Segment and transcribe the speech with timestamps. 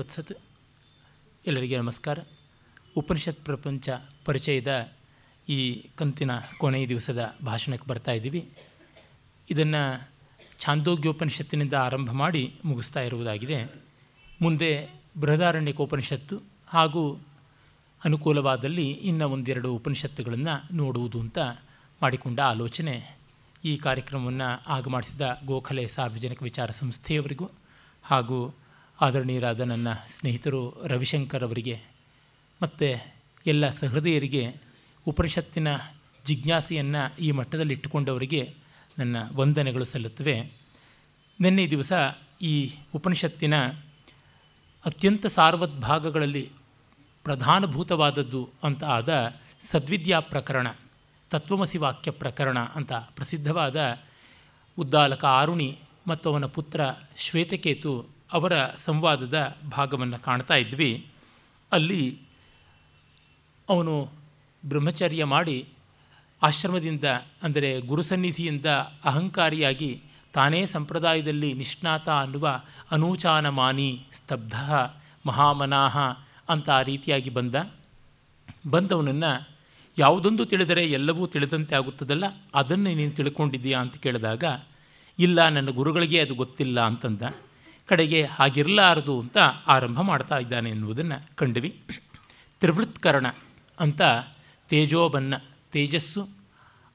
[0.00, 0.32] ವತ್ಸತ್
[1.46, 2.18] ಎಲ್ಲರಿಗೆ ನಮಸ್ಕಾರ.
[2.96, 3.88] ಉಪನಿಷತ್ ಪ್ರಪಂಚ
[4.24, 4.72] ಪರಿಚಯದ
[5.48, 5.56] ಈ
[5.96, 8.42] ಕಂತಿನ ಕೊನೆಯ ದಿವಸದ ಭಾಷಣಕ್ಕೆ ಬರ್ತಾ ಇದ್ದೀವಿ.
[9.50, 9.80] ಇದನ್ನು
[10.58, 13.58] ಛಾಂದೋಗ್ಯೋಪನಿಷತ್ತಿನಿಂದ ಆರಂಭ ಮಾಡಿ ಮುಗಿಸ್ತಾ ಇರುವುದಾಗಿದೆ.
[14.42, 14.70] ಮುಂದೆ
[15.20, 16.38] ಬೃಹದಾರಣ್ಯಕೋಪನಿಷತ್ತು
[16.68, 17.02] ಹಾಗೂ
[18.04, 21.38] ಅನುಕೂಲವಾದಲ್ಲಿ ಇನ್ನು ಒಂದೆರಡು ಉಪನಿಷತ್ತುಗಳನ್ನು ನೋಡುವುದು ಅಂತ
[22.02, 22.96] ಮಾಡಿಕೊಂಡ ಆಲೋಚನೆ.
[23.64, 27.50] ಈ ಕಾರ್ಯಕ್ರಮವನ್ನು ಆಗಮಾಡಿಸಿದ ಗೋಖಲೆ ಸಾರ್ವಜನಿಕ ವಿಚಾರ ಸಂಸ್ಥೆಯವರಿಗೂ
[28.04, 28.40] ಹಾಗೂ
[29.00, 31.82] ಆದರಣೀಯರಾದ ನನ್ನ ಸ್ನೇಹಿತರು ರವಿಶಂಕರ್ ಅವರಿಗೆ,
[32.62, 33.06] ಮತ್ತು
[33.46, 34.54] ಎಲ್ಲ ಸಹೃದಯರಿಗೆ
[35.06, 35.68] ಉಪನಿಷತ್ತಿನ
[36.26, 38.54] ಜಿಜ್ಞಾಸೆಯನ್ನು ಈ ಮಟ್ಟದಲ್ಲಿ ಇಟ್ಟುಕೊಂಡವರಿಗೆ
[38.98, 40.52] ನನ್ನ ವಂದನೆಗಳು ಸಲ್ಲುತ್ತವೆ.
[41.40, 41.92] ನಿನ್ನೆ ದಿವಸ
[42.42, 43.54] ಈ ಉಪನಿಷತ್ತಿನ
[44.84, 46.50] ಅತ್ಯಂತ ಸಾರ್ವದ್ಭಾಗಗಳಲ್ಲಿ
[47.24, 50.66] ಪ್ರಧಾನಭೂತವಾದದ್ದು ಅಂತ ಆದ ಸದ್ವಿದ್ಯಾ ಪ್ರಕರಣ,
[51.30, 53.98] ತತ್ವಮಸಿ ವಾಕ್ಯ ಪ್ರಕರಣ ಅಂತ ಪ್ರಸಿದ್ಧವಾದ
[54.78, 56.80] ಉದ್ದಾಲಕ ಆರುಣಿ ಮತ್ತು ಅವನ ಪುತ್ರ
[57.16, 60.92] ಶ್ವೇತಕೇತು ಅವರ ಸಂವಾದದ ಭಾಗವನ್ನು ಕಾಣ್ತಾ ಇದ್ವಿ.
[61.72, 62.02] ಅಲ್ಲಿ
[63.68, 63.94] ಅವನು
[64.62, 65.58] ಬ್ರಹ್ಮಚರ್ಯ ಮಾಡಿ
[66.42, 67.06] ಆಶ್ರಮದಿಂದ,
[67.42, 68.68] ಅಂದರೆ ಗುರುಸನ್ನಿಧಿಯಿಂದ
[69.04, 69.90] ಅಹಂಕಾರಿಯಾಗಿ
[70.34, 72.46] ತಾನೇ ಸಂಪ್ರದಾಯದಲ್ಲಿ ನಿಷ್ಣಾತ ಅನ್ನುವ
[72.90, 74.56] ಅನೂಚಾನಮಾನಿ ಸ್ತಬ್ಧ
[75.26, 75.96] ಮಹಾಮನಾಹ
[76.48, 77.56] ಅಂತ ಆ ರೀತಿಯಾಗಿ ಬಂದ.
[78.70, 79.32] ಬಂದವನನ್ನು
[79.96, 84.44] ಯಾವುದೊಂದು ತಿಳಿದರೆ ಎಲ್ಲವೂ ತಿಳಿದಂತೆ ಆಗುತ್ತದಲ್ಲ, ಅದನ್ನು ನೀನು ತಿಳ್ಕೊಂಡಿದ್ದೀಯಾ ಅಂತ ಕೇಳಿದಾಗ,
[85.18, 87.22] ಇಲ್ಲ, ನನ್ನ ಗುರುಗಳಿಗೆ ಅದು ಗೊತ್ತಿಲ್ಲ ಅಂತಂದ.
[87.88, 91.80] ಕಡೆಗೆ ಹಾಗಿರಲಾರದು ಅಂತ ಆರಂಭ ಮಾಡ್ತಾ ಇದ್ದಾನೆ ಎನ್ನುವುದನ್ನು ಕಂಡ್ವಿ.
[92.60, 93.26] ತ್ರಿವೃತ್ಕರಣ
[93.80, 94.00] ಅಂತ
[94.68, 95.34] ತೇಜೋಬನ್ನ
[95.72, 96.28] ತೇಜಸ್ಸು,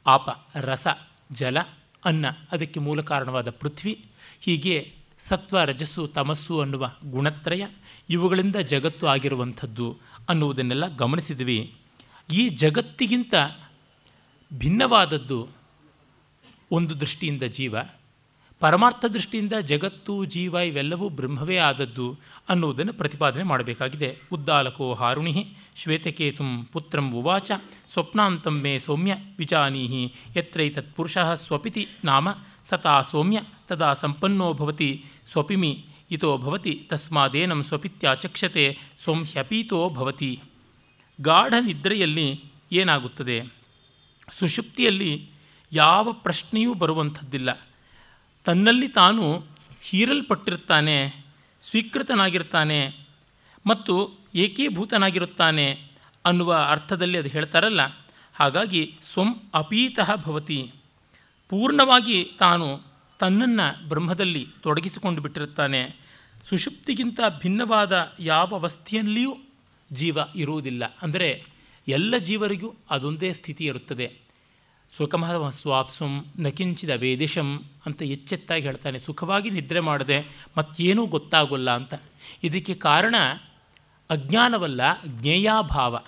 [0.08, 0.88] ಆಪ, ರಸ,
[1.32, 1.60] ಜಲ,
[2.06, 4.06] ಅನ್ನ ಅದಕ್ಕೆ ಮೂಲ ಕಾರಣವಾದ ಪೃಥ್ವಿ,
[4.42, 7.68] ಹೀಗೆ ಸತ್ವ, ರಜಸ್ಸು, ತಮಸ್ಸು ಅನ್ನುವ ಗುಣತ್ರಯ
[8.10, 9.98] ಇವುಗಳಿಂದ ಜಗತ್ತು ಆಗಿರುವಂಥದ್ದು
[10.30, 11.76] ಅನ್ನುವುದನ್ನೆಲ್ಲ ಗಮನಿಸಿದ್ವಿ.
[12.32, 13.34] ಈ ಜಗತ್ತಿಗಿಂತ
[14.54, 15.48] ಭಿನ್ನವಾದದ್ದು
[16.72, 17.76] ಒಂದು ದೃಷ್ಟಿಯಿಂದ ಜೀವ
[18.64, 22.20] ಪರಮಾರ್ಥ ದೃಷ್ಟಿಯಿಂದ ಜಗತ್ತು, ಜೀವ ಇವೆಲ್ಲವೂ ಬ್ರಹ್ಮವೇ ಆದದ್ದು
[22.50, 24.18] ಅನ್ನುವುದನ್ನು ಪ್ರತಿಪಾದನೆ ಮಾಡಬೇಕಾಗಿದೆ.
[24.32, 27.52] ಉದ್ದಾಲಕೋ ಹಾರುಣಿ ಶ್ವೇತಕೇತುಂ ಪುತ್ರಂ ಉವಾಚ
[27.94, 32.30] ಸ್ವಪ್ನಾಂತಂ ಮೇ ಸೌಮ್ಯ ವಿಜಾನೀಹಿ ಯತ್ರೈತತ್ ಪುರುಷಃ ಸ್ವಪಿತಿ ನಾಮ
[32.64, 40.40] ಸತಾ ಸೌಮ್ಯ ತದಾ ಸಂಪನ್ನೋ ಭವತಿ ಸ್ವಪಿಮಿ ಇತೋ ಭವತಿ ತಸ್ಮಾದೇನಂ ಸ್ವಪಿತ್ಯಾಚಕ್ಷತೆ ಸೌಮ್ಯಪೀತೋ ಭವತಿ.
[41.22, 43.38] ಗಾಢ ನಿದ್ರೆಯಲ್ಲಿ ಏನಾಗುತ್ತದೆ?
[44.32, 45.30] ಸುಷುಪ್ತಿಯಲ್ಲಿ
[45.74, 47.68] ಯಾವ ಪ್ರಶ್ನೆಯೂ ಬರುವಂಥದ್ದಿಲ್ಲ.
[48.44, 49.44] ತನ್ನಲ್ಲಿ ತಾನು
[49.82, 51.26] ಹೀರಲ್ಪಟ್ಟಿರ್ತಾನೆ,
[51.62, 53.08] ಸ್ವೀಕೃತನಾಗಿರ್ತಾನೆ
[53.66, 55.82] ಮತ್ತು ಏಕೀಭೂತನಾಗಿರುತ್ತಾನೆ
[56.26, 57.82] ಅನ್ನುವ ಅರ್ಥದಲ್ಲಿ ಅದು ಹೇಳ್ತಾರಲ್ಲ.
[58.36, 60.72] ಹಾಗಾಗಿ ಸ್ವಂ ಅಪೀತಃ ಭವತಿ.
[61.50, 62.82] ಪೂರ್ಣವಾಗಿ ತಾನು
[63.20, 65.96] ತನ್ನನ್ನು ಬ್ರಹ್ಮದಲ್ಲಿ ತೊಡಗಿಸಿಕೊಂಡು ಬಿಟ್ಟಿರುತ್ತಾನೆ.
[66.50, 69.38] ಸುಷುಪ್ತಿಗಿಂತ ಭಿನ್ನವಾದ ಯಾವ ಅವಸ್ಥೆಯಲ್ಲಿಯೂ
[69.94, 70.98] ಜೀವ ಇರುವುದಿಲ್ಲ.
[71.02, 71.46] ಅಂದರೆ
[71.88, 74.23] ಎಲ್ಲ ಜೀವರಿಗೂ ಅದೊಂದೇ ಸ್ಥಿತಿ ಇರುತ್ತದೆ.
[74.98, 79.00] ಸುಖಮಃ ಸ್ವಾಪ್ಸುಂ ನಕಿಂಚಿದ ವೇದಿಶಂ ಅಂತ ಎಚ್ಚೆತ್ತಾಗಿ ಹೇಳ್ತಾನೆ.
[79.00, 81.94] ಸುಖವಾಗಿ ನಿದ್ರೆ ಮಾಡದೆ ಮತ್ತೇನೂ ಗೊತ್ತಾಗೋಲ್ಲ ಅಂತ.
[82.44, 83.16] ಇದಕ್ಕೆ ಕಾರಣ
[84.10, 86.00] ಅಜ್ಞಾನವಲ್ಲ, ಜ್ಞೇಯಾಭಾವ.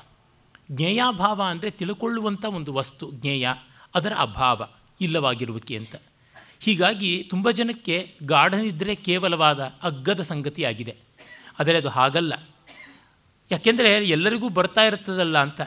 [0.72, 3.48] ಜ್ಞೇಯಾಭಾವ ಅಂದರೆ ತಿಳ್ಕೊಳ್ಳುವಂಥ ಒಂದು ವಸ್ತು, ಜ್ಞೇಯ,
[3.96, 4.68] ಅದರ ಅಭಾವ,
[5.02, 5.96] ಇಲ್ಲವಾಗಿರುವಿಕೆ ಅಂತ.
[6.60, 10.96] ಹೀಗಾಗಿ ತುಂಬ ಜನಕ್ಕೆ ಗಾಢನಿದ್ರೆ ಕೇವಲವಾದ ಅಗ್ಗದ ಸಂಗತಿಯಾಗಿದೆ
[11.60, 12.34] ಆದರೆ ಅದು ಹಾಗಲ್ಲ.
[13.52, 15.62] ಯಾಕೆಂದರೆ ಎಲ್ಲರಿಗೂ ಬರ್ತಾ ಇರ್ತದಲ್ಲ ಅಂತ.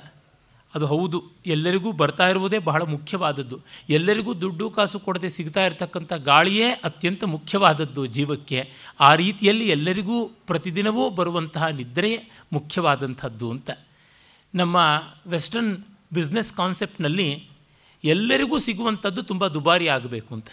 [0.74, 1.24] ಅದು ಹೌದು.
[1.46, 3.60] ಎಲ್ಲರಿಗೂ ಬರ್ತಾ ಇರುವುದೇ ಬಹಳ ಮುಖ್ಯವಾದದ್ದು.
[3.88, 8.70] ಎಲ್ಲರಿಗೂ ದುಡ್ಡು ಕಾಸು ಕೊಡದೆ ಸಿಗ್ತಾ ಇರತಕ್ಕಂಥ ಗಾಳಿಯೇ ಅತ್ಯಂತ ಮುಖ್ಯವಾದದ್ದು ಜೀವಕ್ಕೆ.
[9.00, 13.70] ಆ ರೀತಿಯಲ್ಲಿ ಎಲ್ಲರಿಗೂ ಪ್ರತಿದಿನವೂ ಬರುವಂತಹ ನಿದ್ರೆಯೇ ಮುಖ್ಯವಾದಂಥದ್ದು ಅಂತ.
[14.54, 15.78] ನಮ್ಮ ವೆಸ್ಟರ್ನ್
[16.12, 17.48] ಬಿಸ್ನೆಸ್ ಕಾನ್ಸೆಪ್ಟ್ನಲ್ಲಿ
[18.04, 20.48] ಎಲ್ಲರಿಗೂ ಸಿಗುವಂಥದ್ದು ತುಂಬ ದುಬಾರಿ ಆಗಬೇಕು ಅಂತ.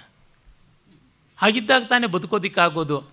[1.37, 3.03] ಹಾಗಿದ್ದಾಗ ತಾನೇ ಬದುಕೋದಿಕ್ಕಾಗೋದು.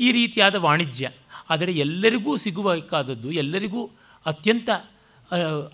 [0.00, 1.10] ಈ ರೀತಿಯಾದ ವಾಣಿಜ್ಯ.
[1.50, 3.90] ಆದರೆ ಎಲ್ಲರಿಗೂ ಸಿಗಬೇಕಾದದ್ದು ಎಲ್ಲರಿಗೂ
[4.26, 4.70] ಅತ್ಯಂತ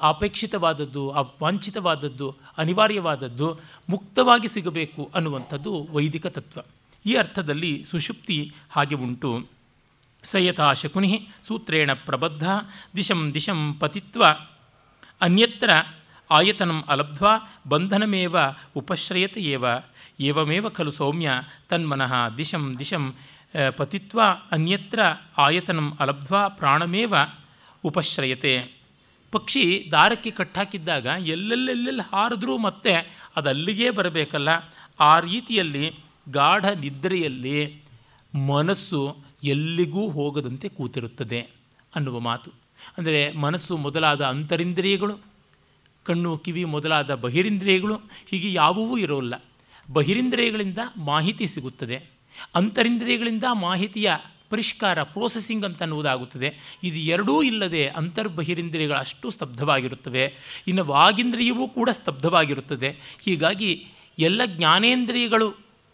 [0.01, 6.61] ಅಪೇಕ್ಷಿತವಾದದ್ದು ಅವಾಂಛಿತವಾದದ್ದು ಅನಿವಾರ್ಯವಾದದ್ದು ಮುಕ್ತವಾಗಿ ಸಿಗಬೇಕು ಅನ್ನುವಂಥದ್ದು ವೈದಿಕ ತತ್ವ.
[7.07, 9.47] ಈ ಅರ್ಥದಲ್ಲಿ ಸುಷುಪ್ತಿ ಹಾಗೆ ಉಂಟು.
[10.25, 12.49] ಸಯಥಾ ಶಕುನಿ ಸೂತ್ರೇಣ ಪ್ರಬದ್ಧ
[12.97, 14.25] ದಿಶಂ ದಿಶಂ ಪತಿತ್ವ
[15.21, 15.71] ಅನ್ಯತ್ರ
[16.31, 18.37] ಆಯತನಂ ಅಲಬ್ಧ್ವಾ ಬಂಧನಮೇವ
[18.77, 19.83] ಉಪಶ್ರಯತೆಯೇವ ಏವ,
[20.21, 21.31] ಏವಮೇವ ಖಲು ಸೌಮ್ಯ
[21.69, 23.15] ತನ್ಮನಃ ದಿಶಂ ದಿಶಂ
[23.77, 25.01] ಪತಿತ್ವ ಅನ್ಯತ್ರ
[25.39, 27.15] ಆಯತನಂ ಅಲಬ್ಧ್ವಾ ಪ್ರಾಣಮೇವ
[27.85, 28.80] ಉಪಶ್ರಯತೆ.
[29.33, 32.93] ಪಕ್ಷಿ ದಾರಕ್ಕೆ ಕಟ್ಟಾಕಿದ್ದಾಗ ಎಲ್ಲೆಲ್ಲೆಲ್ಲೆಲ್ಲಿ ಹಾರಿದ್ರೂ ಮತ್ತೆ
[33.37, 34.49] ಅದು ಅಲ್ಲಿಗೇ ಬರಬೇಕಲ್ಲ.
[35.01, 35.95] ಆ ರೀತಿಯಲ್ಲಿ
[36.31, 37.83] ಗಾಢ ನಿದ್ರೆಯಲ್ಲಿ
[38.47, 41.41] ಮನಸ್ಸು ಎಲ್ಲಿಗೂ ಹೋಗದಂತೆ ಕೂತಿರುತ್ತದೆ
[41.95, 42.51] ಅನ್ನುವ ಮಾತು.
[42.99, 45.19] ಅಂದರೆ ಮನಸ್ಸು ಮೊದಲಾದ ಅಂತರಿಂದ್ರಿಯಗಳು,
[46.05, 47.95] ಕಣ್ಣು, ಕಿವಿ ಮೊದಲಾದ ಬಹಿರಿಂದ್ರಿಯಗಳು,
[48.27, 49.35] ಹೀಗೆ ಯಾವುವೂ ಇರೋಲ್ಲ.
[49.93, 52.03] ಬಹಿರಿಂದ್ರಿಯಗಳಿಂದ ಮಾಹಿತಿ ಸಿಗುತ್ತದೆ.
[52.55, 54.13] ಅಂತರಿಂದ್ರಿಯಗಳಿಂದ ಮಾಹಿತಿಯ
[54.51, 56.49] ಪರಿಷ್ಕಾರ ಪ್ರೋಸೆಸಿಂಗ್ ಅಂತ ಅನ್ನುವುದಾಗುತ್ತದೆ
[56.83, 60.25] ಇದು ಎರಡೂ ಇಲ್ಲದೆ ಅಂತರ್ಬಹಿರಿಂದ್ರಿಯಗಳು ಅಷ್ಟು ಸ್ತಬ್ಧವಾಗಿರುತ್ತವೆ.
[60.69, 62.91] ಇನ್ನು ವಾಗಿಂದ್ರಿಯವೂ ಕೂಡ ಸ್ತಬ್ಧವಾಗಿರುತ್ತದೆ.
[63.21, 63.71] ಹೀಗಾಗಿ
[64.19, 65.49] ಎಲ್ಲ ಜ್ಞಾನೇಂದ್ರಿಯಗಳು,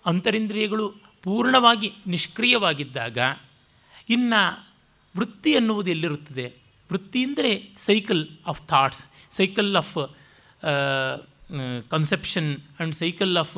[0.06, 0.87] ಅಂತರಿಂದ್ರಿಯಗಳು
[1.23, 3.19] ಪೂರ್ಣವಾಗಿ ನಿಷ್ಕ್ರಿಯವಾಗಿದ್ದಾಗ
[4.08, 4.43] ಇನ್ನು
[5.17, 6.47] ವೃತ್ತಿ ಎನ್ನುವುದು ಎಲ್ಲಿರುತ್ತದೆ?
[6.91, 9.94] ವೃತ್ತಿ ಅಂದರೆ cycle of thoughts cycle of
[11.91, 13.56] conception and cycle of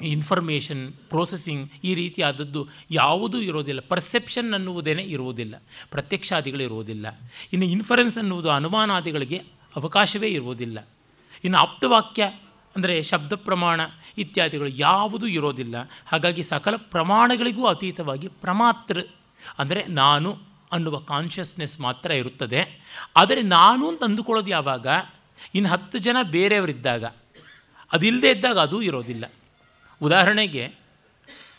[0.00, 3.80] information processing ಈ ರೀತಿಯಾದದ್ದು ಯಾವುದೂ ಇರೋದಿಲ್ಲ.
[3.80, 5.62] ಪರ್ಸೆಪ್ಷನ್ ಅನ್ನುವುದೇನೆ ಇರುವುದಿಲ್ಲ.
[5.90, 7.06] ಪ್ರತ್ಯಕ್ಷಾದಿಗಳು ಇರುವುದಿಲ್ಲ.
[7.52, 9.36] ಇನ್ನು ಇನ್ಫರೆನ್ಸ್ ಅನ್ನುವುದು ಅನುಮಾನಾದಿಗಳಿಗೆ
[9.76, 10.88] ಅವಕಾಶವೇ ಇರುವುದಿಲ್ಲ.
[11.44, 12.24] ಇನ್ನು ಆಪ್ತವಾಕ್ಯ
[12.76, 13.80] ಅಂದರೆ ಶಬ್ದ ಪ್ರಮಾಣ
[14.18, 15.74] ಇತ್ಯಾದಿಗಳು ಯಾವುದೂ ಇರೋದಿಲ್ಲ.
[16.06, 19.02] ಹಾಗಾಗಿ ಸಕಲ ಪ್ರಮಾಣಗಳಿಗೂ ಅತೀತವಾಗಿ ಪ್ರಮಾತೃ
[19.58, 20.38] ಅಂದರೆ ನಾನು
[20.72, 22.82] ಅನ್ನುವ ಕಾನ್ಷಿಯಸ್ನೆಸ್ ಮಾತ್ರ ಇರುತ್ತದೆ.
[23.16, 24.86] ಆದರೆ ನಾನು ಅಂತ ಅಂದುಕೊಳ್ಳೋದು ಯಾವಾಗ?
[25.54, 27.04] ಇನ್ನು ಹತ್ತು ಜನ ಬೇರೆಯವರಿದ್ದಾಗ.
[27.92, 29.24] ಅದಿಲ್ಲದೇ ಇದ್ದಾಗ ಅದು ಇರೋದಿಲ್ಲ.
[30.04, 30.64] ಉದಾಹರಣೆಗೆ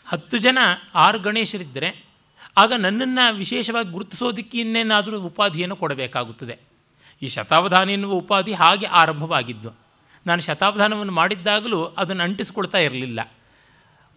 [0.06, 0.58] ಹತ್ತು ಜನ
[0.94, 2.04] ಆರು ಗಣೇಶರಿದ್ದರೆ
[2.56, 6.58] ಆಗ ನನ್ನನ್ನು ವಿಶೇಷವಾಗಿ ಗುರುತಿಸೋದಕ್ಕೆ ಇನ್ನೇನಾದರೂ ಉಪಾಧಿಯನ್ನು ಕೊಡಬೇಕಾಗುತ್ತದೆ.
[7.22, 9.70] ಈ ಶತಾವಧಾನ ಎನ್ನುವ ಉಪಾಧಿ ಹಾಗೆ ಆರಂಭವಾಗಿದ್ದು,
[10.26, 13.20] ನಾನು ಶತಾವಧಾನವನ್ನು ಮಾಡಿದ್ದಾಗಲೂ ಅದನ್ನು ಅಂಟಿಸ್ಕೊಳ್ತಾ ಇರಲಿಲ್ಲ.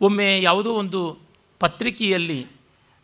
[0.02, 1.18] ಒಮ್ಮೆ ಯಾವುದೋ ಒಂದು
[1.60, 2.46] ಪತ್ರಿಕೆಯಲ್ಲಿ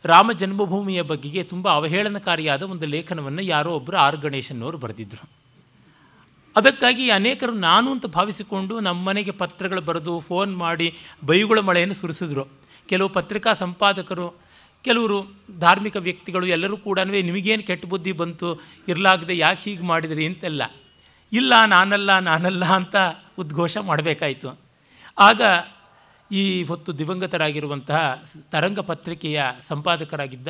[0.06, 4.18] ರಾಮ ಜನ್ಮಭೂಮಿಯ ಬಗೆಗೆ ತುಂಬ ಅವಹೇಳನಕಾರಿಯಾದ ಒಂದು ಲೇಖನವನ್ನು ಯಾರೋ ಒಬ್ಬರು ಆರ್
[4.78, 5.35] ಬರೆದಿದ್ದರು
[6.56, 10.88] ಅದಕ್ಕಾಗಿ ಅನೇಕರು ನಾನು ಅಂತ ಭಾವಿಸಿಕೊಂಡು ನಮ್ಮ ಮನೆಗೆ ಪತ್ರಗಳು ಬರೆದು ಫೋನ್ ಮಾಡಿ
[11.26, 12.46] ಬೈಗುಳ ಮಳೆಯನ್ನು ಸುರಿಸಿದ್ರು.
[12.90, 14.28] ಕೆಲವು ಪತ್ರಿಕಾ ಸಂಪಾದಕರು,
[14.86, 15.18] ಕೆಲವರು
[15.60, 18.50] ಧಾರ್ಮಿಕ ವ್ಯಕ್ತಿಗಳು ಎಲ್ಲರೂ ಕೂಡ ನಿಮಗೇನು ಕೆಟ್ಟ ಬುದ್ಧಿ ಬಂತು,
[18.88, 20.64] ಇರಲಾಗದೆ ಯಾಕೆ ಹೀಗೆ ಮಾಡಿದ್ರಿ ಅಂತೆಲ್ಲ
[21.34, 22.96] ಇಲ್ಲ, ನಾನಲ್ಲ ನಾನಲ್ಲ ಅಂತ
[23.40, 24.50] ಉದ್ಘೋಷ ಮಾಡಬೇಕಾಯಿತು.
[25.20, 25.42] ಆಗ
[26.32, 28.00] ಈ ಹೊತ್ತು ದಿವಂಗತರಾಗಿರುವಂತಹ
[28.52, 30.48] ತರಂಗ ಪತ್ರಿಕೆಯ ಸಂಪಾದಕರಾಗಿದ್ದ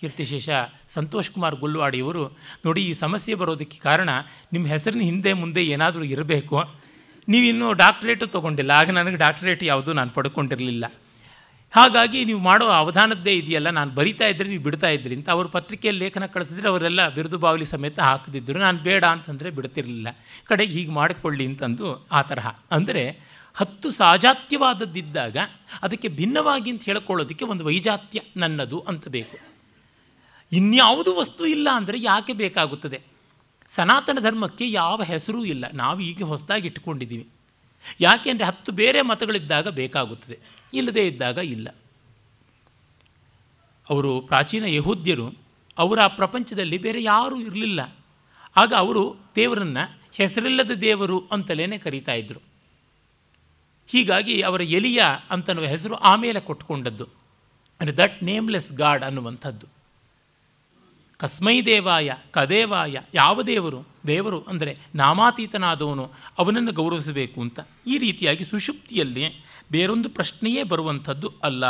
[0.00, 0.48] ಕೀರ್ತಿಶೇಷ
[0.94, 2.24] ಸಂತೋಷ್ ಕುಮಾರ್ ಗುಲ್ವಾಡಿಯವರು
[2.64, 4.10] ನೋಡಿ ಈ ಸಮಸ್ಯೆ ಬರೋದಕ್ಕೆ ಕಾರಣ
[4.54, 6.58] ನಿಮ್ಮ ಹೆಸರಿನ ಹಿಂದೆ ಮುಂದೆ ಏನಾದರೂ ಇರಬೇಕು.
[7.28, 10.84] ನೀವಿನ್ನೂ ಡಾಕ್ಟ್ರೇಟು ತೊಗೊಂಡಿಲ್ಲ, ಆಗ ನನಗೆ ಡಾಕ್ಟ್ರೇಟ್ ಯಾವುದು ನಾನು ಪಡ್ಕೊಂಡಿರಲಿಲ್ಲ.
[11.74, 16.26] ಹಾಗಾಗಿ ನೀವು ಮಾಡೋ ಅವಧಾನದ್ದೇ ಇದೆಯಲ್ಲ, ನಾನು ಬರಿತಾ ಇದ್ದರೆ ನೀವು ಬಿಡ್ತಾ ಇದ್ರಿ ಅಂತ ಅವರು ಪತ್ರಿಕೆಯಲ್ಲಿ ಲೇಖನ
[16.34, 20.08] ಕಳಿಸಿದ್ರೆ ಅವರೆಲ್ಲ ಬಿರುದು ಬಾವಲಿ ಸಮೇತ ಹಾಕದಿದ್ದರು ನಾನು ಬೇಡ ಅಂತಂದರೆ ಬಿಡ್ತಿರಲಿಲ್ಲ.
[20.50, 21.88] ಕಡೆಗೆ ಹೀಗೆ ಮಾಡಿಕೊಳ್ಳಿ ಅಂತಂದು
[22.18, 22.48] ಆ ತರಹ.
[22.78, 23.04] ಅಂದರೆ
[23.56, 25.36] ಹತ್ತು ಸಾಜಾತ್ಯವಾದದ್ದಿದ್ದಾಗ
[25.86, 29.36] ಅದಕ್ಕೆ ಭಿನ್ನವಾಗಿ ಅಂತ ಹೇಳ್ಕೊಳ್ಳೋದಕ್ಕೆ ಒಂದು ವೈಜಾತ್ಯ ನನ್ನದು ಅಂತ ಬೇಕು.
[30.52, 33.00] ಇನ್ಯಾವುದು ವಸ್ತು ಇಲ್ಲ ಅಂದರೆ ಯಾಕೆ ಬೇಕಾಗುತ್ತದೆ?
[33.68, 35.64] ಸನಾತನ ಧರ್ಮಕ್ಕೆ ಯಾವ ಹೆಸರೂ ಇಲ್ಲ.
[35.74, 37.28] ನಾವು ಈಗ ಹೊಸದಾಗಿ ಇಟ್ಕೊಂಡಿದ್ದೀವಿ
[38.00, 40.38] ಯಾಕೆಂದರೆ ಹತ್ತು ಬೇರೆ ಮತಗಳಿದ್ದಾಗ ಬೇಕಾಗುತ್ತದೆ.
[40.74, 41.68] ಇಲ್ಲದೇ ಇದ್ದಾಗ ಇಲ್ಲ.
[43.90, 45.34] ಅವರು ಪ್ರಾಚೀನ ಯಹೂದ್ಯರು,
[45.78, 47.94] ಅವರ ಪ್ರಪಂಚದಲ್ಲಿ ಬೇರೆ ಯಾರೂ ಇರಲಿಲ್ಲ.
[48.56, 52.40] ಆಗ ಅವರು ದೇವರನ್ನು ಹೆಸರಿಲ್ಲದ ದೇವರು ಅಂತಲೇ ಕರೀತಾ ಇದ್ದರು
[53.86, 57.04] ಹೀಗಾಗಿ ಅವರ ಎಲಿಯ ಅಂತನ್ನುವ ಹೆಸರು ಆಮೇಲೆ ಕೊಟ್ಕೊಂಡದ್ದು.
[57.80, 59.73] ಅಂದರೆ ದಟ್ ನೇಮ್ಲೆಸ್ ಗಾಡ್ ಅನ್ನುವಂಥದ್ದು.
[61.24, 67.60] ಕಸ್ಮೈ ದೇವಾಯ, ಕದೇವಾಯ, ಯಾವ ದೇವರು ದೇವರು ಅಂದರೆ ನಾಮಾತೀತನಾದವನು, ಅವನನ್ನು ಗೌರವಿಸಬೇಕು ಅಂತ.
[67.86, 71.66] ಈ ರೀತಿಯಾಗಿ ಸುಷುಪ್ತಿಯಲ್ಲಿ ಬೇರೊಂದು ಪ್ರಶ್ನೆಯೇ ಬರುವಂಥದ್ದು ಅಲ್ಲ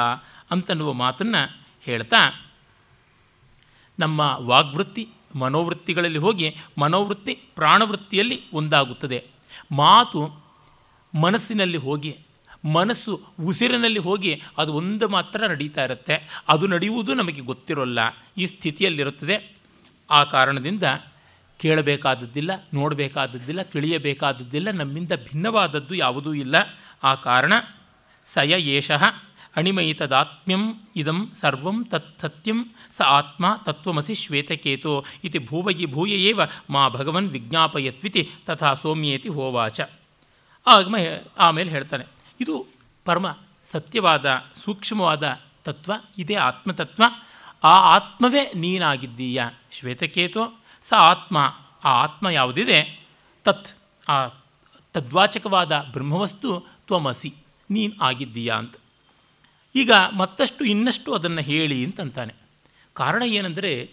[0.50, 1.42] ಅಂತನ್ನುವ ಮಾತನ್ನು
[1.80, 2.50] ಹೇಳ್ತಾ,
[3.98, 9.24] ನಮ್ಮ ವಾಗ್ವೃತ್ತಿ, ಮನೋವೃತ್ತಿಗಳಲ್ಲಿ ಹೋಗಿ ಮನೋವೃತ್ತಿ, ಪ್ರಾಣವೃತ್ತಿಯಲ್ಲಿ ಒಂದಾಗುತ್ತದೆ.
[9.72, 10.20] ಮಾತು
[11.14, 12.23] ಮನಸ್ಸಿನಲ್ಲಿ ಹೋಗಿ
[12.64, 16.42] ಮನಸ್ಸು ಉಸಿರಿನಲ್ಲಿ ಹೋಗಿ ಅದು ಒಂದು ಮಾತ್ರ ನಡೀತಾ ಇರುತ್ತೆ.
[16.48, 17.98] ಅದು ನಡೆಯುವುದು ನಮಗೆ ಗೊತ್ತಿರೋಲ್ಲ.
[18.38, 19.56] ಈ ಸ್ಥಿತಿಯಲ್ಲಿರುತ್ತದೆ.
[20.10, 20.82] ಆ ಕಾರಣದಿಂದ
[21.58, 26.54] ಕೇಳಬೇಕಾದದ್ದಿಲ್ಲ, ನೋಡಬೇಕಾದದ್ದಿಲ್ಲ, ತಿಳಿಯಬೇಕಾದದ್ದಿಲ್ಲ, ನಮ್ಮಿಂದ ಭಿನ್ನವಾದದ್ದು ಯಾವುದೂ ಇಲ್ಲ.
[27.02, 27.52] ಆ ಕಾರಣ
[28.24, 29.04] ಸಯ ಏಷಃ
[29.56, 36.40] ಅಣಿಮಯಿತದಾತ್ಮ್ಯಂ ಇದಂ ಸರ್ವಂ ತತ್ ಸತ್ಯಂ ಸ ಆತ್ಮ ತತ್ವಮಸಿ ಶ್ವೇತಕೇತೋ ಇತಿ ಭೂವಯಿ ಭೂಯೇವ
[36.70, 39.80] ಮಾ ಭಗವನ್ ವಿಜ್ಞಾಪಯತ್ವಿತಿ ತಥಾ ಸೋಮ್ಯೇತಿ ಹೋವಾಚ.
[40.66, 40.94] ಆಗ
[41.38, 42.13] ಆಮೇಲೆ ಹೇಳ್ತಾನೆ.
[42.40, 42.66] ಇದು
[43.04, 47.02] ಪರಮ ಸತ್ಯವಾದ, ಸೂಕ್ಷ್ಮವಾದ ತತ್ವ, ಇದೇ ಆತ್ಮತತ್ವ.
[47.64, 49.42] ಆ ಆತ್ಮವೇ ನೀನಾಗಿದ್ದೀಯ.
[49.70, 51.38] ಶ್ವೇತಕೇತು, ಸ ಆತ್ಮ,
[51.84, 53.06] ಆ ಆತ್ಮ ಯಾವುದಿದೆ?
[53.44, 53.68] ತತ್,
[54.08, 54.26] ಆ
[54.92, 57.34] ತದ್ವಾಚಕವಾದ ಬ್ರಹ್ಮವಸ್ತು ತ್ವಮಸಿ,
[57.70, 58.74] ನೀನು ಆಗಿದ್ದೀಯ ಅಂತ.
[59.74, 62.34] ಈಗ ಮತ್ತಷ್ಟು ಇನ್ನಷ್ಟು ಅದನ್ನು ಹೇಳಿ ಅಂತಂತಾನೆ.
[62.92, 63.90] ಕಾರಣ ಏನಂದರೆ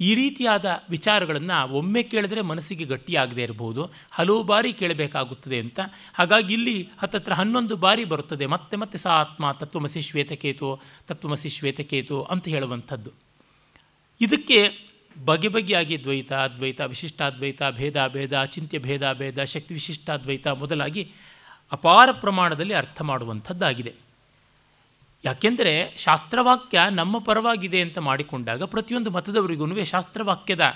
[0.00, 5.80] ಈ ರೀತಿಯಾದ ವಿಚಾರಗಳನ್ನು ಒಮ್ಮೆ ಕೇಳಿದ್ರೆ ಮನಸ್ಸಿಗೆ ಗಟ್ಟಿಯಾಗದೇ ಇರಬಹುದು ಹಲವು ಬಾರಿ ಕೇಳಬೇಕಾಗುತ್ತದೆ ಅಂತ.
[6.14, 12.48] ಹಾಗಾಗಿ ಇಲ್ಲಿ ಹತ್ತತ್ರ ಹನ್ನೊಂದು ಬಾರಿ ಬರುತ್ತದೆ, ಮತ್ತೆ ಮತ್ತೆ ಸಾ ಆತ್ಮ ತತ್ವಮಸಿ ಶ್ವೇತಕೇತು ತತ್ವಮಸಿ ಶ್ವೇತಕೇತು ಅಂತ
[12.48, 13.10] ಹೇಳುವಂಥದ್ದು.
[14.20, 14.90] ಇದಕ್ಕೆ
[15.24, 21.12] ಬಗೆ ಬಗೆಯಾಗಿ ದ್ವೈತ, ಅದ್ವೈತ, ವಿಶಿಷ್ಟಾದ್ವೈತ, ಭೇದ ಭೇದ, ಚಿಂತ್ಯ ಭೇದ ಭೇದ, ಶಕ್ತಿ ವಿಶಿಷ್ಟಾದ್ವೈತ ಮೊದಲಾಗಿ
[21.72, 24.09] ಅಪಾರ ಪ್ರಮಾಣದಲ್ಲಿ ಅರ್ಥ ಮಾಡುವಂಥದ್ದಾಗಿದೆ.
[25.24, 30.66] ಯಾಕೆಂದರೆ ಶಾಸ್ತ್ರವಾಕ್ಯ ನಮ್ಮ ಪರವಾಗಿದೆ ಅಂತ ಮಾಡಿಕೊಂಡಾಗ ಪ್ರತಿಯೊಂದು ಮತದವರಿಗೂ ಶಾಸ್ತ್ರವಾಕ್ಯದ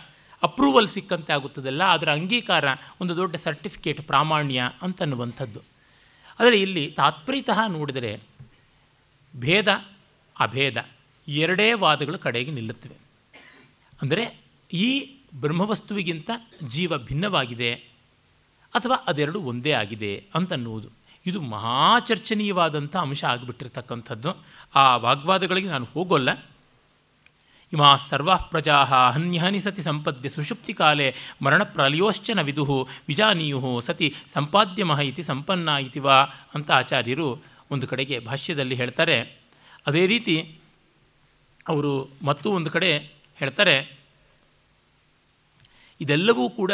[0.43, 2.65] ಅಪ್ರೂವಲ್ ಸಿಕ್ಕಂತೆ ಆಗುತ್ತದಲ್ಲ, ಅದರ ಅಂಗೀಕಾರ
[3.01, 5.61] ಒಂದು ದೊಡ್ಡ ಸರ್ಟಿಫಿಕೇಟ್ ಪ್ರಾಮಾಣ್ಯ ಅಂತನ್ನುವಂಥದ್ದು
[6.41, 8.13] ಆದರೆ ಇಲ್ಲಿ ತಾತ್ಪರ್ಯತಃ ನೋಡಿದರೆ
[9.35, 9.69] ಭೇದ,
[10.37, 10.79] ಅಭೇದ
[11.29, 12.97] ಎರಡೇ ವಾದಗಳು ಕಡೆಗೆ ನಿಲ್ಲುತ್ತವೆ.
[14.03, 14.25] ಅಂದರೆ
[14.71, 14.89] ಈ
[15.35, 16.31] ಬ್ರಹ್ಮವಸ್ತುವಿಗಿಂತ
[16.69, 17.71] ಜೀವ ಭಿನ್ನವಾಗಿದೆ
[18.75, 20.89] ಅಥವಾ ಅದೆರಡು ಒಂದೇ ಆಗಿದೆ ಅಂತನ್ನುವುದು
[21.26, 24.45] ಇದು ಮಹಾಚರ್ಚನೀಯವಾದಂಥ ಅಂಶ ಆಗಿಬಿಟ್ಟಿರ್ತಕ್ಕಂಥದ್ದು.
[24.75, 26.49] ಆ ವಾಗ್ವಾದಗಳಿಗೆ ನಾನು ಹೋಗೋಲ್ಲ.
[27.73, 35.23] ಇಮಾ ಸರ್ವಾ ಪ್ರಜಾ ಹನ್ಯಹನಿ ಸತಿ ಸಂಪದ್ಯ ಸುಷುಪ್ತಿ ಕಾಲೇ ಮರಣ ಪ್ರಲಯೋಶ್ಚನ ವಿದುಹು ವಿಜಾನೀಯು ಸತಿ ಸಂಪಾದ್ಯಮಹ ಇತಿ
[35.23, 36.23] ಸಂಪನ್ನ ಇತಿ ವಾ
[36.54, 39.40] ಅಂತ ಆಚಾರ್ಯರು ಒಂದು ಕಡೆಗೆ ಭಾಷ್ಯದಲ್ಲಿ ಹೇಳ್ತಾರೆ.
[39.87, 40.59] ಅದೇ ರೀತಿ
[41.69, 42.99] ಅವರು ಮತ್ತೂ ಒಂದು ಕಡೆ
[43.37, 43.99] ಹೇಳ್ತಾರೆ.
[46.00, 46.73] ಇದೆಲ್ಲವೂ ಕೂಡ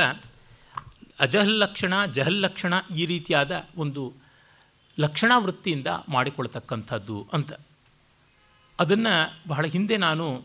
[1.21, 4.20] ಅಜಹಲ್ಲಕ್ಷಣ ಜಹಲ್ಲಕ್ಷಣ ಈ ರೀತಿಯಾದ ಒಂದು
[5.00, 7.52] ಲಕ್ಷಣ ವೃತ್ತಿಯಿಂದ ಮಾಡಿಕೊಳ್ತಕ್ಕಂಥದ್ದು ಅಂತ.
[8.80, 10.45] ಅದನ್ನು ಬಹಳ ಹಿಂದೆ ನಾನು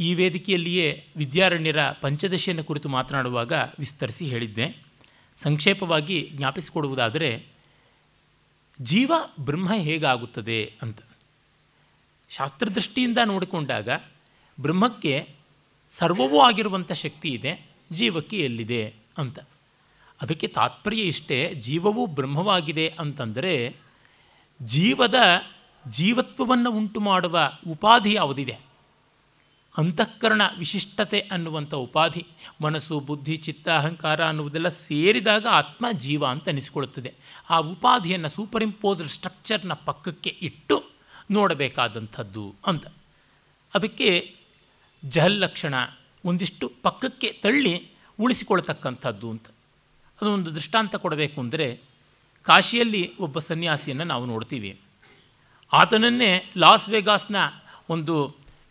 [0.00, 4.82] ಈ ವೇದಿಕೆಯಲ್ಲಿಯೇ ವಿದ್ಯಾರಣ್ಯರ ಪಂಚದಶಿಯನ್ನು ಕುರಿತು ಮಾತನಾಡುವಾಗ ವಿಸ್ತರಿಸಿ ಹೇಳಿದ್ದೆ.
[5.36, 7.46] ಸಂಕ್ಷೇಪವಾಗಿ ಜ್ಞಾಪಿಸಿಕೊಡುವುದಾದರೆ,
[8.80, 10.98] ಜೀವ ಬ್ರಹ್ಮ ಹೇಗಾಗುತ್ತದೆ ಅಂತ.
[12.30, 13.88] ಶಾಸ್ತ್ರದೃಷ್ಟಿಯಿಂದ ನೋಡಿಕೊಂಡಾಗ
[14.60, 15.28] ಬ್ರಹ್ಮಕ್ಕೆ
[15.90, 19.38] ಸರ್ವವೂ ಆಗಿರುವಂಥ ಶಕ್ತಿ ಇದೆ, ಜೀವಕ್ಕೆ ಎಲ್ಲಿದೆ ಅಂತ.
[20.22, 23.76] ಅದಕ್ಕೆ ತಾತ್ಪರ್ಯ ಇಷ್ಟೇ, ಜೀವವು ಬ್ರಹ್ಮವಾಗಿದೆ ಅಂತಂದರೆ
[24.62, 25.14] ಜೀವದ
[25.90, 28.66] ಜೀವತ್ವವನ್ನು ಉಂಟು ಮಾಡುವ ಉಪಾಧಿ ಯಾವುದಿದೆ?
[29.78, 32.26] ಅಂತಃಕರಣ ವಿಶಿಷ್ಟತೆ ಅನ್ನುವಂಥ ಉಪಾಧಿ,
[32.60, 37.14] ಮನಸ್ಸು, ಬುದ್ಧಿ, ಚಿತ್ತ, ಅಹಂಕಾರ ಅನ್ನುವುದೆಲ್ಲ ಸೇರಿದಾಗ ಆತ್ಮ ಜೀವ ಅಂತ ಅನಿಸಿಕೊಳ್ಳುತ್ತದೆ.
[37.50, 40.84] ಆ ಉಪಾಧಿಯನ್ನು ಸೂಪರ್ ಇಂಪೋಸ್ಡ್ ಸ್ಟ್ರಕ್ಚರ್ನ ಪಕ್ಕಕ್ಕೆ ಇಟ್ಟು
[41.30, 42.86] ನೋಡಬೇಕಾದಂಥದ್ದು ಅಂತ.
[43.74, 44.34] ಅದಕ್ಕೆ
[45.04, 45.74] ಜಹಲ್ಲಕ್ಷಣ
[46.24, 47.88] ಒಂದಿಷ್ಟು ಪಕ್ಕಕ್ಕೆ ತಳ್ಳಿ
[48.20, 49.46] ಉಳಿಸಿಕೊಳ್ತಕ್ಕಂಥದ್ದು ಅಂತ.
[50.20, 51.66] ಅದೊಂದು ದೃಷ್ಟಾಂತ ಕೊಡಬೇಕು ಅಂದರೆ
[52.46, 54.72] ಕಾಶಿಯಲ್ಲಿ ಒಬ್ಬ ಸನ್ಯಾಸಿಯನ್ನು ನಾವು ನೋಡ್ತೀವಿ.
[55.72, 56.32] ಆತನನ್ನೇ
[56.64, 57.36] ಲಾಸ್ ವೆಗಾಸ್ನ
[57.94, 58.16] ಒಂದು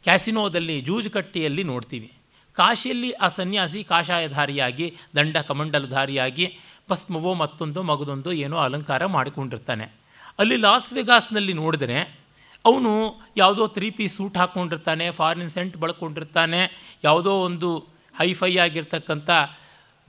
[0.06, 2.10] ಕ್ಯಾಸಿನೋದಲ್ಲಿ ಜೂಜುಕಟ್ಟೆಯಲ್ಲಿ ನೋಡ್ತೀವಿ.
[2.58, 4.88] ಕಾಶಿಯಲ್ಲಿ ಆ ಸನ್ಯಾಸಿ ಕಾಷಾಯಧಾರಿಯಾಗಿ,
[5.18, 6.46] ದಂಡ ಕಮಂಡಲಧಾರಿಯಾಗಿ,
[6.90, 9.86] ಭಸ್ಮವೋ ಮತ್ತೊಂದು ಮಗದೊಂದೋ ಏನೋ ಅಲಂಕಾರ ಮಾಡಿಕೊಂಡಿರ್ತಾನೆ.
[10.42, 11.98] ಅಲ್ಲಿ ಲಾಸ್ ವೆಗಾಸ್ನಲ್ಲಿ ನೋಡಿದ್ರೆ
[12.66, 12.92] ಅವನು
[13.42, 16.62] ಯಾವುದೋ ತ್ರೀ ಪೀಸ್ ಸೂಟ್ ಹಾಕ್ಕೊಂಡಿರ್ತಾನೆ ಫಾರಿನ್ ಸೆಂಟ್ ಬಳ್ಕೊಂಡಿರ್ತಾನೆ,
[17.08, 17.70] ಯಾವುದೋ ಒಂದು
[18.20, 19.30] ಹೈಫೈ ಆಗಿರ್ತಕ್ಕಂಥ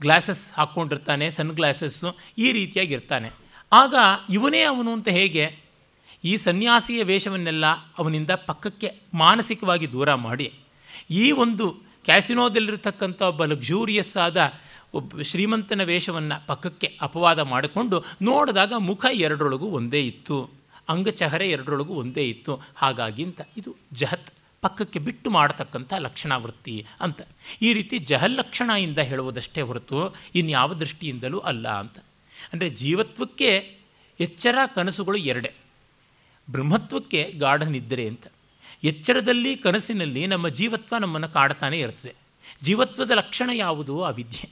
[0.01, 3.31] ಗ್ಲಾಸಸ್ ಹಾಕ್ಕೊಂಡಿರ್ತಾನೆ ಸನ್ ಗ್ಲಾಸಸ್ಸು ಈ ರೀತಿಯಾಗಿರ್ತಾನೆ.
[3.71, 3.95] ಆಗ
[4.29, 5.59] ಇವನೇ ಅವನು ಅಂತ ಹೇಗೆ?
[6.23, 7.65] ಈ ಸನ್ಯಾಸಿಯ ವೇಷವನ್ನೆಲ್ಲ
[7.97, 10.53] ಅವನಿಂದ ಪಕ್ಕಕ್ಕೆ ಮಾನಸಿಕವಾಗಿ ದೂರ ಮಾಡಿ.
[11.09, 11.71] ಈ ಒಂದು
[12.05, 14.53] ಕ್ಯಾಸಿನೋದಲ್ಲಿರತಕ್ಕಂಥ ಒಬ್ಬ ಲಕ್ಸೂರಿಯಸ್ ಆದ
[14.93, 20.49] ಒಬ್ಬ ಶ್ರೀಮಂತನ ವೇಷವನ್ನು ಪಕ್ಕಕ್ಕೆ ಅಪವಾದ ಮಾಡಿಕೊಂಡು ನೋಡಿದಾಗ ಮುಖ ಎರಡರೊಳಗೂ ಒಂದೇ ಇತ್ತು.
[20.89, 22.59] ಅಂಗಚಹರೆ ಎರಡರೊಳಗೂ ಒಂದೇ ಇತ್ತು.
[22.75, 23.41] ಹಾಗಾಗಿ ಅಂತ.
[23.57, 24.29] ಇದು ಜಹತ್.
[24.61, 27.21] ಪಕ್ಕಕ್ಕೆ ಬಿಟ್ಟು ಮಾಡತಕ್ಕಂಥ ಲಕ್ಷಣಾವೃತ್ತಿ ಅಂತ.
[27.61, 31.99] ಈ ರೀತಿ ಜಹಲ್ಲಕ್ಷಣದಿಂದ ಹೇಳುವುದಷ್ಟೇ ಹೊರತು ಇನ್ಯಾವ ದೃಷ್ಟಿಯಿಂದಲೂ ಅಲ್ಲ ಅಂತ.
[32.53, 33.77] ಅಂದರೆ ಜೀವತ್ವಕ್ಕೆ
[34.19, 35.53] ಎಚ್ಚರ ಕನಸುಗಳು ಎರಡೇ.
[36.51, 38.27] ಬ್ರಹ್ಮತ್ವಕ್ಕೆ ಗಾಢ ನಿದ್ರೆ ಅಂತ.
[38.83, 42.15] ಎಚ್ಚರದಲ್ಲಿ ಕನಸಿನಲ್ಲಿ ನಮ್ಮ ಜೀವತ್ವ ನಮ್ಮನ್ನು ಕಾಡ್ತಾನೆ ಇರ್ತದೆ.
[42.63, 44.03] ಜೀವತ್ವದ ಲಕ್ಷಣ ಯಾವುದು?
[44.03, 44.49] ಅವಿದ್ಯೆ.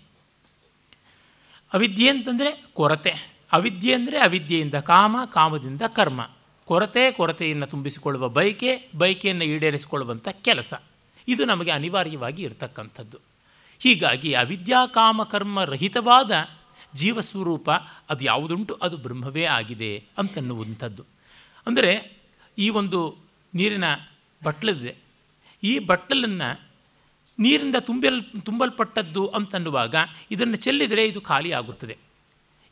[1.74, 3.36] ಅವಿದ್ಯೆ ಅಂತಂದರೆ ಕೊರತೆ.
[3.52, 6.30] ಅವಿದ್ಯೆ ಅಂದರೆ ಅವಿದ್ಯೆಯಿಂದ ಕಾಮ, ಕಾಮದಿಂದ ಕರ್ಮ.
[6.66, 10.74] ಕೊರತೆ ಕೊರತೆಯನ್ನು ತುಂಬಿಸಿಕೊಳ್ಳುವ ಬಯಕೆ, ಬಯಕೆಯನ್ನು ಈಡೇರಿಸಿಕೊಳ್ಳುವಂಥ ಕೆಲಸ.
[11.28, 13.20] ಇದು ನಮಗೆ ಅನಿವಾರ್ಯವಾಗಿ ಇರತಕ್ಕಂಥದ್ದು.
[13.80, 16.32] ಹೀಗಾಗಿ ಅವಿದ್ಯಾಕಾಮಕರ್ಮ ಕಾಮ, ಕರ್ಮ ರಹಿತವಾದ
[16.96, 17.70] ಜೀವಸ್ವರೂಪ
[18.10, 21.06] ಅದು ಯಾವುದುಂಟು ಅದು ಬ್ರಹ್ಮವೇ ಆಗಿದೆ ಅಂತನ್ನುವಂಥದ್ದು.
[21.68, 22.18] ಅಂದರೆ
[22.58, 23.16] ಈ ಒಂದು
[23.56, 23.84] ನೀರಿನ
[24.44, 24.96] ಬಟ್ಟಲಿದೆ
[25.64, 26.62] ಈ ಬಟ್ಟಲನ್ನು
[27.40, 29.96] ನೀರಿಂದ ತುಂಬಲ್ ತುಂಬಲ್ಪಟ್ಟದ್ದು ಅಂತನ್ನುವಾಗ
[30.32, 31.98] ಇದನ್ನು ಚೆಲ್ಲಿದರೆ ಇದು ಖಾಲಿ ಆಗುತ್ತದೆ.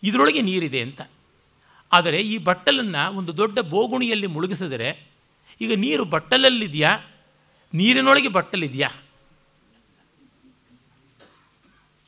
[0.04, 1.02] ಇದರೊಳಗೆ ನೀರಿದೆ ಅಂತ.
[1.94, 4.90] ಆದರೆ ಈ ಬಟ್ಟಲನ್ನು ಒಂದು ದೊಡ್ಡ ಬೋಗುಣಿಯಲ್ಲಿ ಮುಳುಗಿಸಿದರೆ,
[5.62, 6.92] ಈಗ ನೀರು ಬಟ್ಟಲಲ್ಲಿದೆಯಾ?
[7.74, 8.90] ನೀರಿನೊಳಗೆ ಬಟ್ಟಲಿದೆಯಾ?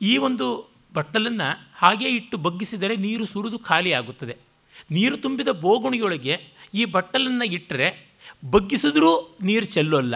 [0.00, 0.46] ಈ ಒಂದು
[0.94, 4.34] ಬಟ್ಟಲನ್ನು ಹಾಗೇ ಇಟ್ಟು ಬಗ್ಗಿಸಿದರೆ ನೀರು ಸುರಿದು ಖಾಲಿಯಾಗುತ್ತದೆ
[4.90, 6.34] ನೀರು ತುಂಬಿದ ಬೋಗುಣಿಯೊಳಗೆ
[6.74, 7.88] ಈ ಬಟ್ಟಲನ್ನು ಇಟ್ಟರೆ
[8.50, 9.10] ಬಗ್ಗಿಸಿದ್ರೂ
[9.42, 10.14] ನೀರು ಚೆಲ್ಲೋಲ್ಲ,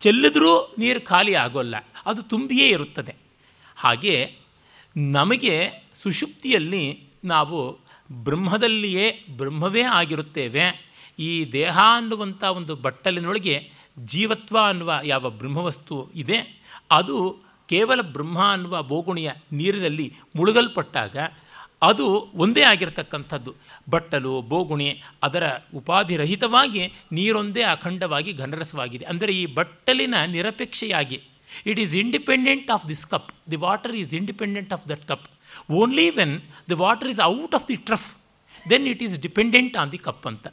[0.00, 1.74] ಚೆಲ್ಲಿದ್ರೂ ನೀರು ಖಾಲಿ ಆಗೋಲ್ಲ,
[2.06, 3.12] ಅದು ತುಂಬಿಯೇ ಇರುತ್ತದೆ.
[3.76, 4.14] ಹಾಗೆ
[4.96, 5.54] ನಮಗೆ
[6.02, 6.84] ಸುಷುಪ್ತಿಯಲ್ಲಿ
[7.24, 7.58] ನಾವು
[8.10, 10.92] ಬ್ರಹ್ಮದಲ್ಲಿಯೇ ಬ್ರಹ್ಮವೇ ಆಗಿರುತ್ತೇವೆ.
[11.18, 13.70] ಈ ದೇಹ ಅನ್ನುವಂಥ ಒಂದು ಬಟ್ಟಲಿನೊಳಗೆ
[14.04, 16.62] ಜೀವತ್ವ ಅನ್ನುವ ಯಾವ ಬ್ರಹ್ಮವಸ್ತು ಇದೆ.
[16.90, 21.16] ಅದು ಕೇವಲ ಬ್ರಹ್ಮ ಅನ್ನುವ ಬೋಗುಣಿಯ ನೀರಿನಲ್ಲಿ ಮುಳುಗಲ್ಪಟ್ಟಾಗ
[21.82, 23.54] ಅದು ಒಂದೇ ಆಗಿರತಕ್ಕಂಥದ್ದು.
[23.90, 25.42] ಬಟ್ಟಲು, ಬೋಗುಣಿ ಅದರ
[25.74, 29.04] ಉಪಾಧಿರಹಿತವಾಗಿ ನೀರೊಂದೇ ಅಖಂಡವಾಗಿ ಘನರಸವಾಗಿದೆ.
[29.04, 31.22] ಅಂದರೆ ಈ ಬಟ್ಟಲಿನ ನಿರಪೇಕ್ಷೆಯಾಗಿ
[31.66, 35.26] it is independent of this cup the water is independent of that cup
[35.70, 36.40] only when
[36.70, 38.16] the water is out of the trough
[38.70, 40.46] then it is dependent on the cup ಅಂತ.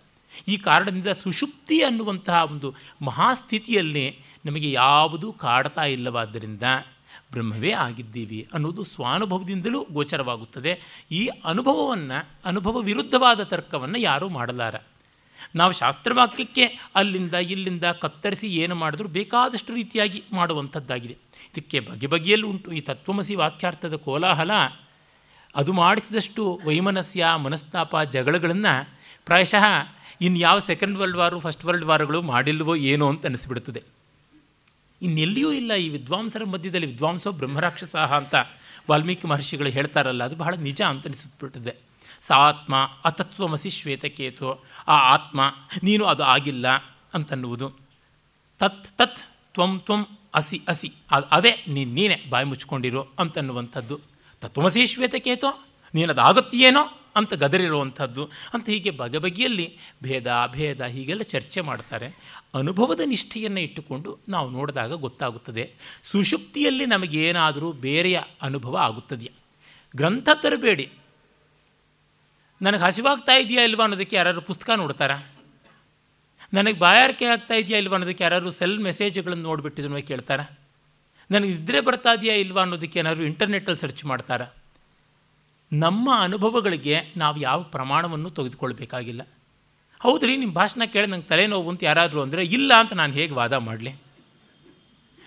[0.48, 6.64] ಈ ಕಾರಣದಿಂದ ಸುಷುಪ್ತಿ ಅನ್ನುವಂತಹ ಒಂದು ಮಹಾಸ್ಥಿತಿಯಲ್ಲಿ ನಮಗೆ ಯಾವುದೂ ಕಾಡ್ತಾ ಇಲ್ಲವಾದ್ದರಿಂದ
[7.32, 11.06] ಬ್ರಹ್ಮವೇ ಆಗಿದ್ದೀವಿ ಅನ್ನೋದು ಸ್ವಾನುಭವದಿಂದಲೂ ಗೋಚರವಾಗುತ್ತದೆ.
[11.12, 14.76] ಈ ಅನುಭವವನ್ನು, ಅನುಭವ ವಿರುದ್ಧವಾದ ತರ್ಕವನ್ನು ಯಾರೂ ಮಾಡಲಾರ.
[15.56, 16.66] ನಾವು ಶಾಸ್ತ್ರವಾಕ್ಯಕ್ಕೆ
[16.96, 21.18] ಅಲ್ಲಿಂದ ಇಲ್ಲಿಂದ ಕತ್ತರಿಸಿ ಏನು ಮಾಡಿದ್ರೂ ಬೇಕಾದಷ್ಟು ರೀತಿಯಾಗಿ ಮಾಡುವಂಥದ್ದಾಗಿದೆ.
[21.58, 24.52] ಇದಕ್ಕೆ ಬಗೆ ಬಗೆಯಲ್ಲಿ ಉಂಟು ಈ ತತ್ವಮಸಿ ವಾಕ್ಯಾರ್ಥದ ಕೋಲಾಹಲ.
[25.56, 28.74] ಅದು ಮಾಡಿಸಿದಷ್ಟು ವೈಮನಸ್ಯ, ಮನಸ್ತಾಪ, ಜಗಳಗಳನ್ನು
[29.26, 29.66] ಪ್ರಾಯಶಃ
[30.22, 33.82] ಇನ್ಯಾವ second world war first world ವಾರ್ಗಳು ಮಾಡಿಲ್ವೋ ಏನೋ ಅಂತ ಅನಿಸ್ಬಿಡ್ತದೆ
[35.02, 38.36] ಇನ್ನೆಲ್ಲಿಯೂ ಇಲ್ಲ ಈ ವಿದ್ವಾಂಸರ ಮಧ್ಯದಲ್ಲಿ, ವಿದ್ವಾಂಸೋ ಬ್ರಹ್ಮರಾಕ್ಷಸ ಅಂತ
[38.90, 41.76] ವಾಲ್ಮೀಕಿ ಮಹರ್ಷಿಗಳು ಹೇಳ್ತಾರಲ್ಲ, ಅದು ಬಹಳ ನಿಜ ಅಂತ ಅನಿಸುತ್ಬಿಟ್ಟಿದೆ
[42.22, 42.76] ಸಾ ಆತ್ಮ
[43.06, 45.42] ಅತತ್ವಮಸಿ ಶ್ವೇತಕೇತು, ಆ ಆತ್ಮ
[45.84, 46.68] ನೀನು ಅದು ಆಗಿಲ್ಲ
[47.14, 47.70] ಅಂತನ್ನುವುದು.
[48.60, 49.20] ತತ್ ತತ್
[49.54, 50.02] ತ್ವಂ ತ್ವಂ
[50.36, 54.09] ಅಸಿ ಅಸಿ ಅದು ಅದೇ ನೀನು ನೀನೇ ಬಾಯಿ ಮುಚ್ಕೊಂಡಿರು ಅಂತನ್ನುವಂಥದ್ದು.
[54.42, 58.30] ತತ್ವಮಸಿ ಶ್ವೇತಕೇತೋ ನೀನು ಅದಾಗುತ್ತೀಯೇನೋ ಅಂತ ಗದರಿರುವಂಥದ್ದು.
[58.54, 62.40] ಅಂತ ಹೀಗೆ ಬಗೆ ಬಗೆಯಲ್ಲಿ ಭೇದ ಅಭೇದ ಹೀಗೆಲ್ಲ ಚರ್ಚೆ ಮಾಡ್ತಾರೆ.
[62.54, 65.74] ಅನುಭವದ ನಿಷ್ಠೆಯನ್ನು ಇಟ್ಟುಕೊಂಡು ನಾವು ನೋಡಿದಾಗ ಗೊತ್ತಾಗುತ್ತದೆ.
[66.04, 69.40] ಸುಷುಪ್ತಿಯಲ್ಲಿ ನಮಗೇನಾದರೂ ಬೇರೆಯ ಅನುಭವ ಆಗುತ್ತದೆಯಾ?
[69.96, 70.92] ಗ್ರಂಥ ತರಬೇಡಿ.
[72.62, 75.20] ನನಗೆ ಹಸಿವಾಗ್ತಾ ಇದೆಯಾ ಇಲ್ವಾ ಅನ್ನೋದಕ್ಕೆ ಯಾರಾದ್ರು ಪುಸ್ತಕ ನೋಡ್ತಾರಾ?
[76.54, 80.59] ನನಗೆ ಬಾಯಾರಿಕೆ ಆಗ್ತಾ ಇದೆಯಾ ಇಲ್ವಾ ಅನ್ನೋದಕ್ಕೆ ಯಾರಾದ್ರು ಸೆಲ್ ಮೆಸೇಜ್ಗಳನ್ನು ನೋಡಿಬಿಟ್ಟಿದ್ರು ಕೇಳ್ತಾರಾ?
[81.32, 84.48] ನನಗೆ ಇದ್ರೆ ಬರ್ತಾ ಇದೆಯಾ ಇಲ್ವಾ ಅನ್ನೋದಕ್ಕೆ ಏನಾದರೂ ಇಂಟರ್ನೆಟ್ಟಲ್ಲಿ ಸರ್ಚ್ ಮಾಡ್ತಾರಾ?
[85.72, 89.22] ನಮ್ಮ ಅನುಭವಗಳಿಗೆ ನಾವು ಯಾವ ಪ್ರಮಾಣವನ್ನು ತೆಗೆದುಕೊಳ್ಬೇಕಾಗಿಲ್ಲ.
[90.02, 93.92] ಹೌದ್ರಿ ನಿಮ್ಮ ಭಾಷಣ ಕೇಳಿ ನಂಗೆ ತಲೆನೋವು ಅಂತ ಯಾರಾದರೂ ಅಂದರೆ, ಇಲ್ಲ ಅಂತ ನಾನು ಹೇಗೆ ವಾದ ಮಾಡಲಿ?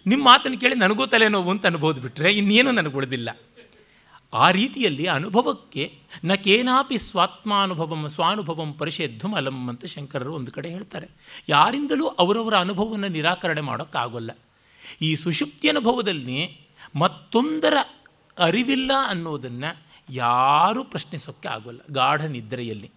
[0.07, 3.31] ನಿಮ್ಮ ಮಾತನ್ನು ಕೇಳಿ ನನಗೂ ತಲೆನೋವು ಅಂತ ಅನ್ಬೋದು ಬಿಟ್ಟರೆ ಇನ್ನೇನು ನನಗೆ ಉಳಿದಿಲ್ಲ.
[4.33, 5.85] ಆ ರೀತಿಯಲ್ಲಿ ಅನುಭವಕ್ಕೆ
[6.25, 11.09] ನ ಕೇನಾಪಿ ಸ್ವಾತ್ಮಾನುಭವಂ, ಸ್ವಾನುಭವಂ ಪರಿಷೇದ್ಧುಂ ಅಲಂ ಅಂತ ಶಂಕರರು ಒಂದು ಕಡೆ ಹೇಳ್ತಾರೆ.
[11.49, 14.31] ಯಾರಿಂದಲೂ ಅವರವರ ಅನುಭವವನ್ನು ನಿರಾಕರಣೆ ಮಾಡೋಕ್ಕಾಗೋಲ್ಲ.
[15.01, 16.61] ಈ ಸುಷುಪ್ತಿ ಅನುಭವದಲ್ಲಿ
[16.97, 17.77] ಮತ್ತೊಂದರ
[18.39, 22.91] ಅರಿವಿಲ್ಲ ಅನ್ನೋದನ್ನು ಯಾರೂ ಪ್ರಶ್ನಿಸೋಕ್ಕೆ ಆಗೋಲ್ಲ, ಗಾಢ ನಿದ್ರೆಯಲ್ಲಿ.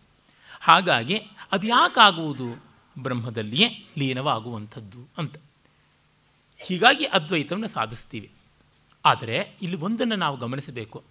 [0.61, 1.15] ಹಾಗಾಗಿ
[1.51, 2.65] ಅದು ಯಾಕಾಗುವುದು
[2.99, 5.35] ಬ್ರಹ್ಮದಲ್ಲಿಯೇ ಲೀನವಾಗುವಂಥದ್ದು ಅಂತ.
[6.59, 8.31] ಹೀಗಾಗಿ ಅದ್ವೈತವನ್ನು ಸಾಧಿಸ್ತೀವಿ.
[9.05, 11.03] ಆದರೆ ಇಲ್ಲಿ ಒಂದನ್ನು ನಾವು ಗಮನಿಸಬೇಕು.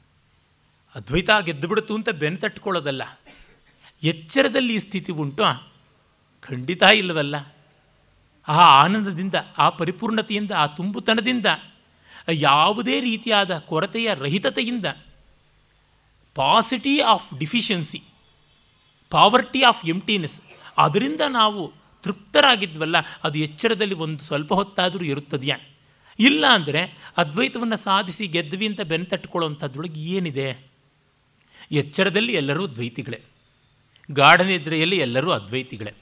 [0.95, 3.03] ಅದ್ವೈತ ಗೆದ್ದು ಬಿಡ್ತು ಅಂತ ಬೆನ್ನು ತಟ್ಕೊಳ್ಳೋದಲ್ಲ
[4.03, 5.43] ಎಚ್ಚರದಲ್ಲಿ ಈ ಸ್ಥಿತಿ ಉಂಟು
[6.41, 7.53] ಖಂಡಿತ ಇಲ್ಲವಲ್ಲ.
[8.48, 11.46] ಆ ಆನಂದದಿಂದ, ಆ ಪರಿಪೂರ್ಣತೆಯಿಂದ, ಆ ತುಂಬುತನದಿಂದ,
[12.32, 14.86] ಯಾವುದೇ ರೀತಿಯಾದ ಕೊರತೆಯ ರಹಿತತೆಯಿಂದ
[16.34, 18.02] paucity of deficiency
[19.10, 20.40] poverty of emptiness
[20.78, 21.72] ಅದರಿಂದ ನಾವು
[22.02, 25.56] ತೃಪ್ತರಾಗಿದ್ವಲ್ಲ, ಅದು ಎಚ್ಚರದಲ್ಲಿ ಒಂದು ಸ್ವಲ್ಪ ಹೊತ್ತಾದರೂ ಇರುತ್ತದೆಯಾ?
[26.18, 30.70] ಇಲ್ಲ ಅಂದರೆ ಅದ್ವೈತವನ್ನು ಸಾಧಿಸಿ ಗೆದ್ವಿ ಅಂತ ಬೆನ್ನು ತಟ್ಟುಕೊಳ್ಳುವಂಥದ್ರೊಳಗೆ ಏನಿದೆ?
[31.72, 33.20] ಎಚ್ಚರದಲ್ಲಿ ಎಲ್ಲರೂ ದ್ವೈತಿಗಳೇ.
[34.10, 35.92] ಗಾಢನಿದ್ರೆಯಲ್ಲಿ ಎಲ್ಲರೂ ಅದ್ವೈತಿಗಳೇ.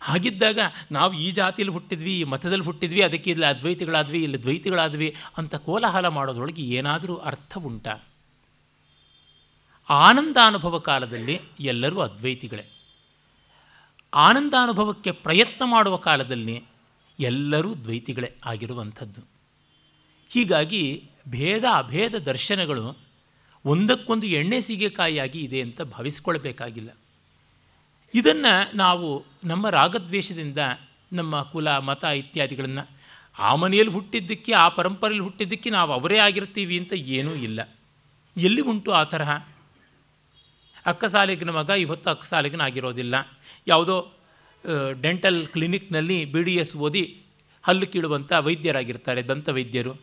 [0.00, 0.58] ಹಾಗಿದ್ದಾಗ
[0.92, 6.62] ನಾವು ಈ ಜಾತಿಯಲ್ಲಿ ಹುಟ್ಟಿದ್ವಿ, ಈ ಮತದಲ್ಲಿ ಹುಟ್ಟಿದ್ವಿ, ಅದಕ್ಕೆ ಇಲ್ಲಿ ಅದ್ವೈತಿಗಳಾದ್ವಿ, ಇಲ್ಲಿ ದ್ವೈತಿಗಳಾದ್ವಿ ಅಂತ ಕೋಲಾಹಲ ಮಾಡೋದ್ರೊಳಗೆ
[6.62, 7.88] ಏನಾದರೂ ಅರ್ಥ ಉಂಟ?
[9.90, 12.64] ಆನಂದಾನುಭವ ಕಾಲದಲ್ಲಿ ಎಲ್ಲರೂ ಅದ್ವೈತಿಗಳೇ.
[14.14, 16.64] ಆನಂದಾನುಭವಕ್ಕೆ ಪ್ರಯತ್ನ ಮಾಡುವ ಕಾಲದಲ್ಲಿ
[17.20, 19.20] ಎಲ್ಲರೂ ದ್ವೈತಿಗಳೇ ಆಗಿರುವಂಥದ್ದು.
[20.30, 22.98] ಹೀಗಾಗಿ ಭೇದ ಅಭೇದ ದರ್ಶನಗಳು
[23.64, 26.97] ಒಂದಕ್ಕೊಂದು ಎಣ್ಣೆ ಸೀಗೆಕಾಯಿಯಾಗಿ ಇದೆ ಅಂತ ಭಾವಿಸ್ಕೊಳ್ಬೇಕಾಗಿಲ್ಲ
[28.14, 30.58] ಇದನ್ನು ನಾವು ನಮ್ಮ ರಾಗದ್ವೇಷದಿಂದ,
[31.12, 32.98] ನಮ್ಮ ಕುಲ, ಮತ ಇತ್ಯಾದಿಗಳನ್ನು
[33.38, 37.76] ಆ ಮನೆಯಲ್ಲಿ ಹುಟ್ಟಿದ್ದಕ್ಕೆ, ಆ ಪರಂಪರೆಯಲ್ಲಿ ಹುಟ್ಟಿದ್ದಕ್ಕೆ ನಾವು ಅವರೇ ಆಗಿರ್ತೀವಿ ಅಂತ ಏನೂ ಇಲ್ಲ.
[38.36, 39.30] ಎಲ್ಲಿ ಉಂಟು ಆ ತರಹ?
[40.86, 43.14] ಅಕ್ಕ ಸಾಲಿಗಿನ ಮಗ ಇವತ್ತು ಅಕ್ಕ ಸಾಲಿಗಿನ ಆಗಿರೋದಿಲ್ಲ.
[43.66, 44.12] ಯಾವುದೋ
[45.02, 47.22] ಡೆಂಟಲ್ ಕ್ಲಿನಿಕ್ನಲ್ಲಿ ಬಿ ಡಿ ಎಸ್ ಓದಿ
[47.62, 50.00] ಹಲ್ಲು ಕೀಳುವಂಥ ವೈದ್ಯರಾಗಿರ್ತಾರೆ ದಂತ ವೈದ್ಯರು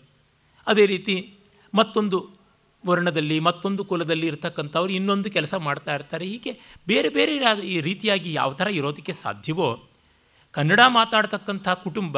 [0.67, 1.33] ಅದೇ ರೀತಿ
[1.73, 2.35] ಮತ್ತೊಂದು
[2.86, 6.26] ವರ್ಣದಲ್ಲಿ ಮತ್ತೊಂದು ಕುಲದಲ್ಲಿ ಇರ್ತಕ್ಕಂಥವ್ರು ಇನ್ನೊಂದು ಕೆಲಸ ಮಾಡ್ತಾ ಇರ್ತಾರೆ.
[6.26, 9.84] ಹೀಗೆ ಬೇರೆ ಬೇರೆ ಈ ರೀತಿಯಾಗಿ ಯಾವ ಥರ ಇರೋದಕ್ಕೆ ಸಾಧ್ಯವೋ?
[10.52, 12.17] ಕನ್ನಡ ಮಾತಾಡ್ತಕ್ಕಂಥ ಕುಟುಂಬ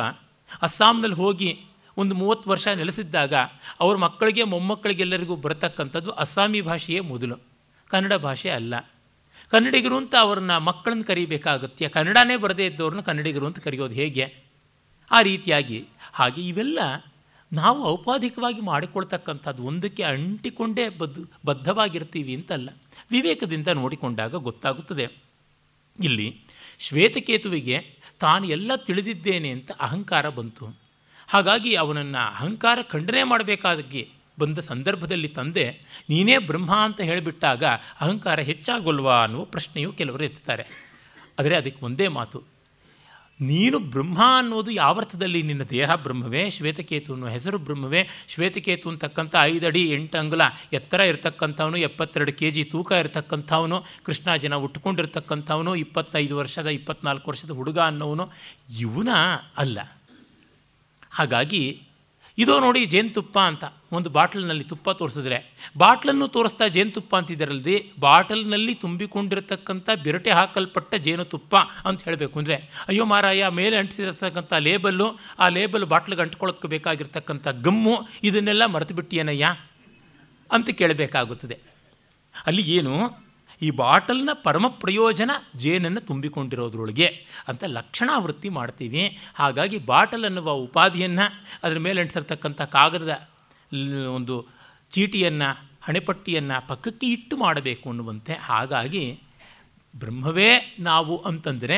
[0.62, 1.60] ಅಸ್ಸಾಂನಲ್ಲಿ ಹೋಗಿ
[1.98, 3.34] ಒಂದು ಮೂವತ್ತು ವರ್ಷ ನೆಲೆಸಿದ್ದಾಗ
[3.80, 7.36] ಅವ್ರ ಮಕ್ಕಳಿಗೆ ಮೊಮ್ಮಕ್ಕಳಿಗೆಲ್ಲರಿಗೂ ಬರತಕ್ಕಂಥದ್ದು ಅಸ್ಸಾಮಿ ಭಾಷೆಯೇ ಮೊದಲು.
[7.88, 8.92] ಕನ್ನಡ ಭಾಷೆ ಅಲ್ಲ.
[9.50, 14.36] ಕನ್ನಡಿಗರು ಅಂತ ಅವ್ರನ್ನ ಮಕ್ಕಳನ್ನ ಕರಿಬೇಕಾಗತ್ತೆ ಕನ್ನಡನೇ ಬರದೇ ಇದ್ದವ್ರನ್ನ ಕನ್ನಡಿಗರು ಅಂತ ಕರೆಯೋದು ಹೇಗೆ?
[15.12, 15.86] ಆ ರೀತಿಯಾಗಿ.
[16.14, 16.80] ಹಾಗೆ ಇವೆಲ್ಲ
[17.52, 22.70] ನಾವು ಔಪಾಧಿಕವಾಗಿ ಮಾಡಿಕೊಳ್ತಕ್ಕಂಥದ್ದು ಒಂದಕ್ಕೆ ಅಂಟಿಕೊಂಡೇ ಬದ್ಧ ಬದ್ಧವಾಗಿರ್ತೀವಿ ಅಂತಲ್ಲ.
[23.12, 25.06] ವಿವೇಕದಿಂದ ನೋಡಿಕೊಂಡಾಗ ಗೊತ್ತಾಗುತ್ತದೆ.
[26.00, 26.28] ಇಲ್ಲಿ
[26.80, 27.78] ಶ್ವೇತಕೇತುವಿಗೆ
[28.20, 30.66] ತಾನು ಎಲ್ಲ ತಿಳಿದಿದ್ದೇನೆ ಅಂತ ಅಹಂಕಾರ ಬಂತು.
[31.28, 34.04] ಹಾಗಾಗಿ ಅವನನ್ನು ಅಹಂಕಾರ ಖಂಡನೆ ಮಾಡಬೇಕಾಗಿ
[34.40, 35.66] ಬಂದ ಸಂದರ್ಭದಲ್ಲಿ ತಂದೆ,
[36.10, 37.64] ನೀನೇ ಬ್ರಹ್ಮ ಅಂತ ಹೇಳಿಬಿಟ್ಟಾಗ
[38.02, 40.66] ಅಹಂಕಾರ ಹೆಚ್ಚಾಗೋಲ್ವಾ ಅನ್ನುವ ಪ್ರಶ್ನೆಯು ಕೆಲವರು ಎತ್ತುತ್ತಾರೆ
[41.40, 42.57] ಆದರೆ ಅದಕ್ಕೆ ಒಂದೇ ಮಾತು.
[43.41, 50.17] ನೀನು ಬ್ರಹ್ಮ ಅನ್ನೋದು ಯಾವರ್ಥದಲ್ಲಿ ನಿನ್ನ ದೇಹ ಬ್ರಹ್ಮವೇ, ಶ್ವೇತಕೇತು ಅನ್ನೋ ಹೆಸರು ಬ್ರಹ್ಮವೇ, ಶ್ವೇತಕೇತು ಅಂತಕ್ಕಂಥ ಅಡಿ ಎಂಟು
[50.17, 50.41] ಅಂಗುಲ,
[50.73, 57.80] ಎತ್ತರ ಇರತಕ್ಕಂಥವನು, ಎಪ್ಪತ್ತೆರಡು ಕೆ ಜಿ ತೂಕ ಇರತಕ್ಕಂಥವನು, ಕೃಷ್ಣ ಜನ ಉಟ್ಕೊಂಡಿರ್ತಕ್ಕಂಥವನು, ಇಪ್ಪತ್ತೈದು ವರ್ಷದ, ಇಪ್ಪತ್ನಾಲ್ಕು ವರ್ಷದ ಹುಡುಗ
[57.80, 58.30] ಅನ್ನೋವನು
[58.80, 59.10] ಇವನ
[59.58, 59.80] ಅಲ್ಲ.
[61.12, 61.82] ಹಾಗಾಗಿ
[62.38, 65.38] ಇದೋ ನೋಡಿ ಜೇನುತುಪ್ಪ ಅಂತ ಒಂದು ಬಾಟ್ಲಿನಲ್ಲಿ ತುಪ್ಪ ತೋರಿಸಿದ್ರೆ.
[65.78, 72.39] ಬಾಟ್ಲನ್ನು ತೋರಿಸ್ತಾ ಜೇನುತುಪ್ಪ ಅಂತಿದ್ದರಲ್ಲದೆ ಬಾಟಲ್ನಲ್ಲಿ ತುಂಬಿಕೊಂಡಿರತಕ್ಕಂಥ ಬಿರಟೆ ಹಾಕಲ್ಪಟ್ಟ ಜೇನುತುಪ್ಪ ಅಂತ ಹೇಳಬೇಕು.
[72.39, 79.56] ಅಂದರೆ ಅಯ್ಯೋ ಮಾರಾಯ, ಮೇಲೆ ಅಂಟಿಸಿರತಕ್ಕಂಥ ಲೇಬಲ್ಲು, ಆ ಲೇಬಲ್ ಬಾಟ್ಲಿಗೆ ಅಂಟ್ಕೊಳ್ಳೋಕ್ಕೆ ಬೇಕಾಗಿರ್ತಕ್ಕಂಥ ಗಮ್ಮು, ಇದನ್ನೆಲ್ಲ ಮರೆತು ಬಿಟ್ಟಿಯೇನಯ್ಯ
[80.52, 81.58] ಅಂತ ಕೇಳಬೇಕಾಗುತ್ತದೆ.
[82.45, 83.27] ಅಲ್ಲಿ ಏನು?
[83.62, 87.08] ಈ ಬಾಟಲ್ನ ಪರಮ ಪ್ರಯೋಜನ ಜೇನನ್ನು ತುಂಬಿಕೊಂಡಿರೋದ್ರೊಳಗೆ
[87.48, 89.04] ಅಂತ ಲಕ್ಷಣಾವೃತ್ತಿ ಮಾಡ್ತೀವಿ.
[89.36, 91.26] ಹಾಗಾಗಿ ಬಾಟಲ್ ಅನ್ನುವ ಉಪಾಧಿಯನ್ನು
[91.63, 93.13] ಅದರ ಮೇಲೆ ಅಂಟಿಸಿರ್ತಕ್ಕಂಥ ಕಾಗದದ
[94.17, 94.36] ಒಂದು
[94.91, 95.50] ಚೀಟಿಯನ್ನು,
[95.86, 98.34] ಹಣೆಪಟ್ಟಿಯನ್ನು ಪಕ್ಕಕ್ಕೆ ಇಟ್ಟು ಮಾಡಬೇಕು ಅನ್ನುವಂತೆ.
[98.34, 99.20] ಹಾಗಾಗಿ
[99.96, 101.78] ಬ್ರಹ್ಮವೇ ನಾವು ಅಂತಂದರೆ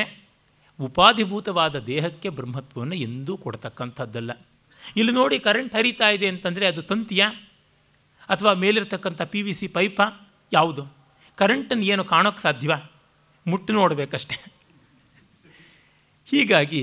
[0.78, 4.30] ಉಪಾಧಿಭೂತವಾದ ದೇಹಕ್ಕೆ ಬ್ರಹ್ಮತ್ವವನ್ನು ಎಂದೂ ಕೊಡ್ತಕ್ಕಂಥದ್ದಲ್ಲ.
[4.96, 7.22] ಇಲ್ಲಿ ನೋಡಿ ಕರೆಂಟ್ ಹರಿತಾ ಇದೆ ಅಂತಂದರೆ ಅದು ತಂತಿಯ
[8.28, 10.00] ಅಥವಾ ಮೇಲಿರ್ತಕ್ಕಂಥ ಪಿ ವಿ ಸಿ ಪೈಪ
[10.52, 10.99] ಯಾವುದು?
[11.40, 12.72] ಕರೆಂಟನ್ನು ಏನು ಕಾಣೋಕ್ಕೆ ಸಾಧ್ಯವ
[13.46, 14.36] ಮುಟ್ಟು ನೋಡಬೇಕಷ್ಟೆ.
[16.30, 16.82] ಹೀಗಾಗಿ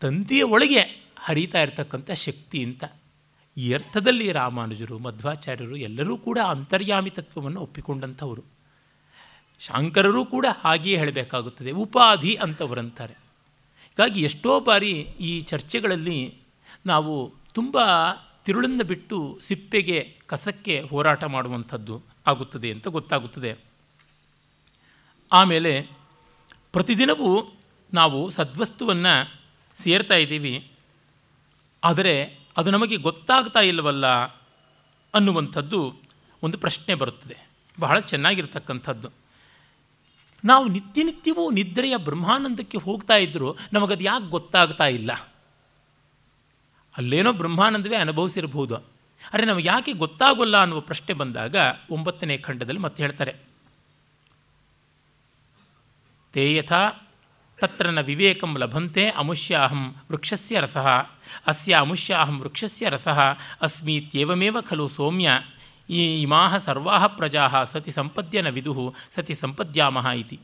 [0.00, 0.80] ತಂತಿಯ ಒಳಗೆ
[1.18, 2.84] ಹರಿತಾ ಇರತಕ್ಕಂಥ ಶಕ್ತಿ ಅಂತ
[3.56, 8.44] ಈ ಅರ್ಥದಲ್ಲಿ ರಾಮಾನುಜರು, ಮಧ್ವಾಚಾರ್ಯರು ಎಲ್ಲರೂ ಕೂಡ ಅಂತರ್ಯಾಮಿ ತತ್ವವನ್ನು ಒಪ್ಪಿಕೊಂಡಂಥವರು.
[9.60, 13.14] ಶಾಂಕರರು ಕೂಡ ಹಾಗೆಯೇ ಹೇಳಬೇಕಾಗುತ್ತದೆ, ಉಪಾಧಿ ಅಂತವರಂತಾರೆ.
[13.14, 14.92] ಹೀಗಾಗಿ ಎಷ್ಟೋ ಬಾರಿ
[15.28, 16.34] ಈ ಚರ್ಚೆಗಳಲ್ಲಿ
[16.86, 17.78] ನಾವು ತುಂಬ
[18.44, 22.13] ತಿರುಳನ್ನು ಬಿಟ್ಟು ಸಿಪ್ಪೆಗೆ, ಕಸಕ್ಕೆ ಹೋರಾಟ ಮಾಡುವಂಥದ್ದು.
[22.26, 23.56] ಆಗುತ್ತದೆ ಅಂತ ಗೊತ್ತಾಗುತ್ತದೆ.
[25.32, 25.82] ಆಮೇಲೆ
[26.72, 27.54] ಪ್ರತಿದಿನವೂ
[27.94, 29.40] ನಾವು ಸದ್ವಸ್ತುವನ್ನು
[29.74, 30.70] ಸೇರ್ತಾ ಇದ್ದೀವಿ.
[31.84, 34.06] ಆದರೆ ಅದು ನಮಗೆ ಗೊತ್ತಾಗ್ತಾ ಇಲ್ಲವಲ್ಲ
[35.14, 35.96] ಅನ್ನುವಂಥದ್ದು
[36.42, 37.36] ಒಂದು ಪ್ರಶ್ನೆ ಬರುತ್ತದೆ.
[37.80, 39.08] ಬಹಳ ಚೆನ್ನಾಗಿರ್ತಕ್ಕಂಥದ್ದು.
[40.44, 45.12] ನಾವು ನಿತ್ಯ ನಿತ್ಯವೂ ನಿದ್ರೆಯ ಬ್ರಹ್ಮಾನಂದಕ್ಕೆ ಹೋಗ್ತಾ ಇದ್ದರೂ ನಮಗದು ಯಾಕೆ ಗೊತ್ತಾಗ್ತಾ ಇಲ್ಲ?
[46.96, 48.93] ಅಲ್ಲೇನೋ ಬ್ರಹ್ಮಾನಂದವೇ ಅನುಭವಿಸಿರಬಹುದು.
[49.28, 51.56] ಆದರೆ ನಮಗೆ ಯಾಕೆ ಗೊತ್ತಾಗೋಲ್ಲ ಅನ್ನುವ ಪ್ರಶ್ನೆ ಬಂದಾಗ
[51.90, 53.34] ಒಂಬತ್ತನೇ ಖಂಡದಲ್ಲಿ ಮತ್ತೆ ಹೇಳ್ತಾರೆ.
[56.32, 56.72] ತೇಯಥ
[57.60, 60.88] ತತ್ರ ನ ವಿವೇಕಂ ಲಭಂತೆ ಅಮುಷ್ಯಾಹಂ ವೃಕ್ಷಸ್ಯ ರಸಃ.
[61.46, 63.20] ಅಸ್ಯ ಅಮುಷ್ಯಾಹಂ ವೃಕ್ಷಸ್ಯ ರಸಃ.
[63.62, 65.30] ಅಸ್ಮೀತ್ಯೇವಮೇವ ಖಲು ಸೌಮ್ಯ.
[65.90, 70.40] ಈ ಇಮಾಹ ಸರ್ವಾಹ ಪ್ರಜಾ ಸತಿ ಸಂಪದ್ಯ ನ ವಿದು ಸತಿ ಸಂಪದ್ಯಾಮಹ ಇತಿ.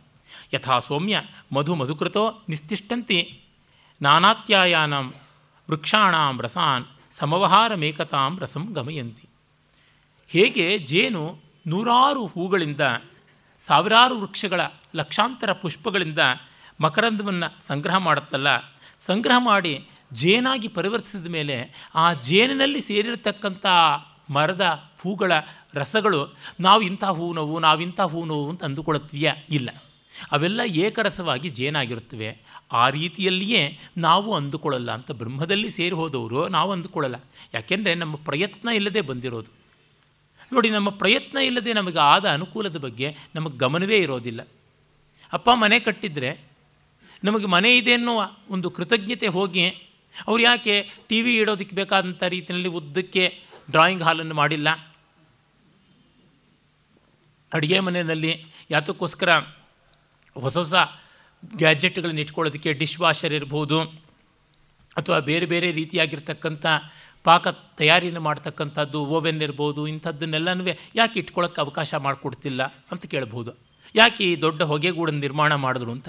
[0.55, 3.41] ಯಥಾ ಸೌಮ್ಯ ಮಧು ಮಧುಕೃತೋ ನಿಸ್ತಿಷ್ಟಂತಿ
[4.03, 5.15] ನಾನಾತ್ಯಾಯಾನಂ
[5.71, 9.29] ವೃಕ್ಷಾಣಾಂ ರಸಾನ್ ಸಮವಹಾರಮೇಕತಾಂ ರಸಂ ಗಮಯಂತಿ.
[10.29, 12.81] ಹೇಗೆ ಜೇನು ನೂರಾರು ಹೂಗಳಿಂದ,
[13.61, 14.61] ಸಾವಿರಾರು ವೃಕ್ಷಗಳ
[14.95, 16.19] ಲಕ್ಷಾಂತರ ಪುಷ್ಪಗಳಿಂದ
[16.81, 18.47] ಮಕರಂದವನ್ನು ಸಂಗ್ರಹ ಮಾಡುತ್ತಲ್ಲ,
[18.99, 23.67] ಸಂಗ್ರಹ ಮಾಡಿ ಜೇನಾಗಿ ಪರಿವರ್ತಿಸಿದ ಮೇಲೆ ಆ ಜೇನಿನಲ್ಲಿ ಸೇರಿರತಕ್ಕಂಥ
[24.31, 25.33] ಮರದ ಹೂಗಳ
[25.75, 29.33] ರಸಗಳು ನಾವು ಇಂಥ ಹೂ ನೋವು, ನಾವಿಂಥ ಹೂ ನೋವು ಅಂತ ಅಂದುಕೊಳ್ಳುತ್ತೀಯ?
[29.51, 29.71] ಇಲ್ಲ.
[30.33, 32.39] ಅವೆಲ್ಲ ಏಕರಸವಾಗಿ ಜೇನಾಗಿರುತ್ತವೆ.
[32.73, 37.25] ಆ ರೀತಿಯಲ್ಲಿಯೇ ನಾವು ಅಂದುಕೊಳ್ಳಲ್ಲ ಅಂತ ಬ್ರಹ್ಮದಲ್ಲಿ ಸೇರಿ ಹೋದವರು ನಾವು ಅಂದುಕೊಳ್ಳಲ್ಲ.
[37.55, 39.53] ಯಾಕೆಂದರೆ ನಮ್ಮ ಪ್ರಯತ್ನ ಇಲ್ಲದೆ ಬಂದಿರೋದು.
[40.53, 44.47] ನೋಡಿ, ನಮ್ಮ ಪ್ರಯತ್ನ ಇಲ್ಲದೆ ನಮಗೆ ಆದ ಅನುಕೂಲದ ಬಗ್ಗೆ ನಮಗೆ ಗಮನವೇ ಇರೋದಿಲ್ಲ.
[45.33, 46.41] ಅಪ್ಪ ಮನೆ ಕಟ್ಟಿದರೆ
[47.25, 49.69] ನಮಗೆ ಮನೆ ಇದೆ ಅನ್ನುವ ಒಂದು ಕೃತಜ್ಞತೆ ಹೋಗಿ
[50.27, 54.69] ಅವ್ರು ಯಾಕೆ ಟಿ ವಿ ಇಡೋದಕ್ಕೆ ಬೇಕಾದಂಥ ರೀತಿಯಲ್ಲಿ ಉದ್ದಕ್ಕೆ ಡ್ರಾಯಿಂಗ್ ಹಾಲನ್ನು ಮಾಡಿಲ್ಲ?
[57.53, 59.39] ಅಡುಗೆ ಮನೆಯಲ್ಲಿ ಯಾತಕ್ಕೋಸ್ಕರ
[60.41, 60.75] ಹೊಸ ಹೊಸ
[61.57, 63.81] ಗ್ಯಾಜೆಟ್ಗಳನ್ನ ಇಟ್ಕೊಳ್ಳೋದಕ್ಕೆ ಡಿಶ್ ವಾಷರ್ ಇರ್ಬೋದು
[64.97, 66.67] ಅಥವಾ ಬೇರೆ ಬೇರೆ ರೀತಿಯಾಗಿರ್ತಕ್ಕಂಥ
[67.25, 73.59] ಪಾಕ ತಯಾರಿಯನ್ನು ಮಾಡ್ತಕ್ಕಂಥದ್ದು ಓವೆನ್ ಇರ್ಬೋದು ಇಂಥದ್ದನ್ನೆಲ್ಲನೂ ಯಾಕೆ ಇಟ್ಕೊಳ್ಳೋಕ್ಕೆ ಅವಕಾಶ ಮಾಡಿಕೊಡ್ತಿಲ್ಲ ಅಂತ ಕೇಳ್ಬೋದು.
[73.95, 76.09] ಯಾಕೆ ಈ ದೊಡ್ಡ ಹೊಗೆಗೂಡನ್ನು ನಿರ್ಮಾಣ ಮಾಡಿದ್ರು ಅಂತ?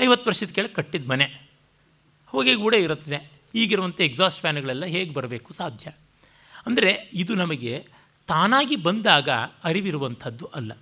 [0.00, 1.48] ಐವತ್ತು ವರ್ಷದ ಕೆಳಗೆ ಕಟ್ಟಿದ ಮನೆ.
[2.26, 3.30] ಹೊಗೆಗೂಡೆ ಇರುತ್ತದೆ.
[3.54, 5.90] ಈಗಿರುವಂಥ ಎಕ್ಸಾಸ್ಟ್ ಫ್ಯಾನ್ಗಳೆಲ್ಲ ಹೇಗೆ ಬರಬೇಕು ಸಾಧ್ಯ?
[6.66, 7.86] ಅಂದರೆ ಇದು ನಮಗೆ
[8.26, 9.28] ತಾನಾಗಿ ಬಂದಾಗ
[9.64, 10.72] ಅರಿವಿರುವಂಥದ್ದು ಅಲ್ಲ.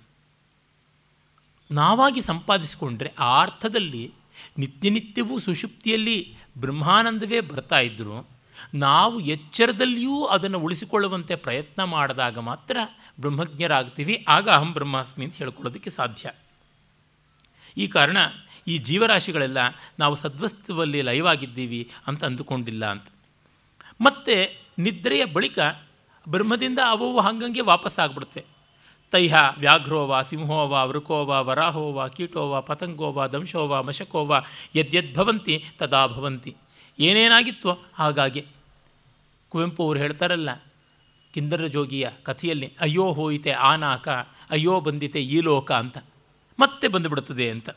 [1.73, 4.13] ನಾವಾಗಿ ಸಂಪಾದಿಸಿಕೊಂಡ್ರೆ ಆ ಅರ್ಥದಲ್ಲಿ
[4.57, 8.29] ನಿತ್ಯ ನಿತ್ಯವೂ ಸುಷುಪ್ತಿಯಲ್ಲಿ ಬ್ರಹ್ಮಾನಂದವೇ ಬರ್ತಾ ಇದ್ದರು
[8.73, 12.77] ನಾವು ಎಚ್ಚರದಲ್ಲಿಯೂ ಅದನ್ನು ಉಳಿಸಿಕೊಳ್ಳುವಂತೆ ಪ್ರಯತ್ನ ಮಾಡಿದಾಗ ಮಾತ್ರ
[13.19, 14.25] ಬ್ರಹ್ಮಜ್ಞರಾಗ್ತೀವಿ.
[14.27, 16.31] ಆಗ ಅಹಂ ಬ್ರಹ್ಮಾಸ್ಮಿ ಅಂತ ಹೇಳ್ಕೊಳ್ಳೋದಕ್ಕೆ ಸಾಧ್ಯ.
[17.77, 18.17] ಈ ಕಾರಣ
[18.67, 19.57] ಈ ಜೀವರಾಶಿಗಳೆಲ್ಲ
[19.99, 23.07] ನಾವು ಸದ್ವಸ್ತುವಲ್ಲಿ ಲಯವಾಗಿದ್ದೀವಿ ಅಂತ ಅಂದುಕೊಂಡಿಲ್ಲ ಅಂತ.
[24.01, 25.59] ಮತ್ತು ನಿದ್ರೆಯ ಬಳಿಕ
[26.29, 28.52] ಬ್ರಹ್ಮದಿಂದ ಅವು ಹಂಗಂಗೆ ವಾಪಸ್ ಆಗ್ಬಿಡುತ್ತವೆ
[29.13, 29.33] ತೈಹ
[32.17, 34.39] ಕೀಟೋ ವಾ ಪತಂಗೋ ವಾ ದಂಶೋ ವಾ ಮಶಕೋ ವಾ
[34.75, 36.55] ಯದ್ಯದ್ಭವಂತಿ, ತದಾ ಭವಂತಿ.
[36.99, 38.45] ಏನೇನಾಗಿತ್ತು ಹಾಗಾಗಿ.
[39.49, 40.49] ಕುವೆಂಪು ಅವರು ಹೇಳ್ತಾರಲ್ಲ,
[41.33, 44.09] ಕಿಂದರ ಜೋಗಿಯ ಕಥೆಯಲ್ಲಿ, ಅಯ್ಯೋ ಹೋಯಿತೆ ಆ ನಾಕ
[44.49, 45.97] ಅಯ್ಯೋ ಬಂದಿತೆ ಈ ಲೋಕ ಅಂತ.
[46.59, 47.69] ಮತ್ತೆ ಬಂದುಬಿಡುತ್ತದೆ ಅಂತ.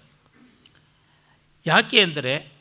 [1.66, 2.52] ಯಾಕೆ ಅಂದರೆ,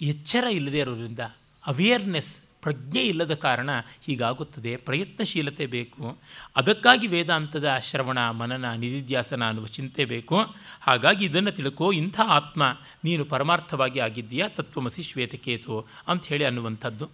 [0.00, 1.20] ಎಚ್ಚರ ಇಲ್ಲದೆ ಇರೋದ್ರಿಂದ
[1.66, 3.70] ಅವೇರ್ನೆಸ್ ಪ್ರಜ್ಞೆ ಇಲ್ಲದ ಕಾರಣ
[4.06, 4.76] ಹೀಗಾಗುತ್ತದೆ.
[4.76, 6.18] ಪ್ರಯತ್ನಶೀಲತೆ ಬೇಕು.
[6.56, 10.36] ಅದಕ್ಕಾಗಿ ವೇದಾಂತದ ಶ್ರವಣ, ಮನನ, ನಿಧಿಧ್ಯಾಸನ ಅನ್ನುವ ಚಿಂತೆ ಬೇಕು.
[10.80, 12.62] ಹಾಗಾಗಿ ಇದನ್ನು ತಿಳ್ಕೋ, ಇಂಥ ಆತ್ಮ
[13.04, 14.48] ನೀನು ಪರಮಾರ್ಥವಾಗಿ ಆಗಿದ್ದೀಯಾ?
[14.48, 17.10] ತತ್ವಮಸಿ ಶ್ವೇತಕೇತು ಅಂತ ಹೇಳಿ ಅನ್ನುವಂಥದ್ದು.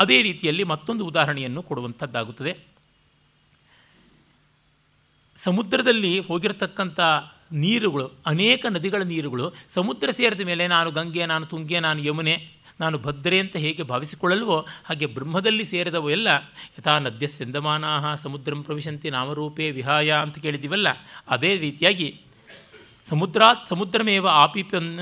[0.00, 2.58] ಅದೇ ರೀತಿಯಲ್ಲಿ ಮತ್ತೊಂದು ಉದಾಹರಣೆಯನ್ನು ಕೊಡುವಂಥದ್ದಾಗುತ್ತದೆ.
[5.36, 7.00] ಸಮುದ್ರದಲ್ಲಿ ಹೋಗಿರತಕ್ಕಂಥ
[7.52, 13.40] ನೀರುಗಳು, ಅನೇಕ ನದಿಗಳ ನೀರುಗಳು ಸಮುದ್ರ ಸೇರಿದ ಮೇಲೆ ನಾನು ಗಂಗೆ, ನಾನು ತುಂಗೆ, ನಾನು ಯಮುನೆ ನಾನು ಭದ್ರೆ
[13.40, 16.28] ಅಂತ ಹೇಗೆ ಭಾವಿಸಿಕೊಳ್ಳಲ್ವೋ ಹಾಗೆ ಬ್ರಹ್ಮದಲ್ಲಿ ಸೇರಿದವೋ ಎಲ್ಲ.
[16.78, 20.88] ಯಥಾ ನದ್ಯ ಸೆಂದಮಾನಾಹ ಸಮುದ್ರಂ ಪ್ರವಿಶಂತಿ ನಾಮರೂಪೇ ವಿಹಾಯ ಅಂತ ಕೇಳಿದ್ದೀವಲ್ಲ.
[21.28, 22.20] ಅದೇ ರೀತಿಯಾಗಿ
[23.08, 24.98] ಸಮುದ್ರಾತ್ ಸಮುದ್ರಮೇವ ಆಪಿಪನ್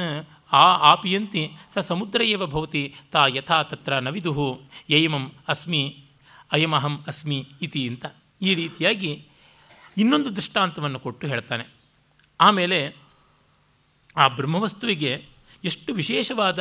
[0.52, 4.62] ಆ ಆಪಿಯಂತಿ ಸ ಸಮುದ್ರ ಏವ ಭವತಿ ತಾ ಯಥಾ ತತ್ರ ನವಿದುಹು.
[4.90, 6.04] ಯೈಮಂ ಅಸ್ಮಿ,
[6.52, 8.06] ಅಯಮಹಂ ಅಸ್ಮಿ ಇತಿ ಅಂತ
[8.42, 9.28] ಈ ರೀತಿಯಾಗಿ
[9.96, 11.64] ಇನ್ನೊಂದು ದೃಷ್ಟಾಂತವನ್ನು ಕೊಟ್ಟು ಹೇಳ್ತಾನೆ.
[12.40, 12.96] ಆಮೇಲೆ
[14.16, 15.24] ಆ ಬ್ರಹ್ಮವಸ್ತುವಿಗೆ
[15.64, 16.58] ಎಷ್ಟು ವಿಶೇಷವಾದ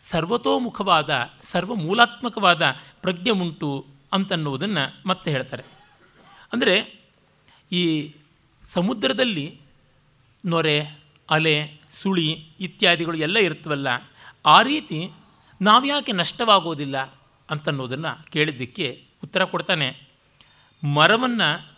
[0.00, 2.62] ಸರ್ವತೋಮುಖವಾದ, ಸರ್ವಮೂಲಾತ್ಮಕವಾದ
[3.02, 5.62] ಪ್ರಜ್ಞೆ ಉಂಟು ಅಂತನ್ನುವುದನ್ನು ಮತ್ತೆ ಹೇಳ್ತಾರೆ.
[6.52, 7.00] ಅಂದರೆ
[7.72, 8.14] ಈ
[8.64, 9.60] ಸಮುದ್ರದಲ್ಲಿ
[10.44, 10.98] ನೊರೆ,
[11.30, 13.88] ಅಲೆ, ಸುಳಿ ಇತ್ಯಾದಿಗಳು ಎಲ್ಲ ಇರ್ತವಲ್ಲ
[14.46, 15.10] ಆ ರೀತಿ
[15.62, 17.14] ನಾವ್ಯಾಕೆ ನಷ್ಟವಾಗೋದಿಲ್ಲ
[17.50, 20.08] ಅಂತನ್ನೋದನ್ನು ಕೇಳಿದ್ದಕ್ಕೆ ಉತ್ತರ ಕೊಡ್ತಾನೆ.
[20.94, 21.76] ಮರವನ್ನು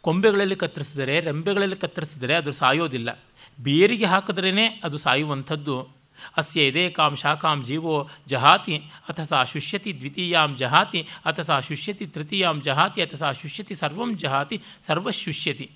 [0.00, 3.18] ಕೊಂಬೆಗಳಲ್ಲಿ ಕತ್ತರಿಸಿದರೆ, ರೆಂಬೆಗಳಲ್ಲಿ ಕತ್ತರಿಸಿದರೆ ಅದು ಸಾಯೋದಿಲ್ಲ.
[3.62, 5.99] ಬೇರಿಗೆ ಹಾಕಿದ್ರೇ ಅದು ಸಾಯುವಂಥದ್ದು.
[6.36, 8.76] ಅಸ್ಯ ಎದೇಕಾಂ ಶಾಖಾಂ ಜೀವೋ ಜಹಾತಿ,
[9.08, 14.62] ಅಥ ಸಾ ಶುಷ್ಯತಿ ದ್ವಿತೀಯಾಂ ಜಹಾತಿ, ಅಥ ಸಾ ಶುಷ್ಯತಿ ತೃತೀಯಾಂ ಜಹಾತಿ, ಅಥ ಸಾ ಶುಷ್ಯತಿ ಸರ್ವಂ ಜಹಾತಿ,
[14.86, 15.70] ಸರ್ವಶುಷ್ಯತಿ.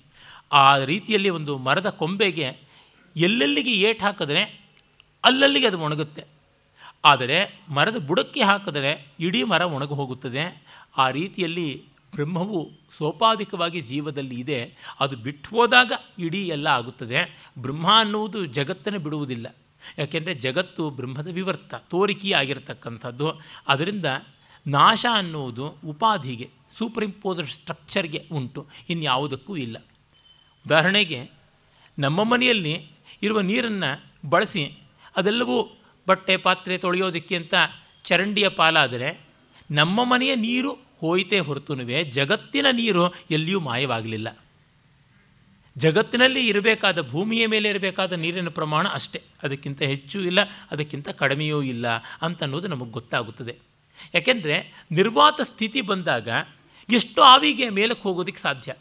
[0.51, 2.57] ಆ ರೀತಿಯಲ್ಲಿ ಒಂದು ಮರದ ಕೊಂಬೆಗೆ
[3.15, 4.43] ಎಲ್ಲೆಲ್ಲಿಗೆ ಏಟು ಹಾಕಿದ್ರೆ
[5.23, 6.23] ಅಲ್ಲಲ್ಲಿಗೆ ಅದು ಒಣಗುತ್ತೆ.
[7.05, 10.63] ಆದರೆ ಮರದ ಬುಡಕ್ಕೆ ಹಾಕಿದರೆ ಇಡೀ ಮರ ಒಣಗಿ ಹೋಗುತ್ತದೆ.
[10.97, 11.83] ಆ ರೀತಿಯಲ್ಲಿ
[12.15, 14.73] ಬ್ರಹ್ಮವು ಸೋಪಾಧಿಕವಾಗಿ ಜೀವದಲ್ಲಿ ಇದೆ.
[14.99, 17.49] ಅದು ಬಿಟ್ಟು ಹೋದಾಗ ಇಡೀ ಎಲ್ಲ ಆಗುತ್ತದೆ.
[17.59, 19.55] ಬ್ರಹ್ಮ ಅನ್ನುವುದು ಜಗತ್ತನ್ನು ಬಿಡುವುದಿಲ್ಲ.
[19.97, 23.31] ಯಾಕೆಂದರೆ ಜಗತ್ತು ಬ್ರಹ್ಮದ ವಿವರ್ತ ತೋರಿಕೆಯಾಗಿರ್ತಕ್ಕಂಥದ್ದು
[23.67, 24.05] ಅದರಿಂದ
[24.67, 28.67] ನಾಶ ಅನ್ನುವುದು ಉಪಾಧಿಗೆ ಸೂಪರ್ ಇಂಪೋಸ್ಡ್ ಸ್ಟ್ರಕ್ಚರ್ಗೆ ಉಂಟು.
[28.89, 29.77] ಇನ್ಯಾವುದಕ್ಕೂ ಇಲ್ಲ.
[30.65, 31.31] ಉದಾಹರಣೆಗೆ,
[31.99, 32.91] ನಮ್ಮ ಮನೆಯಲ್ಲಿ
[33.23, 34.81] ಇರುವ ನೀರನ್ನು ಬಳಸಿ
[35.15, 37.53] ಅದೆಲ್ಲವೂ ಬಟ್ಟೆ, ಪಾತ್ರೆ ತೊಳೆಯೋದಕ್ಕೆ ಅಂತ
[38.03, 39.21] ಚರಂಡಿಯ ಪಾಲಾದರೆ
[39.71, 44.39] ನಮ್ಮ ಮನೆಯ ನೀರು ಹೋಯಿತೇ ಹೊರತುನುವೆ, ಜಗತ್ತಿನ ನೀರು ಎಲ್ಲಿಯೂ ಮಾಯವಾಗಲಿಲ್ಲ.
[45.77, 49.21] ಜಗತ್ತಿನಲ್ಲಿ ಇರಬೇಕಾದ ಭೂಮಿಯ ಮೇಲೆ ಇರಬೇಕಾದ ನೀರಿನ ಪ್ರಮಾಣ ಅಷ್ಟೇ.
[49.43, 50.39] ಅದಕ್ಕಿಂತ ಹೆಚ್ಚು ಇಲ್ಲ,
[50.71, 51.87] ಅದಕ್ಕಿಂತ ಕಡಿಮೆಯೂ ಇಲ್ಲ
[52.21, 53.57] ಅಂತ ಅನ್ನೋದು ನಮಗೆ ಗೊತ್ತಾಗುತ್ತದೆ.
[54.13, 56.27] ಯಾಕೆಂದರೆ ನಿರ್ವಾತ ಸ್ಥಿತಿ ಬಂದಾಗ
[56.89, 58.75] ಎಷ್ಟು ಆವಿಗೆ ಮೇಲಕ್ಕೆ ಹೋಗೋದಕ್ಕೆ ಸಾಧ್ಯ.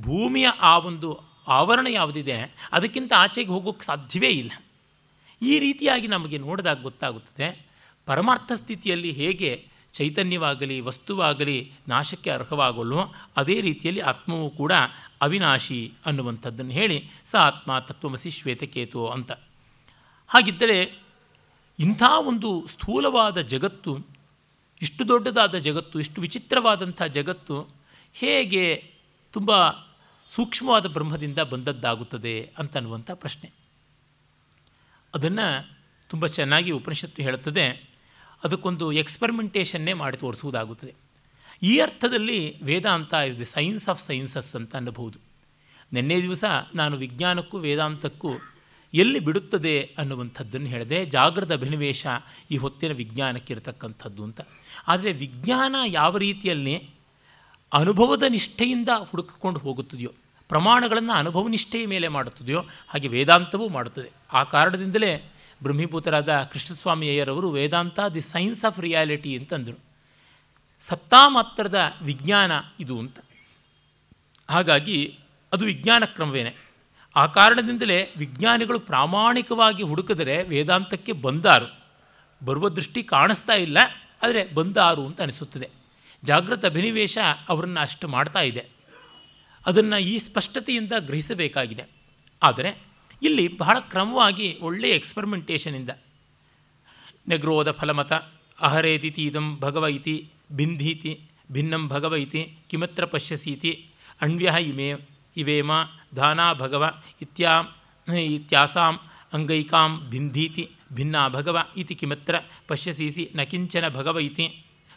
[0.00, 4.50] ಭೂಮಿಯ ಆ ಒಂದು ಆವರಣ ಯಾವುದಿದೆ, ಅದಕ್ಕಿಂತ ಆಚೆಗೆ ಹೋಗೋಕ್ಕೆ ಸಾಧ್ಯವೇ ಇಲ್ಲ.
[5.42, 7.66] ಈ ರೀತಿಯಾಗಿ ನಮಗೆ ನೋಡಿದಾಗ ಗೊತ್ತಾಗುತ್ತದೆ,
[8.06, 14.72] ಪರಮಾರ್ಥ ಸ್ಥಿತಿಯಲ್ಲಿ ಹೇಗೆ ಚೈತನ್ಯವಾಗಲಿ, ವಸ್ತುವಾಗಲಿ ನಾಶಕ್ಕೆ ಅರ್ಹವಾಗಲ್ವೋ, ಅದೇ ರೀತಿಯಲ್ಲಿ ಆತ್ಮವು ಕೂಡ
[15.20, 19.32] ಅವಿನಾಶಿ ಅನ್ನುವಂಥದ್ದನ್ನು ಹೇಳಿ ಸ ಆತ್ಮ ತತ್ವಮಸಿ ಶ್ವೇತಕೇತು ಅಂತ.
[20.28, 21.02] ಹಾಗಿದ್ದರೆ
[21.78, 23.98] ಇಂಥ ಒಂದು ಸ್ಥೂಲವಾದ ಜಗತ್ತು,
[24.82, 27.68] ಇಷ್ಟು ದೊಡ್ಡದಾದ ಜಗತ್ತು, ಇಷ್ಟು ವಿಚಿತ್ರವಾದಂಥ ಜಗತ್ತು
[28.12, 28.92] ಹೇಗೆ
[29.32, 29.70] ತುಂಬ
[30.28, 33.50] ಸೂಕ್ಷ್ಮವಾದ ಬ್ರಹ್ಮದಿಂದ ಬಂದದ್ದಾಗುತ್ತದೆ ಅಂತನ್ನುವಂಥ ಪ್ರಶ್ನೆ.
[35.14, 35.76] ಅದನ್ನು
[36.08, 37.91] ತುಂಬ ಚೆನ್ನಾಗಿ ಉಪನಿಷತ್ತು ಹೇಳುತ್ತದೆ.
[38.44, 40.94] ಅದಕ್ಕೊಂದು ಎಕ್ಸ್ಪರಿಮೆಂಟೇಷನ್ನೇ ಮಾಡಿ ತೋರಿಸುವುದಾಗುತ್ತದೆ.
[41.62, 45.18] ಈ ಅರ್ಥದಲ್ಲಿ Vedanta is the science of sciences ಅಂತ ಅನ್ನಬಹುದು.
[45.92, 48.28] ನಿನ್ನೆ ದಿವಸ ನಾನು ವಿಜ್ಞಾನಕ್ಕೂ ವೇದಾಂತಕ್ಕೂ
[48.94, 51.04] ಎಲ್ಲಿ ಬಿಡುತ್ತದೆ ಅನ್ನುವಂಥದ್ದನ್ನು ಹೇಳಿದೆ.
[51.04, 52.06] ಜಾಗೃತ ಅಭಿನಿವೇಶ
[52.50, 54.40] ಈ ಹೊತ್ತಿನ ವಿಜ್ಞಾನಕ್ಕಿರತಕ್ಕಂಥದ್ದು ಅಂತ.
[54.88, 56.90] ಆದರೆ ವಿಜ್ಞಾನ ಯಾವ ರೀತಿಯಲ್ಲಿ
[57.72, 60.12] ಅನುಭವದ ನಿಷ್ಠೆಯಿಂದ ಹುಡುಕಿಕೊಂಡು ಹೋಗುತ್ತದೆಯೋ,
[60.48, 64.10] ಪ್ರಮಾಣಗಳನ್ನು ಅನುಭವ ನಿಷ್ಠೆಯ ಮೇಲೆ ಮಾಡುತ್ತದೆಯೋ ಹಾಗೆ ವೇದಾಂತವೂ ಮಾಡುತ್ತದೆ.
[64.32, 65.31] ಆ ಕಾರಣದಿಂದಲೇ
[65.62, 69.78] ಬ್ರಹ್ಮೀಭೂತರಾದ Krishnaswamy ಅಯ್ಯರವರು Vedanta the science of reality ಅಂತಂದರು.
[70.80, 73.18] ಸತ್ತಾ ಮಾತ್ರದ ವಿಜ್ಞಾನ ಇದು ಅಂತ.
[74.50, 75.18] ಹಾಗಾಗಿ
[75.52, 76.54] ಅದು ವಿಜ್ಞಾನ ಕ್ರಮವೇನೆ.
[77.16, 81.68] ಆ ಕಾರಣದಿಂದಲೇ ವಿಜ್ಞಾನಿಗಳು ಪ್ರಾಮಾಣಿಕವಾಗಿ ಹುಡುಕಿದರೆ ವೇದಾಂತಕ್ಕೆ ಬಂದಾರು.
[82.44, 83.78] ಬರುವ ದೃಷ್ಟಿ ಕಾಣಿಸ್ತಾ ಇಲ್ಲ,
[84.22, 85.70] ಆದರೆ ಬಂದಾರು ಅಂತ ಅನಿಸುತ್ತದೆ.
[86.24, 88.66] ಜಾಗೃತ ಅಭಿನಿವೇಶ ಅವರನ್ನು ಅಷ್ಟು ಮಾಡ್ತಾ ಇದೆ.
[89.66, 91.84] ಅದನ್ನು ಈ ಸ್ಪಷ್ಟತೆಯಿಂದ ಗ್ರಹಿಸಬೇಕಾಗಿದೆ.
[92.42, 92.91] ಆದರೆ
[93.26, 95.90] ಇಲ್ಲಿ ಬಹಳ ಕ್ರಮವಾಗಿ ಒಳ್ಳೆಯ ಎಕ್ಸ್ಪರಿಮೆಂಟೇಷನಿಂದ
[97.28, 98.12] ನೆಗ್ರೋದ ಫಲಮತ
[98.58, 100.14] ಅಹರೇದಿತಿ ಇದಂ ಭಗವ ಇತಿ
[100.52, 101.12] ಭಿಂಧೀತಿ
[101.52, 103.72] ಭಿನ್ನಂ ಭಗವ ಇತಿ ಕಿಮತ್ರ ಪಶ್ಯಸೀತಿ
[104.24, 104.88] ಅಣ್ವ್ಯ ಇಮೇ,
[105.36, 105.72] ಇವೇಮ,
[106.16, 106.84] ದಾನಾ ಭಗವ,
[107.22, 107.64] ಇತ್ಯಾಂ
[108.36, 108.94] ಇತ್ಯಾಸಾಂ,
[109.32, 112.34] ಅಂಗೈಕಾಂ ಭಿಂಧೀತಿ ಭಿನ್ನ ಭಗವ ಇತಿ ಕಿಮತ್ರ
[112.68, 114.46] ಪಶ್ಯಸೀಸಿ, ನ ಕಿಂಚನ ಭಗವ ಇತಿ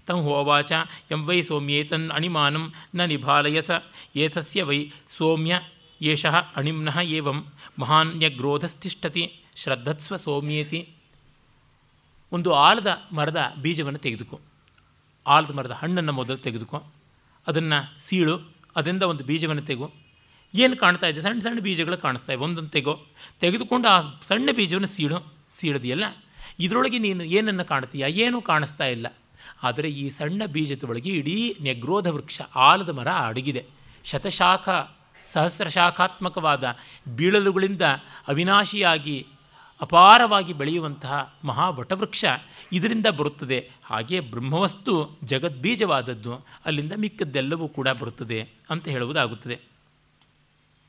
[0.07, 0.71] ತಂ ಹೋವಾಚ
[1.11, 3.71] ಎಂ ವೈ ಸೋಮ್ಯೇತನ್ ಅಣಿಮಾನಂ, ನ ನಿಭಾಲಯಸ,
[4.15, 4.79] ಏತಸ್ಯ ವೈ
[5.17, 5.59] ಸೋಮ್ಯ
[6.01, 7.39] ಏಷಃ ಅಣಿಮ್ನಃ ಏವಂ.
[7.79, 10.89] ಮಹಾನ್ಯಗ್ರೋಧಸ್ಥಿಷ್ಠತಿ ಶ್ರದ್ಧತ್ಸ್ವ ಸೌಮ್ಯೇತಿ.
[12.31, 14.39] ಒಂದು ಆಲದ ಮರದ ಬೀಜವನ್ನು ತೆಗೆದುಕೋ.
[15.27, 16.83] ಆಲದ ಮರದ ಹಣ್ಣನ್ನು ಮೊದಲು ತೆಗೆದುಕೋ.
[17.47, 18.39] ಅದನ್ನು ಸೀಳು,
[18.75, 19.91] ಅದರಿಂದ ಒಂದು ಬೀಜವನ್ನು ತೆಗು.
[20.53, 21.21] ಏನು ಕಾಣ್ತಾ ಇದೆ?
[21.21, 22.43] ಸಣ್ಣ ಸಣ್ಣ ಬೀಜಗಳು ಕಾಣಿಸ್ತಾ ಇವೆ.
[22.43, 23.05] ಒಂದೊಂದು ತೆಗೋ.
[23.39, 26.03] ತೆಗೆದುಕೊಂಡು ಆ ಸಣ್ಣ ಬೀಜವನ್ನು ಸೀಳು, ಸೀಳದಿಯಲ್ಲ?
[26.59, 28.05] ಇದರೊಳಗೆ ನೀನು ಏನನ್ನು ಕಾಣ್ತೀಯ?
[28.07, 29.07] ಏನೂ ಕಾಣಿಸ್ತಾ ಇಲ್ಲ.
[29.63, 33.65] ಆದರೆ ಈ ಸಣ್ಣ ಬೀಜದೊಳಗೆ ಇಡೀ ನೆಗ್ರೋಧ ವೃಕ್ಷ ಆಲದ ಮರ ಅಡಗಿದೆ.
[34.03, 34.69] ಶತಶಾಖ
[35.33, 36.77] ಸಹಸ್ರಶಾಖಾತ್ಮಕವಾದ
[37.15, 37.81] ಬೀಳಲುಗಳಿಂದ
[38.27, 39.27] ಅವಿನಾಶಿಯಾಗಿ
[39.81, 42.25] ಅಪಾರವಾಗಿ ಬೆಳೆಯುವಂತಹ ಮಹಾವಟವೃಕ್ಷ
[42.71, 43.71] ಇದರಿಂದ ಬರುತ್ತದೆ.
[43.85, 49.59] ಹಾಗೆ ಬ್ರಹ್ಮವಸ್ತು ಜಗದ್ಬೀಜವಾದದ್ದು ಅಲ್ಲಿಂದ ಮಿಕ್ಕದ್ದೆಲ್ಲವೂ ಕೂಡ ಬರುತ್ತದೆ ಅಂತ ಹೇಳುವುದಾಗುತ್ತದೆ.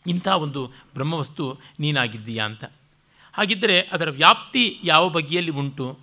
[0.07, 2.65] ಇಂಥ ಒಂದು ಬ್ರಹ್ಮವಸ್ತು ನೀನಾಗಿದ್ದೀಯಾ ಅಂತ.
[3.33, 5.99] ಹಾಗಿದ್ದರೆ ಅದರ ವ್ಯಾಪ್ತಿ ಯಾವ ಬಗೆಯಲ್ಲಿ ಉಂಟು?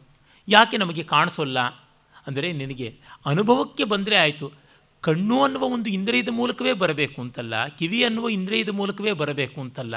[0.47, 1.59] ಯಾಕೆ ನಮಗೆ ಕಾಣಿಸೋಲ್ಲ?
[2.27, 4.62] ಅಂದರೆ ನಿನಗೆ ಅನುಭವಕ್ಕೆ ಬಂದರೆ ಆಯಿತು.
[5.03, 9.95] ಕಣ್ಣು ಅನ್ನುವ ಒಂದು ಇಂದ್ರಿಯದ ಮೂಲಕವೇ ಬರಬೇಕು ಅಂತಲ್ಲ, ಕಿವಿ ಅನ್ನುವ ಇಂದ್ರಿಯದ ಮೂಲಕವೇ ಬರಬೇಕು ಅಂತಲ್ಲ.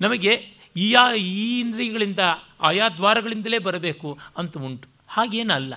[0.00, 2.18] ನಮಗೆ ಈ ಆ ಈ ಇಂದ್ರಿಯಗಳಿಂದ,
[2.60, 4.88] ಆಯಾ ದ್ವಾರಗಳಿಂದಲೇ ಬರಬೇಕು ಅಂತ ಉಂಟು.
[5.08, 5.74] ಹಾಗೇನಲ್ಲ.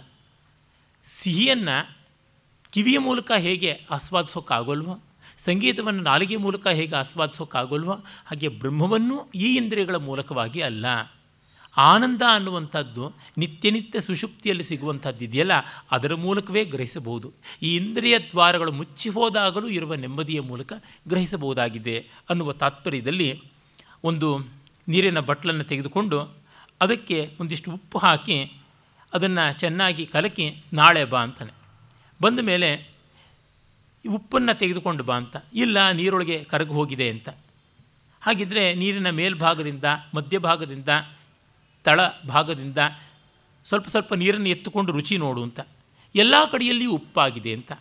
[1.04, 1.98] ಸಿಹಿಯನ್ನು
[2.72, 4.94] ಕಿವಿಯ ಮೂಲಕ ಹೇಗೆ ಆಸ್ವಾದಿಸೋಕ್ಕಾಗೋಲ್ವ
[5.38, 7.92] ಸಂಗೀತವನ್ನು ನಾಲಿಗೆ ಮೂಲಕ ಹೇಗೆ ಆಸ್ವಾದಿಸೋಕ್ಕಾಗೋಲ್ವ
[8.26, 10.86] ಹಾಗೆ ಬ್ರಹ್ಮವನ್ನು ಈ ಇಂದ್ರಿಯಗಳ ಮೂಲಕವಾಗಿ ಅಲ್ಲ.
[11.78, 13.04] ಆನಂದ ಅನ್ನುವಂಥದ್ದು
[13.38, 15.56] ನಿತ್ಯ ನಿತ್ಯ ಸುಷುಪ್ತಿಯಲ್ಲಿ ಸಿಗುವಂಥದ್ದು ಇದೆಯಲ್ಲ,
[15.92, 17.28] ಅದರ ಮೂಲಕವೇ ಗ್ರಹಿಸಬಹುದು.
[17.62, 20.74] ಈ ಇಂದ್ರಿಯ ದ್ವಾರಗಳು ಮುಚ್ಚಿ ಹೋದಾಗಲೂ ಇರುವ ನೆಮ್ಮದಿಯ ಮೂಲಕ
[21.08, 21.98] ಗ್ರಹಿಸಬಹುದಾಗಿದೆ
[22.30, 23.30] ಅನ್ನುವ ತಾತ್ಪರ್ಯದಲ್ಲಿ
[24.04, 24.30] ಒಂದು
[24.88, 26.20] ನೀರಿನ ಬಟ್ಲನ್ನು ತೆಗೆದುಕೊಂಡು
[26.82, 28.38] ಅದಕ್ಕೆ ಒಂದಿಷ್ಟು ಉಪ್ಪು ಹಾಕಿ
[29.14, 31.54] ಅದನ್ನು ಚೆನ್ನಾಗಿ ಕಲಕಿ ನಾಳೆ ಬಾ ಅಂತಾನೆ.
[32.22, 32.70] ಬಂದ ಮೇಲೆ
[34.06, 37.30] ಉಪ್ಪನ್ನು ತೆಗೆದುಕೊಂಡು ಬಾ ಅಂತ, ಇಲ್ಲ ನೀರೊಳಗೆ ಕರಗಿ ಹೋಗಿದೆ ಅಂತ.
[38.22, 39.84] ಹಾಗಿದ್ದರೆ ನೀರಿನ ಮೇಲ್ಭಾಗದಿಂದ
[40.16, 40.90] ಮಧ್ಯಭಾಗದಿಂದ
[41.86, 42.78] ತಳ ಭಾಗದಿಂದ
[43.66, 45.60] ಸ್ವಲ್ಪ ಸ್ವಲ್ಪ ನೀರನ್ನು ಎತ್ತುಕೊಂಡು ರುಚಿ ನೋಡು ಅಂತ.
[46.16, 47.72] ಎಲ್ಲ ಕಡೆಯಲ್ಲಿಯೂ ಉಪ್ಪಾಗಿದೆ ಅಂತ.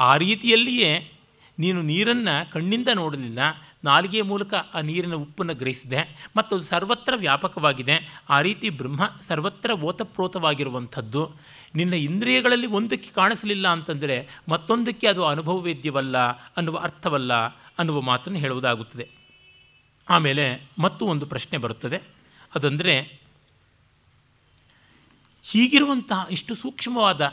[0.00, 1.12] ಆ ರೀತಿಯಲ್ಲಿಯೇ
[1.58, 3.38] ನೀನು ನೀರನ್ನು ಕಣ್ಣಿಂದ ನೋಡಲಿಲ್ಲ,
[3.84, 8.24] ನಾಲಿಗೆಯ ಮೂಲಕ ಆ ನೀರಿನ ಉಪ್ಪನ್ನು ಗ್ರಹಿಸಿದೆ ಮತ್ತು ಅದು ಸರ್ವತ್ರ ವ್ಯಾಪಕವಾಗಿದೆ.
[8.30, 11.34] ಆ ರೀತಿ ಬ್ರಹ್ಮ ಸರ್ವತ್ರ ಓತಪ್ರೋತವಾಗಿರುವಂಥದ್ದು.
[11.74, 16.18] ನಿನ್ನ ಇಂದ್ರಿಯಗಳಲ್ಲಿ ಒಂದಕ್ಕೆ ಕಾಣಿಸಲಿಲ್ಲ ಅಂತಂದರೆ ಮತ್ತೊಂದಕ್ಕೆ ಅದು ಅನುಭವ ವೇದ್ಯವಲ್ಲ
[16.56, 17.32] ಅನ್ನುವ ಅರ್ಥವಲ್ಲ
[17.78, 19.08] ಅನ್ನುವ ಮಾತನ್ನು ಹೇಳುವುದಾಗುತ್ತದೆ.
[20.08, 22.00] ಆಮೇಲೆ ಮತ್ತು ಒಂದು ಪ್ರಶ್ನೆ ಬರುತ್ತದೆ.
[22.54, 23.19] ಅದಂದರೆ
[25.42, 27.32] ಹೀಗಿರುವಂತಹ ಇಷ್ಟು ಸೂಕ್ಷ್ಮವಾದ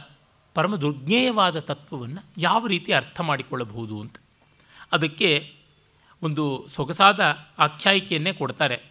[0.54, 4.16] ಪರಮ ದುರ್ಜ್ಞೇಯವಾದ ತತ್ವವನ್ನು ಯಾವ ರೀತಿ ಅರ್ಥ ಮಾಡಿಕೊಳ್ಳಬಹುದು ಅಂತ.
[4.92, 5.54] ಅದಕ್ಕೆ
[6.22, 8.84] ಒಂದು ಸೊಗಸಾದ ಆಖ್ಯಾಯಿಕೆಯನ್ನೇ ಕೊಡ್ತಾರೆ.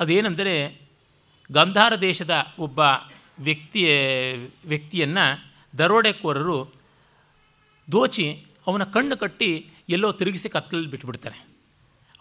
[0.00, 0.80] ಅದೇನೆಂದರೆ
[1.52, 2.80] ಗಾಂಧಾರ ದೇಶದ ಒಬ್ಬ
[3.38, 3.90] ವ್ಯಕ್ತಿಯ,
[4.66, 6.72] ವ್ಯಕ್ತಿಯನ್ನು ದರೋಡೆಕೋರರು
[7.92, 11.46] ದೋಚಿ ಅವನ ಕಣ್ಣು ಕಟ್ಟಿ ಎಲ್ಲೋ ತಿರುಗಿಸಿ ಕತ್ತಲಲ್ಲಿ ಬಿಟ್ಬಿಡ್ತಾರೆ.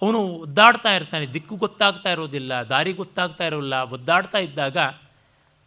[0.01, 4.77] ಅವನು ಒದ್ದಾಡ್ತಾ ಇರ್ತಾನೆ, ದಿಕ್ಕು ಗೊತ್ತಾಗ್ತಾ ಇರೋದಿಲ್ಲ, ದಾರಿ ಗೊತ್ತಾಗ್ತಾ ಇರೋಲ್ಲ, ಒದ್ದಾಡ್ತಾ ಇದ್ದಾಗ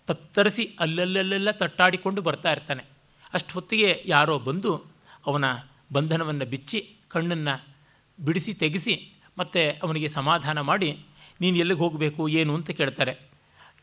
[0.07, 2.85] ತತ್ತರಿಸಿ ಅಲ್ಲಲ್ಲೆಲ್ಲ ತಟ್ಟಾಡಿಕೊಂಡು ಬರ್ತಾ ಇರ್ತಾನೆ.
[3.35, 4.85] ಅಷ್ಟು ಹೊತ್ತಿಗೆ ಯಾರೋ ಬಂದು
[5.27, 5.45] ಅವನ
[5.93, 7.77] ಬಂಧನವನ್ನು ಬಿಚ್ಚಿ, ಕಣ್ಣನ್ನು
[8.25, 10.99] ಬಿಡಿಸಿ ತೆಗೆಸಿ ಮತ್ತು ಅವನಿಗೆ ಸಮಾಧಾನ ಮಾಡಿ,
[11.41, 13.17] ನೀನು ಎಲ್ಲಿಗೆ ಹೋಗಬೇಕು, ಏನು ಅಂತ ಕೇಳ್ತಾರೆ.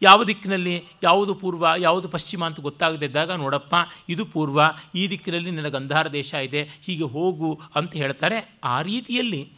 [0.01, 3.75] ಯಾವ ದಿಕ್ಕಿನಲ್ಲಿ, ಯಾವುದು ಪೂರ್ವ, ಯಾವುದು ಪಶ್ಚಿಮ ಅಂತ ಗೊತ್ತಾಗದಿದ್ದಾಗ ನೋಡಪ್ಪ,
[4.09, 4.61] ಇದು ಪೂರ್ವ,
[4.95, 8.59] ಈ ದಿಕ್ಕಿನಲ್ಲಿ ನಿನ್ನ ಗಂಧಾರ ದೇಶ ಇದೆ, ಹೀಗೆ ಹೋಗು ಅಂತ ಹೇಳ್ತಾರೆ.
[8.63, 9.49] ಆ ರೀತಿಯಲ್ಲಿ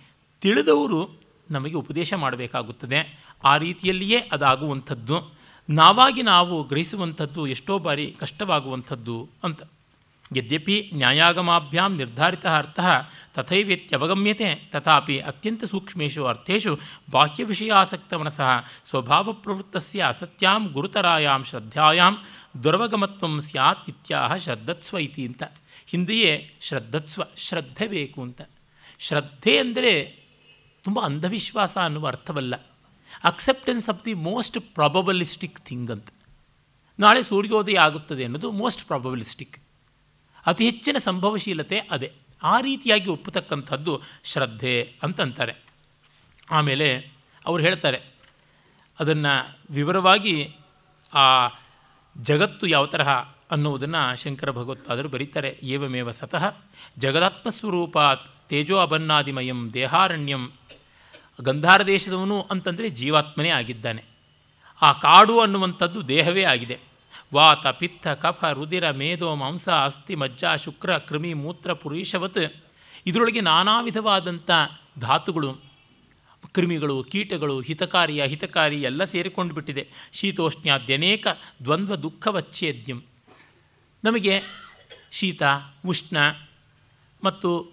[0.42, 1.20] ತಿಳಿದವರು
[1.52, 3.20] ನಮಗೆ ಉಪದೇಶ ಮಾಡಬೇಕಾಗುತ್ತದೆ.
[3.44, 5.35] ಆ ರೀತಿಯಲ್ಲಿಯೇ ಅದಾಗುವಂಥದ್ದು.
[5.70, 9.62] ನಾವಾಗಿ ನಾವು ಗ್ರಹಿಸುವಂಥದ್ದು ಎಷ್ಟೋ ಬಾರಿ ಕಷ್ಟವಾಗುವಂಥದ್ದು ಅಂತ.
[10.36, 12.80] ಯದ್ಯಪಿ ನ್ಯಾಯಾಗಮಾಭ್ಯಾಂ ನಿರ್ಧಾರಿತ ಅರ್ಥ
[13.34, 16.80] ತಥೈವೇತ್ಯವಗಮ್ಯತೆ ತಥಾಪಿ ಅತ್ಯಂತ ಸೂಕ್ಷ್ಮೇಶು ಅರ್ಥೇಶು
[17.12, 22.18] ಬಾಹ್ಯವಿಷಯಾಸಕ್ತ ಮನಸಃ ಸ್ವಭಾವಪ್ರವೃತ್ತಸ್ಯ ಅಸತ್ಯಾಂ ಗುರುತರಾಯಾಂ ಶ್ರದ್ಧಾಯಾಂ
[22.64, 25.44] ದುರ್ವಗಮತ್ವ ಸ್ಯಾತ್ ಇತ್ಯಾಹ ಶ್ರದ್ಧತ್ಸ್ವ ಇತಿ ಅಂತ.
[25.86, 28.42] ಹಿಂದೆಯೇ ಶ್ರದ್ಧತ್ಸ್ವ ಶ್ರದ್ಧೆ ಬೇಕು ಅಂತ.
[29.00, 30.24] ಶ್ರದ್ಧೆ ಅಂದರೆ
[30.84, 32.56] ತುಂಬ ಅಂಧವಿಶ್ವಾಸ ಅನ್ನುವ ಅರ್ಥವಲ್ಲ.
[33.26, 36.08] Acceptance of the most probabilistic thing ಅಂತ.
[37.00, 39.56] ನಾಳೆ ಸೂರ್ಯೋದಯ ಆಗುತ್ತದೆ ಅನ್ನೋದು ಮೋಸ್ಟ್ ಪ್ರಾಬಬಲಿಸ್ಟಿಕ್
[40.46, 42.10] ಅತಿ ಹೆಚ್ಚಿನ ಸಂಭವಶೀಲತೆ ಅದೇ.
[42.44, 45.54] ಆ ರೀತಿಯಾಗಿ ಒಪ್ಪತಕ್ಕಂಥದ್ದು ಶ್ರದ್ಧೆ ಅಂತಂತಾರೆ
[46.52, 46.88] ಆಮೇಲೆ
[47.46, 48.00] ಅವರು ಹೇಳ್ತಾರೆ,
[48.98, 49.34] ಅದನ್ನು
[49.74, 50.36] ವಿವರವಾಗಿ
[51.14, 51.26] ಆ
[52.16, 53.10] ಜಗತ್ತು ಯಾವ ತರಹ
[53.52, 55.50] ಅನ್ನುವುದನ್ನು ಶಂಕರ ಭಗವತ್ಪಾದರು ಬರೀತಾರೆ.
[55.64, 56.44] ಏವಮೇವ ಸತಃ
[56.98, 60.44] ಜಗದಾತ್ಮಸ್ವರೂಪಾತ್ ತೇಜೋ ಅಬನ್ನಾದಿಮಯಂ ದೇಹಾರಣ್ಯಂ
[61.42, 64.04] ಗಂಧಾರ ದೇಶದವನು ಅಂತಂದರೆ ಜೀವಾತ್ಮನೇ ಆಗಿದ್ದಾನೆ.
[64.82, 66.80] ಆ ಕಾಡು ಅನ್ನುವಂಥದ್ದು ದೇಹವೇ ಆಗಿದೆ.
[67.34, 72.38] ವಾತ, ಪಿತ್ತ, ಕಫ, ರುದಿರ ಮೇಧೋ ಮಾಂಸ, ಅಸ್ಥಿ, ಮಜ್ಜ, ಶುಕ್ರ, ಕೃಮಿ, ಮೂತ್ರ ಪುರುಷವತ್
[73.06, 74.52] ಇದರೊಳಗೆ ನಾನಾ ವಿಧವಾದಂಥ
[75.00, 75.58] ಧಾತುಗಳು
[76.54, 79.88] ಕ್ರಿಮಿಗಳು ಕೀಟಗಳು ಹಿತಕಾರಿ ಅಹಿತಕಾರಿ ಎಲ್ಲ ಸೇರಿಕೊಂಡು ಬಿಟ್ಟಿದೆ.
[80.14, 81.28] ಶೀತೋಷ್ಣಾದ್ಯನೇಕ
[81.64, 83.04] ದ್ವಂದ್ವ ದುಃಖವಚ್ಛೇದ್ಯಂ.
[84.04, 84.42] ನಮಗೆ
[85.12, 85.44] ಶೀತ,
[85.86, 86.18] ಉಷ್ಣ
[87.24, 87.72] ಮತ್ತು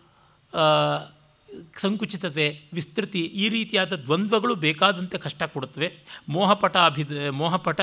[1.76, 5.98] ಸಂಕುಚಿತತೆ, ವಿಸ್ತೃತಿ ಈ ರೀತಿಯಾದ ದ್ವಂದ್ವಗಳು ಬೇಕಾದಂತೆ ಕಷ್ಟ ಕೊಡುತ್ತವೆ.
[6.28, 7.80] ಮೋಹಪಟ ಅಭಿ, ಮೋಹಪಟ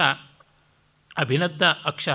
[1.18, 2.10] ಅಭಿನದ್ದ ಅಕ್ಷ.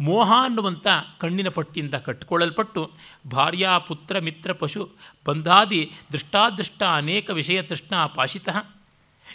[0.00, 0.86] ಮೋಹ ಅನ್ನುವಂಥ
[1.20, 2.92] ಕಣ್ಣಿನ ಪಟ್ಟಿಯಿಂದ ಕಟ್ಟಿಕೊಳ್ಳಲ್ಪಟ್ಟು
[3.30, 4.90] ಭಾರ್ಯಾ, ಪುತ್ರ, ಮಿತ್ರ, ಪಶು,
[5.26, 8.48] ಬಂಧಾದಿ, ದೃಷ್ಟಾದೃಷ್ಟ, ಅನೇಕ ವಿಷಯ ತೃಷ್ಣ, ಪಾಶಿತ.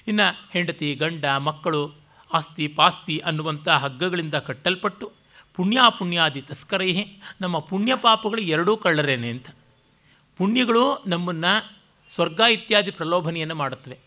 [0.07, 1.91] ಇನ್ನು ಹೆಂಡತಿ, ಗಂಡ, ಮಕ್ಕಳು,
[2.33, 5.11] ಆಸ್ತಿ, ಪಾಸ್ತಿ ಅನ್ನುವಂಥ ಹಗ್ಗಗಳಿಂದ ಕಟ್ಟಲ್ಪಟ್ಟು
[5.55, 7.05] ಪುಣ್ಯಾಪುಣ್ಯಾದಿ ತಸ್ಕರೈ
[7.41, 9.49] ನಮ್ಮ ಪುಣ್ಯ ಪಾಪಗಳು ಎರಡೂ ಕಳ್ಳರೇನೆ ಅಂತ.
[10.39, 11.53] ಪುಣ್ಯಗಳು ನಮ್ಮನ್ನು
[12.15, 13.97] ಸ್ವರ್ಗ ಇತ್ಯಾದಿ ಪ್ರಲೋಭನೆಯನ್ನು ಮಾಡುತ್ತವೆ.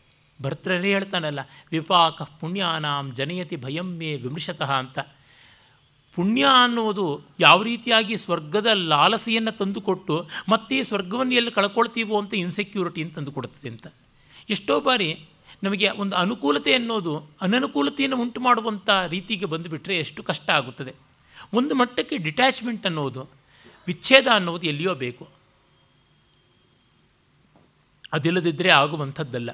[0.42, 1.40] ಭರ್ತರೇ ಹೇಳ್ತಾನಲ್ಲ,
[1.70, 4.98] ವಿಪಾಕ ಪುಣ್ಯಾನಾಂ ಜನಯತಿ ಭಯಂ ಮೇ ವಿಮೃಶತಃ ಅಂತ.
[6.14, 13.86] ಪುಣ್ಯ ಅನ್ನೋದು ಯಾವ ರೀತಿಯಾಗಿ ಸ್ವರ್ಗದ ಲಾಲಸೆಯನ್ನು ತಂದುಕೊಟ್ಟು ಮತ್ತೆ ಸ್ವರ್ಗವನ್ನು ಎಲ್ಲಿ ಕಳ್ಕೊಳ್ತೀವೋ ಅಂತ ಇನ್ಸೆಕ್ಯೂರಿಟಿಯನ್ನು ತಂದುಕೊಡುತ್ತದೆ ಅಂತ.
[14.50, 15.24] ಎಷ್ಟೋ ಬಾರಿ
[15.62, 20.94] ನಮಗೆ ಒಂದು ಅನುಕೂಲತೆ ಅನ್ನೋದು, ಅನನುಕೂಲತೆಯನ್ನು ಉಂಟು ಮಾಡುವಂಥ ರೀತಿಗೆ ಬಂದುಬಿಟ್ರೆ ಎಷ್ಟು ಕಷ್ಟ ಆಗುತ್ತದೆ.
[21.54, 23.28] ಒಂದು ಮಟ್ಟಕ್ಕೆ ಡಿಟ್ಯಾಚ್ಮೆಂಟ್ ಅನ್ನೋದು,
[23.86, 25.41] ವಿಚ್ಛೇದ ಅನ್ನೋದು ಎಲ್ಲಿಯೋ ಬೇಕು.
[28.12, 29.50] ಅದಿಲ್ಲದಿದ್ದರೆ ಆಗುವಂಥದ್ದಲ್ಲ.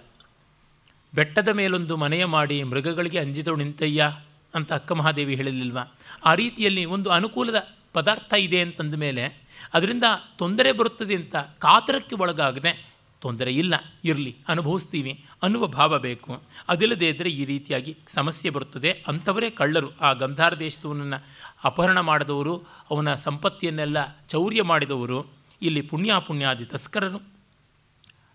[1.14, 4.16] ಬೆಟ್ಟದ ಮೇಲೊಂದು ಮನೆಯ ಮಾಡಿ ಮೃಗಗಳಿಗೆ ಅಂಜಿತು ನಿಂತಯ್ಯ
[4.54, 5.94] ಅಂತ ಅಕ್ಕ ಮಹಾದೇವಿ ಹೇಳಲಿಲ್ವಾ?
[6.24, 10.04] ಆ ರೀತಿಯಲ್ಲಿ ಒಂದು ಅನುಕೂಲದ ಪದಾರ್ಥ ಇದೆ ಅಂತಂದ ಮೇಲೆ ಅದರಿಂದ
[10.38, 12.88] ತೊಂದರೆ ಬರುತ್ತದೆ ಅಂತ ಕಾತರಕ್ಕೆ ಒಳಗಾಗದೆ
[13.20, 16.42] ತೊಂದರೆ ಇಲ್ಲ, ಇರಲಿ, ಅನುಭವಿಸ್ತೀವಿ, ಅನ್ನುವ ಭಾವ ಬೇಕು.
[16.68, 19.04] ಅದಿಲ್ಲದೇ ಇದ್ದರೆ ಈ ರೀತಿಯಾಗಿ ಸಮಸ್ಯೆ ಬರುತ್ತದೆ.
[19.08, 19.98] ಅಂಥವರೇ ಕಳ್ಳರು.
[20.00, 21.24] ಆ ಗಂಧಾರ ದೇಶದವನನ್ನು
[21.64, 23.96] ಅಪಹರಣ ಮಾಡಿದವರು, ಅವನ ಸಂಪತ್ತಿಯನ್ನೆಲ್ಲ
[24.28, 25.26] ಚೌರ್ಯ ಮಾಡಿದವರು,
[25.62, 27.37] ಇಲ್ಲಿ ಪುಣ್ಯಾಪುಣ್ಯಾದಿ ತಸ್ಕರರು.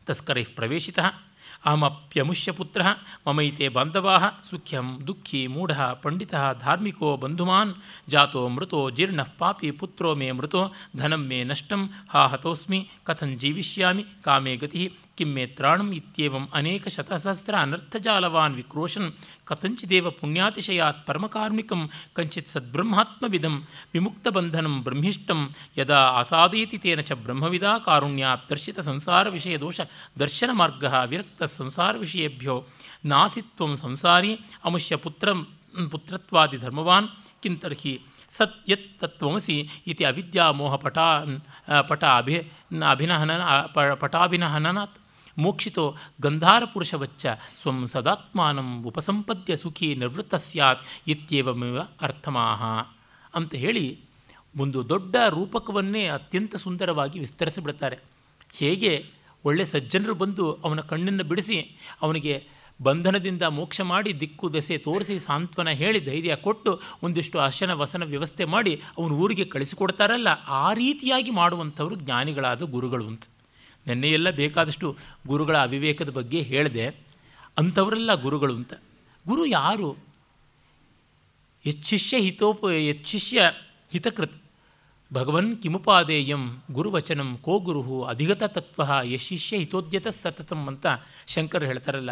[0.07, 0.99] ತಸ್ಕರೈ ಪ್ರವೇಶಿತ
[1.65, 2.81] ಅಹಮಪ್ಯಮುಷ್ಯ ಪುತ್ರ
[3.27, 4.15] ಮಮೈತೆ ಬಾಂಧವಾ
[4.49, 7.71] ಸುಖ್ಯಂ ದುಃಖಿ ಮೂಢ ಪಂಡಿತ ಧಾರ್ಮಿಕೋ ಬಂಧುಮಾನ್
[8.09, 10.63] ಜಾತೋ ಮೃತೋ ಜೀರ್ಣ ಪಾಪಿ ಪುತ್ರೋ ಮೇ ಮೃತೋ
[10.95, 14.55] ಧನಂ ಮೇ ನಷ್ಟಂ ಹಾ ಹತೋಸ್ಮಿ ಕಥಂ ಜೀವಿಷ್ಯಾಮಿ ಕಾಮೇ
[15.17, 15.91] किं मे त्राणम्
[16.59, 19.03] अनेक शतसहस्र अनर्थजालवान् विक्रोशन
[19.49, 21.81] कथञ्चिदेव पुण्यातिशयात् परमकारुणिकं
[22.17, 23.55] कञ्चित् सद्ब्रह्मात्मविदं
[23.93, 25.39] विमुक्तबन्धनं ब्रह्मिष्टं
[25.79, 32.55] यदा आसादयति तेन च ब्रह्मविदा कारुण्यात् दर्शितसंसारविषयदोषदर्शनमार्गः विरक्तसंसारविषयेभ्यो
[33.13, 34.31] नासित्वं संसारी
[34.65, 35.37] अमुष्य पुत्रं
[35.93, 37.11] पुत्रत्वादिधर्मवान्
[37.43, 37.93] किं तर्हि
[38.37, 39.57] सत्यत्तत्वमसि
[39.91, 41.33] इति अविद्यामोहपटान्
[41.89, 42.35] पटाभि
[42.91, 43.31] अभिनहन
[44.01, 44.95] पटाभिनहननात्
[45.37, 47.25] ಮೋಕ್ಷಿತೋ ಗಂಧಾರ ಪುರುಷವಚ್ಚ
[47.61, 52.63] ಸ್ವಂ ಸದಾತ್ಮಾನಂ ಉಪಸಂಪದ್ಯ ಸುಖಿ ನಿವೃತ್ತ ಸ್ಯಾತ್ ಇತ್ಯೇವಮೇವ ಅರ್ಥಮಾಹ
[53.35, 53.85] ಅಂತ ಹೇಳಿ
[54.57, 57.97] ಒಂದು ದೊಡ್ಡ ರೂಪಕವನ್ನೇ ಅತ್ಯಂತ ಸುಂದರವಾಗಿ ವಿಸ್ತರಿಸಿಬಿಡ್ತಾರೆ.
[58.53, 59.05] ಹೇಗೆ
[59.45, 61.57] ಒಳ್ಳೆ ಸಜ್ಜನರು ಬಂದು ಅವನ ಕಣ್ಣನ್ನು ಬಿಡಿಸಿ
[62.01, 62.35] ಅವನಿಗೆ
[62.81, 68.81] ಬಂಧನದಿಂದ ಮೋಕ್ಷ ಮಾಡಿ ದಿಕ್ಕು ದೆಸೆ ತೋರಿಸಿ ಸಾಂತ್ವನ ಹೇಳಿ ಧೈರ್ಯ ಕೊಟ್ಟು ಒಂದಿಷ್ಟು ಅಶನ ವಸನ ವ್ಯವಸ್ಥೆ ಮಾಡಿ
[68.97, 73.23] ಅವನು ಊರಿಗೆ ಕಳಿಸಿಕೊಡ್ತಾರಲ್ಲ, ಆ ರೀತಿಯಾಗಿ ಮಾಡುವಂಥವರು ಜ್ಞಾನಿಗಳಾದ ಗುರುಗಳು ಅಂತ.
[73.87, 76.87] ನೆನ್ನೆಯೆಲ್ಲ ಬೇಕಾದಷ್ಟು ಗುರುಗಳ ಅವಿವೇಕದ ಬಗ್ಗೆ ಹೇಳಿದೆ.
[77.57, 78.73] ಅಂಥವರೆಲ್ಲ ಗುರುಗಳು ಅಂತ.
[79.27, 79.95] ಗುರು ಯಾರು?
[81.65, 83.53] ಯಚ್ಚಿಷ್ಯ ಹಿತೋಪ ಯಚ್ಚಿಷ್ಯ
[83.91, 84.43] ಹಿತಕೃತ್.
[85.13, 90.85] ಭಗವನ್ ಕಿಮುಪಾದೇಯಂ ಗುರುವಚನಂ ಕೋ ಗುರು ಅಧಿಗತ ತತ್ವ ಯಶಿಷ್ಯ ಹಿತೋದ್ಯತ ಸತತಂ ಅಂತ
[91.27, 92.11] ಶಂಕರ್ ಹೇಳ್ತಾರಲ್ಲ.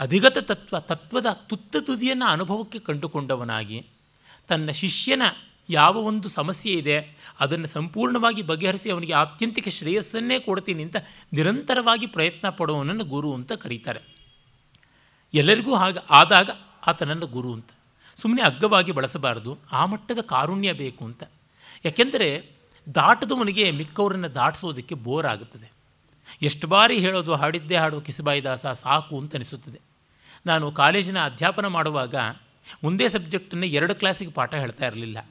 [0.00, 3.86] ಅಧಿಗತ ತತ್ವ, ತತ್ವದ ತುತ್ತ ತುದಿಯನ್ನು ಅನುಭವಕ್ಕೆ ಕಂಡುಕೊಂಡವನಾಗಿ
[4.48, 5.22] ತನ್ನ ಶಿಷ್ಯನ
[5.68, 10.96] ಯಾವ ಒಂದು ಸಮಸ್ಯೆ ಇದೆ, ಅದನ್ನು ಸಂಪೂರ್ಣವಾಗಿ ಬಗೆಹರಿಸಿ ಅವನಿಗೆ ಆತ್ಯಂತಿಕ ಶ್ರೇಯಸ್ಸನ್ನೇ ಕೊಡ್ತೀನಿ ಅಂತ
[11.32, 14.00] ನಿರಂತರವಾಗಿ ಪ್ರಯತ್ನ ಪಡುವವನನ್ನು ಗುರು ಅಂತ ಕರೀತಾರೆ.
[15.34, 16.50] ಎಲ್ಲರಿಗೂ ಹಾಗೆ ಆದಾಗ
[16.86, 17.70] ಆತನನ್ನು ಗುರು ಅಂತ.
[18.16, 21.22] ಸುಮ್ಮನೆ ಅಗ್ಗವಾಗಿ ಬಳಸಬಾರದು, ಆ ಮಟ್ಟದ ಕಾರುಣ್ಯ ಬೇಕು ಅಂತ.
[21.84, 22.50] ಯಾಕೆಂದರೆ
[22.94, 25.72] ದಾಟದವನಿಗೆ ಮಿಕ್ಕವರನ್ನು ದಾಟಿಸೋದಕ್ಕೆ ಬೋರ್ ಆಗುತ್ತದೆ.
[26.42, 29.80] ಎಷ್ಟು ಬಾರಿ ಹೇಳೋದು, ಹಾಡಿದ್ದೇ ಹಾಡು, ಕಿಸಬಾಯಿದಾಸ, ಸಾಕು ಅಂತ ಅನಿಸುತ್ತದೆ.
[30.46, 32.14] ನಾನು ಕಾಲೇಜಿನ ಅಧ್ಯಾಪನ ಮಾಡುವಾಗ
[32.84, 35.26] ಒಂದೇ ಸಬ್ಜೆಕ್ಟನ್ನು ಎರಡು ಕ್ಲಾಸಿಗೆ ಪಾಠ ಹೇಳ್ತಾ ಇರಲಿಲ್ಲ.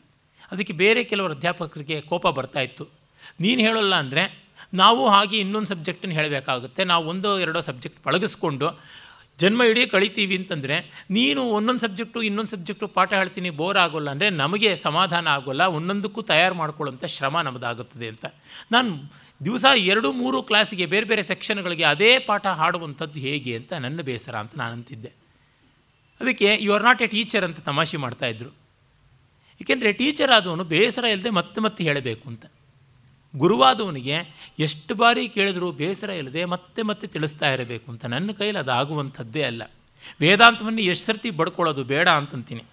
[0.52, 2.86] ಅದಕ್ಕೆ ಬೇರೆ ಕೆಲವರು ಅಧ್ಯಾಪಕರಿಗೆ ಕೋಪ ಬರ್ತಾ ಇತ್ತು.
[3.44, 4.24] ನೀನು ಹೇಳೋಲ್ಲ ಅಂದರೆ,
[4.82, 8.70] ನಾವು ಹಾಗೆ ಇನ್ನೊಂದು ಸಬ್ಜೆಕ್ಟನ್ನು ಹೇಳಬೇಕಾಗುತ್ತೆ, ನಾವು ಒಂದೋ ಎರಡೋ ಸಬ್ಜೆಕ್ಟ್ ಪಳಗಿಸ್ಕೊಂಡು,
[9.40, 10.76] ಜನ್ಮ ಇಡೀ ಕಳಿತೀವಿ ಅಂತಂದರೆ,
[11.18, 16.56] ನೀನು ಒಂದೊಂದು ಸಬ್ಜೆಕ್ಟು, ಇನ್ನೊಂದು ಸಬ್ಜೆಕ್ಟು ಪಾಠ ಹೇಳ್ತೀನಿ ಬೋರ್ ಆಗೋಲ್ಲ ಅಂದರೆ ನಮಗೆ ಸಮಾಧಾನ ಆಗೋಲ್ಲ, ಒಂದೊಂದಕ್ಕೂ ತಯಾರು
[16.62, 18.26] ಮಾಡ್ಕೊಳ್ಳೋಂಥ ಶ್ರಮ ನಮ್ಮದಾಗುತ್ತದೆ ಅಂತ.
[18.76, 18.92] ನಾನು
[19.42, 24.54] ದಿವಸ ಎರಡು, ಮೂರು ಕ್ಲಾಸಿಗೆ ಬೇರೆ ಬೇರೆ ಸೆಕ್ಷನ್ಗಳಿಗೆ ಅದೇ ಪಾಠ ಹಾಡುವಂಥದ್ದು ಹೇಗೆ ಅಂತ ನನ್ನ ಬೇಸರ ಅಂತ
[24.62, 25.12] ನಾನು ಅಂತಿದ್ದೆ
[26.22, 28.52] ಅದಕ್ಕೆ you are not a teacher ಅಂತ ತಮಾಷೆ ಮಾಡ್ತಾಯಿದ್ರು
[29.62, 32.46] ಏಕೆಂದರೆ ಟೀಚರ್ ಆದವನು ಬೇಸರ ಇಲ್ಲದೆ ಮತ್ತೆ ಮತ್ತೆ ಹೇಳಬೇಕು ಅಂತ.
[33.36, 34.16] ಗುರುವಾದವನಿಗೆ
[34.60, 38.06] ಎಷ್ಟು ಬಾರಿ ಕೇಳಿದರೂ ಬೇಸರ ಇಲ್ಲದೆ ಮತ್ತೆ ಮತ್ತೆ ತಿಳಿಸ್ತಾ ಇರಬೇಕು ಅಂತ.
[38.06, 39.64] ನನ್ನ ಕೈಲಿ ಅದು ಆಗುವಂಥದ್ದೇ ಅಲ್ಲ.
[40.22, 42.64] ವೇದಾಂತವನ್ನು ಎಷ್ಟು ಸರ್ತಿ ಬಡ್ಕೊಳ್ಳೋದು ಬೇಡ ಅಂತಂತೀನಿ.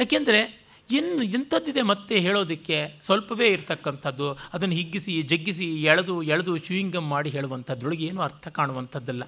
[0.00, 8.04] ಯಾಕೆಂದರೆ ಇನ್ನು ಇಂಥದ್ದಿದೆ ಮತ್ತೆ ಹೇಳೋದಕ್ಕೆ ಸ್ವಲ್ಪವೇ ಇರತಕ್ಕಂಥದ್ದು, ಅದನ್ನು ಹಿಗ್ಗಿಸಿ, ಜಗ್ಗಿಸಿ, ಎಳೆದು ಎಳೆದು ಶೂಯಿಂಗಮ್ ಮಾಡಿ ಹೇಳುವಂಥದ್ರೊಳಗೆ
[8.04, 9.22] ಏನೂ ಅರ್ಥ ಕಾಣುವಂಥದ್ದಲ್ಲ.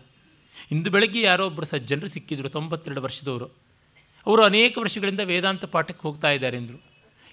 [0.71, 3.70] ಇಂದು ಬೆಳಗ್ಗೆ ಯಾರೋ ಒಬ್ಬರು ಸಜ್ಜನರು ಸಿಕ್ಕಿದ್ರು ತೊಂಬತ್ತೆರಡು ವರ್ಷದವರು.
[4.27, 6.83] ಅವರು ಅನೇಕ ವರ್ಷಗಳಿಂದ ವೇದಾಂತ ಪಾಠಕ್ಕೆ ಹೋಗ್ತಾ ಇದ್ದಾರೆ ಅಂದರು.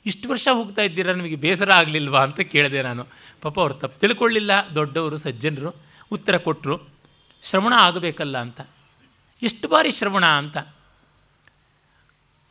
[0.05, 1.13] ಇಷ್ಟು ವರ್ಷ ಹೋಗ್ತಾ ಇದ್ದೀರಾ?
[1.13, 3.07] ನಿಮಗೆ ಬೇಸರ ಆಗಲಿಲ್ವಾ ಅಂತ ಕೇಳಿದೆ ನಾನು.
[3.41, 4.51] ಪಾಪ ಅವರು ತಪ್ಪು ತಿಳ್ಕೊಳ್ಳಿಲ್ಲ.
[4.75, 5.75] ದೊಡ್ಡವರು, ಸಜ್ಜನರು
[6.11, 6.79] ಉತ್ತರ ಕೊಟ್ಟರು
[7.43, 8.61] ಶ್ರವಣ ಆಗಬೇಕಲ್ಲ ಅಂತ.
[9.41, 10.57] ಎಷ್ಟು ಬಾರಿ ಶ್ರವಣ ಅಂತ.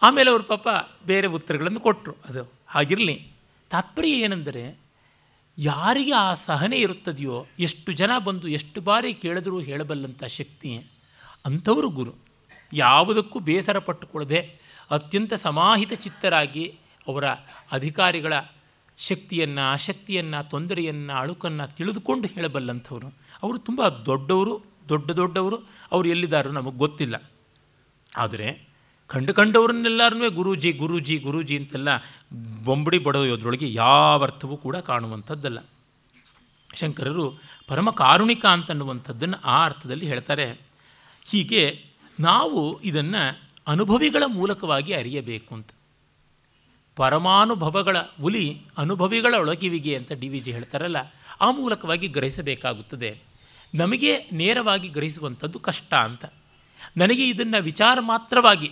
[0.02, 0.68] ಆಮೇಲೆ ಅವರು ಪಾಪ
[1.06, 3.26] ಬೇರೆ ಉತ್ತರಗಳನ್ನು ಕೊಟ್ಟರು ಅದು ಹಾಗಿರಲಿ.
[3.70, 4.78] ತಾತ್ಪರ್ಯ ಏನೆಂದರೆ,
[5.58, 10.84] ಯಾರಿಗೆ ಆ ಸಹನೆ ಇರುತ್ತದೆಯೋ, ಎಷ್ಟು ಜನ ಬಂದು ಎಷ್ಟು ಬಾರಿ ಕೇಳಿದರೂ ಹೇಳಬಲ್ಲಂಥ ಶಕ್ತಿ
[11.44, 12.25] ಅಂಥವರು ಗುರು.
[12.72, 17.24] ಯಾವುದಕ್ಕೂ ಬೇಸರ ಪಟ್ಟುಕೊಳ್ಳದೆ ಅತ್ಯಂತ ಸಮಾಹಿತ ಚಿತ್ತರಾಗಿ ಅವರ
[17.72, 18.32] ಅಧಿಕಾರಿಗಳ
[18.98, 23.08] ಶಕ್ತಿಯನ್ನು ಆಸಕ್ತಿಯನ್ನು ತೊಂದರೆಯನ್ನು, ಅಳುಕನ್ನು ತಿಳಿದುಕೊಂಡು ಹೇಳಬಲ್ಲಂಥವ್ರು.
[23.42, 25.56] ಅವರು ತುಂಬ ದೊಡ್ಡವರು, ದೊಡ್ಡ ದೊಡ್ಡವರು,
[25.92, 27.30] ಅವರು ಎಲ್ಲಿದ್ದಾರೋ ನಮಗೆ ಗೊತ್ತಿಲ್ಲ.
[28.16, 28.68] ಆದರೆ
[29.06, 31.88] ಕಂಡು ಕಂಡವರನ್ನೆಲ್ಲರೂ ಗುರೂಜಿ ಗುರೂಜಿ ಗುರೂಜಿ ಅಂತೆಲ್ಲ
[32.64, 35.58] ಬೊಂಬಡಿ ಬಡೋದ್ರೊಳಗೆ ಯಾವ ಅರ್ಥವೂ ಕೂಡ ಕಾಣುವಂಥದ್ದಲ್ಲ.
[36.74, 37.38] ಶಂಕರರು
[37.68, 40.60] ಪರಮ ಕಾರುಣಿಕ ಅಂತನ್ನುವಂಥದ್ದನ್ನು ಆ ಅರ್ಥದಲ್ಲಿ ಹೇಳ್ತಾರೆ.
[41.24, 41.84] ಹೀಗೆ
[42.20, 45.68] ನಾವು ಇದನ್ನು ಅನುಭವಿಗಳ ಮೂಲಕವಾಗಿ ಅರಿಯಬೇಕು ಅಂತ.
[46.96, 50.96] ಪರಮಾನುಭವಗಳ ಹುಲಿ ಅನುಭವಿಗಳ ಒಳಗಿವಿಗೆ ಅಂತ ಡಿ ವಿ ಜಿ ಹೇಳ್ತಾರಲ್ಲ,
[51.40, 53.18] ಆ ಮೂಲಕವಾಗಿ ಗ್ರಹಿಸಬೇಕಾಗುತ್ತದೆ.
[53.74, 56.24] ನಮಗೆ ನೇರವಾಗಿ ಗ್ರಹಿಸುವಂಥದ್ದು ಕಷ್ಟ ಅಂತ.
[56.96, 58.70] ನನಗೆ ಇದನ್ನು ವಿಚಾರ ಮಾತ್ರವಾಗಿ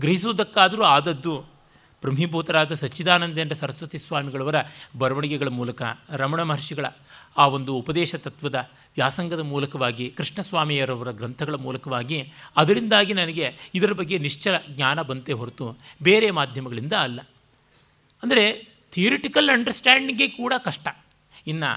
[0.00, 1.40] ಗ್ರಹಿಸುವುದಕ್ಕಾದರೂ ಆದದ್ದು
[2.00, 4.54] ಬ್ರಹ್ಮೀಭೂತರಾದ ಸಚ್ಚಿದಾನಂದೇಂದ್ರ ಸರಸ್ವತಿ ಸ್ವಾಮಿಗಳವರ
[4.98, 6.86] ಬರವಣಿಗೆಗಳ ಮೂಲಕ, ರಮಣ ಮಹರ್ಷಿಗಳ
[7.38, 12.18] ಆ ಒಂದು ಉಪದೇಶ ತತ್ವದ ವ್ಯಾಸಂಗದ ಮೂಲಕವಾಗಿ ಕೃಷ್ಣಸ್ವಾಮಿಯರವರ ಗ್ರಂಥಗಳ ಮೂಲಕವಾಗಿ,
[12.56, 15.66] ಅದರಿಂದಾಗಿ ನನಗೆ ಇದರ ಬಗ್ಗೆ ನಿಶ್ಚಲ ಜ್ಞಾನ ಬಂತೆ ಹೊರತು
[16.02, 17.20] ಬೇರೆ ಮಾಧ್ಯಮಗಳಿಂದ ಅಲ್ಲ.
[18.22, 18.44] ಅಂದರೆ
[18.92, 20.88] ಥಿಯರಿಟಿಕಲ್ ಅಂಡರ್ಸ್ಟ್ಯಾಂಡಿಂಗೇ ಕೂಡ ಕಷ್ಟ.
[21.46, 21.70] ಇನ್ನು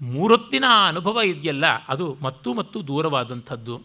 [0.00, 3.76] ಮೂರೊತ್ತಿನ ಅನುಭವ ಇದೆಯಲ್ಲ, ಅದು ಮತ್ತೂ ಮತ್ತು ದೂರವಾದಂಥದ್ದು.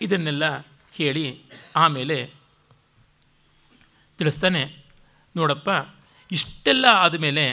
[0.00, 0.44] ಇದನ್ನೆಲ್ಲ
[0.94, 1.26] ಹೇಳಿ
[1.76, 2.16] ಆಮೇಲೆ
[4.18, 4.62] ತಿಳಿಸ್ತಾನೆ,
[5.36, 5.70] ನೋಡಪ್ಪ,
[6.32, 7.44] ಇಷ್ಟೆಲ್ಲ ಆದಮೇಲೆ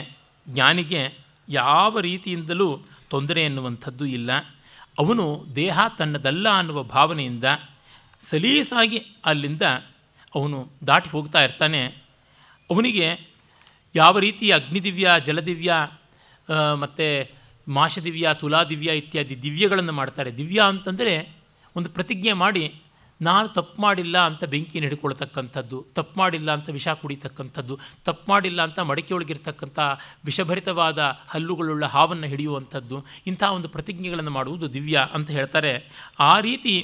[0.48, 1.02] ಜ್ಞಾನಿಗೆ
[1.48, 2.68] ಯಾವ ರೀತಿಯಿಂದಲೂ
[3.14, 4.30] ತೊಂದರೆ ಎನ್ನುವಂಥದ್ದು ಇಲ್ಲ.
[4.98, 5.24] ಅವನು
[5.56, 7.46] ದೇಹ ತನ್ನದಲ್ಲ ಅನ್ನುವ ಭಾವನೆಯಿಂದ
[8.30, 9.64] ಸಲೀಸಾಗಿ ಅಲ್ಲಿಂದ
[10.34, 11.80] ಅವನು ದಾಟಿ ಹೋಗ್ತಾ ಇರ್ತಾನೆ.
[12.70, 13.08] ಅವನಿಗೆ
[13.94, 15.72] ಯಾವ ರೀತಿ ಅಗ್ನಿದಿವ್ಯ, ಜಲದಿವ್ಯ
[16.74, 17.06] ಮತ್ತು
[17.68, 20.30] ಮಾಷದಿವ್ಯ ತುಲಾದಿವ್ಯ ಇತ್ಯಾದಿ ದಿವ್ಯಗಳನ್ನು ಮಾಡ್ತಾರೆ.
[20.36, 21.14] ದಿವ್ಯ ಅಂತಂದರೆ
[21.76, 22.64] ಒಂದು ಪ್ರತಿಜ್ಞೆ ಮಾಡಿ
[23.24, 29.78] ನಾನು ತಪ್ಪು ಮಾಡಿಲ್ಲ ಅಂತ ಬೆಂಕಿ ಹಿಡ್ಕೊಳ್ತಕ್ಕಂಥದ್ದು ತಪ್ಪು ಮಾಡಿಲ್ಲ ಅಂತ ವಿಷ ಕುಡಿತಕ್ಕಂಥದ್ದು, ತಪ್ಪು ಮಾಡಿಲ್ಲ ಅಂತ ಮಡಿಕೆಯೊಳಗಿರ್ತಕ್ಕಂಥ
[30.24, 30.98] ವಿಷಭರಿತವಾದ
[31.28, 35.72] ಹಲ್ಲುಗಳುಳ್ಳ ಹಾವನ್ನು ಹಿಡಿಯುವಂಥದ್ದು, ಇಂಥ ಒಂದು ಪ್ರತಿಜ್ಞೆಗಳನ್ನು ಮಾಡುವುದು ದಿವ್ಯ ಅಂತ ಹೇಳ್ತಾರೆ.
[36.20, 36.74] ಆ ರೀತಿ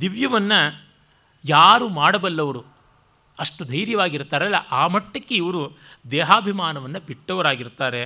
[0.00, 0.60] ದಿವ್ಯವನ್ನು
[1.44, 2.62] ಯಾರು ಮಾಡಬಲ್ಲವರು
[3.38, 5.60] ಅಷ್ಟು ಧೈರ್ಯವಾಗಿರ್ತಾರಲ್ಲ, ಆ ಮಟ್ಟಕ್ಕೆ ಇವರು
[6.10, 8.02] ದೇಹಾಭಿಮಾನವನ್ನು ಬಿಟ್ಟವರಾಗಿರ್ತಾರೆ.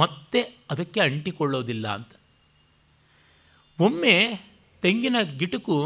[0.00, 0.40] ಮತ್ತೆ
[0.70, 2.12] ಅದಕ್ಕೆ ಅಂಟಿಕೊಳ್ಳೋದಿಲ್ಲ ಅಂತ.
[3.80, 4.16] ಒಮ್ಮೆ
[4.82, 5.78] ತೆಂಗಿನ ಗಿಟುಕು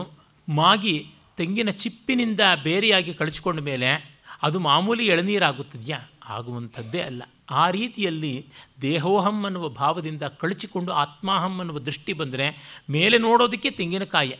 [0.49, 0.97] ಮಾಗಿ
[1.39, 5.99] ತೆಂಗಿನ ಚಿಪ್ಪಿನಿಂದ ಬೇರೆಯಾಗಿ ಕಳಿಸ್ಕೊಂಡ ಮೇಲೆ ಅದು ಮಾಮೂಲಿ ಎಳನೀರಾಗುತ್ತದೆಯಾ?
[6.29, 7.23] ಆಗುವಂಥದ್ದೇ ಅಲ್ಲ.
[7.51, 8.47] ಆ ರೀತಿಯಲ್ಲಿ
[8.83, 14.37] ದೇಹೋಹಂ ಅನ್ನುವ ಭಾವದಿಂದ ಕಳಚಿಕೊಂಡು ಆತ್ಮಾಹಂ ಅನ್ನುವ ದೃಷ್ಟಿ ಬಂದರೆ ಮೇಲೆ ನೋಡೋದಕ್ಕೆ ತೆಂಗಿನಕಾಯಿ.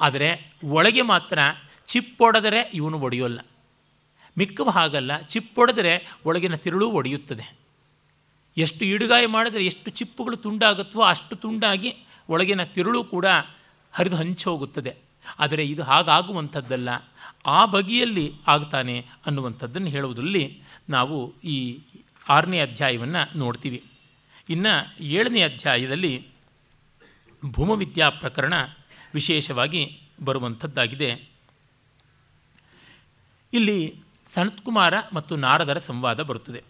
[0.00, 1.38] ಆದರೆ ಒಳಗೆ ಮಾತ್ರ
[1.86, 3.40] ಚಿಪ್ಪೊಡೆದರೆ ಇವನು ಒಡೆಯೋಲ್ಲ.
[4.38, 7.58] ಮಿಕ್ಕವ ಹಾಗಲ್ಲ ಚಿಪ್ಪೊಡೆದರೆ ಒಳಗಿನ ತಿರುಳು ಒಡೆಯುತ್ತದೆ.
[8.56, 11.94] ಎಷ್ಟು ಇಡುಗಾಯ ಮಾಡಿದರೆ ಎಷ್ಟು ಚಿಪ್ಪುಗಳು ತುಂಡಾಗುತ್ತೋ ಅಷ್ಟು ತುಂಡಾಗಿ
[12.28, 13.26] ಒಳಗಿನ ತಿರುಳು ಕೂಡ
[13.92, 15.07] ಹರಿದು ಹಂಚೋಗುತ್ತದೆ
[15.38, 16.88] ಆದರೆ ಇದು ಹಾಗಾಗುವಂಥದ್ದಲ್ಲ.
[17.46, 21.78] ಆ ಬಗೆಯಲ್ಲಿ ಆಗ್ತಾನೆ ಅನ್ನುವಂಥದ್ದನ್ನು ಹೇಳುವುದರಲ್ಲಿ ನಾವು ಈ
[22.28, 23.84] ಆರನೇ ಅಧ್ಯಾಯವನ್ನು ನೋಡ್ತೀವಿ.
[24.48, 26.26] ಇನ್ನು ಏಳನೇ ಅಧ್ಯಾಯದಲ್ಲಿ
[27.46, 28.54] ಭೂಮವಿದ್ಯಾ ಪ್ರಕರಣ
[29.14, 31.28] ವಿಶೇಷವಾಗಿ ಬರುವಂಥದ್ದಾಗಿದೆ.
[33.52, 33.94] ಇಲ್ಲಿ
[34.26, 36.64] ಸನತ್ಕುಮಾರ ಮತ್ತು ನಾರದರ ಸಂವಾದ ಬರುತ್ತದೆ.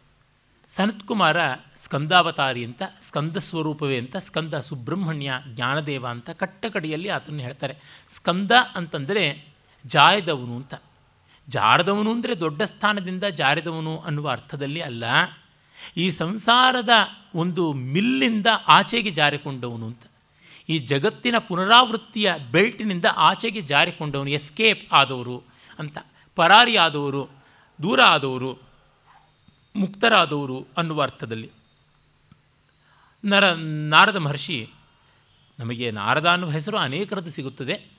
[0.69, 1.37] ಸನತ್ಕುಮಾರ
[1.77, 7.77] ಸ್ಕಂದಾವತಾರಿ ಅಂತ, ಸ್ಕಂದ ಸ್ವರೂಪವೇ ಅಂತ, ಸ್ಕಂದ ಸುಬ್ರಹ್ಮಣ್ಯ ಜ್ಞಾನದೇವ ಅಂತ ಕಟ್ಟಕಡೆಯಲ್ಲಿ ಆತನ ಹೇಳ್ತಾರೆ.
[8.11, 9.45] ಸ್ಕಂದ ಅಂತಂದರೆ
[9.87, 10.75] ಜಾಯದವನು ಅಂತ.
[11.49, 15.05] ಜಾರದವನು ಅಂದರೆ ದೊಡ್ಡ ಸ್ಥಾನದಿಂದ ಜಾರಿದವನು ಅನ್ನುವ ಅರ್ಥದಲ್ಲಿ ಅಲ್ಲ.
[15.97, 16.89] ಈ ಸಂಸಾರದ
[17.35, 20.03] ಒಂದು ಮಿಲ್ಲಿಂದ ಆಚೆಗೆ ಜಾರಿಕೊಂಡವನು ಅಂತ.
[20.69, 25.43] ಈ ಜಗತ್ತಿನ ಪುನರಾವೃತ್ತಿಯ ಬೆಲ್ಟಿನಿಂದ ಆಚೆಗೆ ಜಾರಿಕೊಂಡವನು, ಎಸ್ಕೇಪ್ ಆದವರು
[25.79, 25.99] ಅಂತ.
[26.37, 27.31] ಪರಾರಿ ಆದವರು
[27.83, 28.68] ದೂರ ಆದವರು
[29.79, 31.51] ಮುಕ್ತರಾದವರು ಅನ್ನುವ ಅರ್ಥದಲ್ಲಿ.
[33.25, 33.53] ನರ,
[33.89, 34.69] ನಾರದ ಮಹರ್ಷಿ,
[35.59, 37.99] ನಮಗೆ ನಾರದ ಅನ್ನುವ ಹೆಸರು ಅನೇಕರದ್ದು ಸಿಗುತ್ತದೆ.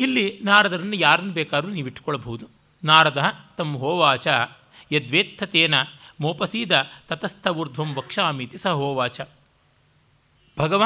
[0.00, 2.48] ಇಲ್ಲಿ ನಾರದರನ್ನು ಯಾರನ್ನು ಬೇಕಾದರೂ ನೀವು ಇಟ್ಕೊಳ್ಬಹುದು
[2.84, 4.26] ನಾರದ ತಮ್ಮ ಹೋವಾಚ
[4.92, 5.74] ಯದ್ವೇತ್ಥತೇನ
[6.20, 6.72] ಮೋಪಸೀದ
[7.08, 9.20] ತತಸ್ಥ ಊರ್ಧ್ವಂ ವಕ್ಷಾಮೀತಿ ಸ ಹೋವಾಚ.
[10.58, 10.84] ಭಗವ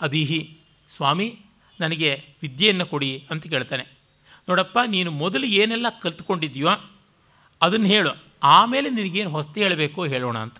[0.00, 0.58] ಅದೀಹಿ
[0.96, 1.38] ಸ್ವಾಮಿ,
[1.80, 3.84] ನನಗೆ ವಿದ್ಯೆಯನ್ನು ಕೊಡಿ ಅಂತ ಕೇಳ್ತಾನೆ.
[4.48, 6.68] ನೋಡಪ್ಪ, ನೀನು ಮೊದಲು ಏನೆಲ್ಲ ಕಲ್ತ್ಕೊಂಡಿದ್ಯೋ
[7.62, 8.25] ಅದನ್ನು ಹೇಳು.
[8.42, 10.56] ಆಮೇಲೆ ನಿನಗೇನು ಹೊಸ್ತು ಹೇಳಬೇಕೋ ಹೇಳೋಣ ಅಂತ.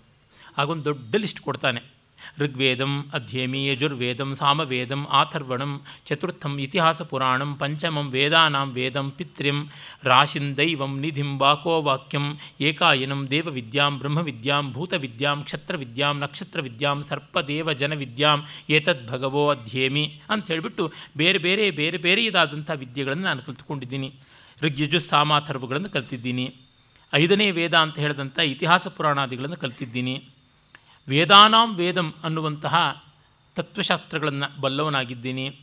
[0.57, 1.97] ಆಗೊಂದು ದೊಡ್ಡ ಲಿಸ್ಟ್ ಕೊಡ್ತಾನೆ.
[2.39, 9.67] ಋಗ್ವೇದಂ ಅಧ್ಯೇಮಿ ಯಜುರ್ವೇದಂ, ಸಾಮವೇದಂ, ಆಥರ್ವಣಂ, ಚತುರ್ಥಂ, ಇತಿಹಾಸ ಪುರಾಣಂ, ಪಂಚಮಂ, ವೇದಾನಾಂ, ವೇದಂ, ಪಿತ್ರಿಂ,
[10.03, 20.21] ರಾಶಿಂ, ದೈವಂ, ನಿಧಿಂ ವಾಕೋವಾಕ್ಯಂ ಏಕಾಯನಂ, ದೇವವಿದ್ಯಾಂ, ಬ್ರಹ್ಮವಿದ್ಯಾಂ, ಭೂತವಿದ್ಯಾಂ, ಕ್ಷತ್ರವಿದ್ಯಾಂ, ನಕ್ಷತ್ರವಿದ್ಯಾಂ, ಸರ್ಪದೇವ ಜನವಿದ್ಯಾಂ, ಏತದ್ ಭಗವೋ ಅಧ್ಯೇಮಿ
[20.29, 24.13] ಅಂತ ಹೇಳಿಬಿಟ್ಟು ಬೇರೆ ಬೇರೆ ಬೇರೆ ಬೇರೆಯದಾದಂಥ ವಿದ್ಯೆಗಳನ್ನು ನಾನು ಕಲ್ತ್ಕೊಂಡಿದ್ದೀನಿ.
[24.61, 26.55] ಋಗ್ಯಜು ಸಾಮಾಥರ್ವಗಳನ್ನು ಕಲ್ತಿದ್ದೀನಿ.
[27.13, 30.23] ಐದನೇ ವೇದ ಅಂತ ಹೇಳಿದಂಥ ಇತಿಹಾಸ ಪುರಾಣಾದಿಗಳನ್ನು ಕಲ್ತಿದ್ದೀನಿ.
[31.07, 33.03] ವೇದಾನಾಂ ವೇದಂ ಅನ್ನುವಂತಹ
[33.55, 35.59] ತತ್ವಶಾಸ್ತ್ರಗಳನ್ನು ಬಲ್ಲವನಾಗಿದ್ದೀನಿ.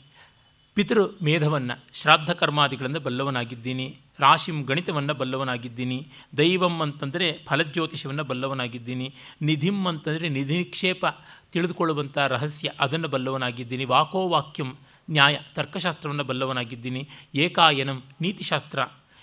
[0.74, 3.99] ಪಿತೃ ಮೇಧವನ್ನು ಶ್ರಾದ್ದ ಕರ್ಮಾದಿಗಳನ್ನು ಬಲ್ಲವನಾಗಿದ್ದೀನಿ.
[4.20, 6.07] ರಾಶಿಂ ಗಣಿತವನ್ನು ಬಲ್ಲವನಾಗಿದ್ದೀನಿ.
[6.36, 9.14] ದೈವಂ ಅಂತಂದರೆ ಫಲಜ್ಯೋತಿಷವನ್ನು ಬಲ್ಲವನಾಗಿದ್ದೀನಿ.
[9.42, 11.05] ನಿಧಿಂ ಅಂತಂದರೆ ನಿಧಿ ನಿಕ್ಷೇಪ
[11.53, 13.84] ತಿಳಿದುಕೊಳ್ಳುವಂಥ ರಹಸ್ಯ ಅದನ್ನು ಬಲ್ಲವನಾಗಿದ್ದೀನಿ.
[13.84, 14.76] ವಾಕೋವಾಕ್ಯಂ
[15.11, 17.09] ನ್ಯಾಯ ತರ್ಕಶಾಸ್ತ್ರವನ್ನು ಬಲ್ಲವನಾಗಿದ್ದೀನಿ.
[17.34, 18.78] ಏಕಾಯನಂ ನೀತಿಶಾಸ್ತ್ರ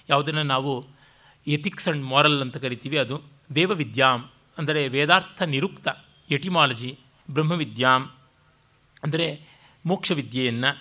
[0.09, 1.01] ಯಾವುದನ್ನು ನಾವು
[1.48, 3.24] ಎಥಿಕ್ಸ್ ಆ್ಯಂಡ್ ಮಾರಲ್ ಅಂತ ಕರಿತೀವಿ ಅದು.
[3.56, 5.88] ದೇವವಿದ್ಯಾಂ ಅಂದರೆ ವೇದಾರ್ಥ ನಿರುಕ್ತ,
[6.30, 7.00] ಎಟಿಮಾಲಜಿ,
[7.32, 8.12] ಬ್ರಹ್ಮವಿದ್ಯಾಂ
[9.04, 9.28] ಅಂದರೆ
[9.86, 10.72] ಮೋಕ್ಷವಿದ್ಯೆಯನ್ನು,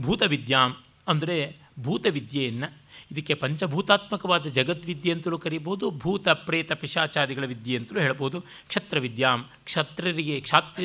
[0.00, 0.76] ಭೂತವಿದ್ಯಾಂ
[1.08, 2.68] ಅಂದರೆ ಭೂತವಿದ್ಯೆಯನ್ನು.
[3.12, 8.40] ಇದಕ್ಕೆ ಪಂಚಭೂತಾತ್ಮಕವಾದ ಜಗದ್ವಿದ್ಯೆ ಅಂತಲೂ ಕರೀಬೋದು, ಭೂತ, ಪ್ರೇತ, ಪಿಶಾಚಾದಿಗಳ ವಿದ್ಯೆ ಅಂತಲೂ ಹೇಳ್ಬೋದು.
[8.40, 10.82] ಕ್ಷತ್ರವಿದ್ಯಾಂ, ಕ್ಷತ್ರರಿಗೆ, ಕ್ಷಾತ್ರ,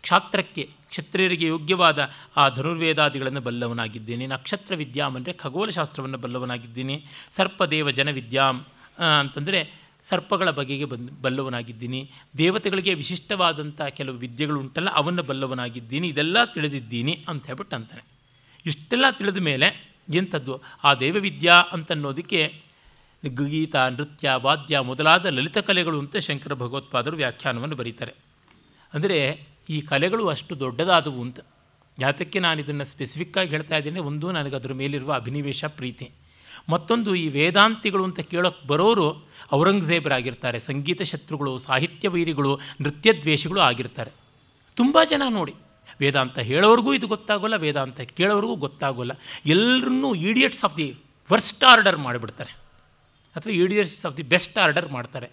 [0.00, 1.98] ಕ್ಷಾತ್ರಕ್ಕೆ ಕ್ಷತ್ರಿಯರಿಗೆ ಯೋಗ್ಯವಾದ
[2.40, 4.24] ಆ ಧನುರ್ವೇದಾದಿಗಳನ್ನು ಬಲ್ಲವನಾಗಿದ್ದೇನೆ.
[4.34, 6.96] ನಕ್ಷತ್ರ ವಿದ್ಯಾಂ ಅಂದರೆ ಖಗೋಲಶಾಸ್ತ್ರವನ್ನು ಬಲ್ಲವನಾಗಿದ್ದೀನಿ.
[7.36, 8.56] ಸರ್ಪದೇವ ಜನವಿದ್ಯಾಂ
[9.24, 9.60] ಅಂತಂದರೆ
[10.04, 12.00] ಸರ್ಪಗಳ ಬಗೆಗೆ ಬಂದು, ಬಲ್ಲವನಾಗಿದ್ದೀನಿ.
[12.38, 16.06] ದೇವತೆಗಳಿಗೆ ವಿಶಿಷ್ಟವಾದಂಥ ಕೆಲವು ವಿದ್ಯೆಗಳು ಉಂಟಲ್ಲ, ಅವನ್ನು ಬಲ್ಲವನಾಗಿದ್ದೀನಿ.
[16.14, 18.02] ಇದೆಲ್ಲ ತಿಳಿದಿದ್ದೀನಿ ಅಂತ ಹೇಳ್ಬಿಟ್ಟು ಅಂತಾನೆ.
[18.66, 19.68] ಇಷ್ಟೆಲ್ಲ ತಿಳಿದ ಮೇಲೆ
[20.20, 22.40] ಎಂಥದ್ದು ಆ ದೇವವಿದ್ಯಾ ಅಂತನ್ನೋದಕ್ಕೆ
[23.22, 28.12] ಗೀತ, ನೃತ್ಯ, ವಾದ್ಯ ಮೊದಲಾದ ಲಲಿತ ಕಲೆಗಳು ಅಂತ ಶಂಕರ ಭಗವತ್ಪಾದರು ವ್ಯಾಖ್ಯಾನವನ್ನು ಬರೀತಾರೆ.
[28.92, 29.18] ಅಂದರೆ
[29.68, 31.40] ಈ ಕಲೆಗಳು ಅಷ್ಟು ದೊಡ್ಡದಾದವು ಅಂತ.
[31.98, 36.10] ಯಾತಕ್ಕೆ ನಾನು ಇದನ್ನು ಸ್ಪೆಸಿಫಿಕ್ಕಾಗಿ ಹೇಳ್ತಾ ಇದ್ದೇನೆ, ಒಂದು ನನಗೆ ಅದರ ಮೇಲಿರುವ ಅಭಿನಿವೇಶ ಪ್ರೀತಿ.
[36.68, 44.12] ಮತ್ತೊಂದು ಈ ವೇದಾಂತಿಗಳು ಅಂತ ಕೇಳೋಕ್ಕೆ ಬರೋರು ಔರಂಗಜೇಬರಾಗಿರ್ತಾರೆ ಸಂಗೀತ ಶತ್ರುಗಳು ಸಾಹಿತ್ಯ ವೈರಿಗಳು ನೃತ್ಯ ದ್ವೇಷಗಳು ಆಗಿರ್ತಾರೆ.
[44.76, 45.54] ತುಂಬ ಜನ ನೋಡಿ.
[46.00, 49.12] ವೇದಾಂತ ಹೇಳೋರಿಗೂ ಇದು ಗೊತ್ತಾಗೋಲ್ಲ, ವೇದಾಂತ ಕೇಳೋರಿಗೂ ಗೊತ್ತಾಗೋಲ್ಲ.
[49.46, 50.88] ಎಲ್ಲರನ್ನೂ idiots of the
[51.32, 52.52] worst order ಮಾಡಿಬಿಡ್ತಾರೆ.
[53.36, 55.30] ಅಥವಾ idiots of the best order ಮಾಡ್ತಾರೆ.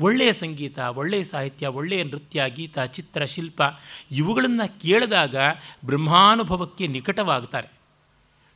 [0.00, 3.62] ಒಳ್ಳೆಯ ಸಂಗೀತ, ಒಳ್ಳೆಯ ಸಾಹಿತ್ಯ, ಒಳ್ಳೆಯ ನೃತ್ಯ, ಗೀತ, ಚಿತ್ರ, ಶಿಲ್ಪ
[4.10, 5.36] ಇವುಗಳನ್ನು ಕೇಳಿದಾಗ
[5.84, 7.78] ಬ್ರಹ್ಮಾನುಭವಕ್ಕೆ ನಿಕಟವಾಗ್ತಾರೆ.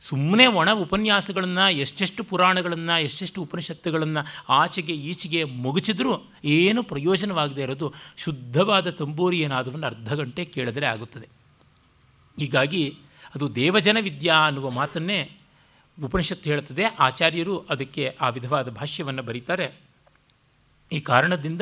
[0.01, 9.39] ಸುಮ್ಮನೆ ಒಣ ಉಪನ್ಯಾಸಗಳನ್ನು, ಎಷ್ಟೆಷ್ಟು ಪುರಾಣಗಳನ್ನು, ಎಷ್ಟೆಷ್ಟು ಉಪನಿಷತ್ತುಗಳನ್ನು ಆಚೆಗೆ ಈಚೆಗೆ ಮುಗಿಸಿದ್ರೂ ಏನು ಪ್ರಯೋಜನವಾಗದೇ ಇರೋದು ಶುದ್ಧವಾದ ತಂಬೂರಿ
[9.39, 11.27] ಏನಾದವನ್ನು ಅರ್ಧ ಗಂಟೆ ಕೇಳಿದರೆ ಆಗುತ್ತದೆ.
[12.39, 12.97] ಹೀಗಾಗಿ
[13.35, 15.31] ಅದು ದೇವಜನ ವಿದ್ಯಾ ಅನ್ನುವ ಮಾತನ್ನೇ
[16.03, 16.83] ಉಪನಿಷತ್ತು ಹೇಳುತ್ತದೆ.
[16.83, 19.92] ಆಚಾರ್ಯರು ಅದಕ್ಕೆ ಆ ವಿಧವಾದ ಭಾಷ್ಯವನ್ನು ಬರೀತಾರೆ.
[20.93, 21.61] ಈ ಕಾರಣದಿಂದ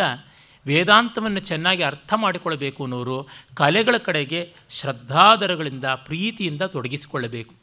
[0.66, 3.18] ವೇದಾಂತವನ್ನು ಚೆನ್ನಾಗಿ ಅರ್ಥ ಮಾಡಿಕೊಳ್ಳಬೇಕು ಅನ್ನೋರು
[3.56, 7.54] ಕಲೆಗಳ ಕಡೆಗೆ ಶ್ರದ್ಧಾದರಗಳಿಂದ, ಪ್ರೀತಿಯಿಂದ ತೊಡಗಿಸಿಕೊಳ್ಳಬೇಕು.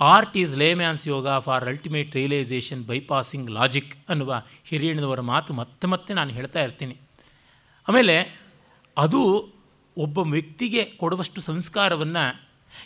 [0.00, 6.30] Art is layman's yoga for ultimate realisation bypassing logic ಅನ್ನುವ ಹಿರಿಯಣ್ಣನವರ ಮಾತು ಮತ್ತೆ ಮತ್ತೆ ನಾನು
[6.30, 6.96] ಹೇಳ್ತಾ ಇರ್ತೀನಿ.
[7.88, 8.16] ಆಮೇಲೆ
[8.98, 9.22] ಅದು
[9.96, 12.24] ಒಬ್ಬ ವ್ಯಕ್ತಿಗೆ ಕೊಡುವಷ್ಟು ಸಂಸ್ಕಾರವನ್ನು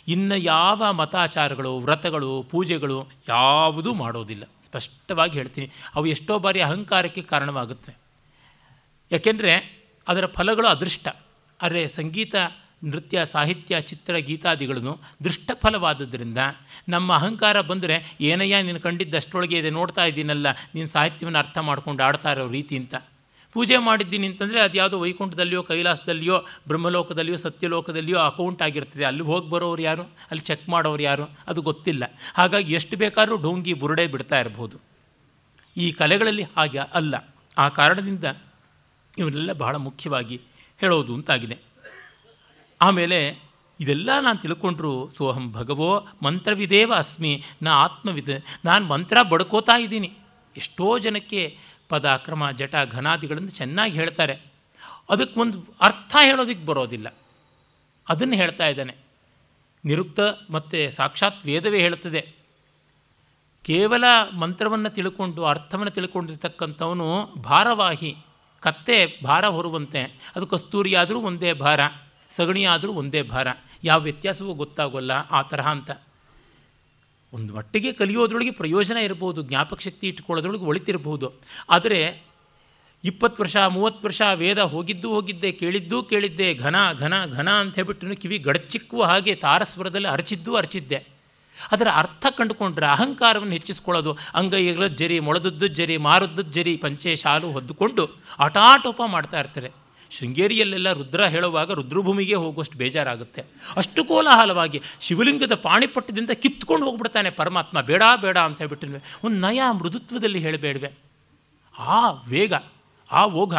[0.07, 2.97] ಇನ್ನು ಯಾವ ಮತಾಚಾರಗಳು, ವ್ರತಗಳು, ಪೂಜೆಗಳು
[3.29, 4.43] ಯಾವುದೂ ಮಾಡೋದಿಲ್ಲ.
[4.77, 5.69] ಸ್ಪಷ್ಟವಾಗಿ ಹೇಳ್ತೀನಿ.
[5.95, 7.95] ಅವು ಎಷ್ಟೋ ಬಾರಿ ಅಹಂಕಾರಕ್ಕೆ ಕಾರಣವಾಗುತ್ತವೆ
[9.11, 11.07] ಯಾಕೆಂದರೆ ಅದರ ಫಲಗಳು ಅದೃಷ್ಟ.
[11.61, 12.35] ಆದರೆ ಸಂಗೀತ,
[12.83, 16.37] ನೃತ್ಯ, ಸಾಹಿತ್ಯ, ಚಿತ್ರ, ಗೀತಾದಿಗಳನ್ನು ದೃಷ್ಟಫಲವಾದದ್ದರಿಂದ
[16.89, 22.49] ನಮ್ಮ ಅಹಂಕಾರ ಬಂದರೆ, ಏನಯ್ಯ ನೀನು ಕಂಡಿದ್ದಷ್ಟೊಳಗೆ ಇದೆ, ನೋಡ್ತಾ ಇದ್ದೀನಲ್ಲ ನೀನು ಸಾಹಿತ್ಯವನ್ನು ಅರ್ಥ ಮಾಡ್ಕೊಂಡು ಆಡ್ತಾ ಇರೋ
[22.49, 22.95] ರೀತಿ ಅಂತ.
[23.53, 29.05] ಪೂಜೆ ಮಾಡಿದ್ದೀನಿ ಅಂತಂದರೆ ಅದು ಯಾವುದೋ ವೈಕುಂಠದಲ್ಲಿಯೋ, ಕೈಲಾಸದಲ್ಲಿಯೋ, ಬ್ರಹ್ಮಲೋಕದಲ್ಲಿಯೋ, ಸತ್ಯಲೋಕದಲ್ಲಿಯೋ ಅಕೌಂಟ್ ಆಗಿರ್ತದೆ.
[29.05, 30.01] ಅಲ್ಲಿ ಹೋಗಿ ಬರೋರು ಯಾರು?
[30.03, 31.31] ಅಲ್ಲಿ ಚೆಕ್ ಮಾಡೋರು ಯಾರು?
[31.47, 32.03] ಅದು ಗೊತ್ತಿಲ್ಲ.
[32.33, 34.77] ಹಾಗಾಗಿ ಎಷ್ಟು ಬೇಕಾದರೂ ಡೋಂಗಿ ಬುರುಡೆ ಬಿಡ್ತಾ ಇರ್ಬೋದು.
[35.77, 37.35] ಈ ಕಲೆಗಳಲ್ಲಿ ಹಾಗೆ ಅಲ್ಲ.
[37.57, 38.23] ಆ ಕಾರಣದಿಂದ
[39.17, 40.41] ಇವನ್ನೆಲ್ಲ ಬಹಳ ಮುಖ್ಯವಾಗಿ
[40.77, 41.57] ಹೇಳೋದು ಅಂತಾಗಿದೆ.
[42.81, 43.43] ಆಮೇಲೆ
[43.79, 48.29] ಇದೆಲ್ಲ ನಾನು ತಿಳ್ಕೊಂಡ್ರು, ಸೋಹಂ ಭಗವೋ ಮಂತ್ರವಿದೇವ ಅಸ್ಮಿ, ನಾ ಆತ್ಮವಿದ,
[48.65, 50.13] ನಾನು ಮಂತ್ರ ಬಡ್ಕೋತಾ ಇದ್ದೀನಿ.
[50.57, 51.57] ಎಷ್ಟೋ ಜನಕ್ಕೆ
[51.93, 54.39] ಪದ, ಕ್ರಮ, ಜಟ ಘನಾದಿಗಳನ್ನು ಚೆನ್ನಾಗಿ ಹೇಳ್ತಾರೆ.
[55.09, 57.15] ಅದಕ್ಕೆ ಒಂದು ಅರ್ಥ ಹೇಳೋದಕ್ಕೆ ಬರೋದಿಲ್ಲ.
[58.09, 58.95] ಅದನ್ನು ಹೇಳ್ತಾ ಇದ್ದಾನೆ.
[59.85, 60.19] ನಿರುಕ್ತ
[60.51, 62.33] ಮತ್ತು ಸಾಕ್ಷಾತ್ ವೇದವೇ ಹೇಳ್ತದೆ.
[63.63, 64.03] ಕೇವಲ
[64.37, 68.15] ಮಂತ್ರವನ್ನು ತಿಳ್ಕೊಂಡು, ಅರ್ಥವನ್ನು ತಿಳ್ಕೊಂಡಿರ್ತಕ್ಕಂಥವನು ಭಾರವಾಹಿ.
[68.59, 70.01] ಕತ್ತೆ ಭಾರ ಹೊರುವಂತೆ.
[70.35, 71.79] ಅದು ಕಸ್ತೂರಿ ಆದರೂ ಒಂದೇ ಭಾರ
[72.29, 73.47] ಸಗಣಿ ಆದರೂ ಒಂದೇ ಭಾರ.
[73.83, 75.91] ಯಾವ ವ್ಯತ್ಯಾಸವೂ ಗೊತ್ತಾಗೋಲ್ಲ ಆ ತರಹ ಅಂತ.
[77.33, 81.33] ಒಂದು ಮಟ್ಟಿಗೆ ಕಲಿಯೋದ್ರೊಳಗೆ ಪ್ರಯೋಜನ ಇರ್ಬೋದು, ಜ್ಞಾಪಕ ಶಕ್ತಿ ಇಟ್ಕೊಳ್ಳೋದ್ರೊಳಗೆ ಒಳಿತಿರಬಹುದು.
[81.69, 82.23] ಆದರೆ
[83.03, 88.37] ಇಪ್ಪತ್ತು ವರ್ಷ, ಮೂವತ್ತು ವರ್ಷ ವೇದ ಹೋಗಿದ್ದು ಹೋಗಿದ್ದೆ, ಕೇಳಿದ್ದೂ ಕೇಳಿದ್ದೆ, ಘನ ಘನ ಘನ ಅಂತ ಹೇಳ್ಬಿಟ್ಟು ಕಿವಿ
[88.37, 91.07] ಗಡಚಿಕ್ಕುವ ಹಾಗೆ ತಾರಸ್ವರದಲ್ಲಿ ಅರಚಿದ್ದೂ ಅರಚಿದ್ದೆ.
[91.71, 98.05] ಅದರ ಅರ್ಥ ಕಂಡುಕೊಂಡ್ರೆ ಅಹಂಕಾರವನ್ನು ಹೆಚ್ಚಿಸ್ಕೊಳ್ಳೋದು ಅಂಗೈಗಳದ್ದು ಜರಿ ಮೊಳದದ್ದು ಜರಿ ಮಾರದ್ದು ಜರಿ ಪಂಚೆ, ಶಾಲು ಹೊದ್ದುಕೊಂಡು
[98.39, 99.82] ಆಟಾಟೋಪ ಮಾಡ್ತಾ ಇರ್ತಾರೆ.
[100.19, 103.43] ಶೃಂಗೇರಿಯಲ್ಲೆಲ್ಲ ರುದ್ರ ಹೇಳುವಾಗ ರುದ್ರಭೂಮಿಗೆ ಹೋಗುವಷ್ಟು ಬೇಜಾರಾಗುತ್ತೆ.
[103.75, 107.81] ಅಷ್ಟು ಕೋಲಾಹಲವಾಗಿ ಶಿವಲಿಂಗದ ಪಾಣಿಪಟ್ಟದಿಂದ ಕಿತ್ಕೊಂಡು ಹೋಗ್ಬಿಡ್ತಾನೆ ಪರಮಾತ್ಮ.
[107.81, 110.91] ಬೇಡ ಬೇಡ ಅಂತ ಹೇಳ್ಬಿಟ್ಟಿಲ್ವೆ ಒಂದು ನಯ ಮೃದುತ್ವದಲ್ಲಿ ಹೇಳಬೇಡ್ವೆ.
[111.79, 112.53] ಆ ವೇಗ,
[113.11, 113.55] ಆ ಓಘ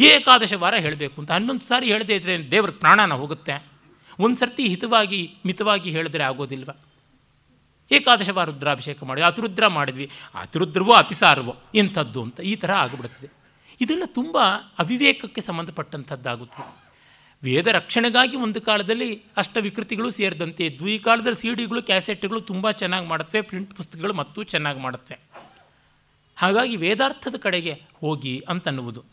[0.00, 1.30] ಏಕಾದಶ ವಾರ ಹೇಳಬೇಕು ಅಂತ.
[1.30, 3.66] ಹನ್ನೊಂದು ಸಾರಿ ಹೇಳದೇ ಇದ್ರೆ ದೇವ್ರ ಪ್ರಾಣನ ಹೋಗುತ್ತೆ.
[4.18, 6.70] ಒಂದು ಸರ್ತಿ ಹಿತವಾಗಿ, ಮಿತವಾಗಿ ಹೇಳಿದ್ರೆ ಆಗೋದಿಲ್ವ?
[7.92, 10.10] ಏಕಾದಶ ವಾರ ರುದ್ರಾಭಿಷೇಕ ಮಾಡಿದ್ವಿ ಅತಿರುದ್ರ ಮಾಡಿದ್ವಿ.
[10.34, 13.41] ಅತಿರುದ್ರವೋ, ಅತಿಸಾರವೋ, ಇಂಥದ್ದು ಅಂತ ಈ ಥರ ಆಗಿಬಿಡುತ್ತದೆ.
[13.82, 14.38] ಇದೆಲ್ಲ ತುಂಬ
[14.78, 16.82] ಅವಿವೇಕಕ್ಕೆ ಸಂಬಂಧಪಟ್ಟಂಥದ್ದಾಗುತ್ತೆ.
[17.42, 23.06] ವೇದ ರಕ್ಷಣೆಗಾಗಿ ಒಂದು ಕಾಲದಲ್ಲಿ ಅಷ್ಟ ವಿಕೃತಿಗಳು ಸೇರಿದಂತೆ ಇದ್ವು ಈ ಕಾಲದಲ್ಲಿ ಸಿ ಡಿಗಳು ಕ್ಯಾಸೆಟ್ಗಳು ತುಂಬ ಚೆನ್ನಾಗಿ
[23.06, 25.18] ಮಾಡುತ್ತವೆ, ಪ್ರಿಂಟ್ ಪುಸ್ತಕಗಳು ಮತ್ತೂ ಚೆನ್ನಾಗಿ ಮಾಡುತ್ತವೆ.
[26.36, 29.04] ಹಾಗಾಗಿ ವೇದಾರ್ಥದ ಕಡೆಗೆ ಹೋಗಿ ಅಂತನ್ನುವುದು.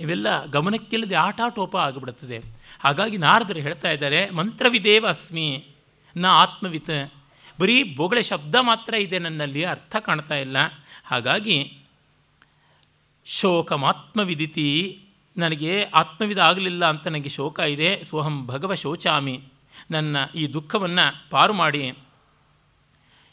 [0.00, 2.40] ಇವೆಲ್ಲ ಗಮನಕ್ಕಿಲ್ಲದೆ ಆಟಾಟೋಪ ಆಗಿಬಿಡುತ್ತದೆ.
[2.80, 5.68] ಹಾಗಾಗಿ ನಾರದರು ಹೇಳ್ತಾ ಇದ್ದಾರೆ, ಮಂತ್ರವಿದೇವ ಅಸ್ಮಿ,
[6.16, 6.90] ನ ಆತ್ಮವಿತ.
[7.60, 10.56] ಬರೀ ಬೊಗಳೆ ಶಬ್ದ ಮಾತ್ರ ಇದೆ ನನ್ನಲ್ಲಿ, ಅರ್ಥ ಕಾಣ್ತಾ ಇಲ್ಲ.
[11.04, 11.78] ಹಾಗಾಗಿ
[13.28, 15.00] ಶೋಕಮಾತ್ಮವಿದಿತಿ.
[15.36, 18.04] ನನಗೆ ಆತ್ಮವಿದ ಆಗಲಿಲ್ಲ ಅಂತ ನನಗೆ ಶೋಕ ಇದೆ.
[18.04, 19.42] ಸೋಹಂ ಭಗವ ಶೋಚಾಮಿ.
[19.90, 21.92] ನನ್ನ ಈ ದುಃಖವನ್ನು ಪಾರು ಮಾಡಿ.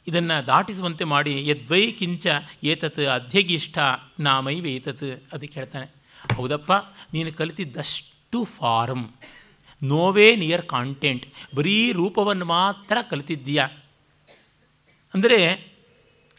[0.07, 1.47] ಇದನ್ನು ದಾಟಿಸುವಂತೆ ಮಾಡಿ.
[1.47, 2.27] ಯದ್ವೈ ಕಿಂಚ
[2.63, 3.77] ಏತತ್ ಅಧ್ಯಗಿಷ್ಠ,
[4.19, 5.85] ನಾಮೈವ ಏತತ್ ಅದಕ್ಕೆ ಹೇಳ್ತಾನೆ
[6.35, 6.71] ಹೌದಪ್ಪ,
[7.13, 9.09] ನೀನು ಕಲಿತಿದ್ದಷ್ಟು form
[9.83, 11.27] no way near content.
[11.55, 13.63] ಬರೀ ರೂಪವನ್ನು ಮಾತ್ರ ಕಲಿತಿದ್ದೀಯ.
[15.13, 15.67] ಅಂದರೆ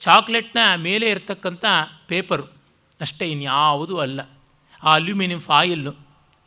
[0.01, 1.65] ಚಾಕ್ಲೇಟ್ನ ಮೇಲೆ ಇರತಕ್ಕಂಥ
[2.07, 2.56] ಪೇಪರು.
[3.01, 4.21] ಅಷ್ಟೇ ಇನ್ಯಾವುದೂ ಅಲ್ಲ.
[4.83, 5.93] ಆ ಅಲ್ಯೂಮಿನಿಯಂ ಫಾಯಿಲ್ಲು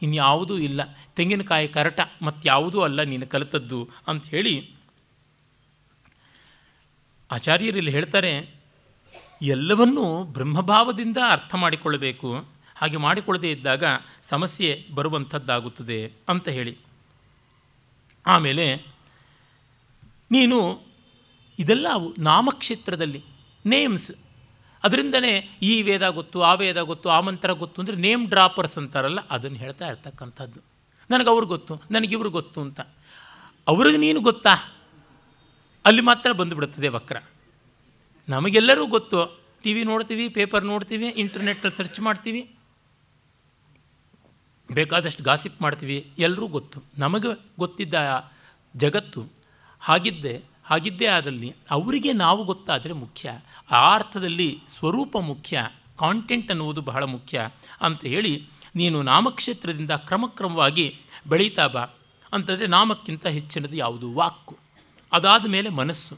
[0.02, 0.82] ಇನ್ಯಾವುದೂ ಇಲ್ಲ.
[1.16, 4.54] ತೆಂಗಿನಕಾಯಿ ಕರಟ ಮತ್ತಾವುದೂ ಅಲ್ಲ ನೀನು ಕಲಿತದ್ದು ಅಂತ ಹೇಳಿ
[7.32, 8.32] ಆಚಾರ್ಯರಲ್ಲಿ ಹೇಳ್ತಾರೆ,
[9.42, 12.30] ಎಲ್ಲವನ್ನೂ ಬ್ರಹ್ಮಭಾವದಿಂದ ಅರ್ಥ ಮಾಡಿಕೊಳ್ಳಬೇಕು.
[12.76, 13.84] ಹಾಗೆ ಮಾಡಿಕೊಳ್ಳದೇ ಇದ್ದಾಗ
[14.24, 16.78] ಸಮಸ್ಯೆ ಬರುವಂಥದ್ದಾಗುತ್ತದೆ ಅಂತ ಹೇಳಿ.
[18.28, 18.66] ಆಮೇಲೆ
[20.32, 20.58] ನೀನು
[21.60, 21.88] ಇದೆಲ್ಲ
[22.18, 23.22] ನಾಮಕ್ಷೇತ್ರದಲ್ಲಿ,
[23.66, 24.12] ನೇಮ್ಸ್
[24.84, 29.58] ಅದರಿಂದನೇ ಈ ವೇದ ಗೊತ್ತು, ಆ ವೇದ ಗೊತ್ತು, ಆ ಮಂತ್ರ ಗೊತ್ತು ಅಂದರೆ ನೇಮ್ ಡ್ರಾಪರ್ಸ್ ಅಂತಾರಲ್ಲ, ಅದನ್ನು
[29.58, 30.60] ಹೇಳ್ತಾ ಇರ್ತಕ್ಕಂಥದ್ದು.
[31.10, 32.80] ನನಗೆ ಅವ್ರಿಗೆ ಗೊತ್ತು ನನಗಿವ್ರು ಗೊತ್ತು ಅಂತ.
[33.68, 34.74] ಅವ್ರಿಗೆ ನೀನು ಗೊತ್ತಾ?
[35.86, 37.18] ಅಲ್ಲಿ ಮಾತ್ರ ಬಂದುಬಿಡುತ್ತದೆ ವಕ್ರ.
[38.30, 39.40] ನಮಗೆಲ್ಲರೂ ಗೊತ್ತು.
[39.64, 42.56] ಟಿ ವಿ ನೋಡ್ತೀವಿ ಪೇಪರ್ ನೋಡ್ತೀವಿ ಇಂಟರ್ನೆಟ್ಟಲ್ಲಿ ಸರ್ಚ್ ಮಾಡ್ತೀವಿ.
[44.72, 46.84] ಬೇಕಾದಷ್ಟು ಗಾಸಿಪ್ ಮಾಡ್ತೀವಿ ಎಲ್ಲರೂ ಗೊತ್ತು.
[46.98, 47.96] ನಮಗೆ ಗೊತ್ತಿದ್ದ
[48.76, 49.26] ಜಗತ್ತು
[49.80, 53.40] ಹಾಗಿದ್ದೆ ಹಾಗಿದ್ದೇ ಆದಲ್ಲಿ ಅವರಿಗೆ ನಾವು ಗೊತ್ತಾದರೆ ಮುಖ್ಯ.
[53.72, 57.50] ಆ ಅರ್ಥದಲ್ಲಿ ಸ್ವರೂಪ ಮುಖ್ಯ ಕಾಂಟೆಂಟ್ ಅನ್ನುವುದು ಬಹಳ ಮುಖ್ಯ
[57.82, 60.96] ಅಂತ ಹೇಳಿ ನೀನು ನಾಮಕ್ಷೇತ್ರದಿಂದ ಕ್ರಮಕ್ರಮವಾಗಿ
[61.28, 61.82] ಬೆಳೀತಾ ಬಾ
[62.34, 64.14] ಅಂತಂದರೆ ನಾಮಕ್ಕಿಂತ ಹೆಚ್ಚಿನದು ಯಾವುದು?
[64.14, 64.58] ವಾಕು
[65.14, 66.18] ಅದಾದ ಮೇಲೆ ಮನಸ್ಸು,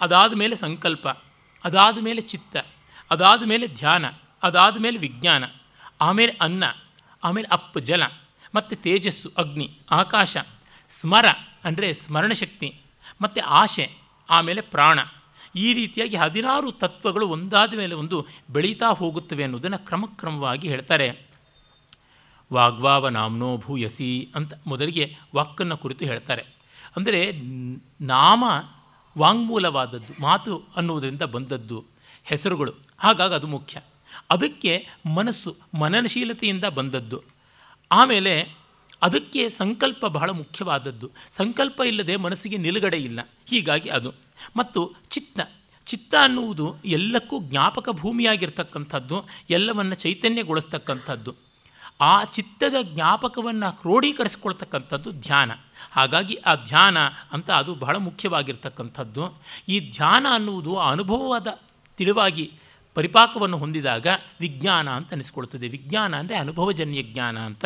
[0.00, 1.08] ಅದಾದ ಮೇಲೆ ಸಂಕಲ್ಪ,
[1.64, 2.56] ಅದಾದ ಮೇಲೆ ಚಿತ್ತ,
[3.10, 4.04] ಅದಾದ ಮೇಲೆ ಧ್ಯಾನ,
[4.42, 5.44] ಅದಾದ ಮೇಲೆ ವಿಜ್ಞಾನ,
[6.00, 6.64] ಆಮೇಲೆ ಅನ್ನ,
[7.24, 8.02] ಆಮೇಲೆ ಅಪ್ಪ ಜಲ,
[8.54, 10.36] ಮತ್ತು ತೇಜಸ್ಸು, ಅಗ್ನಿ, ಆಕಾಶ,
[10.90, 11.26] ಸ್ಮರ
[11.64, 12.80] ಅಂದರೆ ಸ್ಮರಣಶಕ್ತಿ
[13.20, 13.90] ಮತ್ತು ಆಶೆ,
[14.30, 14.98] ಆಮೇಲೆ ಪ್ರಾಣ.
[15.56, 21.26] ಈ ರೀತಿಯಾಗಿ ಹದಿನಾರು ತತ್ವಗಳು ಒಂದಾದ ಮೇಲೆ ಒಂದು ಬೆಳೀತಾ ಹೋಗುತ್ತವೆ ಅನ್ನೋದನ್ನು ಕ್ರಮಕ್ರಮವಾಗಿ ಹೇಳ್ತಾರೆ.
[22.52, 26.44] ವಾಗ್ವಾವ ನಾಮ್ನೋ ಭೂಯಸಿ ಅಂತ ಮೊದಲಿಗೆ ವಾಕ್ಕನ್ನು ಕುರಿತು ಹೇಳ್ತಾರೆ.
[26.96, 27.32] ಅಂದರೆ
[28.00, 28.44] ನಾಮ
[29.18, 31.84] ವಾಂಗ್ಮೂಲವಾದದ್ದು, ಮಾತು ಅನ್ನುವುದರಿಂದ ಬಂದದ್ದು,
[32.24, 32.74] ಹೆಸರುಗಳು.
[32.98, 33.80] ಹಾಗಾಗಿ ಅದು ಮುಖ್ಯ.
[34.30, 37.22] ಅದಕ್ಕೆ ಮನಸ್ಸು, ಮನನಶೀಲತೆಯಿಂದ ಬಂದದ್ದು.
[37.92, 38.65] ಆಮೇಲೆ
[39.02, 41.10] ಅದಕ್ಕೆ ಸಂಕಲ್ಪ ಬಹಳ ಮುಖ್ಯವಾದದ್ದು.
[41.30, 43.20] ಸಂಕಲ್ಪ ಇಲ್ಲದೆ ಮನಸ್ಸಿಗೆ ನಿಲುಗಡೆ ಇಲ್ಲ.
[43.46, 44.12] ಹೀಗಾಗಿ ಅದು.
[44.56, 45.40] ಮತ್ತು ಚಿತ್ತ.
[45.86, 51.34] ಚಿತ್ತ ಅನ್ನುವುದು ಎಲ್ಲಕ್ಕೂ ಜ್ಞಾಪಕ ಭೂಮಿಯಾಗಿರ್ತಕ್ಕಂಥದ್ದು, ಎಲ್ಲವನ್ನು ಚೈತನ್ಯಗೊಳಿಸ್ತಕ್ಕಂಥದ್ದು.
[52.00, 55.52] ಆ ಚಿತ್ತದ ಜ್ಞಾಪಕವನ್ನು ಕ್ರೋಢೀಕರಿಸ್ಕೊಳ್ತಕ್ಕಂಥದ್ದು ಧ್ಯಾನ.
[55.92, 56.98] ಹಾಗಾಗಿ ಆ ಧ್ಯಾನ
[57.32, 59.42] ಅಂತ ಅದು ಬಹಳ ಮುಖ್ಯವಾಗಿರ್ತಕ್ಕಂಥದ್ದು.
[59.68, 61.46] ಈ ಧ್ಯಾನ ಅನ್ನುವುದು ಅನುಭವವಾದ
[61.96, 62.52] ತಿಳಿವಾಗಿ
[62.94, 64.06] ಪರಿಪಾಕವನ್ನು ಹೊಂದಿದಾಗ
[64.40, 67.64] ವಿಜ್ಞಾನ ಅಂತ ಅನಿಸ್ಕೊಳ್ತದೆ ವಿಜ್ಞಾನ ಅಂದರೆ ಅನುಭವಜನ್ಯ ಜ್ಞಾನ ಅಂತ.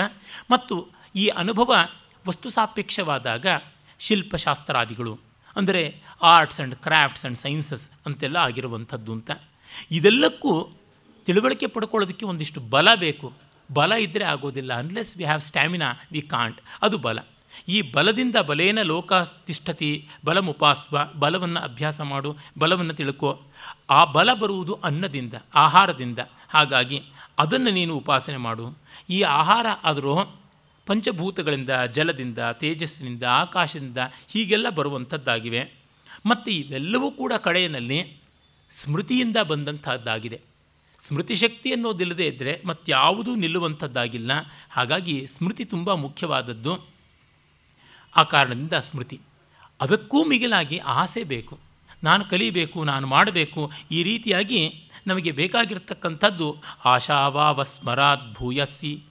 [0.51, 1.71] ಮತ್ತು ಈ ಅನುಭವ
[2.29, 3.47] ವಸ್ತು ಸಾಪೇಕ್ಷವಾದಾಗ
[3.99, 5.15] ಶಿಲ್ಪಶಾಸ್ತ್ರಾದಿಗಳು,
[5.57, 5.83] ಅಂದರೆ
[6.23, 9.31] arts and crafts and sciences ಅಂತೆಲ್ಲ ಆಗಿರುವಂಥದ್ದು ಅಂತ.
[9.91, 10.53] ಇದೆಲ್ಲಕ್ಕೂ
[11.27, 13.33] ತಿಳುವಳಿಕೆ ಪಡ್ಕೊಳ್ಳೋದಕ್ಕೆ ಒಂದಿಷ್ಟು ಬಲ ಬೇಕು.
[13.75, 14.79] ಬಲ ಇದ್ದರೆ ಆಗೋದಿಲ್ಲ.
[14.79, 17.19] Unless we have stamina we can't ಅದು ಬಲ.
[17.69, 19.13] ಈ ಬಲದಿಂದ ಬಲೇನ ಲೋಕ
[19.47, 23.41] ತಿಷ್ಠತಿ ಬಲಮುಪಾಸ್ವ ಬಲವನ್ನು ಅಭ್ಯಾಸ ಮಾಡು, ಬಲವನ್ನು ತಿಳ್ಕೋ.
[23.91, 26.19] ಆ ಬಲ ಬರುವುದು ಅನ್ನದಿಂದ, ಆಹಾರದಿಂದ.
[26.49, 27.03] ಹಾಗಾಗಿ
[27.39, 28.67] ಅದನ್ನು ನೀನು ಉಪಾಸನೆ ಮಾಡು.
[29.11, 30.39] ಈ ಆಹಾರ ಆದರೂ
[30.91, 35.72] ಪಂಚಭೂತಗಳಿಂದ, ಜಲದಿಂದ, ತೇಜಸ್ಸಿನಿಂದ, ಆಕಾಶದಿಂದ ಹೀಗೆಲ್ಲ ಬರುವಂಥದ್ದಾಗಿವೆ.
[36.26, 38.16] ಮತ್ತು ಇವೆಲ್ಲವೂ ಕೂಡ ಕಡೆಯಲ್ಲಿ
[38.70, 40.41] ಸ್ಮೃತಿಯಿಂದ ಬಂದಂಥದ್ದಾಗಿದೆ.
[41.07, 44.30] ಸ್ಮೃತಿ ಶಕ್ತಿ ಅನ್ನೋದಿಲ್ಲದೆ ಇದ್ದರೆ ಮತ್ತಾವುದೂ ನಿಲ್ಲುವಂಥದ್ದಾಗಿಲ್ಲ.
[44.70, 46.86] ಹಾಗಾಗಿ ಸ್ಮೃತಿ ತುಂಬ ಮುಖ್ಯವಾದದ್ದು.
[48.16, 49.20] ಆ ಕಾರಣದಿಂದ ಸ್ಮೃತಿ.
[49.80, 51.59] ಅದಕ್ಕೂ ಮಿಗಿಲಾಗಿ ಆಸೆ ಬೇಕು.
[52.03, 59.05] ನಾನು ಕಲಿಬೇಕು, ನಾನು ಮಾಡಬೇಕು, ಈ ರೀತಿಯಾಗಿ ನಮಗೆ ಬೇಕಾಗಿರ್ತಕ್ಕಂಥದ್ದು ಆಶಾವಾವ ಸ್ಮರಾತ್ ಭೂಯಸ್ಸಿ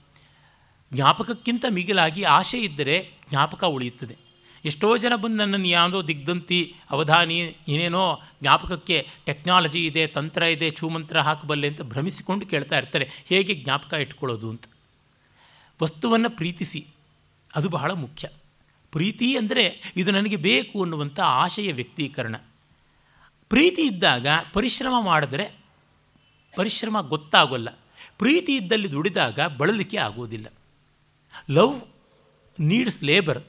[0.94, 4.16] ಜ್ಞಾಪಕಕ್ಕಿಂತ ಮಿಗಿಲಾಗಿ ಆಶೆ ಇದ್ದರೆ ಜ್ಞಾಪಕ ಉಳಿಯುತ್ತದೆ.
[4.64, 7.38] ಎಷ್ಟೋ ಜನ ಬಂದು ನನ್ನನ್ನು ಯಾವುದೋ ದಿಗ್ಧಂತಿ ಅವಧಾನಿ,
[7.68, 13.10] ಏನೇನೋ ಜ್ಞಾಪಕಕ್ಕೆ ಟೆಕ್ನಾಲಜಿ ಇದೆ, ತಂತ್ರ ಇದೆ ಚೂಮಂತ್ರ ಹಾಕಬಲ್ಲೆ ಅಂತ ಭ್ರಮಿಸಿಕೊಂಡು ಕೇಳ್ತಾ ಇರ್ತಾರೆ.
[13.28, 14.64] ಹೇಗೆ ಜ್ಞಾಪಕ ಇಟ್ಕೊಳ್ಳೋದು ಅಂತ.
[15.82, 16.86] ವಸ್ತುವನ್ನು ಪ್ರೀತಿಸಿ.
[17.54, 18.28] ಅದು ಬಹಳ ಮುಖ್ಯ.
[18.92, 22.36] ಪ್ರೀತಿ ಅಂದರೆ ಇದು ನನಗೆ ಬೇಕು ಅನ್ನುವಂಥ ಆಶಯ ವ್ಯಕ್ತೀಕರಣ.
[23.48, 25.56] ಪ್ರೀತಿ ಇದ್ದಾಗ ಪರಿಶ್ರಮ ಮಾಡಿದ್ರೆ
[26.56, 27.68] ಪರಿಶ್ರಮ ಗೊತ್ತಾಗೋಲ್ಲ.
[28.18, 30.46] ಪ್ರೀತಿ ಇದ್ದಲ್ಲಿ ದುಡಿದಾಗ ಬಳಲಿಕೆ ಆಗೋದಿಲ್ಲ.
[31.50, 31.80] Love
[32.60, 33.44] needs labour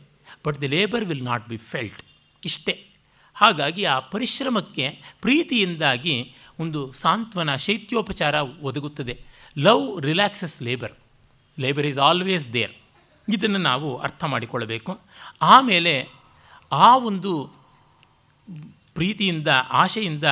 [0.46, 2.04] but the labour will not be felt
[2.46, 2.88] ಇಷ್ಟೇ.
[3.34, 9.22] ಹಾಗಾಗಿ ಆ ಪರಿಶ್ರಮಕ್ಕೆ, ಪ್ರೀತಿಯಿಂದಾಗಿ ಒಂದು ಸಾಂತ್ವನ ಶೈತ್ಯೋಪಚಾರ ಒದಗುತ್ತದೆ.
[9.58, 10.92] Love relaxes labour
[11.60, 12.72] labour is always there
[13.34, 15.00] ಇದನ್ನು ನಾವು ಅರ್ಥ ಮಾಡಿಕೊಳ್ಳಬೇಕು.
[15.42, 16.10] ಆಮೇಲೆ
[16.72, 17.50] ಆ ಒಂದು
[18.94, 20.24] ಪ್ರೀತಿಯಿಂದ, ಆಶೆಯಿಂದ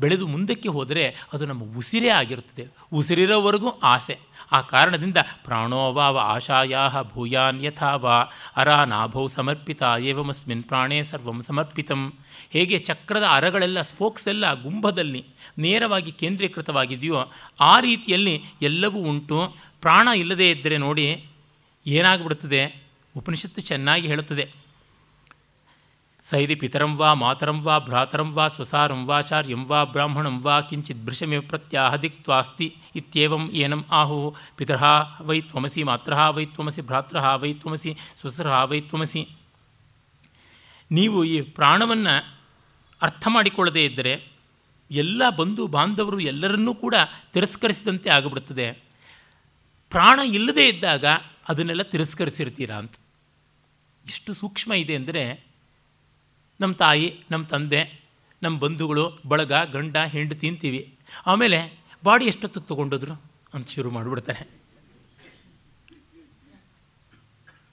[0.00, 2.68] ಬೆಳೆದು ಮುಂದಕ್ಕೆ ಹೋದರೆ ಅದು ನಮ್ಮ ಉಸಿರೇ ಆಗಿರುತ್ತದೆ.
[2.92, 4.18] ಉಸಿರಿರೋವರೆಗೂ ಆಸೆ.
[4.54, 8.16] ಆ ಕಾರಣದಿಂದ ಪ್ರಾಣೋವಾವ ಆಶಾಯಾ ಭೂಯಾನ್ಯಥಾ ವಾ
[8.56, 12.02] ಅರಾನಾಭೌ ಸಮರ್ಪಿತ, ಏವಮಸ್ಮಿನ್ ಪ್ರಾಣೇ ಸರ್ವಂ ಸಮರ್ಪಿತಂ.
[12.50, 15.22] ಹೇಗೆ ಚಕ್ರದ ಅರಗಳೆಲ್ಲ ಸ್ಪೋಕ್ಸ್ ಎಲ್ಲ ಗುಂಭದಲ್ಲಿ
[15.58, 17.20] ನೇರವಾಗಿ ಕೇಂದ್ರೀಕೃತವಾಗಿದೆಯೋ,
[17.60, 19.38] ಆ ರೀತಿಯಲ್ಲಿ ಎಲ್ಲವೂ ಉಂಟು.
[19.80, 21.06] ಪ್ರಾಣ ಇಲ್ಲದೇ ಇದ್ದರೆ ನೋಡಿ
[21.86, 22.60] ಏನಾಗ್ಬಿಡ್ತದೆ
[23.16, 24.63] ಉಪನಿಷತ್ತು ಚೆನ್ನಾಗಿ ಹೇಳುತ್ತದೆ.
[26.24, 31.96] ಸೈದಿ ಪಿತರಂ ವಾ ಮಾತರಂ ವಾ ಭ್ರಾತರಂ ವಾ ಸ್ವಸಾರಂ ವಾಚಾರ್ಯಂ ವಾ ಬ್ರಾಹ್ಮಣಂ ವಾ ಕಿಂಚಿತ್ ಭೃಶಮೇ ಪ್ರತ್ಯಾಹ
[31.96, 32.76] ದಿಕ್ವಾಸ್ತಿ
[33.52, 34.84] ಏನಂ ಆಹು ಪಿತರಃ
[35.20, 39.38] ವೈ ತ್ವಮಸಿ ಮಾತ್ರಃ ವೈ ತ್ವಮಸಿ ಭ್ರಾತೃ ವೈ ತ್ವಮಸಿ ಸ್ವಸರಃ ವೈ ತ್ವಮಸಿ
[40.92, 42.34] ನೀವು ಈ ಪ್ರಾಣವನ್ನು
[43.02, 44.34] ಅರ್ಥ ಮಾಡಿಕೊಳ್ಳದೇ ಇದ್ದರೆ
[44.90, 46.94] ಎಲ್ಲ ಬಂಧು ಬಾಂಧವರು ಎಲ್ಲರನ್ನೂ ಕೂಡ
[47.32, 48.84] ತಿರಸ್ಕರಿಸಿದಂತೆ ಆಗಿಬಿಡುತ್ತದೆ
[49.90, 51.06] ಪ್ರಾಣ ಇಲ್ಲದೇ ಇದ್ದಾಗ
[51.48, 52.94] ಅದನ್ನೆಲ್ಲ ತಿರಸ್ಕರಿಸಿರ್ತೀರಾ ಅಂತ.
[54.10, 55.53] ಎಷ್ಟು ಸೂಕ್ಷ್ಮ ಇದೆ ಅಂದರೆ
[56.64, 58.00] ನಮ್ಮ ತಾಯಿ ನಮ್ಮ ತಂದೆ
[58.42, 60.98] ನಮ್ಮ ಬಂಧುಗಳು, ಬಳಗ, ಗಂಡ, ಹೆಂಡು ತಿಂತೀವಿ.
[61.26, 63.22] ಆಮೇಲೆ ಬಾಡಿ ಎಷ್ಟೊತ್ತಿಗೆ ತೊಗೊಂಡೋದ್ರು
[63.54, 64.46] ಅಂತ ಶುರು ಮಾಡಿಬಿಡ್ತಾರೆ.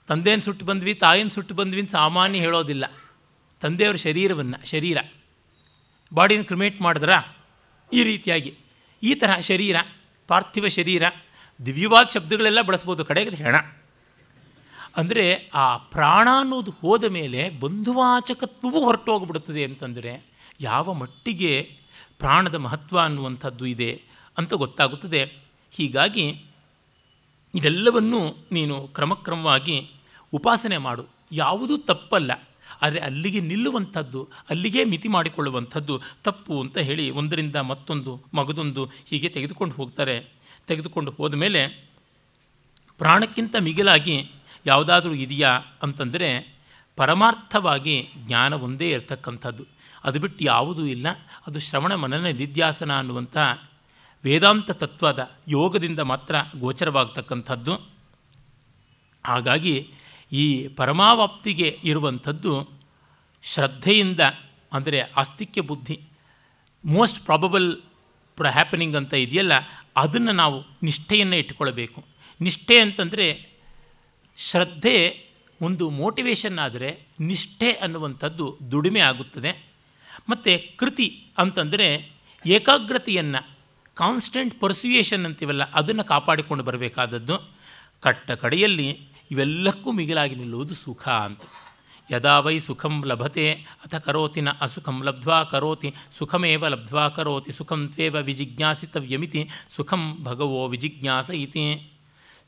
[0.08, 2.92] ತಂದೆನ ಸುಟ್ಟು ಬಂದ್ವಿ, ತಾಯಿನ ಸುಟ್ಟು ಬಂದ್ವಿ ಅಂತ ಸಾಮಾನ್ಯ ಹೇಳೋದಿಲ್ಲ.
[3.60, 4.98] ತಂದೆಯವ್ರ ಶರೀರವನ್ನು, ಶರೀರ.
[6.14, 7.36] ಬಾಡಿನ ಕ್ರಿಮೇಟ್ ಮಾಡಿದ್ರಾ?
[7.92, 8.54] ಈ ರೀತಿಯಾಗಿ.
[9.02, 9.76] ಈ ತರಹ ಶರೀರ,
[10.28, 11.02] ಪಾರ್ಥಿವ ಶರೀರ,
[11.66, 13.56] ದಿವ್ಯವಾದ ಶಬ್ದಗಳೆಲ್ಲ ಬಳಸ್ಬೋದು ಕಡೆಗೆ ಹೆಣ.
[14.96, 20.22] ಅಂದರೆ ಆ ಪ್ರಾಣ ಅನ್ನೋದು ಹೋದ ಮೇಲೆ ಬಂಧುವಾಚಕತ್ವವೂ ಹೊರಟೋಗ್ಬಿಡುತ್ತದೆ ಅಂತಂದರೆ
[20.60, 21.78] ಯಾವ ಮಟ್ಟಿಗೆ
[22.18, 24.02] ಪ್ರಾಣದ ಮಹತ್ವ ಅನ್ನುವಂಥದ್ದು ಇದೆ
[24.38, 25.38] ಅಂತ ಗೊತ್ತಾಗುತ್ತದೆ.
[25.70, 26.44] ಹೀಗಾಗಿ
[27.54, 29.90] ಇದೆಲ್ಲವನ್ನೂ ನೀನು ಕ್ರಮಕ್ರಮವಾಗಿ
[30.32, 31.04] ಉಪಾಸನೆ ಮಾಡು.
[31.32, 32.48] ಯಾವುದೂ ತಪ್ಪಲ್ಲ.
[32.82, 40.32] ಆದರೆ ಅಲ್ಲಿಗೆ ನಿಲ್ಲುವಂಥದ್ದು, ಅಲ್ಲಿಗೆ ಮಿತಿ ಮಾಡಿಕೊಳ್ಳುವಂಥದ್ದು ತಪ್ಪು ಅಂತ ಹೇಳಿ ಒಂದರಿಂದ ಮತ್ತೊಂದು ಮಗದೊಂದು ಹೀಗೆ ತೆಗೆದುಕೊಂಡು ಹೋಗ್ತಾರೆ.
[40.66, 41.92] ತೆಗೆದುಕೊಂಡು ಹೋದ ಮೇಲೆ
[42.98, 44.30] ಪ್ರಾಣಕ್ಕಿಂತ ಮಿಗಿಲಾಗಿ
[44.66, 45.52] ಯಾವುದಾದ್ರೂ ಇದೆಯಾ
[45.82, 46.28] ಅಂತಂದರೆ
[46.96, 49.64] ಪರಮಾರ್ಥವಾಗಿ ಜ್ಞಾನ ಒಂದೇ ಇರತಕ್ಕಂಥದ್ದು.
[50.04, 51.06] ಅದು ಬಿಟ್ಟು ಯಾವುದೂ ಇಲ್ಲ.
[51.46, 53.36] ಅದು ಶ್ರವಣ ಮನನ ನಿಧ್ಯಾಸನ ಅನ್ನುವಂಥ
[54.24, 57.74] ವೇದಾಂತ ತತ್ವದ ಯೋಗದಿಂದ ಮಾತ್ರ ಗೋಚರವಾಗತಕ್ಕಂಥದ್ದು.
[59.24, 59.74] ಹಾಗಾಗಿ
[60.32, 60.44] ಈ
[60.76, 62.52] ಪರಮಾವಾಪ್ತಿಗೆ ಇರುವಂಥದ್ದು
[63.42, 64.20] ಶ್ರದ್ಧೆಯಿಂದ
[64.72, 65.96] ಅಂದರೆ ಆಸ್ತಿಕ್ಯ ಬುದ್ಧಿ
[66.84, 67.68] ಮೋಸ್ಟ್ ಪ್ರಾಬಬಲ್
[68.38, 69.52] ಪ್ರ ಹ್ಯಾಪನಿಂಗ್ ಅಂತ ಇದೆಯಲ್ಲ,
[69.96, 72.00] ಅದನ್ನು ನಾವು ನಿಷ್ಠೆಯನ್ನು ಇಟ್ಕೊಳ್ಬೇಕು.
[72.40, 73.26] ನಿಷ್ಠೆ ಅಂತಂದರೆ
[74.46, 74.96] ಶ್ರದ್ಧೆ
[75.60, 76.88] ಒಂದು ಮೋಟಿವೇಶನ್ ಆದರೆ
[77.20, 79.50] ನಿಷ್ಠೆ ಅನ್ನುವಂಥದ್ದು ದುಡಿಮೆ ಆಗುತ್ತದೆ.
[80.28, 81.86] ಮತ್ತು ಕೃತಿ ಅಂತಂದರೆ
[82.46, 83.40] ಏಕಾಗ್ರತೆಯನ್ನು
[83.94, 87.36] ಕಾನ್ಸ್ಟೆಂಟ್ ಪರ್ಸ್ಯುಯೇಷನ್ ಅಂತೀವಲ್ಲ, ಅದನ್ನು ಕಾಪಾಡಿಕೊಂಡು ಬರಬೇಕಾದದ್ದು.
[88.00, 88.88] ಕಟ್ಟ ಕಡೆಯಲ್ಲಿ
[89.30, 91.40] ಇವೆಲ್ಲಕ್ಕೂ ಮಿಗಿಲಾಗಿ ನಿಲ್ಲುವುದು ಸುಖ ಅಂತ.
[92.10, 93.46] ಯದಾ ವೈ ಸುಖಂ ಲಭತೆ,
[93.84, 101.64] ಅಥ ಕರೋತಿನ ಅಸುಖಂ ಲಬ್ಧ್ವಾ ಕರೋತಿ, ಸುಖಮೇವ ಲಬ್ಧ್ವಾ ಕರೋತಿ, ಸುಖಂ ತ್ವೇವ ವಿಜಿಜ್ಞಾಸಿತವ್ಯಮಿತಿ, ಸುಖಂ ಭಗವೋ ವಿಜಿಜ್ಞಾಸ ಇತಿ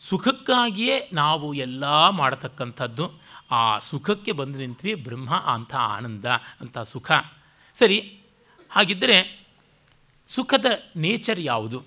[0.08, 3.12] ಸುಖಕ್ಕಾಗಿಯೇ ನಾವು ಎಲ್ಲ ಮಾಡತಕ್ಕಂಥದ್ದು.
[3.50, 6.24] ಆ ಸುಖಕ್ಕೆ ಬಂದು ನಿಂತ್ರಿ ಬ್ರಹ್ಮ ಅಂಥ ಆನಂದ,
[6.60, 7.10] ಅಂತ ಸುಖ.
[7.74, 8.20] ಸರಿ
[8.70, 9.46] ಹಾಗಿದ್ದರೆ
[10.28, 10.64] ಸುಖದ
[10.96, 11.82] ನೇಚರ್ ಯಾವುದು?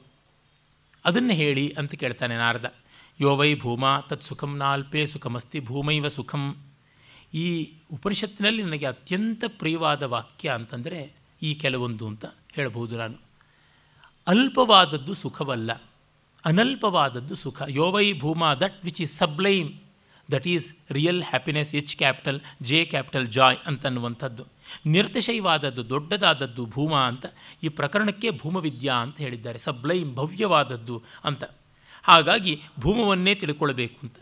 [1.06, 2.74] ಅದನ್ನು ಹೇಳಿ ಅಂತ ಕೇಳ್ತಾನೆ ನಾರದ.
[3.22, 6.58] ಯೋ ವೈ ಭೂಮ ತತ್ ಸುಖಂ ನಾಲ್ಪೇ ಸುಖಮಸ್ತಿ ಭೂಮೈವ ಸುಖಂ.
[7.34, 13.18] ಈ ಉಪನಿಷತ್ತಿನಲ್ಲಿ ನನಗೆ ಅತ್ಯಂತ ಪ್ರಿಯವಾದ ವಾಕ್ಯ ಅಂತಂದರೆ ಈ ಕೆಲವೊಂದು ಅಂತ ಹೇಳಬಹುದು ನಾನು.
[14.28, 15.72] ಅಲ್ಪವಾದದ್ದು ಸುಖವಲ್ಲ.
[16.46, 17.62] ಅನಲ್ಪವಾದದ್ದು ಸುಖ.
[17.68, 19.74] ಯೋವೈ ಭೂಮಾ that which is sublime
[20.32, 24.46] that is real happiness H capital, J capital, joy ಅಂತನ್ನುವಂಥದ್ದು.
[24.86, 27.26] ನಿರ್ತಿಶಯವಾದದ್ದು ದೊಡ್ಡದಾದದ್ದು ಭೂಮಾ ಅಂತ
[27.64, 29.60] ಈ ಪ್ರಕರಣಕ್ಕೆ ಭೂಮವಿದ್ಯಾ ಅಂತ ಹೇಳಿದ್ದಾರೆ.
[29.60, 31.44] ಸಬ್ಲೈಮ್ ಭವ್ಯವಾದದ್ದು ಅಂತ.
[32.04, 34.16] ಹಾಗಾಗಿ ಭೂಮವನ್ನೇ ತಿಳ್ಕೊಳ್ಬೇಕು ಅಂತ.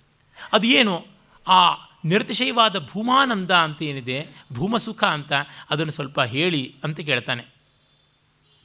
[0.54, 1.06] ಅದು ಏನು?
[1.48, 1.74] ಆ
[2.06, 4.28] ನಿರ್ತಿಶಯವಾದ ಭೂಮಾನಂದ ಅಂತ ಏನಿದೆ?
[4.54, 5.34] ಭೂಮಸುಖ ಅಂತ
[5.70, 7.46] ಅದನ್ನು ಸ್ವಲ್ಪ ಹೇಳಿ ಅಂತ ಕೇಳ್ತಾನೆ.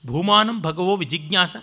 [0.07, 1.57] ಭೂಮಾನಂ ಭಗವೋ ವಿಜಿಜ್ಞಾಸ.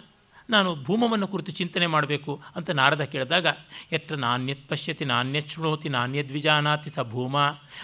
[0.49, 3.47] ನಾನು ಭೂಮವನ್ನು ಕುರಿತು ಚಿಂತನೆ ಮಾಡಬೇಕು ಅಂತ ನಾರದ ಕೇಳಿದಾಗ
[3.91, 7.37] ಎತ್ರ ನಾಣ್ಯತ್ ಪಶ್ಯತಿ ನಾಣ್ಯಶೃಣೋತಿ ನಾಣ್ಯದ್ವಿಜಾನಾತಿ ಸ ಭೂಮ.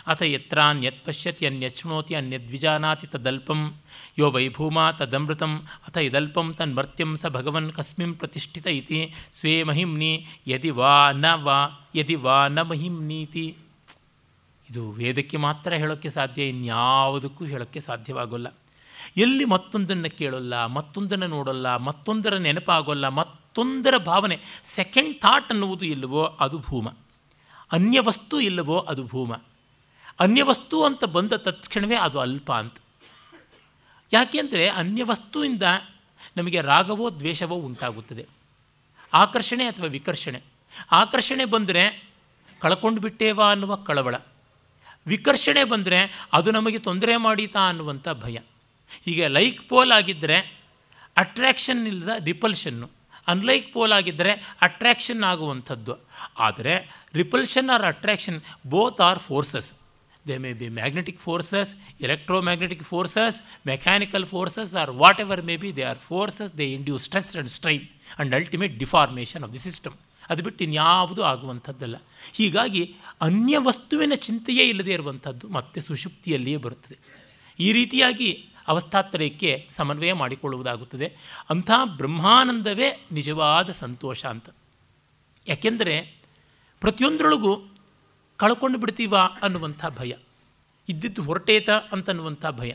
[0.07, 3.82] ಅಥ ಯತ್ರಾನ್ಯತ್ ಪಶ್ಯತಿ ಅನ್ಯಶೃಣೋತಿ ಅನ್ಯದ್ವಿಜಾನಾತಿ ತದಲ್ಪಂ
[4.20, 5.68] ಯೋ ವೈಭೂಮ ತದಮೃತಂ.
[5.88, 9.14] ಅಥ ಇದಲ್ಪಂ ತನ್ಮರ್ತ್ಯಂ ಸ ಭಗವನ್ ಕಸ್ಮಿಂ ಪ್ರತಿಷ್ಠಿತ ಇತಿ.
[9.32, 13.57] ಸ್ವೇ ಮಹಿಮ್ನಿ, ಯದಿ ವಾ ನ ವಾ, ಯದಿ ವಾ ನ ಮಹಿಮ್ನೀತಿ
[14.70, 18.47] ಇದು ವೇದಕ್ಕೆ ಮಾತ್ರ ಹೇಳೋಕ್ಕೆ ಸಾಧ್ಯ, ಇನ್ಯಾವುದಕ್ಕೂ ಹೇಳೋಕ್ಕೆ ಸಾಧ್ಯವಾಗೋಲ್ಲ.
[19.18, 26.89] ಎಲ್ಲಿ ಮತ್ತೊಂದನ್ನು ಕೇಳೋಲ್ಲ, ಮತ್ತೊಂದನ್ನು ನೋಡೋಲ್ಲ, ಮತ್ತೊಂದರ ನೆನಪಾಗೋಲ್ಲ, ಮತ್ತೊಂದರ ಭಾವನೆ ಸೆಕೆಂಡ್ ಥಾಟ್ ಅನ್ನುವುದು ಇಲ್ಲವೋ ಅದು ಭೂಮ.
[27.72, 29.34] ಅನ್ಯ ವಸ್ತು ಇಲ್ಲವೋ ಅದು ಭೂಮ.
[30.20, 32.74] ಅನ್ಯ ವಸ್ತು ಅಂತ ಬಂದ ತತ್ಕ್ಷಣವೇ ಅದು ಅಲ್ಪ ಅಂತ.
[34.14, 35.64] ಯಾಕೆಂದರೆ ಅನ್ಯ ವಸ್ತುವಿಂದ
[36.38, 38.26] ನಮಗೆ ರಾಗವೋ, ದ್ವೇಷವೋ ಉಂಟಾಗುತ್ತದೆ.
[39.14, 40.41] ಆಕರ್ಷಣೆ ಅಥವಾ ವಿಕರ್ಷಣೆ.
[40.91, 42.10] ಆಕರ್ಷಣೆ ಬಂದರೆ
[42.60, 44.16] ಕಳ್ಕೊಂಡು ಬಿಟ್ಟೇವಾ ಅನ್ನುವ ಕಳವಳ.
[45.08, 48.38] ವಿಕರ್ಷಣೆ ಬಂದರೆ ಅದು ನಮಗೆ ತೊಂದರೆ ಮಾಡೀತಾ ಅನ್ನುವಂಥ ಭಯ.
[49.06, 50.38] ಹೀಗೆ ಲೈಕ್ ಪೋಲ್ ಆಗಿದ್ದರೆ
[51.18, 52.88] ಅಟ್ರ್ಯಾಕ್ಷನ್ ಇಲ್ಲದ ರಿಪಲ್ಷನ್ನು
[53.28, 54.32] ಅನ್ಲೈಕ್ ಪೋಲ್ ಆಗಿದ್ದರೆ
[54.62, 55.94] ಅಟ್ರ್ಯಾಕ್ಷನ್ ಆಗುವಂಥದ್ದು.
[56.39, 56.74] ಆದರೆ
[57.14, 58.39] repulsion or attraction
[58.74, 59.70] both are forces
[60.28, 61.72] they may be magnetic forces
[62.02, 64.91] electromagnetic forces mechanical forces or
[65.22, 69.54] whatever may be they are forces they induce stress and strain and ultimate deformation of
[69.54, 69.94] the system
[70.30, 71.96] ಅದು ಬಿಟ್ಟು ಇನ್ಯಾವುದೂ ಆಗುವಂಥದ್ದಲ್ಲ.
[72.34, 76.98] ಹೀಗಾಗಿ ಅನ್ಯ ವಸ್ತುವಿನ ಚಿಂತೆಯೇ ಇಲ್ಲದೇ ಇರುವಂಥದ್ದು ಮತ್ತೆ ಸುಷುಪ್ತಿಯಲ್ಲಿಯೇ ಬರುತ್ತದೆ.
[77.60, 78.30] ಈ ರೀತಿಯಾಗಿ
[78.68, 81.16] ಅವಸ್ಥಾತ್ರಯಕ್ಕೆ ಸಮನ್ವಯ ಮಾಡಿಕೊಳ್ಳುವುದಾಗುತ್ತದೆ.
[81.49, 84.49] ಅಂಥ ಬ್ರಹ್ಮಾನಂದವೇ ನಿಜವಾದ ಸಂತೋಷ ಅಂತ.
[85.47, 86.22] ಯಾಕೆಂದರೆ
[86.82, 87.76] ಪ್ರತಿಯೊಂದರೊಳಗೂ
[88.38, 90.14] ಕಳ್ಕೊಂಡು ಬಿಡ್ತೀವ ಅನ್ನುವಂಥ ಭಯ.
[90.89, 92.74] ಇದ್ದಿದ್ದು ಹೊರಟೇತ ಅಂತನ್ನುವಂಥ ಭಯ.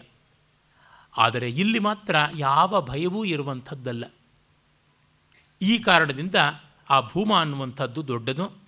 [1.16, 4.05] ಆದರೆ ಇಲ್ಲಿ ಮಾತ್ರ ಯಾವ ಭಯವೂ ಇರುವಂಥದ್ದಲ್ಲ.
[5.62, 6.34] ಈ ಕಾರಣದಿಂದ
[6.91, 8.59] ಆ ಭೂಮ ಅನ್ನುವಂಥದ್ದು ದೊಡ್ಡದು.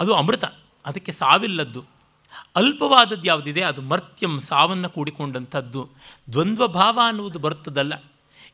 [0.00, 0.44] ಅದು ಅಮೃತ.
[0.86, 1.91] ಅದಕ್ಕೆ ಸಾವಿಲ್ಲದ್ದು.
[2.56, 5.88] ಅಲ್ಪವಾದದ್ದು ಯಾವುದಿದೆ, ಅದು ಮರ್ತ್ಯಂ, ಸಾವನ್ನು ಕೂಡಿಕೊಂಡಂಥದ್ದು.
[6.32, 8.02] ದ್ವಂದ್ವ ಭಾವ ಅನ್ನುವುದು ಬರ್ತದಲ್ಲ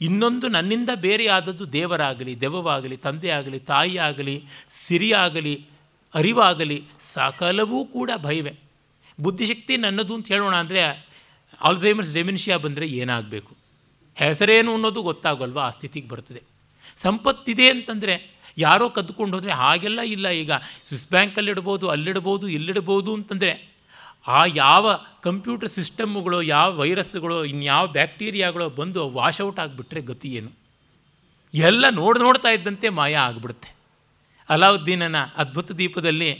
[0.00, 5.66] ಇನ್ನೊಂದು ನನ್ನಿಂದ ಬೇರೆಯಾದದ್ದು ದೇವರಾಗಲಿ, ದೆವ್ವವಾಗಲಿ, ತಂದೆಯಾಗಲಿ, ತಾಯಿಯಾಗಲಿ, ಸಿರಿಯಾಗಲಿ,
[6.14, 8.54] ಅರಿವಾಗಲಿ, ಸಕಲವೂ ಕೂಡ ಭಯವೇ.
[9.20, 11.08] ಬುದ್ಧಿಶಕ್ತಿ ನನ್ನದು ಅಂತ ಹೇಳೋಣ ಅಂದರೆ
[11.60, 13.56] ಆಲ್ಝೈಮರ್ಸ್ ಡೆಮಿನ್ಷಿಯಾ ಬಂದರೆ ಏನಾಗಬೇಕು?
[14.14, 15.58] ಹೆಸರೇನು ಅನ್ನೋದು ಗೊತ್ತಾಗಲ್ವ?
[15.58, 16.42] ಆ ಸ್ಥಿತಿಗೆ ಬರ್ತದೆ.
[16.96, 20.52] ಸಂಪತ್ತಿದೆ ಅಂತಂದರೆ ಯಾರೋ ಕದ್ದುಕೊಂಡು ಹೋದರೆ ಹಾಗೆಲ್ಲ ಇಲ್ಲ ಈಗ.
[20.88, 23.67] ಸ್ವಿಸ್ ಬ್ಯಾಂಕಲ್ಲಿಡ್ಬೋದು ಅಲ್ಲಿಡ್ಬೋದು, ಇಲ್ಲಿಡ್ಬೋದು ಅಂತಂದರೆ
[24.28, 24.90] ಆ ಯಾವ
[25.22, 30.50] ಕಂಪ್ಯೂಟರ್ ಸಿಸ್ಟಮ್ಗಳು, ಯಾವ ವೈರಸ್ಗಳು ಇನ್ಯಾವ ಬ್ಯಾಕ್ಟೀರಿಯಾಗಳು ಬಂದು ವಾಶೌಟ್ ಆಗಿಬಿಟ್ರೆ ಗತಿ ಏನು?
[31.54, 33.70] ಎಲ್ಲ ನೋಡಿ ನೋಡ್ತಾ ಇದ್ದಂತೆ ಮಾಯ ಆಗಿಬಿಡುತ್ತೆ.
[34.50, 36.30] ಅಲಾವುದ್ದೀನನ ಅದ್ಭುತ ದೀಪದಲ್ಲಿ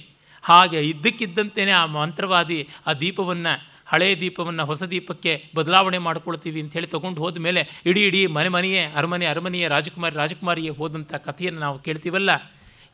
[0.42, 3.52] ಹಾಗೆ ಇದ್ದಕ್ಕಿದ್ದಂತೆಯೇ ಆ ಮಂತ್ರವಾದಿ ಆ ದೀಪವನ್ನು
[3.86, 9.26] ಹಳೆಯ ದೀಪವನ್ನು, ಹೊಸ ದೀಪಕ್ಕೆ ಬದಲಾವಣೆ ಮಾಡ್ಕೊಳ್ತೀವಿ ಅಂಥೇಳಿ ತೊಗೊಂಡು ಹೋದ ಮೇಲೆ ಇಡೀ ಇಡೀ ಮನೆ ಮನೆಯೇ, ಅರಮನೆ
[9.26, 12.30] ಅರಮನೆಯ ರಾಜಕುಮಾರಿ, ರಾಜಕುಮಾರಿಯೇ ಹೋದಂಥ ಕಥೆಯನ್ನು ನಾವು ಕೇಳ್ತೀವಲ್ಲ?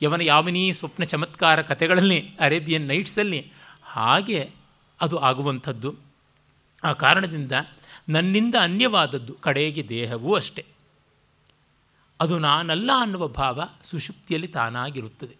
[0.02, 3.40] ಯವನ ಯಾಮಿನಿ ಸ್ವಪ್ನ ಚಮತ್ಕಾರ ಕಥೆಗಳಲ್ಲಿ, ಅರೇಬಿಯನ್ ನೈಟ್ಸಲ್ಲಿ
[3.84, 4.63] ಹಾಗೆ
[5.00, 5.96] ಅದು ಆಗುವಂಥದ್ದು.
[6.84, 7.52] ಆ ಕಾರಣದಿಂದ
[8.08, 10.66] ನನ್ನಿಂದ ಅನ್ಯವಾದದ್ದು ಕಡೆಗೆ ದೇಹವೂ ಅಷ್ಟೆ.
[12.20, 15.36] ಅದು ನಾನಲ್ಲ ಅನ್ನುವ ಭಾವ ಸುಷುಪ್ತಿಯಲ್ಲಿ ತಾನಾಗಿರುತ್ತದೆ.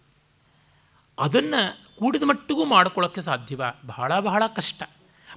[1.19, 4.83] ಅದನ್ನು ಕೂಡಿದ ಮಟ್ಟಿಗೂ ಮಾಡಿಕೊಳ್ಳೋಕ್ಕೆ ಸಾಧ್ಯವ, ಬಹಳ ಬಹಳ ಕಷ್ಟ.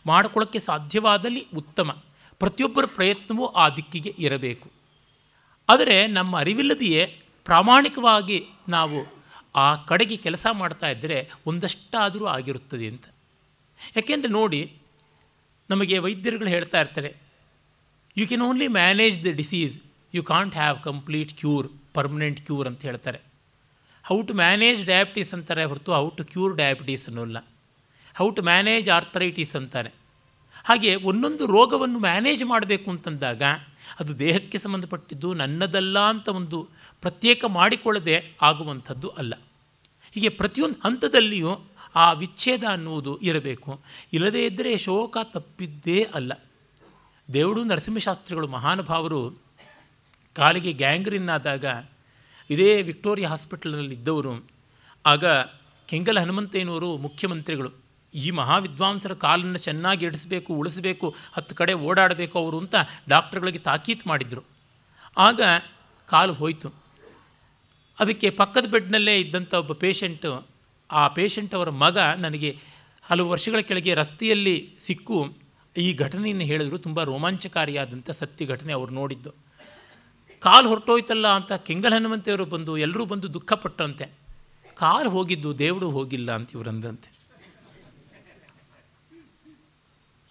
[0.06, 1.96] ಮಾಡ್ಕೊಳ್ಳೋಕ್ಕೆ ಸಾಧ್ಯವಾದಲ್ಲಿ ಉತ್ತಮ.
[2.38, 4.70] ಪ್ರತಿಯೊಬ್ಬರ ಪ್ರಯತ್ನವೂ ಆ ದಿಕ್ಕಿಗೆ ಇರಬೇಕು.
[5.68, 9.24] ಆದರೆ ನಮ್ಮ ಅರಿವಿಲ್ಲದೆಯೇ ಪ್ರಾಮಾಣಿಕವಾಗಿ ನಾವು
[9.56, 13.04] ಆ ಕಡೆಗೆ ಕೆಲಸ ಮಾಡ್ತಾ ಇದ್ದರೆ ಒಂದಷ್ಟಾದರೂ ಆಗಿರುತ್ತದೆ ಅಂತ.
[13.96, 14.60] ಯಾಕೆಂದರೆ ನೋಡಿ,
[15.70, 17.10] ನಮಗೆ ವೈದ್ಯರುಗಳು ಹೇಳ್ತಾ ಇರ್ತಾರೆ
[18.16, 19.74] you can only manage the disease
[20.14, 23.20] you can't have complete cure permanent cure ಅಂತ ಹೇಳ್ತಾರೆ.
[24.04, 27.38] ಹೌ ಟು ಮ್ಯಾನೇಜ್ ಡಯಾಬಿಟೀಸ್ ಅಂತಾರೆ ಹೊರತು ಹೌ ಟು ಕ್ಯೂರ್ ಡಯಾಬಿಟೀಸ್ ಅನ್ನೋಲ್ಲ.
[28.18, 29.90] ಹೌ ಟು ಮ್ಯಾನೇಜ್ ಆರ್ಥರೈಟಿಸ್ ಅಂತಾರೆ.
[30.64, 33.42] ಹಾಗೆ ಒಂದೊಂದು ರೋಗವನ್ನು ಮ್ಯಾನೇಜ್ ಮಾಡಬೇಕು ಅಂತಂದಾಗ,
[34.00, 36.58] ಅದು ದೇಹಕ್ಕೆ ಸಂಬಂಧಪಟ್ಟಿದ್ದು ನನ್ನದಲ್ಲ ಅಂತ ಒಂದು
[37.00, 39.34] ಪ್ರತ್ಯೇಕ ಮಾಡಿಕೊಳ್ಳದೆ ಆಗುವಂಥದ್ದು ಅಲ್ಲ.
[40.14, 41.52] ಹೀಗೆ ಪ್ರತಿಯೊಂದು ಹಂತದಲ್ಲಿಯೂ
[41.94, 43.80] ಆ ವಿಚ್ಛೇದ ಅನ್ನುವುದು ಇರಬೇಕು.
[44.12, 46.32] ಇಲ್ಲದೇ ಇದ್ದರೆ ಶೋಕ ತಪ್ಪಿದ್ದೇ ಅಲ್ಲ.
[47.32, 49.30] ದೇವಡು ನರಸಿಂಹಶಾಸ್ತ್ರಿಗಳು ಮಹಾನುಭಾವರು
[50.36, 51.64] ಕಾಲಿಗೆ ಗ್ಯಾಂಗ್ರಿನ್ ಆದಾಗ
[52.50, 54.46] ಇದೇ ವಿಕ್ಟೋರಿಯಾ ಹಾಸ್ಪಿಟಲ್ನಲ್ಲಿ ಇದ್ದವರು,
[55.06, 55.24] ಆಗ
[55.86, 57.70] ಕೆಂಗಲ್ ಹನುಮಂತೇನವರು ಮುಖ್ಯಮಂತ್ರಿಗಳು,
[58.14, 62.74] ಈ ಮಹಾವಿದ್ವಾಂಸರ ಕಾಲನ್ನು ಚೆನ್ನಾಗಿ ಇಡಿಸಬೇಕು ಉಳಿಸಬೇಕು, ಹತ್ತು ಕಡೆ ಓಡಾಡಬೇಕು ಅವರು ಅಂತ
[63.08, 64.42] ಡಾಕ್ಟ್ರುಗಳಿಗೆ ತಾಕೀತು ಮಾಡಿದರು.
[65.16, 65.40] ಆಗ
[66.06, 66.74] ಕಾಲು ಹೋಯಿತು.
[68.00, 70.57] ಅದಕ್ಕೆ ಪಕ್ಕದ ಬೆಡ್ನಲ್ಲೇ ಇದ್ದಂಥ ಒಬ್ಬ ಪೇಷಂಟು
[70.90, 72.50] ಆ ಪೇಷಂಟ್ ಅವರ ಮಗ ನನಗೆ
[73.02, 75.18] ಹಲವು ವರ್ಷಗಳ ಕೆಳಗೆ ರಸ್ತೆಯಲ್ಲಿ ಸಿಕ್ಕು.
[75.76, 79.30] ಈ ಘಟನೆಯನ್ನು ಹೇಳಿದ್ರು, ತುಂಬ ರೋಮಾಂಚಕಾರಿಯಾದಂಥ ಸತ್ಯ ಘಟನೆ ಅವರು ನೋಡಿದ್ದು.
[80.42, 84.06] ಕಾಲು ಹೊರಟೋಯ್ತಲ್ಲ ಅಂತ ಕೆಂಗಲ್ ಹನುಮಂತೆಯವರು ಬಂದು ಎಲ್ಲರೂ ಬಂದು ದುಃಖಪಟ್ಟಂತೆ
[84.76, 87.10] ಕಾಲು ಹೋಗಿದ್ದು, ದೇವರು ಹೋಗಿಲ್ಲ ಅಂತ ಇವರಂದಂತೆ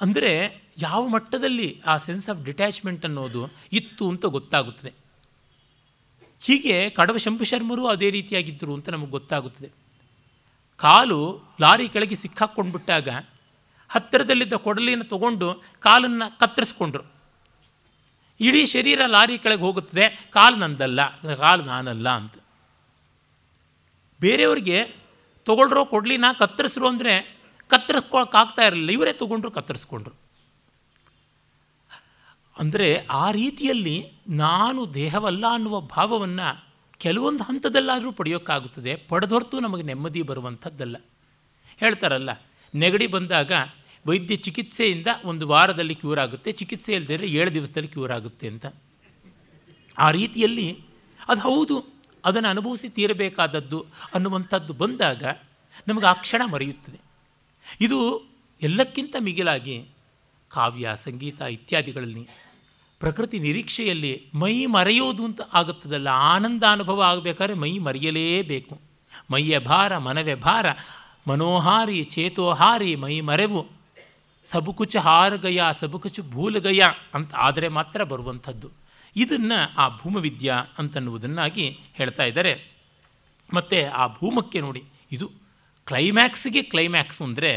[0.01, 0.31] ಅಂದರೆ
[0.81, 3.41] ಯಾವ ಮಟ್ಟದಲ್ಲಿ ಆ ಸೆನ್ಸ್ ಆಫ್ ಡಿಟ್ಯಾಚ್ಮೆಂಟ್ ಅನ್ನೋದು
[3.71, 4.93] ಇತ್ತು ಅಂತ ಗೊತ್ತಾಗುತ್ತದೆ.
[6.41, 9.69] ಹೀಗೆ ಕಡವ ಶಂಭು ಶರ್ಮರು ಅದೇ ರೀತಿಯಾಗಿದ್ದರು ಅಂತ ನಮಗೆ ಗೊತ್ತಾಗುತ್ತದೆ.
[10.79, 11.19] ಕಾಲು
[11.61, 13.09] ಲಾರಿ ಕೆಳಗೆ ಸಿಕ್ಕಾಕ್ಕೊಂಡ್ಬಿಟ್ಟಾಗ
[13.89, 15.47] ಹತ್ತಿರದಲ್ಲಿದ್ದ ಕೊಡಲಿನ ತಗೊಂಡು
[15.79, 17.03] ಕಾಲನ್ನು ಕತ್ತರಿಸ್ಕೊಂಡ್ರು.
[18.39, 20.99] ಇಡೀ ಶರೀರ ಲಾರಿ ಕೆಳಗೆ ಹೋಗುತ್ತದೆ, ಕಾಲು ನಂದಲ್ಲ,
[21.35, 22.35] ಕಾಲು ನಾನಲ್ಲ ಅಂತ.
[24.21, 24.79] ಬೇರೆಯವ್ರಿಗೆ
[25.47, 27.13] ತೊಗೊಳ್ರೋ ಕೊಡಲಿನ ಕತ್ತರಿಸ್ರು ಅಂದರೆ
[27.71, 30.15] ಕತ್ತರಿಸ್ಕೊಳಕ್ಕಾಗ್ತಾ ಇರಲಿಲ್ಲ, ಇವರೇ ತೊಗೊಂಡ್ರು, ಕತ್ತರಿಸ್ಕೊಂಡ್ರು.
[32.55, 32.89] ಅಂದರೆ
[33.23, 33.97] ಆ ರೀತಿಯಲ್ಲಿ
[34.27, 36.47] ನಾನು ದೇಹವಲ್ಲ ಅನ್ನುವ ಭಾವವನ್ನು
[37.03, 38.93] ಕೆಲವೊಂದು ಹಂತದಲ್ಲಾದರೂ ಪಡೆಯೋಕ್ಕಾಗುತ್ತದೆ.
[39.09, 40.95] ಪಡೆದೊರ್ತು ನಮಗೆ ನೆಮ್ಮದಿ ಬರುವಂಥದ್ದಲ್ಲ.
[41.81, 42.31] ಹೇಳ್ತಾರಲ್ಲ,
[42.73, 43.51] ನೆಗಡಿ ಬಂದಾಗ
[44.05, 48.65] ವೈದ್ಯ ಚಿಕಿತ್ಸೆಯಿಂದ ಒಂದು ವಾರದಲ್ಲಿ ಕ್ಯೂರ್ ಆಗುತ್ತೆ, ಚಿಕಿತ್ಸೆ ಇಲ್ಲದಿದ್ದರೆ ಏಳು ದಿವಸದಲ್ಲಿ ಕ್ಯೂರ್ ಆಗುತ್ತೆ ಅಂತ.
[49.97, 50.67] ಆ ರೀತಿಯಲ್ಲಿ
[51.29, 51.75] ಅದು ಹೌದು,
[52.23, 53.79] ಅದನ್ನು ಅನುಭವಿಸಿ ತೀರಬೇಕಾದದ್ದು
[54.13, 55.23] ಅನ್ನುವಂಥದ್ದು ಬಂದಾಗ
[55.87, 56.99] ನಮಗೆ ಆ ಕ್ಷಣ ಮರೆಯುತ್ತದೆ.
[57.81, 57.99] ಇದು
[58.61, 59.77] ಎಲ್ಲಕ್ಕಿಂತ ಮಿಗಿಲಾಗಿ
[60.51, 62.23] ಕಾವ್ಯ, ಸಂಗೀತ ಇತ್ಯಾದಿಗಳಲ್ಲಿ
[62.99, 68.79] ಪ್ರಕೃತಿ ನಿರೀಕ್ಷೆಯಲ್ಲಿ ಮೈ ಮರೆಯೋದು ಅಂತ ಆಗುತ್ತದಲ್ಲ ಆನಂದ ಅನುಭವ ಆಗಬೇಕಾದ್ರೆ ಮೈ ಮರೆಯಲೇಬೇಕು.
[69.31, 70.65] ಮೈಯ ಭಾರ ಮನವೆ ಭಾರ,
[71.27, 73.67] ಮನೋಹಾರಿ, ಚೇತೋಹಾರಿ, ಮೈ ಮರೆವು.
[74.45, 76.83] ಸಬುಕುಚ ಹಾರಗಯ ಸಬುಕುಚು ಭೂಲಗಯ
[77.13, 78.71] ಅಂತ ಆದರೆ ಮಾತ್ರ ಬರುವಂಥದ್ದು.
[79.15, 82.71] ಇದನ್ನು ಆ ಭೂಮವಿದ್ಯಾ ಅಂತನ್ನುವುದನ್ನಾಗಿ ಹೇಳ್ತಾ ಇದ್ದಾರೆ.
[83.53, 85.31] ಮತ್ತು ಆ ಭೂಮಕ್ಕೆ ನೋಡಿ, ಇದು
[85.85, 87.51] ಕ್ಲೈಮ್ಯಾಕ್ಸ್ಗೆ ಕ್ಲೈಮ್ಯಾಕ್ಸ್ ಅಂದರೆ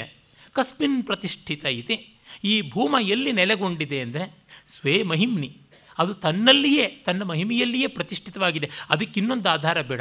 [0.52, 2.19] ಕಸ್ಮಿನ್ ಪ್ರತಿಷ್ಠಿತ ಇದೆ.
[2.44, 5.56] ಈ ಭೂಮ ಎಲ್ಲಿ ನೆಲೆಗೊಂಡಿದೆ ಅಂದರೆ ಸ್ವೇ ಮಹಿಮ್ನಿ.
[5.98, 8.70] ಅದು ತನ್ನಲ್ಲಿಯೇ, ತನ್ನ ಮಹಿಮೆಯಲ್ಲಿಯೇ ಪ್ರತಿಷ್ಠಿತವಾಗಿದೆ.
[8.90, 10.00] ಅದಕ್ಕೆ ಇನ್ನೊಂದು ಆಧಾರ ಬೇಡ.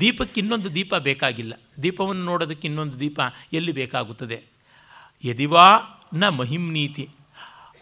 [0.00, 1.54] ದೀಪಕ್ಕೆ ಇನ್ನೊಂದು ದೀಪ ಬೇಕಾಗಿಲ್ಲ.
[1.82, 3.20] ದೀಪವನ್ನು ನೋಡೋದಕ್ಕೆ ಇನ್ನೊಂದು ದೀಪ
[3.52, 4.42] ಎಲ್ಲಿ ಬೇಕಾಗುತ್ತದೆ?
[5.24, 5.64] ಯದಿವಾ
[6.14, 7.08] ನ ಮಹಿಮ್ನೀತಿ.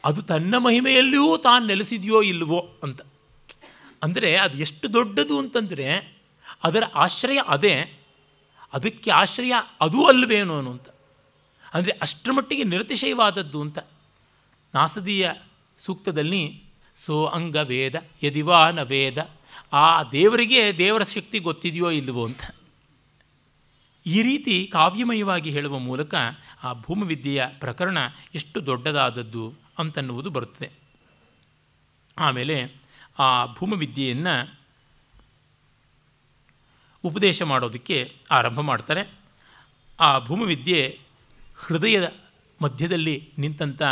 [0.05, 3.01] ಅದು ತನ್ನ ಮಹಿಮೆಯಲ್ಲಿಯೂ ತಾನು ನೆಲೆಸಿದೆಯೋ ಇಲ್ಲವೋ ಅಂತ.
[4.03, 6.19] ಅಂದರೆ ಅದು ಎಷ್ಟು ದೊಡ್ಡದು ಅಂತಂದರೆ
[6.65, 7.99] ಅದರ ಆಶ್ರಯ ಅದೇ.
[8.73, 10.89] ಅದಕ್ಕೆ ಆಶ್ರಯ ಅದೂ ಅಲ್ವೇನೋ ಅಂತ.
[11.75, 13.79] ಅಂದರೆ ಅಷ್ಟರ ಮಟ್ಟಿಗೆ ನಿರತಿಶಯವಾದದ್ದು ಅಂತ.
[14.75, 15.31] ನಾಸದೀಯ
[15.79, 16.65] ಸೂಕ್ತದಲ್ಲಿ,
[16.97, 19.31] ಸೋ ಅಂಗ ವೇದ, ಯದಿವಾನ ವೇದ,
[19.73, 22.41] ಆ ದೇವರಿಗೆ ದೇವರ ಶಕ್ತಿ ಗೊತ್ತಿದೆಯೋ ಇಲ್ಲವೋ ಅಂತ.
[24.07, 26.15] ಈ ರೀತಿ ಕಾವ್ಯಮಯವಾಗಿ ಹೇಳುವ ಮೂಲಕ
[26.63, 27.99] ಆ ಭೂಮವಿದ್ಯೆಯ ಪ್ರಕರಣ
[28.35, 30.71] ಎಷ್ಟು ದೊಡ್ಡದಾದದ್ದು ಅಂತನ್ನುವುದು ಬರುತ್ತದೆ.
[32.19, 32.75] ಆಮೇಲೆ
[33.19, 34.59] ಆ ಭೂಮವಿದ್ಯೆಯನ್ನು
[37.05, 39.11] ಉಪದೇಶ ಮಾಡೋದಕ್ಕೆ ಆರಂಭ ಮಾಡ್ತಾರೆ.
[40.01, 41.01] ಆ ಭೂಮವಿದ್ಯೆ
[41.67, 42.07] ಹೃದಯದ
[42.61, 43.83] ಮಧ್ಯದಲ್ಲಿ ನಿಂತಂಥ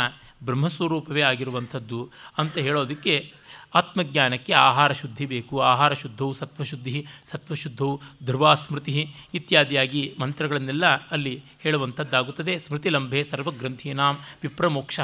[0.43, 1.99] ಬ್ರಹ್ಮಸ್ವರೂಪವೇ ಆಗಿರುವಂಥದ್ದು
[2.37, 3.33] ಅಂತ ಹೇಳೋದಕ್ಕೆ
[3.75, 5.55] ಆತ್ಮಜ್ಞಾನಕ್ಕೆ ಆಹಾರ ಶುದ್ಧಿ ಬೇಕು.
[5.61, 7.93] ಆಹಾರ ಶುದ್ಧವು ಸತ್ವಶುದ್ಧಿ, ಸತ್ವಶುದ್ಧವು
[8.25, 8.95] ಧ್ರುವಾಸ್ಮೃತಿ
[9.33, 12.53] ಇತ್ಯಾದಿಯಾಗಿ ಮಂತ್ರಗಳನ್ನೆಲ್ಲ ಅಲ್ಲಿ ಹೇಳುವಂಥದ್ದಾಗುತ್ತದೆ.
[12.59, 14.99] ಸ್ಮೃತಿಲಂಬೆ ಸರ್ವಗ್ರಂಥೀನಾಂ ವಿಪ್ರಮೋಕ್ಷ.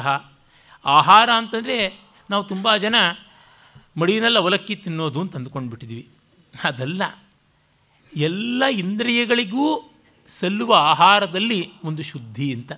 [0.84, 1.78] ಆಹಾರ ಅಂತಂದರೆ
[2.30, 2.94] ನಾವು ತುಂಬ ಜನ
[3.96, 6.08] ಮಡಿನಲ್ಲಿ ಅವಲಕ್ಕಿ ತಿನ್ನೋದು ಅಂತ ಅಂದ್ಕೊಂಡು ಬಿಟ್ಟಿದ್ವಿ
[6.64, 7.02] ಅದಲ್ಲ,
[8.12, 9.64] ಎಲ್ಲ ಇಂದ್ರಿಯಗಳಿಗೂ
[10.28, 12.72] ಸಲ್ಲುವ ಆಹಾರದಲ್ಲಿ ಒಂದು ಶುದ್ಧಿ ಅಂತ.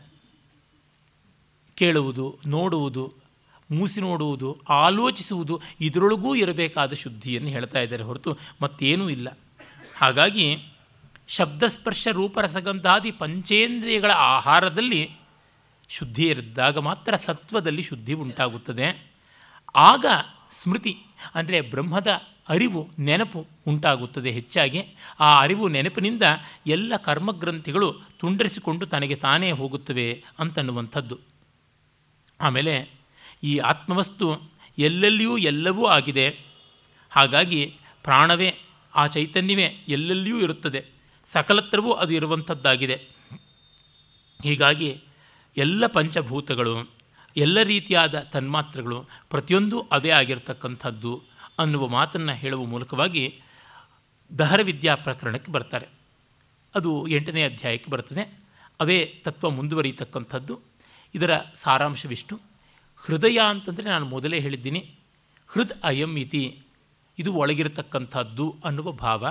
[1.75, 3.13] ಕೇಳುವುದು, ನೋಡುವುದು,
[3.71, 9.39] ಮೂಸಿ ನೋಡುವುದು, ಆಲೋಚಿಸುವುದು ಇದರೊಳಗೂ ಇರಬೇಕಾದ ಶುದ್ಧಿಯನ್ನು ಹೇಳ್ತಾ ಇದ್ದಾರೆ ಹೊರತು ಮತ್ತೇನೂ ಇಲ್ಲ.
[9.97, 10.57] ಹಾಗಾಗಿ
[11.29, 15.11] ಶಬ್ದಸ್ಪರ್ಶ ರೂಪರಸಗಂಧಾದಿ ಪಂಚೇಂದ್ರಿಯಗಳ ಆಹಾರದಲ್ಲಿ
[15.89, 19.13] ಶುದ್ಧಿ ಇರಿದ್ದಾಗ ಮಾತ್ರ ಸತ್ವದಲ್ಲಿ ಶುದ್ಧಿ ಉಂಟಾಗುತ್ತದೆ.
[19.75, 20.07] ಆಗ
[20.63, 20.99] ಸ್ಮೃತಿ
[21.35, 24.83] ಅಂದರೆ ಬ್ರಹ್ಮದ ಅರಿವು, ನೆನಪು ಉಂಟಾಗುತ್ತದೆ ಹೆಚ್ಚಾಗಿ.
[25.21, 26.23] ಆ ಅರಿವು, ನೆನಪಿನಿಂದ
[26.67, 31.19] ಎಲ್ಲ ಕರ್ಮಗ್ರಂಥಿಗಳು ತುಂಡರಿಸಿಕೊಂಡು ತನಗೆ ತಾನೇ ಹೋಗುತ್ತವೆ ಅಂತನ್ನುವಂಥದ್ದು.
[32.41, 32.91] ಆಮೇಲೆ
[33.43, 36.41] ಈ ಆತ್ಮವಸ್ತು ಎಲ್ಲೆಲ್ಲಿಯೂ ಎಲ್ಲವೂ ಆಗಿದೆ.
[37.11, 38.59] ಹಾಗಾಗಿ ಪ್ರಾಣವೇ,
[38.95, 40.85] ಆ ಚೈತನ್ಯವೇ ಎಲ್ಲೆಲ್ಲಿಯೂ ಇರುತ್ತದೆ.
[41.25, 43.09] ಸಕಲತ್ರವೂ ಅದು ಇರುವಂಥದ್ದಾಗಿದೆ.
[44.43, 45.03] ಹೀಗಾಗಿ
[45.57, 46.91] ಎಲ್ಲ ಪಂಚಭೂತಗಳು,
[47.37, 51.30] ಎಲ್ಲ ರೀತಿಯಾದ ತನ್ಮಾತ್ರಗಳು ಪ್ರತಿಯೊಂದು ಅದೇ ಆಗಿರತಕ್ಕಂಥದ್ದು.
[51.61, 53.41] ಅನ್ನುವ ಮಾತನ್ನು ಹೇಳುವ ಮೂಲಕವಾಗಿ
[54.39, 55.89] ದಹರವಿದ್ಯಾ ಪ್ರಕರಣಕ್ಕೆ ಬರ್ತಾರೆ.
[56.75, 58.41] ಅದು ಎಂಟನೇ ಅಧ್ಯಾಯಕ್ಕೆ ಬರ್ತದೆ
[58.81, 60.61] ಅದೇ ತತ್ವ ಮುಂದುವರಿಯತಕ್ಕಂಥದ್ದು.
[61.15, 62.41] ಇದರ ಸಾರಾಂಶವಿಷ್ಟು.
[62.97, 64.95] ಹೃದಯ ಅಂತಂದರೆ ನಾನು ಮೊದಲೇ ಹೇಳಿದ್ದೀನಿ.
[65.49, 66.59] ಹೃದ್ ಅಯಂ ಇತಿ.
[67.19, 69.27] ಇದು ಒಳಗಿರತಕ್ಕಂಥದ್ದು ಅನ್ನುವ ಭಾವ.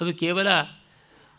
[0.00, 0.48] ಅದು ಕೇವಲ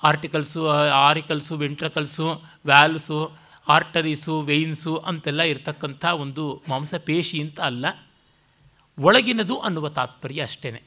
[0.04, 3.38] ಆರ್ಟಿಕಲ್ಸು, ಆರಿಕಲ್ಸು, ವೆಂಟ್ರಕಲ್ಸು, ವ್ಯಾಲ್ಸು,
[3.68, 7.86] ಆರ್ಟರೀಸು, ವೆಯ್ನ್ಸು ಅಂತೆಲ್ಲ ಇರತಕ್ಕಂಥ ಒಂದು ಮಾಂಸಪೇಶಿ ಅಂತ ಅಲ್ಲ.
[9.00, 10.84] ಒಳಗಿನದು ಅನ್ನುವ ತಾತ್ಪರ್ಯ ಅಷ್ಟೇ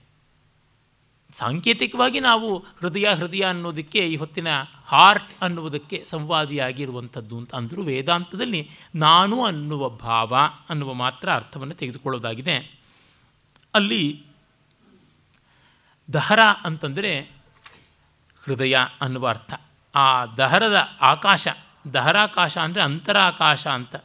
[1.32, 4.46] ಸಾಂಕೇತಿಕವಾಗಿ ನಾವು ಹೃದಯ ಹೃದಯ ಅನ್ನೋದಕ್ಕೆ, ಈ ಹೊತ್ತಿನ
[4.84, 10.36] ಹಾರ್ಟ್ ಅನ್ನುವುದಕ್ಕೆ ಸಂವಾದಿಯಾಗಿರುವಂಥದ್ದು ಅಂತ ಅಂದರೂ ವೇದಾಂತದಲ್ಲಿ ನಾನು ಅನ್ನುವ ಭಾವ
[10.70, 12.80] ಅನ್ನುವ ಮಾತ್ರ ಅರ್ಥವನ್ನು ತೆಗೆದುಕೊಳ್ಳೋದಾಗಿದೆ.
[13.74, 14.26] ಅಲ್ಲಿ
[16.12, 17.20] ದಹರ ಅಂತಂದರೆ
[18.44, 19.54] ಹೃದಯ ಅನ್ನುವ ಅರ್ಥ.
[19.94, 21.48] ಆ ದಹರದ ಆಕಾಶ,
[21.94, 23.96] ದಹರಾಕಾಶ ಅಂದರೆ ಅಂತರಾಕಾಶ ಅಂತ.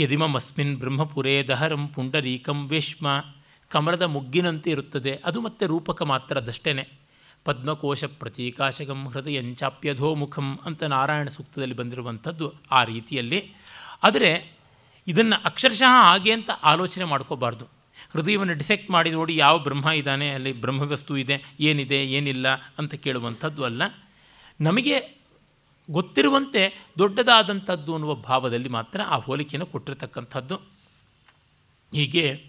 [0.00, 3.24] ಯದಿಮಮಸ್ಮಿನ್ ಬ್ರಹ್ಮಪುರೇ ದಹರಂ ಪುಂಡರೀಕಂ ವೇಷ್ಮ
[3.68, 6.88] ಕಮಲದ ಮುಗ್ಗಿನಂತೆ ಇರುತ್ತದೆ ಅದು ಮತ್ತೆ ರೂಪಕ ಮಾತ್ರ ಅದಷ್ಟೇ
[7.44, 13.54] ಪದ್ಮಕೋಶ ಪ್ರತೀಕಾಶಕಂ ಹೃದಯಂಚಾಪ್ಯಧೋಮುಖಂ ಅಂತ ನಾರಾಯಣ ಸೂಕ್ತದಲ್ಲಿ ಬಂದಿರುವಂಥದ್ದು ಆ ರೀತಿಯಲ್ಲಿ.
[14.02, 14.56] ಆದರೆ
[15.06, 17.64] ಇದನ್ನು ಅಕ್ಷರಶಃ ಹಾಗೆ ಅಂತ ಆಲೋಚನೆ ಮಾಡ್ಕೋಬಾರ್ದು.
[18.12, 23.82] ಹೃದಯವನ್ನು ಡಿಸೆಕ್ಟ್ ಮಾಡಿ ನೋಡಿ ಯಾವ ಬ್ರಹ್ಮ ಇದ್ದಾನೆ, ಅಲ್ಲಿ ಬ್ರಹ್ಮವಸ್ತು ಇದೆ, ಏನಿದೆ, ಏನಿಲ್ಲ ಅಂತ ಕೇಳುವಂಥದ್ದು ಅಲ್ಲ.
[24.60, 25.17] ನಮಗೆ
[25.90, 30.56] ಗೊತ್ತಿರುವಂತೆ ದೊಡ್ಡದಾದಂಥದ್ದು ಅನ್ನುವ ಭಾವದಲ್ಲಿ ಮಾತ್ರ ಆ ಹೋಲಿಕೆಯನ್ನು ಕೊಟ್ಟಿರತಕ್ಕಂಥದ್ದು.
[31.94, 32.46] ಹೀಗೆ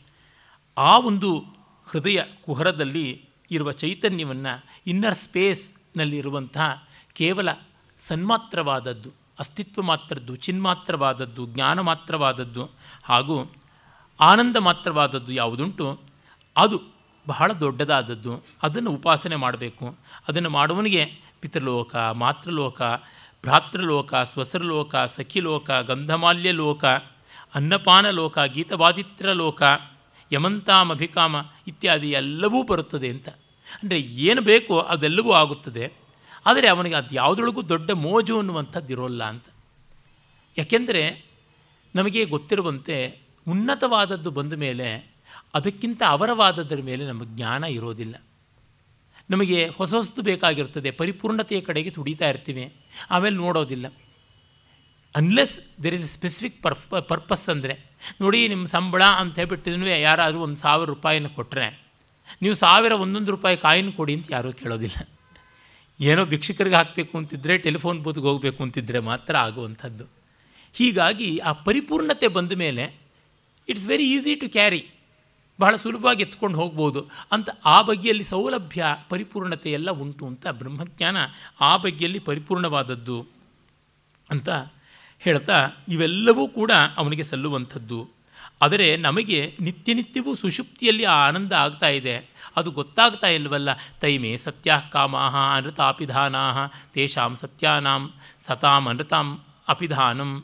[0.77, 1.45] ಆ ಒಂದು
[1.89, 7.49] ಹೃದಯ ಕುಹರದಲ್ಲಿ ಇರುವ ಚೈತನ್ಯವನ್ನು ಇನ್ನರ್ ಸ್ಪೇಸ್ನಲ್ಲಿರುವಂತಹ ಕೇವಲ
[7.97, 12.69] ಸನ್ಮಾತ್ರವಾದದ್ದು, ಅಸ್ತಿತ್ವ ಮಾತ್ರದ್ದು ಚಿನ್ಮಾತ್ರವಾದದ್ದು ಜ್ಞಾನ ಮಾತ್ರವಾದದ್ದು
[13.03, 13.51] ಹಾಗೂ
[14.19, 15.99] ಆನಂದ ಮಾತ್ರವಾದದ್ದು ಯಾವುದುಂಟು,
[16.57, 16.81] ಅದು
[17.27, 18.43] ಬಹಳ ದೊಡ್ಡದಾದದ್ದು.
[18.63, 19.95] ಅದನ್ನು ಉಪಾಸನೆ ಮಾಡಬೇಕು.
[20.27, 22.81] ಅದನ್ನು ಮಾಡುವನಿಗೆ ಪಿತೃಲೋಕ, ಮಾತೃಲೋಕ
[23.43, 26.85] ಭ್ರಾತೃಲೋಕ, ಸ್ವಸರಲೋಕ, ಸಖಿಲೋಕ ಗಂಧಮಾಲ್ಯ ಲೋಕ
[27.55, 29.63] ಅನ್ನಪಾನ ಲೋಕ ಗೀತವಾದಿತ್ರ ಲೋಕ
[30.31, 31.35] ಯಮಂತಾಮಭಿಕಾಮ
[31.67, 33.29] ಇತ್ಯಾದಿ ಎಲ್ಲವೂ ಬರುತ್ತದೆ ಅಂತ.
[33.83, 35.93] ಅಂದರೆ ಏನು ಬೇಕೋ ಅದೆಲ್ಲವೂ ಆಗುತ್ತದೆ.
[36.45, 39.43] ಆದರೆ ಅವನಿಗೆ ಅದು ಯಾವುದ್ರೊಳಗೂ ದೊಡ್ಡ ಮೋಜು ಅನ್ನುವಂಥದ್ದು ಇರೋಲ್ಲ ಅಂತ.
[40.57, 41.25] ಯಾಕೆಂದರೆ
[41.95, 45.13] ನಮಗೆ ಗೊತ್ತಿರುವಂತೆ ಉನ್ನತವಾದದ್ದು ಬಂದ ಮೇಲೆ
[45.53, 48.15] ಅದಕ್ಕಿಂತ ಅವರವಾದದ್ದರ ಮೇಲೆ ನಮಗೆ ಜ್ಞಾನ ಇರೋದಿಲ್ಲ.
[49.29, 52.65] ನಮಗೆ ಹೊಸ ಹೊಸದು ಬೇಕಾಗಿರ್ತದೆ ಪರಿಪೂರ್ಣತೆಯ ಕಡೆಗೆ ತುಡಿತಾ ಇರ್ತೀವಿ.
[53.15, 53.87] ಆಮೇಲೆ ನೋಡೋದಿಲ್ಲ.
[55.15, 55.53] Unless
[55.83, 57.75] there is a specific ಪರ್ಪ purpose ಅಂದರೆ,
[58.21, 61.67] ನೋಡಿ ನಿಮ್ಮ ಸಂಬಳ ಅಂತ ಹೇಳ್ಬಿಟ್ಟಿದ್ನು ಯಾರಾದರೂ ಒಂದು ಸಾವಿರ ರೂಪಾಯಿನ ಕೊಟ್ಟರೆ
[62.41, 64.97] ನೀವು ಸಾವಿರ ಒಂದೊಂದು ರೂಪಾಯಿ ಕಾಯಿನ್ ಕೊಡಿ ಅಂತ ಯಾರೂ ಕೇಳೋದಿಲ್ಲ.
[65.99, 70.05] ಏನೋ ಭಿಕ್ಷಕರಿಗೆ ಹಾಕಬೇಕು ಅಂತಿದ್ದರೆ ಟೆಲಿಫೋನ್ ಬೂತ್ಗೆ ಹೋಗಬೇಕು ಅಂತಿದ್ದರೆ ಮಾತ್ರ ಆಗುವಂಥದ್ದು.
[70.75, 72.85] ಹೀಗಾಗಿ ಆ ಪರಿಪೂರ್ಣತೆ ಬಂದ ಮೇಲೆ
[73.67, 74.81] it's very easy to carry
[75.59, 77.01] ಬಹಳ ಸುಲಭವಾಗಿ ಎತ್ಕೊಂಡು ಹೋಗ್ಬೋದು
[77.31, 81.17] ಅಂತ ಆ ಬಗೆಯಲ್ಲಿ ಸೌಲಭ್ಯ ಪರಿಪೂರ್ಣತೆ ಎಲ್ಲ ಉಂಟು ಅಂತ ಬ್ರಹ್ಮಜ್ಞಾನ
[81.61, 83.27] ಆ ಬಗೆಯಲ್ಲಿ ಪರಿಪೂರ್ಣವಾದದ್ದು
[84.29, 84.49] ಅಂತ
[85.19, 88.09] ಹೇಳ್ತಾ ಇವೆಲ್ಲವೂ ಕೂಡ ಅವನಿಗೆ ಸಲ್ಲುವಂಥದ್ದು.
[88.61, 92.15] ಆದರೆ ನಮಗೆ ನಿತ್ಯ ನಿತ್ಯವೂ ಸುಷುಪ್ತಿಯಲ್ಲಿ ಆ ಆನಂದ ಆಗ್ತಾ ಇದೆ.
[92.55, 93.69] ಅದು ಗೊತ್ತಾಗ್ತಾ ಇಲ್ವಲ್ಲ?
[94.01, 96.57] ತೈಮೇ ಸತ್ಯಾ ಕಾಮಾಹ ಅನೃತಾಪಿಧಾನಾಹ
[96.93, 99.27] ತೇಷಾಂ ಸತ್ಯಾನಾಂ ಸತಾಂ ಅನೃತಾಂ
[99.67, 100.43] ಅಪಿಧಾನಂ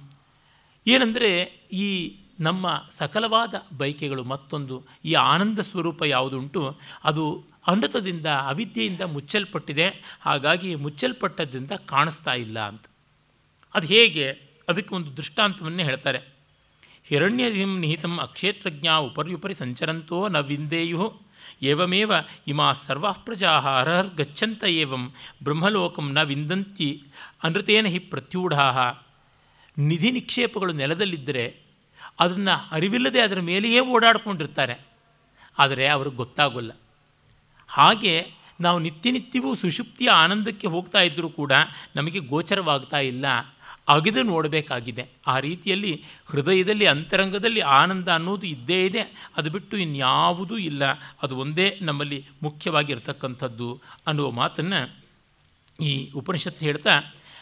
[0.88, 10.17] ಏನಂದರೆ ಈ ನಮ್ಮ ಸಕಲವಾದ ಬಯಕೆಗಳು ಮತ್ತೊಂದು ಈ ಆನಂದ ಸ್ವರೂಪ ಯಾವುದುಂಟು, ಅದು ಅನೃತದಿಂದ ಅವಿದ್ಯೆಯಿಂದ ಮುಚ್ಚಲ್ಪಟ್ಟಿದೆ.
[10.21, 12.81] ಹಾಗಾಗಿ ಮುಚ್ಚಲ್ಪಟ್ಟದ್ರಿಂದ ಕಾಣಿಸ್ತಾ ಇಲ್ಲ ಅಂತ.
[13.73, 14.31] ಅದು ಹೇಗೆ?
[14.69, 16.36] ಅದಕ್ಕೆ ಒಂದು ದೃಷ್ಟಾಂತವನ್ನೇ ಹೇಳ್ತಾರೆ.
[17.03, 21.17] ಹಿರಣ್ಯಧಿಂ ನಿಹಿತಂ ಅಕ್ಷೇತ್ರಜ್ಞ ಉಪರ್ಯುಪರಿ ಸಂಚರಂತೋ ನ ವಿಂದೇಯು.
[21.61, 22.13] ಏವಮೇವ
[22.47, 25.13] ಇಮಾ ಸರ್ವಾ ಪ್ರಜಾ ಅರ್ಹರ್ಗಚ್ಚಂತ ಏವಂ
[25.43, 27.03] ಬ್ರಹ್ಮಲೋಕಂ ನ ವಿಂದಂತಿ
[27.43, 28.91] ಅನೃತೇನ ಹಿ ಪ್ರತ್ಯೂಢಾ.
[29.77, 31.64] ನಿಧಿ ನಿಕ್ಷೇಪಗಳು ನೆಲದಲ್ಲಿದ್ದರೆ
[32.20, 34.80] ಅದನ್ನು ಅರಿವಿಲ್ಲದೆ ಅದರ ಮೇಲೆಯೇ ಓಡಾಡಿಕೊಂಡಿರ್ತಾರೆ.
[35.59, 36.72] ಆದರೆ ಅವ್ರಿಗೆ ಗೊತ್ತಾಗೋಲ್ಲ.
[37.68, 41.51] ಹಾಗೆ ನಾವು ನಿತ್ಯ ನಿತ್ಯವೂ ಸುಷುಪ್ತಿಯ ಆನಂದಕ್ಕೆ ಹೋಗ್ತಾ ಇದ್ದರೂ ಕೂಡ
[41.95, 43.26] ನಮಗೆ ಗೋಚರವಾಗ್ತಾ ಇಲ್ಲ.
[43.87, 45.09] ಅಗೆದು ನೋಡಬೇಕಾಗಿದೆ.
[45.28, 49.29] ಆ ರೀತಿಯಲ್ಲಿ ಹೃದಯದಲ್ಲಿ, ಅಂತರಂಗದಲ್ಲಿ ಆನಂದ ಅನ್ನೋದು ಇದ್ದೇ ಇದೆ.
[49.37, 50.83] ಅದು ಬಿಟ್ಟು ಇನ್ಯಾವುದೂ ಇಲ್ಲ.
[51.24, 55.05] ಅದು ಒಂದೇ ನಮ್ಮಲ್ಲಿ ಮುಖ್ಯವಾಗಿರ್ತಕ್ಕಂಥದ್ದು ಅನ್ನುವ ಮಾತನ್ನು
[55.83, 57.01] ಈ ಉಪನಿಷತ್ತು ಹೇಳ್ತಾ,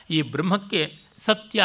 [0.09, 1.63] ಈ ಬ್ರಹ್ಮಕ್ಕೆ ಸತ್ಯ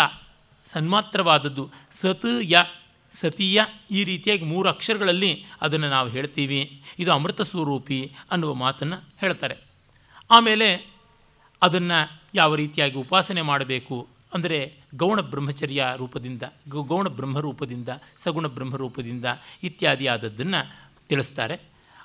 [0.67, 2.65] ಸನ್ಮಾತ್ರವಾದದ್ದು ಸತ್ ಯ
[3.13, 6.83] ಸತೀಯ ಈ ರೀತಿಯಾಗಿ ಮೂರು ಅಕ್ಷರಗಳಲ್ಲಿ ಅದನ್ನು ನಾವು ಹೇಳ್ತೀವಿ.
[6.99, 9.57] ಇದು ಅಮೃತ ಸ್ವರೂಪಿ ಅನ್ನುವ ಮಾತನ್ನು ಹೇಳ್ತಾರೆ.
[10.31, 10.99] ಆಮೇಲೆ
[11.63, 19.25] ಅದನ್ನು ಯಾವ ರೀತಿಯಾಗಿ ಉಪಾಸನೆ ಮಾಡಬೇಕು ಅಂದರೆ ಗೌಣ ಬ್ರಹ್ಮಚರ್ಯ ರೂಪದಿಂದ ಗೌಣ ಬ್ರಹ್ಮರೂಪದಿಂದ ಸಗುಣ ಬ್ರಹ್ಮರೂಪದಿಂದ
[19.63, 21.61] ಇತ್ಯಾದಿ ಆದದ್ದನ್ನು ತಿಳಿಸ್ತಾರೆ.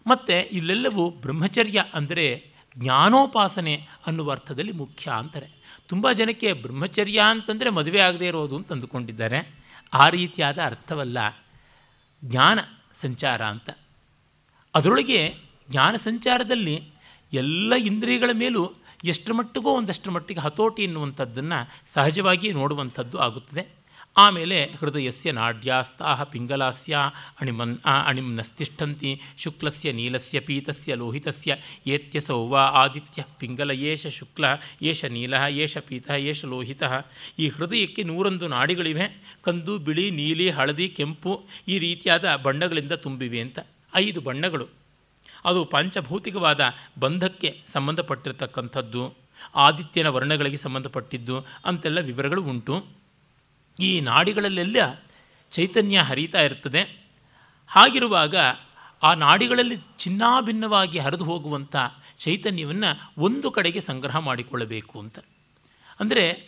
[0.07, 5.49] ಮತ್ತು ಇಲ್ಲೆಲ್ಲವೂ ಬ್ರಹ್ಮಚರ್ಯ ಅಂದರೆ ಜ್ಞಾನೋಪಾಸನೆ ಅನ್ನುವ ಅರ್ಥದಲ್ಲಿ ಮುಖ್ಯ ಅಂತಾರೆ.
[5.87, 9.62] ತುಂಬ ಜನಕ್ಕೆ ಬ್ರಹ್ಮಚರ್ಯ ಅಂತಂದರೆ ಮದುವೆ ಆಗದೇ ಇರೋದು ಅಂತ ಅಂದುಕೊಂಡಿದ್ದಾರೆ.
[9.93, 11.17] ಆ ರೀತಿಯಾದ ಅರ್ಥವಲ್ಲ
[12.25, 12.59] ಜ್ಞಾನ
[12.93, 13.69] ಸಂಚಾರ ಅಂತ.
[14.75, 15.35] ಅದರೊಳಗೆ
[15.71, 16.89] ಜ್ಞಾನ ಸಂಚಾರದಲ್ಲಿ
[17.33, 23.82] ಎಲ್ಲ ಇಂದ್ರಿಯಗಳ ಮೇಲೂ ಎಷ್ಟರ ಮಟ್ಟಿಗೋ ಒಂದಷ್ಟರ ಮಟ್ಟಿಗೆ ಹತೋಟಿ ಎನ್ನುವಂಥದ್ದನ್ನು ಸಹಜವಾಗಿ ನೋಡುವಂಥದ್ದು ಆಗುತ್ತದೆ.
[24.17, 26.97] ಆಮೇಲೆ ಹೃದಯಸ್ಯ ನಾಡ್ಯಾಸ್ತಾಹ ಪಿಂಗಲಾಸ್ಯ
[27.41, 31.55] ಅಣಿಮನ್ ಅಣಿಮ್ನಸ್ತಿಷ್ಠಂತಿ, ಶುಕ್ಲಸ್ಯ ನೀಲಸ್ಯ, ಪೀತಸ್ಯ ಲೋಹಿತಸ್ಯ,
[31.87, 34.45] ಏತ್ಯಸೌ ವಾ ಆದಿತ್ಯ, ಪಿಂಗಲ ಏಷ ಶುಕ್ಲ,
[34.81, 36.83] ಏಷ ನೀಲ, ಏಷ ಪೀತ, ಏಷ ಲೋಹಿತ.
[37.39, 39.37] ಈ ಹೃದಯಕ್ಕೆ ನೂರೊಂದು ನಾಡಿಗಳಿವೆ.
[39.41, 43.59] ಕಂದು, ಬಿಳಿ, ನೀಲಿ, ಹಳದಿ, ಕೆಂಪು ಈ ರೀತಿಯಾದ ಬಣ್ಣಗಳಿಂದ ತುಂಬಿವೆ ಅಂತ.
[43.95, 44.67] ಐದು ಬಣ್ಣಗಳು.
[45.45, 46.61] ಅದು ಪಂಚಭೌತಿಕವಾದ
[46.99, 49.13] ಬಂಧಕ್ಕೆ ಸಂಬಂಧಪಟ್ಟಿರತಕ್ಕಂಥದ್ದು.
[49.55, 53.02] ಆದಿತ್ಯನ ವರ್ಣಗಳಿಗೆ ಸಂಬಂಧಪಟ್ಟಿದ್ದು ಅಂತೆಲ್ಲ ವಿವರಗಳು ಉಂಟು.
[53.79, 55.03] ಈ ನಾಡಿಗಳಲ್ಲೆಲ್ಲ
[55.51, 57.07] ಚೈತನ್ಯ ಹರಿತಾ ಇರ್ತದೆ.
[57.67, 58.35] ಹಾಗಿರುವಾಗ
[59.03, 61.75] ಆ ನಾಡಿಗಳಲ್ಲಿ ಚಿನ್ನಾಭಿನ್ನವಾಗಿ ಹರಿದು ಹೋಗುವಂಥ
[62.19, 65.19] ಚೈತನ್ಯವನ್ನು ಒಂದು ಕಡೆಗೆ ಸಂಗ್ರಹ ಮಾಡಿಕೊಳ್ಳಬೇಕು ಅಂತ.
[65.99, 66.47] ಅಂದರೆ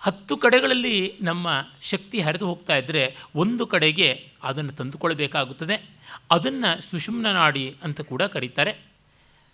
[0.00, 1.48] ಹತ್ತು ಕಡೆಗಳಲ್ಲಿ ನಮ್ಮ
[1.82, 5.90] ಶಕ್ತಿ ಹರಿದು ಹೋಗ್ತಾ ಇದ್ದರೆ ಒಂದು ಕಡೆಗೆ ಅದನ್ನು ತಂದುಕೊಳ್ಬೇಕಾಗುತ್ತದೆ.
[6.30, 8.90] ಅದನ್ನು ಸುಷುಮ್ನ ನಾಡಿ ಅಂತ ಕೂಡ ಕರೀತಾರೆ.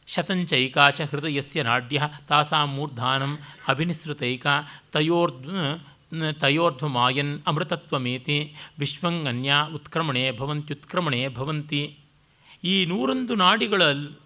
[0.06, 4.46] ಶತಂಚೈಕಾಚ ಹೃದಯಸ್ಯ ನಾಡ್ಯ ತಾಸಾಂ ಮೂರ್ಧಾನಂ ಅಭಿನಿಸೃತೈಕ
[4.92, 5.50] ತಯೋರ್ಧ್ವ
[6.40, 11.98] ತಯೋರ್ಧ್ವಮಾಯನ್ ಅಮೃತತ್ವಮೇತಿ ವಿಶ್ವಂಗನ್ಯ ಉತ್ಕ್ರಮಣೆ ಭವಂತ್ಯುತ್ಕ್ರಮಣೆ ಭವಂತಿ.
[12.64, 13.82] ಈ ನೂರೊಂದು ನಾಡಿಗಳ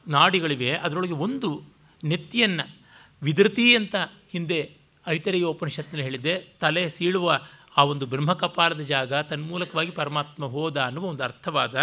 [0.08, 1.62] ನಾಡಿಗಳಿವೆ, ಅದರೊಳಗೆ ಒಂದು
[2.04, 2.76] ನೆತ್ತಿಯನ್ನು
[3.22, 3.94] ವಿದೃತಿ ಅಂತ
[4.32, 4.72] ಹಿಂದೆ
[5.08, 7.40] ಐತರೇಯೋಪನಿಷತ್ನಲ್ಲಿ ಹೇಳಿದ್ದೆ, ತಲೆ ಸೀಳುವ
[7.76, 11.74] ಆ ಒಂದು ಬ್ರಹ್ಮಕಪಾಲದ ಜಾಗ ತನ್ಮೂಲಕವಾಗಿ ಪರಮಾತ್ಮ ಹೋದ ಅನ್ನುವ ಒಂದು ಅರ್ಥವಾದ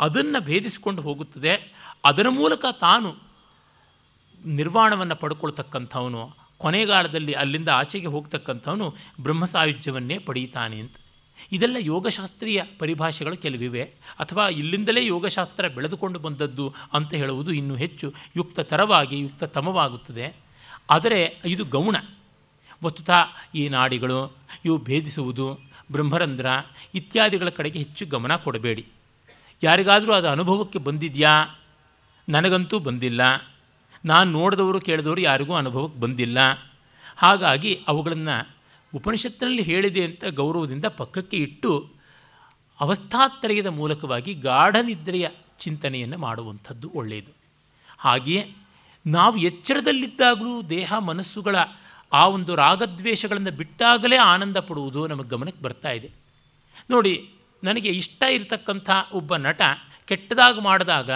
[0.00, 1.74] ಅದನ್ನು ಭೇದಿಸಿಕೊಂಡು ಹೋಗುತ್ತದೆ.
[2.04, 3.14] ಅದರ ಮೂಲಕ ತಾನು
[4.44, 6.43] ನಿರ್ವಾಣವನ್ನು ಪಡ್ಕೊಳ್ತಕ್ಕಂಥವನು.
[6.58, 10.92] ಕೊನೆಗಾಲದಲ್ಲಿ ಅಲ್ಲಿಂದ ಆಚೆಗೆ ಹೋಗ್ತಕ್ಕಂಥವನು ಬ್ರಹ್ಮ ಸಾಯುಜ್ಯವನ್ನೇ ಪಡೀತಾನೆ ಅಂತ.
[11.52, 13.82] ಇದೆಲ್ಲ ಯೋಗಶಾಸ್ತ್ರೀಯ ಪರಿಭಾಷೆಗಳು ಕೆಲವಿವೆ.
[14.18, 20.36] ಅಥವಾ ಇಲ್ಲಿಂದಲೇ ಯೋಗಶಾಸ್ತ್ರ ಬೆಳೆದುಕೊಂಡು ಬಂದದ್ದು ಅಂತ ಹೇಳುವುದು ಇನ್ನೂ ಹೆಚ್ಚು ಯುಕ್ತತರವಾಗಿ, ಯುಕ್ತತಮವಾಗುತ್ತದೆ.
[20.90, 21.96] ಆದರೆ ಇದು ಗೌಣ.
[22.84, 25.58] ವಸ್ತುತಃ ಈ ನಾಡಿಗಳು, ಇವು ಭೇದಿಸುವುದು,
[25.92, 26.46] ಬ್ರಹ್ಮರಂಧ್ರ
[26.94, 28.86] ಇತ್ಯಾದಿಗಳ ಕಡೆಗೆ ಹೆಚ್ಚು ಗಮನ ಕೊಡಬೇಡಿ.
[29.62, 31.58] ಯಾರಿಗಾದರೂ ಅದು ಅನುಭವಕ್ಕೆ ಬಂದಿದೆಯಾ?
[32.28, 33.20] ನನಗಂತೂ ಬಂದಿಲ್ಲ.
[34.04, 36.38] ನಾನು ನೋಡಿದವರು ಕೇಳಿದವರು ಯಾರಿಗೂ ಅನುಭವಕ್ಕೆ ಬಂದಿಲ್ಲ.
[37.16, 38.56] ಹಾಗಾಗಿ ಅವುಗಳನ್ನು
[38.94, 41.90] ಉಪನಿಷತ್ತಿನಲ್ಲಿ ಹೇಳಿದೆ ಅಂತ ಗೌರವದಿಂದ ಪಕ್ಕಕ್ಕೆ ಇಟ್ಟು
[42.80, 45.28] ಅವಸ್ಥಾತ್ರಯದ ಮೂಲಕವಾಗಿ ಗಾಢ ನಿದ್ರೆಯ
[45.58, 47.32] ಚಿಂತನೆಯನ್ನು ಮಾಡುವಂಥದ್ದು ಒಳ್ಳೆಯದು
[47.98, 48.56] ಹಾಗೆಯೇ
[49.06, 51.56] ನಾವು ಎಚ್ಚರದಲ್ಲಿದ್ದಾಗಲೂ ದೇಹ, ಮನಸ್ಸುಗಳ
[52.12, 56.10] ಆ ಒಂದು ರಾಗದ್ವೇಷಗಳನ್ನು ಬಿಟ್ಟಾಗಲೇ ಆನಂದ ಪಡುವುದು ನಮಗೆ ಗಮನಕ್ಕೆ ಬರ್ತಾ ಇದೆ.
[56.90, 57.30] ನೋಡಿ,
[57.64, 59.62] ನನಗೆ ಇಷ್ಟ ಇರತಕ್ಕಂಥ ಒಬ್ಬ ನಟ
[60.06, 61.10] ಕೆಟ್ಟದಾಗಿ ಮಾಡಿದಾಗ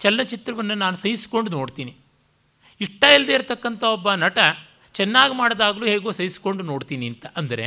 [0.00, 1.96] ಚಲನಚಿತ್ರವನ್ನು ನಾನು ಸಹಿಸಿಕೊಂಡು ನೋಡ್ತೀನಿ.
[2.80, 4.38] ಇಷ್ಟ ಇಲ್ಲದೆ ಇರತಕ್ಕಂಥ ಒಬ್ಬ ನಟ
[4.94, 7.66] ಚೆನ್ನಾಗಿ ಮಾಡಿದಾಗಲೂ ಹೇಗೋ ಸಹಿಸ್ಕೊಂಡು ನೋಡ್ತೀನಿ ಅಂತ ಅಂದರೆ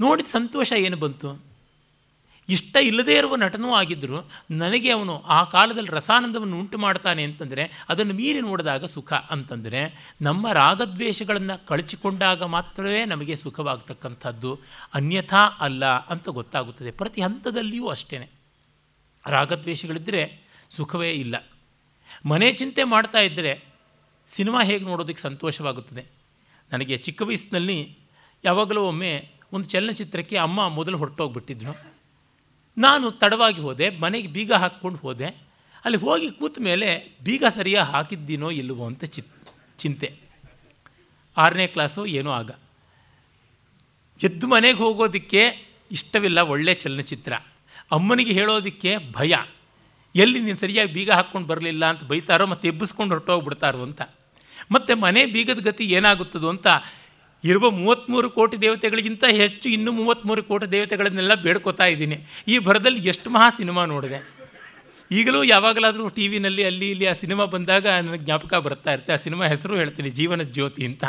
[0.00, 1.52] ನೋಡಿದ ಸಂತೋಷ ಏನು ಬಂತು?
[2.48, 4.18] ಇಷ್ಟ ಇಲ್ಲದೇ ಇರುವ ನಟನೂ ಆಗಿದ್ದರೂ
[4.50, 9.80] ನನಗೆ ಅವನು ಆ ಕಾಲದಲ್ಲಿ ರಸಾನಂದವನ್ನು ಉಂಟು ಮಾಡ್ತಾನೆ ಅಂತಂದರೆ ಅದನ್ನು ಮೀರಿ ನೋಡಿದಾಗ ಸುಖ ಅಂತಂದರೆ
[10.22, 14.60] ನಮ್ಮ ರಾಗದ್ವೇಷಗಳನ್ನು ಕಳಚಿಕೊಂಡಾಗ ಮಾತ್ರವೇ ನಮಗೆ ಸುಖವಾಗ್ತಕ್ಕಂಥದ್ದು,
[14.94, 16.90] ಅನ್ಯಥಾ ಅಲ್ಲ ಅಂತ ಗೊತ್ತಾಗುತ್ತದೆ.
[16.90, 18.30] ಪ್ರತಿ ಹಂತದಲ್ಲಿಯೂ ಅಷ್ಟೇ
[19.26, 20.22] ರಾಗದ್ವೇಷಗಳಿದ್ದರೆ
[20.70, 21.36] ಸುಖವೇ ಇಲ್ಲ.
[22.26, 23.71] ಮನೆ ಚಿಂತೆ ಮಾಡ್ತಾ ಇದ್ದರೆ
[24.28, 26.04] ಸಿನಿಮಾ ಹೇಗೆ ನೋಡೋದಕ್ಕೆ ಸಂತೋಷವಾಗುತ್ತದೆ?
[26.72, 27.98] ನನಗೆ ಚಿಕ್ಕ ವಯಸ್ಸಿನಲ್ಲಿ
[28.44, 31.72] ಯಾವಾಗಲೂ ಒಮ್ಮೆ ಒಂದು ಚಲನಚಿತ್ರಕ್ಕೆ ಅಮ್ಮ ಮೊದಲು ಹೊರಟೋಗ್ಬಿಟ್ಟಿದ್ರು
[32.78, 35.26] ನಾನು ತಡವಾಗಿ ಹೋದೆ, ಮನೆಗೆ ಬೀಗ ಹಾಕ್ಕೊಂಡು ಹೋದೆ.
[35.84, 39.32] ಅಲ್ಲಿ ಹೋಗಿ ಕೂತ ಮೇಲೆ ಬೀಗ ಸರಿಯಾಗಿ ಹಾಕಿದ್ದೀನೋ ಇಲ್ಲವೋ ಅಂತ ಚಿತ್,
[39.78, 40.16] ಚಿಂತೆ.
[41.36, 42.50] ಆರನೇ ಕ್ಲಾಸು ಏನೋ ಆಗ.
[44.22, 45.42] ಎದ್ದು ಮನೆಗೆ ಹೋಗೋದಕ್ಕೆ
[45.92, 47.32] ಇಷ್ಟವಿಲ್ಲ ಒಳ್ಳೆಯ ಚಲನಚಿತ್ರ.
[47.92, 49.34] ಅಮ್ಮನಿಗೆ ಹೇಳೋದಕ್ಕೆ ಭಯ.
[50.14, 54.02] ಎಲ್ಲಿ ನೀನು ಸರಿಯಾಗಿ ಬೀಗ ಹಾಕ್ಕೊಂಡು ಬರಲಿಲ್ಲ ಅಂತ ಬೈತಾರೋ ಮತ್ತು ಎಬ್ಬಿಸ್ಕೊಂಡು ಹೊರಟೋಗ್ಬಿಡ್ತಾರೋ ಅಂತ.
[54.70, 56.66] ಮತ್ತು ಮನೆ ಬೀಗದ ಗತಿ ಏನಾಗುತ್ತದೋ ಅಂತ
[57.44, 62.18] ಇರುವ ಮೂವತ್ತ್ಮೂರು ಕೋಟಿ ದೇವತೆಗಳಿಗಿಂತ ಹೆಚ್ಚು ಇನ್ನೂ ಮೂವತ್ತ್ಮೂರು ಕೋಟಿ ದೇವತೆಗಳನ್ನೆಲ್ಲ ಬೇಡ್ಕೋತಾ ಇದ್ದೀನಿ.
[62.48, 64.20] ಈ ಭರದಲ್ಲಿ ಎಷ್ಟು ಮಹಾ ಸಿನಿಮಾ ನೋಡಿದೆ.
[65.10, 69.12] ಈಗಲೂ ಯಾವಾಗಲಾದರೂ ಟಿ ವಿನಲ್ಲಿ ಅಲ್ಲಿ ಇಲ್ಲಿ ಆ ಸಿನಿಮಾ ಬಂದಾಗ ನನಗೆ ಜ್ಞಾಪಕ ಬರ್ತಾ ಇರುತ್ತೆ.
[69.12, 71.04] ಆ ಸಿನಿಮಾ ಹೆಸರು ಹೇಳ್ತೀನಿ ಜೀವನ ಜ್ಯೋತಿ ಅಂತ.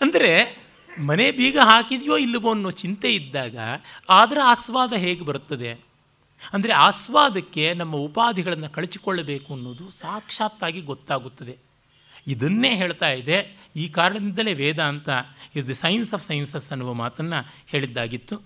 [0.00, 0.32] ಅಂದರೆ
[1.08, 3.56] ಮನೆ ಬೀಗ ಹಾಕಿದೆಯೋ ಇಲ್ಲವೋ ಅನ್ನೋ ಚಿಂತೆ ಇದ್ದಾಗ
[4.20, 5.70] ಅದರ ಆಸ್ವಾದ ಹೇಗೆ ಬರುತ್ತದೆ?
[6.52, 11.58] ಅಂದರೆ ಆಸ್ವಾದಕ್ಕೆ ನಮ್ಮ ಉಪಾಧಿಗಳನ್ನು ಕಳಚಿಕೊಳ್ಳಬೇಕು ಅನ್ನೋದು ಸಾಕ್ಷಾತ್ತಾಗಿ ಗೊತ್ತಾಗುತ್ತದೆ.
[12.26, 13.56] ಇದನ್ನೇ ಹೇಳ್ತಾ ಇದೆ.
[13.76, 15.08] ಈ ಕಾರಣದಿಂದಲೇ Vedanta
[15.56, 18.42] is the science of sciences ಅನ್ನುವ ಮಾತನ್ನು ಹೇಳಿದ್ದಾಗಿತ್ತು.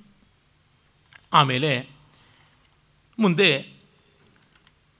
[1.33, 1.89] ಆಮೇಲೆ
[3.19, 3.77] ಮುಂದೆ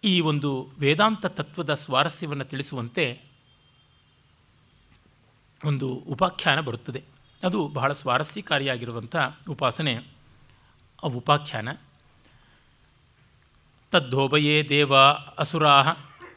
[0.05, 3.21] ಈ ಒಂದು ವೇದಾಂತ ತತ್ವದ ಸ್ವಾರಸ್ಯವನ್ನು ತಿಳಿಸುವಂತೆ
[5.65, 7.03] ಒಂದು ಉಪಾಖ್ಯಾನ ಬರುತ್ತದೆ.
[7.45, 9.17] ಅದು ಬಹಳ ಸ್ವಾರಸ್ಯಕಾರಿಯಾಗಿರುವಂಥ
[9.51, 9.97] ಉಪಾಸನೆ,
[11.05, 11.69] ಆ ಉಪಾಖ್ಯಾನ.
[13.97, 14.97] ತದ್ದೋಭಯೇ ದೇವ
[15.39, 15.85] ಅಸುರಾ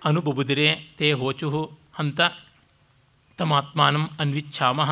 [0.06, 0.68] ಅನುಬುಬುದಿರೆ
[0.98, 2.20] ತೇ ಹೋಚು ಅಂತ
[3.38, 4.92] ತಮಾತ್ಮಾನಂ ಅನ್ವಿಚ್ಛಾಮಃ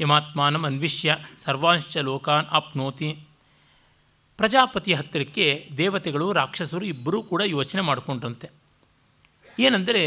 [0.00, 3.08] ಯಮಾತ್ಮಾನಂ ಅನ್ವಿಷ್ಯ ಸರ್ವಾಂಶ್ಚ ಲೋಕಾನ್ ಆಪ್ನೋತಿ.
[4.36, 8.48] ಪ್ರಜಾಪತಿ ಹತ್ತಿರಕ್ಕೆ ದೇವತೆಗಳು, ರಾಕ್ಷಸರು ಇಬ್ಬರೂ ಕೂಡ ಯೋಚನೆ ಮಾಡಿಕೊಂಡ್ರಂತೆ
[9.58, 10.02] ಏನಂದರೆ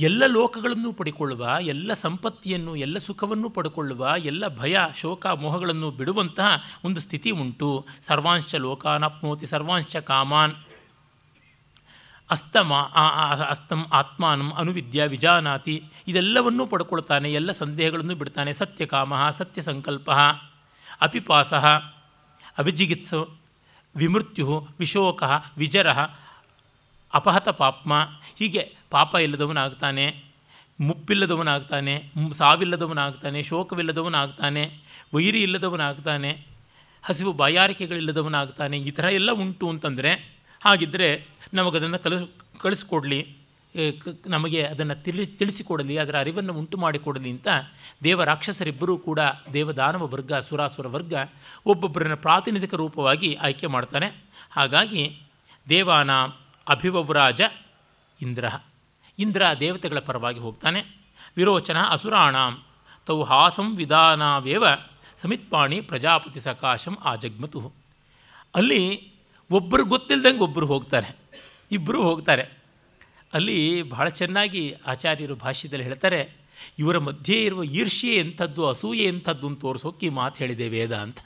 [0.00, 6.48] ಎಲ್ಲ ಲೋಕಗಳನ್ನು ಪಡಿಕೊಳ್ಳುವ, ಎಲ್ಲ ಸಂಪತ್ತಿಯನ್ನು, ಎಲ್ಲ ಸುಖವನ್ನು ಪಡ್ಕೊಳ್ಳುವ, ಎಲ್ಲ ಭಯ, ಶೋಕ, ಮೋಹಗಳನ್ನು ಬಿಡುವಂತಹ
[6.84, 7.86] ಒಂದು ಸ್ಥಿತಿ ಉಂಟು.
[8.06, 10.54] ಸರ್ವಾಂಶ ಲೋಕಾನಾಪ್ನೋತಿ ಸರ್ವಾಂಶ ಕಾಮಾನ್.
[12.30, 12.72] ಅಸ್ತಮ
[13.50, 15.76] ಅಸ್ತಂ ಆತ್ಮಾನಂ ಅನುವಿದ್ಯ ವಿಜಾನಾತಿ.
[16.08, 18.52] ಇದೆಲ್ಲವನ್ನೂ ಪಡ್ಕೊಳ್ತಾನೆ, ಎಲ್ಲ ಸಂದೇಹಗಳನ್ನು ಬಿಡ್ತಾನೆ.
[18.52, 20.10] ಸತ್ಯಕಾಮ ಸತ್ಯ ಸಂಕಲ್ಪ
[21.00, 21.54] ಅಪಿಪಾಸ,
[22.58, 23.20] ಅಭಿಜಿಗಿತ್ಸು
[23.96, 25.22] ವಿಮೃತ್ಯು ವಿಶೋಕ,
[25.56, 25.88] ವಿಜರ
[27.12, 27.92] ಅಪಹತ ಪಾಪ್ಮ,
[28.38, 30.06] ಹೀಗೆ ಪಾಪ ಇಲ್ಲದವನಾಗ್ತಾನೆ,
[30.78, 31.94] ಮುಪ್ಪಿಲ್ಲದವನಾಗ್ತಾನೆ,
[32.32, 34.64] ಸಾವಿಲ್ಲದವನಾಗ್ತಾನೆ, ಶೋಕವಿಲ್ಲದವನಾಗ್ತಾನೆ,
[35.14, 36.30] ವೈರಿ ಇಲ್ಲದವನಾಗ್ತಾನೆ,
[37.04, 40.12] ಹಸಿವು ಬಾಯಾರಿಕೆಗಳಿಲ್ಲದವನಾಗ್ತಾನೆ, ಈ ಥರ ಎಲ್ಲ ಉಂಟು ಅಂತಂದರೆ
[40.62, 41.08] ಹಾಗಿದ್ದರೆ
[41.54, 42.24] ನಮಗದನ್ನು ಕಲಿಸ್
[42.62, 43.20] ಕಳಿಸ್ಕೊಡ್ಲಿ
[44.26, 47.48] ನಮಗೆ ಅದನ್ನು ತಿಳಿ, ತಿಳಿಸಿಕೊಡಲಿ, ಅದರ ಅರಿವನ್ನು ಉಂಟು ಮಾಡಿಕೊಡಲಿ ಅಂತ
[48.04, 49.20] ದೇವ ರಾಕ್ಷಸರಿಬ್ಬರೂ ಕೂಡ
[49.56, 51.14] ದೇವದಾನವ ವರ್ಗ, ಸುರಾಸುರ ವರ್ಗ
[51.66, 54.08] ಒಬ್ಬೊಬ್ಬರನ್ನ ಪ್ರಾತಿನಿಧಿಕ ರೂಪವಾಗಿ ಆಯ್ಕೆ ಮಾಡ್ತಾನೆ
[54.50, 55.04] ಹಾಗಾಗಿ
[55.66, 56.10] ದೇವಾನ
[56.68, 57.40] ಅಭಿವವ್ರಾಜ
[58.22, 58.46] ಇಂದ್ರ.
[59.18, 60.84] ಇಂದ್ರ ದೇವತೆಗಳ ಪರವಾಗಿ ಹೋಗ್ತಾನೆ.
[61.36, 62.62] ವಿರೋಚನ ಅಸುರಾಣಾಂ
[63.06, 64.64] ತೌ ಹಾಸಂ ವಿಧಾನವೇವ
[65.18, 67.72] ಸಮಿತ್ಪಾಣಿ ಪ್ರಜಾಪತಿ ಸಕಾಶಂ ಆಜಗ್ಮತು.
[68.54, 69.12] ಅಲ್ಲಿ
[69.50, 71.16] ಒಬ್ಬರು ಗೊತ್ತಿಲ್ದಂಗೆ ಒಬ್ಬರು ಹೋಗ್ತಾರೆ.
[71.72, 72.60] ಇಬ್ಬರು ಹೋಗ್ತಾರೆ.
[73.32, 76.36] ಅಲ್ಲಿ ಬಹಳ ಚೆನ್ನಾಗಿ ಆಚಾರ್ಯರು ಭಾಷ್ಯದಲ್ಲಿ ಹೇಳ್ತಾರೆ,
[76.78, 81.18] ಇವರ ಮಧ್ಯೆ ಇರುವ ಈರ್ಷ್ಯೆ ಎಂಥದ್ದು, ಅಸೂಯೆ ಎಂಥದ್ದು ಅಂತ ತೋರಿಸೋಕೆ ಈ ಮಾತು ಹೇಳಿದೆ ವೇದ ಅಂತ.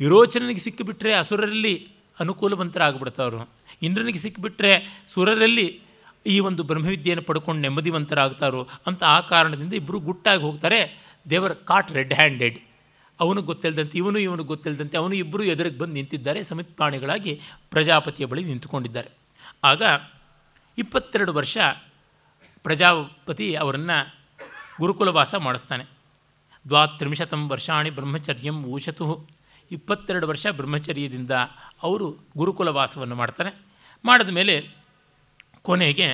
[0.00, 1.88] ವಿರೋಚನನಿಗೆ ಸಿಕ್ಕಿಬಿಟ್ರೆ ಅಸುರರಲ್ಲಿ
[2.20, 3.59] ಅನುಕೂಲವಂತರಾಗ್ಬಿಡ್ತಾವ್ರು.
[3.82, 5.80] ಇಂದ್ರನಿಗೆ ಸಿಕ್ಕಿಬಿಟ್ರೆ ಸುರರಲ್ಲಿ
[6.26, 11.10] ಈ ಒಂದು ಬ್ರಹ್ಮವಿದ್ಯೆಯನ್ನು ಪಡ್ಕೊಂಡು ನೆಮ್ಮದಿವಂತರಾಗ್ತಾರೋ ಅಂತ ಆ ಕಾರಣದಿಂದ ಇಬ್ಬರು ಗುಟ್ಟಾಗಿ ಹೋಗ್ತಾರೆ.
[11.30, 12.58] ದೇವರ ಕಾಟ್ ರೆಡ್ ಹ್ಯಾಂಡೆಡ್
[13.20, 17.40] ಅವನು ಗೊತ್ತಿಲ್ಲದಂತೆ ಇವನು ಇವನು ಗೊತ್ತಿಲ್ಲದಂತೆ ಅವನು ಇಬ್ಬರು ಎದುರಿಗೆ ಬಂದು ನಿಂತಿದ್ದಾರೆ ಸಮಿತ್ ಪ್ರಾಣಿಗಳಾಗಿ
[17.70, 19.08] ಪ್ರಜಾಪತಿಯ ಬಳಿ ನಿಂತುಕೊಂಡಿದ್ದಾರೆ.
[19.64, 19.82] ಆಗ
[20.78, 21.58] ಇಪ್ಪತ್ತೆರಡು ವರ್ಷ
[22.62, 24.14] ಪ್ರಜಾಪತಿ ಅವರನ್ನು
[24.80, 25.84] ಗುರುಕುಲವಾಸ ಮಾಡಿಸ್ತಾನೆ.
[26.68, 29.28] ದ್ವಾತ್ರಿಂಶತಂ ವರ್ಷಾಣಿ ಬ್ರಹ್ಮಚರ್ಯಂ ಊಷತು
[29.72, 31.30] ಇಪ್ಪತ್ತೆರಡು ವರ್ಷ ಬ್ರಹ್ಮಚರ್ಯದಿಂದ
[31.82, 33.69] ಅವರು ಗುರುಕುಲವಾಸವನ್ನು ಮಾಡ್ತಾರೆ.
[34.04, 34.54] ಮಾಡಿದ ಮೇಲೆ
[35.68, 36.08] ಕೊನೆಗೆ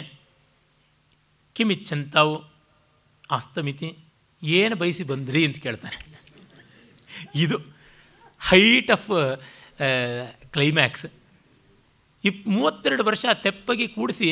[1.57, 2.35] ಕಿಮಿಚ್ಚಂತಾವು
[3.37, 3.89] ಅಸ್ತಮಿತಿ,
[4.43, 5.99] ಏನು ಬಯಸಿ ಬಂದ್ರಿ ಅಂತ ಕೇಳ್ತಾನೆ.
[7.43, 7.57] ಇದು
[8.49, 9.09] ಹೈಟ್ ಆಫ್
[10.55, 11.07] ಕ್ಲೈಮ್ಯಾಕ್ಸ್
[12.25, 14.29] ಇಪ್, ಮೂವತ್ತೆರಡು ವರ್ಷ ತೆಪ್ಪಗೆ ಕೂಡಿಸಿ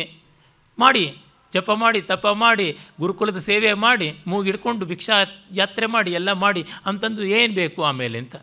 [0.79, 1.05] ಮಾಡಿ,
[1.53, 2.67] ಜಪ ಮಾಡಿ, ತಪ ಮಾಡಿ,
[3.01, 5.17] ಗುರುಕುಲದ ಸೇವೆ ಮಾಡಿ, ಮೂಗಿಡ್ಕೊಂಡು ಭಿಕ್ಷಾ
[5.55, 8.37] ಯಾತ್ರೆ ಮಾಡಿ, ಎಲ್ಲ ಮಾಡಿ, ಅಂತಂದು ಏನು ಬೇಕು ಆಮೇಲೆ ಅಂತ.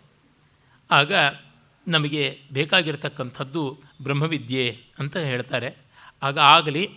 [0.89, 1.11] ಆಗ
[1.87, 3.63] ನಮಗೆ ಬೇಕಾಗಿರ್ತಕ್ಕಂಥದ್ದು
[4.03, 5.77] ಬ್ರಹ್ಮವಿದ್ಯೆ ಅಂತ ಹೇಳ್ತಾರೆ.
[6.23, 6.89] ಆಗ ಆಗಲಿ,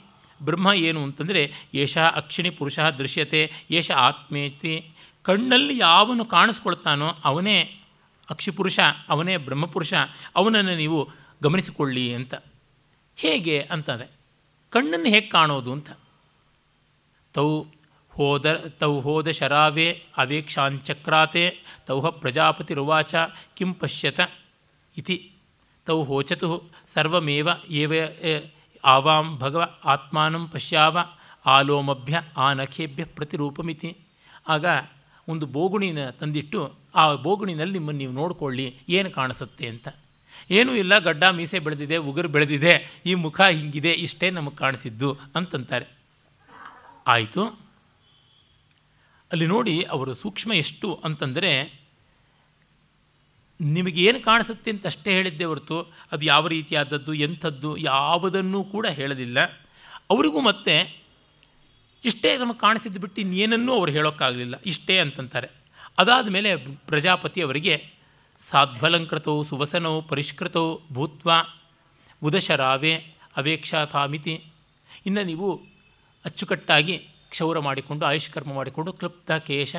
[0.42, 4.90] ಬ್ರಹ್ಮ ಏನು ಅಂತಂದರೆ ಏಷ ಅಕ್ಷಿಣಿ ಪುರುಷ ದೃಶ್ಯತೆ ಏಷ ಆತ್ಮೇತಿ,
[5.22, 7.80] ಕಣ್ಣಲ್ಲಿ ಯಾವನು ಕಾಣಿಸ್ಕೊಳ್ತಾನೋ ಅವನೇ
[8.30, 9.94] ಅಕ್ಷಿಪುರುಷ ಅವನೇ ಬ್ರಹ್ಮಪುರುಷ
[10.36, 11.10] ಅವನನ್ನು ನೀವು
[11.42, 12.34] ಗಮನಿಸಿಕೊಳ್ಳಿ ಅಂತ.
[13.16, 14.06] ಹೇಗೆ ಅಂತಾರೆ
[14.70, 15.90] ಕಣ್ಣನ್ನು ಹೇಗೆ ಕಾಣೋದು ಅಂತ.
[17.32, 17.64] ತೌ
[18.10, 23.14] ಹೋದ ತೌ ಹೋದ ಶರಾವೇ ಅವೇಕ್ಷಾಂಚಕ್ರಾತೆ, ತೌಹ ಪ್ರಜಾಪತಿರುವಾಚ
[23.56, 24.20] ಕಿಂ ಪಶ್ಯತ
[24.96, 25.30] ಇತಿ.
[25.86, 27.92] ತೌ ಹೋಚತು ಸರ್ವಮೇವ ಏವ
[28.84, 30.98] ಆವಾಂ ಭಗವ ಆತ್ಮಾನಂ ಪಶ್ಯಾವ
[31.46, 33.96] ಆಲೋಮಭ್ಯ ಆ ನಖೇಭ್ಯ ಪ್ರತಿರೂಪಮಿತಿ
[34.48, 34.64] ಆಗ
[35.28, 39.88] ಒಂದು ಬೋಗುಣಿನ ತಂದಿಟ್ಟು, ಆ ಬೋಗುಣಿನಲ್ಲಿ ನಿಮ್ಮನ್ನು ನೀವು ನೋಡಿಕೊಳ್ಳಿ, ಏನು ಕಾಣಿಸುತ್ತೆ ಅಂತ.
[40.50, 45.86] ಏನೂ ಇಲ್ಲ, ಗಡ್ಡ ಮೀಸೆ ಬೆಳೆದಿದೆ, ಉಗುರು ಬೆಳೆದಿದೆ, ಈ ಮುಖ ಹಿಂಗಿದೆ, ಇಷ್ಟೇ ನಮಗೆ ಕಾಣಿಸಿದ್ದು ಅಂತಂತಾರೆ.
[47.06, 47.44] ಆಯಿತು.
[49.32, 51.83] ಅಲ್ಲಿ ನೋಡಿ ಅವರು ಸೂಕ್ಷ್ಮ ಎಷ್ಟು ಅಂತಂದರೆ
[53.60, 59.44] ನಿಮಗೆ ಏನು ಕಾಣಿಸುತ್ತೆ ಅಂತ ಅಷ್ಟೇ ಹೇಳಿದ್ದೆ ಹೊರತು ಅದು ಯಾವ ರೀತಿಯಾದದ್ದು, ಎಂಥದ್ದು ಯಾವುದನ್ನೂ ಕೂಡ ಹೇಳಲಿಲ್ಲ
[60.10, 61.04] ಅವರಿಗೂ ಮತ್ತೆ
[62.04, 64.54] ಇಷ್ಟೇ ನಮಗೆ ಕಾಣಿಸಿದ್ದು ಬಿಟ್ಟು ಇನ್ನೇನನ್ನೂ ಅವ್ರು ಹೇಳೋಕ್ಕಾಗಲಿಲ್ಲ.
[64.66, 65.48] ಇಷ್ಟೇ ಅಂತಂತಾರೆ.
[65.98, 67.86] ಅದಾದ ಮೇಲೆ ಪ್ರಜಾಪತಿ ಅವರಿಗೆ
[68.36, 71.30] ಸಾಧ್ವಲಂಕೃತೋ ಸುವಸನೋ ಪರಿಷ್ಕೃತೋ ಭೂತ್ವ
[72.22, 72.96] ಉದಶರಾವೆ
[73.36, 74.44] ಅವೇಕ್ಷಾಥಾಮಿತಿ
[75.06, 75.62] ಇನ್ನು ನೀವು
[76.24, 76.98] ಅಚ್ಚುಕಟ್ಟಾಗಿ
[77.30, 79.76] ಕ್ಷೌರ ಮಾಡಿಕೊಂಡು, ಆಯುಷ್ಕರ್ಮ ಮಾಡಿಕೊಂಡು, ಕ್ಲುಪ್ತ ಕೇಶ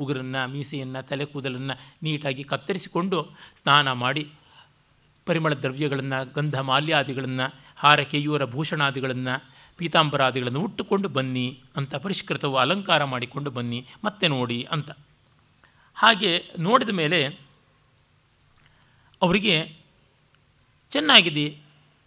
[0.00, 3.18] ಉಗುರನ್ನು, ಮೀಸೆಯನ್ನು ತಲೆ ಕೂದಲನ್ನು ನೀಟಾಗಿ ಕತ್ತರಿಸಿಕೊಂಡು
[3.56, 4.24] ಸ್ನಾನ ಮಾಡಿ
[5.26, 7.46] ಪರಿಮಳ ದ್ರವ್ಯಗಳನ್ನು, ಗಂಧ ಮಾಲ್ಯಾದಿಗಳನ್ನು
[7.76, 8.00] ಹಾರ
[8.44, 9.34] ಭೂಷಣಾದಿಗಳನ್ನು,
[9.76, 11.46] ಪೀತಾಂಬರಾದಿಗಳನ್ನು ಉಟ್ಟುಕೊಂಡು ಬನ್ನಿ
[11.76, 14.90] ಅಂತ ಪರಿಷ್ಕೃತವು ಅಲಂಕಾರ ಮಾಡಿಕೊಂಡು ಬನ್ನಿ, ಮತ್ತೆ ನೋಡಿ ಅಂತ.
[15.94, 17.20] ಹಾಗೆ ನೋಡಿದ ಮೇಲೆ
[19.22, 19.54] ಅವರಿಗೆ
[20.92, 21.46] ಚೆನ್ನಾಗಿದೆ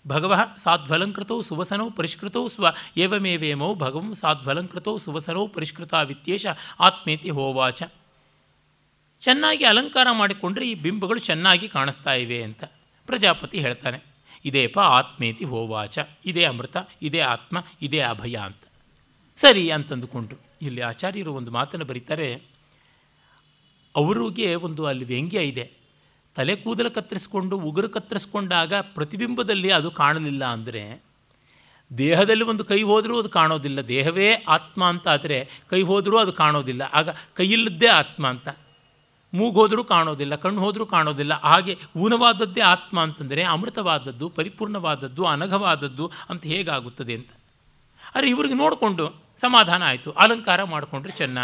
[0.07, 2.65] ಭಗವ ಸಾಧ್ವಲಂಕೃತೌ ಸುವಸನೌ ಪರಿಷ್ಕೃತೌ ಸ್ವ
[2.97, 6.47] ಏವಮೇವೇಮೌ ಭಗವಂ ಸಾಧ್ವಲಂಕೃತೌ ಸುವಸನೌ ಪರಿಷ್ಕೃತ ವಿತ್ಯೇಶ
[6.79, 7.83] ಆತ್ಮೇತಿ ಹೋವಾಚ
[9.21, 12.63] ಚೆನ್ನಾಗಿ ಅಲಂಕಾರ ಮಾಡಿಕೊಂಡ್ರೆ ಈ ಬಿಂಬಗಳು ಚೆನ್ನಾಗಿ ಕಾಣಿಸ್ತಾ ಇವೆ ಅಂತ
[13.07, 13.99] ಪ್ರಜಾಪತಿ ಹೇಳ್ತಾನೆ,
[14.45, 18.63] ಇದೇಪ ಆತ್ಮೇತಿ ಹೋವಾಚ, ಇದೇ ಅಮೃತ, ಇದೇ ಆತ್ಮ, ಇದೇ ಅಭಯ ಅಂತ.
[19.37, 22.27] ಸರಿ ಅಂತಂದುಕೊಂಡ್ರು ಇಲ್ಲಿ ಆಚಾರ್ಯರು ಒಂದು ಮಾತನ್ನು ಬರೀತಾರೆ,
[23.95, 25.65] ಅವರಿಗೆ ಒಂದು ಅಲ್ಲಿ ವ್ಯಂಗ್ಯ ಇದೆ
[26.35, 31.03] ತಲೆ ಕೂದಲು ಕತ್ತರಿಸ್ಕೊಂಡು, ಉಗುರು ಕತ್ತರಿಸ್ಕೊಂಡಾಗ ಪ್ರತಿಬಿಂಬದಲ್ಲಿ ಅದು ಕಾಣಲಿಲ್ಲ ಅಂದರೆ
[31.97, 33.81] ದೇಹದಲ್ಲಿ ಒಂದು ಕೈ ಹೋದರೂ ಅದು ಕಾಣೋದಿಲ್ಲ.
[33.81, 36.81] ದೇಹವೇ ಆತ್ಮ ಅಂತ ಆದರೆ ಕೈ ಹೋದರೂ ಅದು ಕಾಣೋದಿಲ್ಲ.
[36.93, 38.47] ಆಗ ಕೈಯಿಲ್ಲದ್ದೇ ಆತ್ಮ ಅಂತ.
[39.33, 41.33] ಮೂಗು ಹೋದರೂ ಕಾಣೋದಿಲ್ಲ, ಕಣ್ಣು ಹೋದರೂ ಕಾಣೋದಿಲ್ಲ.
[41.41, 47.31] ಹಾಗೆ ಊನವಾದದ್ದೇ ಆತ್ಮ ಅಂತಂದರೆ ಅಮೃತವಾದದ್ದು, ಪರಿಪೂರ್ಣವಾದದ್ದು, ಅನಘವಾದದ್ದು ಅಂತ ಹೇಗಾಗುತ್ತದೆ ಅಂತ.
[48.15, 50.11] ಆದರೆ ಇವ್ರಿಗೆ ನೋಡಿಕೊಂಡು ಸಮಾಧಾನ ಆಯಿತು.
[50.11, 51.37] ಅಲಂಕಾರ ಮಾಡಿಕೊಂಡ್ರೆ ಚೆನ್ನ.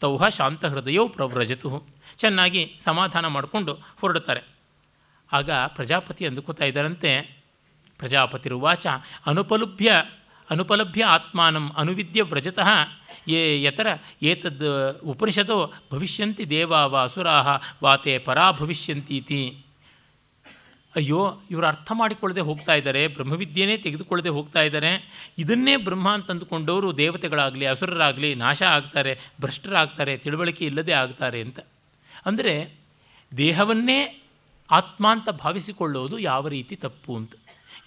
[0.00, 1.88] ತೌಹ ಶಾಂತ ಹೃದಯವು ಪ್ರವ್ರಜತು.
[2.18, 4.40] ಚೆನ್ನಾಗಿ ಸಮಾಧಾನ ಮಾಡಿಕೊಂಡು ಹೊರಡ್ತಾರೆ
[5.32, 7.42] ಆಗ ಪ್ರಜಾಪತಿ ಅಂದುಕೋತಾ ಇದ್ದಾರಂತೆ.
[7.98, 8.86] ಪ್ರಜಾಪತಿರುವಾಚ
[9.26, 10.04] ಅನುಪಲಭ್ಯ
[10.50, 12.68] ಅನುಪಲಭ್ಯ ಆತ್ಮಾನಂ ಅನುವಿದ್ಯ ವ್ರಜತಃ.
[13.28, 13.86] ಯೇ ಯತರ,
[14.22, 17.48] ಏತದ್ ಉಪನಿಷದೋ ಭವಿಷ್ಯಂತ ದೇವಾ ವಾ ಅಸುರಾಹ
[17.84, 19.66] ವಾತೆ ಪರಾ ಭವಿಷ್ಯಂತೀತಿ.
[20.96, 24.90] ಅಯ್ಯೋ, ಇವರು ಅರ್ಥ ಮಾಡಿಕೊಳ್ಳದೆ ಹೋಗ್ತಾ ಇದ್ದಾರೆ, ಬ್ರಹ್ಮವಿದ್ಯೆನೇ ತೆಗೆದುಕೊಳ್ಳದೆ ಹೋಗ್ತಾ ಇದ್ದಾರೆ
[25.38, 31.60] ಇದನ್ನೇ ಬ್ರಹ್ಮ ಅಂತಂದುಕೊಂಡವರು ದೇವತೆಗಳಾಗಲಿ, ಅಸುರರಾಗಲಿ, ನಾಶ ಆಗ್ತಾರೆ, ಭ್ರಷ್ಟರಾಗ್ತಾರೆ, ತಿಳುವಳಿಕೆ ಇಲ್ಲದೆ ಆಗ್ತಾರೆ ಅಂತ.
[32.26, 32.78] ಅಂದರೆ,
[33.36, 34.26] ದೇಹವನ್ನೇ
[34.70, 37.34] ಆತ್ಮ ಅಂತ ಭಾವಿಸಿಕೊಳ್ಳೋದು ಯಾವ ರೀತಿ ತಪ್ಪು ಅಂತ.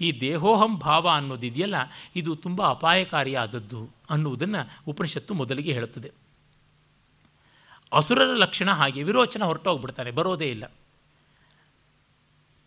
[0.01, 1.75] ಈ ದೇಹೋಹಂ ಭಾವ ಅನ್ನೋದಿದೆಯಲ್ಲ,
[2.15, 6.11] ಇದು ತುಂಬ ಅಪಾಯಕಾರಿಯಾದದ್ದು ಅನ್ನುವುದನ್ನು ಉಪನಿಷತ್ತು ಮೊದಲಿಗೆ ಹೇಳುತ್ತದೆ.
[7.91, 10.63] ಅಸುರರ ಲಕ್ಷಣ ಹಾಗೆ ವಿರೋಚನ ಹೊರಟೋಗ್ಬಿಡ್ತಾನೆ, ಬರೋದೇ ಇಲ್ಲ.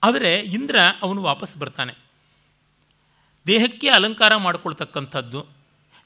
[0.03, 1.95] ಆದರೆ ಇಂದ್ರ ಅವನು ವಾಪಸ್ ಬರ್ತಾನೆ.
[3.47, 5.41] ದೇಹಕ್ಕೆ ಅಲಂಕಾರ ಮಾಡಿಕೊಳ್ತಕ್ಕಂಥದ್ದು,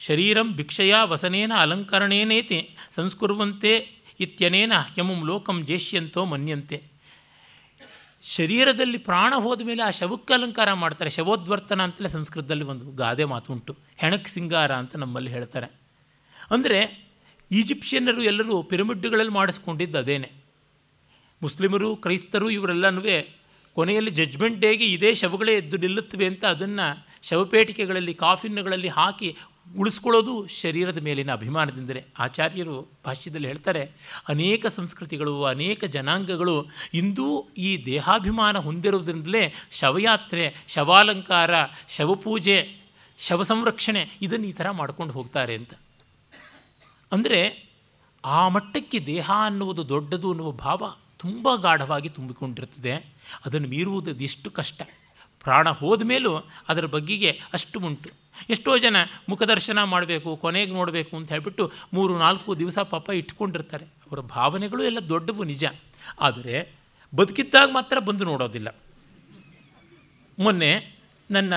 [0.00, 2.58] ಶರೀರಂ ಭಿಕ್ಷೆಯ ವಸನೇನ ಅಲಂಕರಣೇನೇತಿ
[2.96, 3.72] ಸಂಸ್ಕುರುವಂತೆ
[4.20, 6.78] ಇತ್ಯನೇನ ಕೆಮಂ ಲೋಕಂ ಜೇಷ್ಯಂತೋ ಮನ್ಯಂತೆ.
[8.24, 13.72] ಶರೀರದಲ್ಲಿ ಪ್ರಾಣ ಹೋದ ಮೇಲೆ ಆ ಶವಕ್ಕೆ ಅಲಂಕಾರ ಮಾಡ್ತಾರೆ, ಶವೋದ್ವರ್ತನ ಅಂತಲೇ ಸಂಸ್ಕೃತದಲ್ಲಿ ಒಂದು ಗಾದೆ ಮಾತು ಉಂಟು,
[13.96, 15.68] ಹೆಣಕ್ ಸಿಂಗಾರ ಅಂತ ನಮ್ಮಲ್ಲಿ ಹೇಳ್ತಾರೆ.
[16.50, 16.80] ಅಂದರೆ
[17.50, 20.28] ಈಜಿಪ್ಷಿಯನ್ನರು ಎಲ್ಲರೂ ಪಿರಮಿಡ್ಗಳಲ್ಲಿ ಮಾಡಿಸ್ಕೊಂಡಿದ್ದು ಅದೇನೆ.
[21.42, 23.02] ಮುಸ್ಲಿಮರು, ಕ್ರೈಸ್ತರು ಇವರೆಲ್ಲನೂ
[23.74, 29.36] ಕೊನೆಯಲ್ಲಿ ಜಡ್ಜ್ಮೆಂಟ್ ಡೇಗೆ ಇದೇ ಶವಗಳೇ ಎದ್ದು ನಿಲ್ಲುತ್ತವೆ ಅಂತ ಅದನ್ನು ಶವಪೇಟಿಕೆಗಳಲ್ಲಿ ಕಾಫಿನ್ಗಳಲ್ಲಿ ಹಾಕಿ
[29.78, 32.04] ಉಳಿಸ್ಕೊಳ್ಳೋದು ಶರೀರದ ಮೇಲಿನ ಅಭಿಮಾನದಿಂದಲೇ.
[32.18, 33.90] ಆಚಾರ್ಯರು ಭಾಷ್ಯದಲ್ಲಿ ಹೇಳ್ತಾರೆ,
[34.28, 41.50] ಅನೇಕ ಸಂಸ್ಕೃತಿಗಳು, ಅನೇಕ ಜನಾಂಗಗಳು ಇಂದೂ ಈ ದೇಹಾಭಿಮಾನ ಹೊಂದಿರುವುದರಿಂದಲೇ ಶವಯಾತ್ರೆ, ಶವಾಲಂಕಾರ,
[41.88, 42.76] ಶವಪೂಜೆ,
[43.18, 45.74] ಶವ ಸಂರಕ್ಷಣೆ ಇದನ್ನು ಈ ಥರ ಮಾಡ್ಕೊಂಡು ಹೋಗ್ತಾರೆ ಅಂತ.
[47.12, 47.70] ಅಂದರೆ
[48.24, 54.82] ಆ ಮಟ್ಟಕ್ಕೆ ದೇಹ ಅನ್ನುವುದು ದೊಡ್ಡದು ಅನ್ನುವ ಭಾವ ತುಂಬ ಗಾಢವಾಗಿ ತುಂಬಿಕೊಂಡಿರ್ತದೆ ಅದನ್ನು ಮೀರುವುದು ಎಷ್ಟು ಕಷ್ಟ.
[55.40, 56.32] ಪ್ರಾಣ ಹೋದ ಮೇಲೂ
[56.68, 58.10] ಅದರ ಬಗ್ಗೆಗೆ ಅಷ್ಟು ಉಂಟು.
[58.50, 58.96] ಎಷ್ಟೋ ಜನ
[59.28, 63.86] ಮುಖದರ್ಶನ ಮಾಡಬೇಕು, ಕೊನೆಗೆ ನೋಡಬೇಕು ಅಂತ ಹೇಳಿಬಿಟ್ಟು ಮೂರು, ನಾಲ್ಕು ದಿವಸ ಪಾಪ ಇಟ್ಕೊಂಡಿರ್ತಾರೆ.
[64.06, 65.64] ಅವರ ಭಾವನೆಗಳು ಎಲ್ಲ ದೊಡ್ಡವು ನಿಜ.
[66.20, 66.54] ಆದರೆ
[67.12, 68.68] ಬದುಕಿದ್ದಾಗ ಮಾತ್ರ ಬಂದು ನೋಡೋದಿಲ್ಲ.
[70.38, 70.72] ಮೊನ್ನೆ
[71.30, 71.54] ನನ್ನ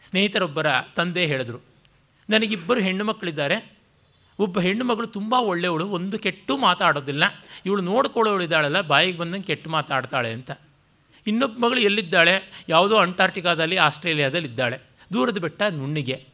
[0.00, 0.66] ಸ್ನೇಹಿತರೊಬ್ಬರ
[0.96, 1.60] ತಂದೆ ಹೇಳಿದರು,
[2.28, 3.56] ನನಗಿಬ್ಬರು ಹೆಣ್ಣು ಮಕ್ಕಳಿದ್ದಾರೆ.
[4.38, 7.24] ಒಬ್ಬ ಹೆಣ್ಣು ಮಗಳು ತುಂಬ ಒಳ್ಳೆಯವಳು, ಒಂದು ಕೆಟ್ಟು ಮಾತಾಡೋದಿಲ್ಲ.
[7.66, 10.50] ಇವಳು ನೋಡ್ಕೊಳ್ಳೋಳು ಇದ್ದಾಳಲ್ಲ, ಬಾಯಿಗೆ ಬಂದಂಗೆ ಕೆಟ್ಟು ಮಾತಾಡ್ತಾಳೆ ಅಂತ.
[11.26, 12.64] ಇನ್ನೊಬ್ಬ ಮಗಳು ಎಲ್ಲಿದ್ದಾಳೆ?
[12.68, 14.80] ಯಾವುದೋ ಅಂಟಾರ್ಟಿಕಾದಲ್ಲಿ ಆಸ್ಟ್ರೇಲಿಯಾದಲ್ಲಿ ಇದ್ದಾಳೆ
[15.12, 16.26] ದೂರದ ಬೆಟ್ಟ ನುಣ್ಣಿಗೆ.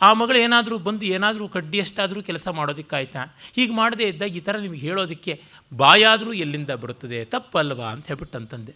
[0.00, 3.36] ಆ ಮಗಳು ಏನಾದರೂ ಬಂದು ಏನಾದರೂ ಕಡ್ಡಿಯಷ್ಟಾದರೂ ಕೆಲಸ ಮಾಡೋದಕ್ಕಾಯ್ತಾ?
[3.56, 5.42] ಹೀಗೆ ಮಾಡದೇ ಇದ್ದಾಗ ಈ ಥರ ನಿಮಗೆ ಹೇಳೋದಕ್ಕೆ
[5.76, 7.24] ಬಾಯಾದರೂ ಎಲ್ಲಿಂದ ಬರುತ್ತದೆ?
[7.24, 7.86] ತಪ್ಪಲ್ವಾ?
[7.86, 8.72] ಅಂತ ಹೇಳ್ಬಿಟ್ಟು ಅಂತಂದೆ.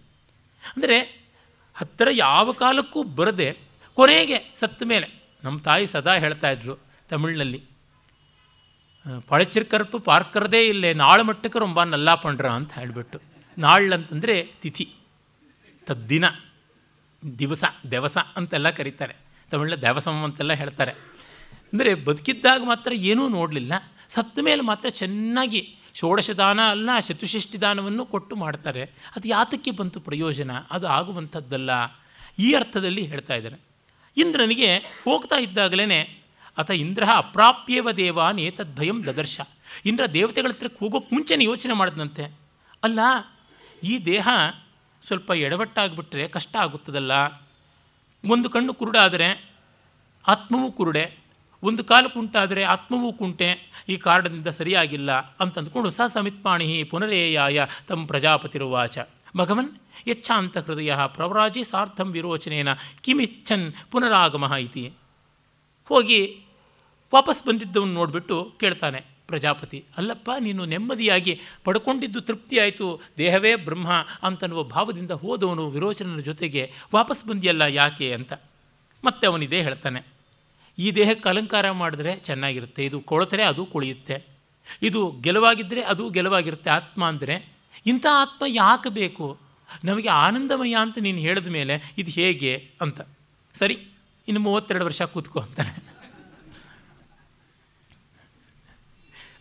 [0.77, 1.27] ಅಂದರೆ,
[1.75, 3.59] ಹತ್ತಿರ ಯಾವ ಕಾಲಕ್ಕೂ ಬರದೆ
[3.95, 6.79] ಕೊನೆಗೆ ಸತ್ತ ಮೇಲೆ, ನಮ್ಮ ತಾಯಿ ಸದಾ ಹೇಳ್ತಾ ಇದ್ರು
[7.09, 7.63] ತಮಿಳಿನಲ್ಲಿ
[9.29, 13.21] ಪಳಚಿರ್ಕರ್ಪು ಪಾರ್ಕರದೇ ಇಲ್ಲೇ, ನಾಳು ಮಟ್ಟಕ್ಕೆ ರೊಂಬ ನಲ್ಲಾ ಪಂಡ್ರ ಅಂತ ಹೇಳಿಬಿಟ್ಟು.
[13.59, 14.93] ನಾಳ್ ಅಂತಂದರೆ ತಿಥಿ.
[15.87, 16.25] ತದ್ದಿನ
[17.39, 19.15] ದಿವಸ, ದೆವಸ ಅಂತೆಲ್ಲ ಕರೀತಾರೆ.
[19.51, 20.93] ತಮಿಳ ದೆವಸಂ ಅಂತೆಲ್ಲ ಹೇಳ್ತಾರೆ.
[21.73, 23.73] ಅಂದರೆ ಬದುಕಿದ್ದಾಗ ಮಾತ್ರ ಏನೂ ನೋಡಲಿಲ್ಲ.
[24.09, 25.61] ಸತ್ತ ಮೇಲೆ ಮಾತ್ರ ಚೆನ್ನಾಗಿ
[25.95, 28.83] ಷೋಡಶದಾನ ಅಲ್ಲ ಚತುಷಷ್ಟಿ ದಾನವನ್ನು ಕೊಟ್ಟು ಮಾಡ್ತಾರೆ.
[29.17, 30.51] ಅದು ಯಾತಕ್ಕೆ ಬಂತು ಪ್ರಯೋಜನ?
[30.71, 31.71] ಅದು ಆಗುವಂಥದ್ದಲ್ಲ.
[32.39, 33.59] ಈ ಅರ್ಥದಲ್ಲಿ ಹೇಳ್ತಾ ಇದ್ದಾರೆ.
[34.17, 34.69] ಇಂದ್ರನಿಗೆ
[35.05, 35.99] ಹೋಗ್ತಾ ಇದ್ದಾಗಲೇ
[36.59, 39.41] ಅಥ ಇಂದ್ರ ಅಪ್ರಾಪ್ಯವ ದೇವಾನ್ ಏತದ್ಭಯಂ ದದರ್ಶ.
[39.87, 42.25] ಇಂದ್ರ ದೇವತೆಗಳ ಹತ್ರಕ್ಕೆ ಹೋಗೋಕ್ಕೆ ಮುಂಚೆನೇ ಯೋಚನೆ ಮಾಡಿದಂತೆ
[42.83, 43.01] ಅಲ್ಲ,
[43.83, 44.29] ಈ ದೇಹ
[45.07, 47.13] ಸ್ವಲ್ಪ ಎಡವಟ್ಟಾಗ್ಬಿಟ್ರೆ ಕಷ್ಟ ಆಗುತ್ತದಲ್ಲ?
[48.31, 49.51] ಒಂದು ಕಣ್ಣು ಕುರುಡಾದರೆ
[50.29, 51.19] ಆತ್ಮವೂ ಕುರುಡೆ,
[51.63, 58.99] ಒಂದು ಕಾಲು ಕುಂಟಾದರೆ ಆತ್ಮವೂ ಕುಂಟೆ, ಈ ಕಾರಣದಿಂದ ಸರಿಯಾಗಿಲ್ಲ ಅಂತಂದ್ಕೊಂಡು ಸ ಸಮಿತ್ಪಾಣಿ ಪುನರೇಯಾಯ ತಮ್ಮ ಪ್ರಜಾಪತಿರುವಾಚ.
[59.37, 59.71] ಭಗವನ್
[60.09, 62.69] ಯಚ್ಛಾಂತ ಹೃದಯ ಪ್ರವರಾಜಿ ಸಾರ್ಥಂ ವಿರೋಚನೇನ
[63.01, 64.93] ಕಿಮಿಚ್ಛನ್ ಪುನರಾಗಮ ಇತಿ.
[65.87, 66.41] ಹೋಗಿ
[67.15, 69.16] ವಾಪಸ್ ಬಂದಿದ್ದವನು ನೋಡಿಬಿಟ್ಟು ಕೇಳ್ತಾನೆ.
[69.29, 73.91] ಪ್ರಜಾಪತಿ, ಅಲ್ಲಪ್ಪ, ನೀನು ನೆಮ್ಮದಿಯಾಗಿ ಪಡ್ಕೊಂಡಿದ್ದು ತೃಪ್ತಿಯಾಯಿತು ದೇಹವೇ ಬ್ರಹ್ಮ
[74.23, 78.13] ಅಂತನ್ನುವ ಭಾವದಿಂದ ಹೋದವನು ವಿರೋಚನನ ಜೊತೆಗೆ, ವಾಪಸ್ ಬಂದಿಯಲ್ಲ ಯಾಕೆ?
[78.13, 78.33] ಅಂತ.
[79.05, 80.03] ಮತ್ತೆ ಅವನಿದೇ ಹೇಳ್ತಾನೆ,
[80.79, 84.25] ಈ ದೇಹಕ್ಕೆ ಅಲಂಕಾರ ಮಾಡಿದ್ರೆ ಚೆನ್ನಾಗಿರುತ್ತೆ, ಇದು ಕೊಳತರೆ, ಅದು ಕೊಳೆಯುತ್ತೆ.
[84.83, 87.37] ಇದು ಗೆಲುವಾಗಿದ್ದರೆ ಅದು ಗೆಲುವಾಗಿರುತ್ತೆ, ಆತ್ಮ ಅಂದರೆ
[87.87, 89.39] ಇಂಥ ಆತ್ಮ ಯಾಕೆ ಬೇಕು?
[89.85, 92.71] ನಮಗೆ ಆನಂದಮಯ ಅಂತ ನೀನು ಹೇಳಿದ ಮೇಲೆ ಇದು ಹೇಗೆ?
[92.81, 93.01] ಅಂತ.
[93.55, 93.77] ಸರಿ,
[94.29, 95.86] ಇನ್ನು ಮೂವತ್ತೆರಡು ವರ್ಷ ಕೂತ್ಕೋ ಅಂತಾನೆ.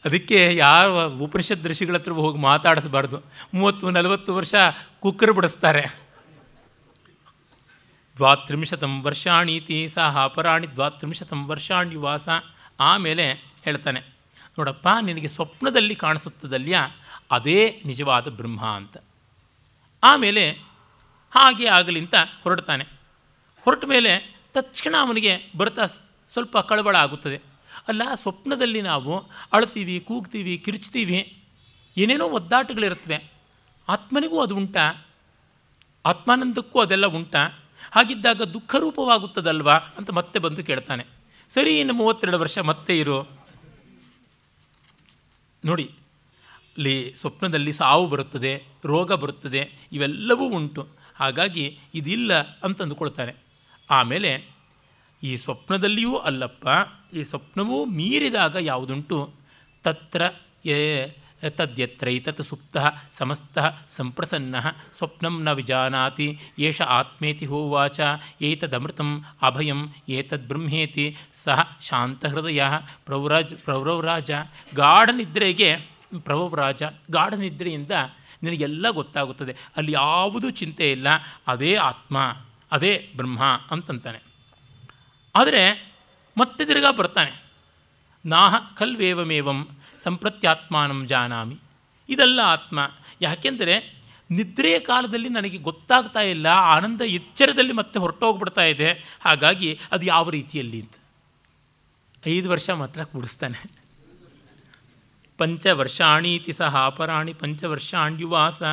[0.05, 3.21] ಅದಕ್ಕೆ ಯಾವ ಉಪನಿಷತ್ ಋಷಿಗಳ ಹತ್ರ ಹೋಗಿ ಮಾತಾಡಿಸಬಾರ್ದು.
[3.53, 4.55] ಮೂವತ್ತು, ನಲವತ್ತು ವರ್ಷ
[4.99, 5.99] ಕುಕ್ಕರ್ ಬಿಡಿಸ್ತಾರೆ.
[8.17, 12.29] ದ್ವಾತ್ರಿಂಶತಂ ವರ್ಷಾಣೀತಿ ಸಹ ಅಪರಾಣಿ ದ್ವಾತ್ರಿಂಶತಂ ವರ್ಷಾಣಿ ವಾಸ
[12.79, 13.31] ಆಮೇಲೆ
[13.63, 13.99] ಹೇಳ್ತಾನೆ.
[14.57, 16.77] ನೋಡಪ್ಪ, ನಿನಗೆ ಸ್ವಪ್ನದಲ್ಲಿ ಕಾಣಿಸುತ್ತದಲ್ಯ?
[17.31, 18.97] ಅದೇ ನಿಜವಾದ ಬ್ರಹ್ಮ ಅಂತ.
[20.03, 20.51] ಆಮೇಲೆ
[21.31, 22.83] ಹಾಗೆ ಆಗಲಿಂತ ಹೊರಡ್ತಾನೆ.
[23.63, 25.85] ಹೊರಟ ಮೇಲೆ ತಕ್ಷಣ ಅವನಿಗೆ ಬರ್ತಾ
[26.33, 27.54] ಸ್ವಲ್ಪ ಕಳವಳ ಆಗುತ್ತದೆ.
[27.87, 29.17] ಅಲ್ಲ, ಸ್ವಪ್ನದಲ್ಲಿ ನಾವು
[29.53, 31.37] ಅಳ್ತೀವಿ, ಕೂಗ್ತೀವಿ, ಕಿರ್ಚ್ತೀವಿ,
[31.97, 33.31] ಏನೇನೋ ಒದ್ದಾಟಗಳಿರುತ್ತವೆ.
[33.89, 35.05] ಆತ್ಮನಿಗೂ ಅದು ಉಂಟಾ?
[36.05, 37.63] ಆತ್ಮಾನಂದಕ್ಕೂ ಅದೆಲ್ಲ ಉಂಟಾ?
[37.91, 41.05] ಹಾಗಿದ್ದಾಗ ದುಃಖ ರೂಪವಾಗುತ್ತದಲ್ವಾ ಅಂತ ಮತ್ತೆ ಬಂದು ಕೇಳ್ತಾನೆ.
[41.49, 43.23] ಸರಿ, ಇನ್ನು ಮೂವತ್ತೆರಡು ವರ್ಷ ಮತ್ತೆ ಇರು.
[45.65, 45.91] ನೋಡಿ,
[46.77, 50.87] ಅಲ್ಲಿ ಸ್ವಪ್ನದಲ್ಲಿ ಸಾವು ಬರುತ್ತದೆ, ರೋಗ ಬರುತ್ತದೆ, ಇವೆಲ್ಲವೂ ಉಂಟು.
[51.15, 53.33] ಹಾಗಾಗಿ ಇದಿಲ್ಲ ಅಂತ ಅಂದುಕೊಳ್ತಾನೆ
[53.89, 54.55] ಆಮೇಲೆ
[55.23, 56.67] ಈ ಸ್ವಪ್ನದಲ್ಲಿಯೂ ಅಲ್ಲಪ್ಪ
[57.15, 59.33] ಈ ಸ್ವಪ್ನವೂ ಮೀರಿದಾಗ ಯಾವುದುಂಟು?
[59.83, 60.21] ತತ್ರ
[61.49, 62.77] ತದ್ಯತ್ರೈತತ್ ಸುಪ್ತ
[63.13, 64.55] ಸಮಸ್ತ ಸಂಪ್ರಸನ್ನ
[64.97, 67.99] ಸ್ವಪ್ನಂ ನ ವಿಜಾನಾತಿ, ಏಷ ಆತ್ಮೇತಿ ಹೋವಾಚ,
[68.41, 72.63] ಏತದಮೃತಂ ಅಭಯಂ, ಏತದ್ ಬ್ರಹ್ಮೇತಿ, ಸಹ ಶಾಂತಹೃದಯ
[73.05, 74.31] ಪ್ರವ್ರಾಜ್ ಪ್ರೌರವರಾಜ.
[74.75, 75.75] ಗಾಢನಿದ್ರೆಗೆ
[76.19, 77.91] ಪ್ರವರಾಜ ಗಾಢನಿದ್ರೆಯಿಂದ
[78.43, 79.55] ನಿನಗೆಲ್ಲ ಗೊತ್ತಾಗುತ್ತದೆ.
[79.77, 81.07] ಅಲ್ಲಿ ಯಾವುದೂ ಚಿಂತೆ ಇಲ್ಲ.
[81.47, 82.37] ಅದೇ ಆತ್ಮ,
[82.71, 84.19] ಅದೇ ಬ್ರಹ್ಮ ಅಂತಂತಾನೆ.
[85.35, 85.94] ಆದರೆ
[86.37, 87.43] ಮತ್ತೆ ತಿರ್ಗಾ ಬರ್ತಾನೆ.
[88.25, 89.67] ನಾಹ ಖಲ್ವೇವಮೇವಂ
[89.97, 91.59] ಸಂಪ್ರತ್ಯಾತ್ಮಾನಂ ಜಾನಾಮಿ.
[92.09, 92.79] ಇದೆಲ್ಲ ಆತ್ಮ.
[93.21, 94.01] ಯಾಕೆಂದರೆ
[94.31, 99.19] ನಿದ್ರೆಯ ಕಾಲದಲ್ಲಿ ನನಗೆ ಗೊತ್ತಾಗ್ತಾ ಇಲ್ಲ, ಆನಂದ ಎಚ್ಚರದಲ್ಲಿ ಮತ್ತೆ ಹೊರಟೋಗ್ಬಿಡ್ತಾ ಇದೆ.
[99.21, 100.91] ಹಾಗಾಗಿ ಅದು ಯಾವ ರೀತಿಯಲ್ಲಿ ಅಂತ.
[102.27, 103.85] ಐದು ವರ್ಷ ಮಾತ್ರ ಕೂಡಿಸ್ತಾನೆ.
[105.37, 108.63] ಪಂಚವರ್ಷಾಣೀತಿ ಸಹ, ಅಪರಾಣಿ ಪಂಚವರ್ಷಾಣ್ಯುವಾಸ.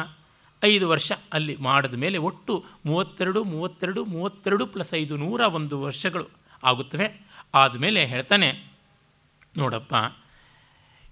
[0.64, 6.30] ಐದು ವರ್ಷ ಅಲ್ಲಿ ಮಾಡಿದ ಮೇಲೆ ಒಟ್ಟು ಮೂವತ್ತೆರಡು ಮೂವತ್ತೆರಡು ಮೂವತ್ತೆರಡು ಪ್ಲಸ್ ಐದು ನೂರ ಒಂದು ವರ್ಷಗಳು
[6.64, 7.31] ಆಗುತ್ತವೆ.
[7.54, 8.48] ಆದಮೇಲೆ ಹೇಳ್ತಾನೆ,
[9.56, 9.94] ನೋಡಪ್ಪ,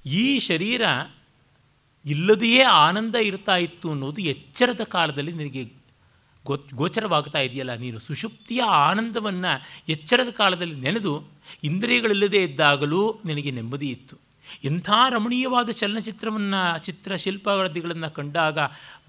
[0.06, 0.82] ಈ ಶರೀರ
[2.04, 5.62] ಇಲ್ಲದೆಯೇ ಆನಂದ ಇರ್ತಾ ಇತ್ತು ಅನ್ನೋದು ಎಚ್ಚರದ ಕಾಲದಲ್ಲಿ ನಿನಗೆ
[6.44, 7.72] ಗೋ ಗೋಚರವಾಗ್ತಾ ಇದೆಯಲ್ಲ?
[7.74, 9.52] ನೀನು ಸುಷುಪ್ತಿಯ ಆನಂದವನ್ನು
[9.88, 11.12] ಎಚ್ಚರದ ಕಾಲದಲ್ಲಿ ನೆನೆದು
[11.64, 14.16] ಇಂದ್ರಿಯಗಳಿಲ್ಲದೆ ಇದ್ದಾಗಲೂ ನಿನಗೆ ನೆಮ್ಮದಿ ಇತ್ತು.
[14.64, 18.58] ಇಂಥ ರಮಣೀಯವಾದ ಚಲನಚಿತ್ರವನ್ನು, ಚಿತ್ರ ಶಿಲ್ಪಗಳದಿಗಳನ್ನು ಕಂಡಾಗ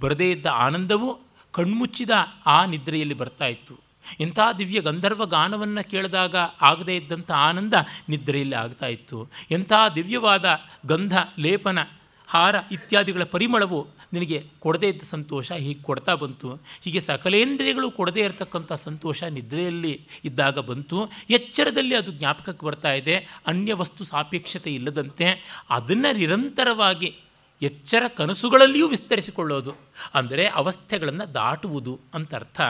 [0.01, 1.09] ಬರದೇ ಇದ್ದ ಆನಂದವು
[1.53, 2.13] ಕಣ್ಮುಚ್ಚಿದ
[2.45, 3.75] ಆ ನಿದ್ರೆಯಲ್ಲಿ ಬರ್ತಾ ಇತ್ತು.
[4.19, 7.73] ಎಂಥ ದಿವ್ಯ ಗಂಧರ್ವ ಗಾನವನ್ನು ಕೇಳಿದಾಗ ಆಗದೇ ಇದ್ದಂಥ ಆನಂದ
[8.09, 9.29] ನಿದ್ರೆಯಲ್ಲಿ ಆಗ್ತಾ ಇತ್ತು.
[9.51, 10.45] ಎಂಥ ದಿವ್ಯವಾದ
[10.85, 11.79] ಗಂಧ, ಲೇಪನ,
[12.27, 16.53] ಹಾರ ಇತ್ಯಾದಿಗಳ ಪರಿಮಳವು ನಿನಗೆ ಕೊಡದೇ ಇದ್ದ ಸಂತೋಷ ಹೀಗೆ ಕೊಡ್ತಾ ಬಂತು.
[16.81, 21.11] ಹೀಗೆ ಸಕಲೇಂದ್ರಿಯಗಳು ಕೊಡದೇ ಇರತಕ್ಕಂಥ ಸಂತೋಷ ನಿದ್ರೆಯಲ್ಲಿ ಇದ್ದಾಗ ಬಂತು.
[21.29, 23.27] ಎಚ್ಚರದಲ್ಲಿ ಅದು ಜ್ಞಾಪಕಕ್ಕೆ ಬರ್ತಾ ಇದೆ.
[23.47, 27.15] ಅನ್ಯ ವಸ್ತು ಸಾಪೇಕ್ಷತೆ ಇಲ್ಲದಂತೆ ಅದನ್ನು ನಿರಂತರವಾಗಿ
[27.61, 29.73] ಎಚ್ಚರ ಕನಸುಗಳಲ್ಲಿಯೂ ವಿಸ್ತರಿಸಿಕೊಳ್ಳೋದು.
[30.13, 32.61] ಅಂದರೆ ಅವಸ್ಥೆಗಳನ್ನು ದಾಟುವುದು ಅಂತ ಅರ್ಥ.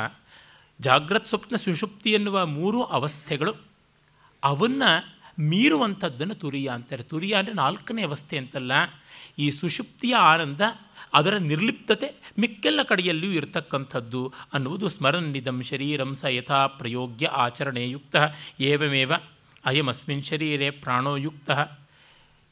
[0.81, 3.55] ಜಾಗ್ರತ್ ಸ್ವಪ್ನ ಸುಷುಪ್ತಿ ಎನ್ನುವ ಮೂರು ಅವಸ್ಥೆಗಳು
[4.43, 7.03] ಅವನ್ನು ಮೀರುವಂಥದ್ದನ್ನು ತುರಿಯ ಅಂತಾರೆ.
[7.03, 8.71] ತುರಿಯ ಅಂದರೆ ನಾಲ್ಕನೇ ಅವಸ್ಥೆ ಅಂತಲ್ಲ.
[9.39, 10.61] ಈ ಸುಷುಪ್ತಿಯ ಆನಂದ
[11.13, 18.15] ಅದರ ನಿರ್ಲಿಪ್ತತೆ ಮಿಕ್ಕೆಲ್ಲ ಕಡೆಯಲ್ಲಿಯೂ ಇರತಕ್ಕಂಥದ್ದು ಅನ್ನುವುದು ಸ್ಮರನ್ನಿದಂ ಶರೀರಂ ಸ ಯಥಾ ಪ್ರಯೋಗ್ಯ ಆಚರಣೆಯುಕ್ತ.
[18.59, 19.11] ಏವಮೇವ
[19.65, 21.51] ಅಯಮಸ್ಮಿನ್ ಶರೀರೇ ಪ್ರಾಣೋಯುಕ್ತ.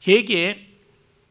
[0.00, 0.40] ಹೇಗೆ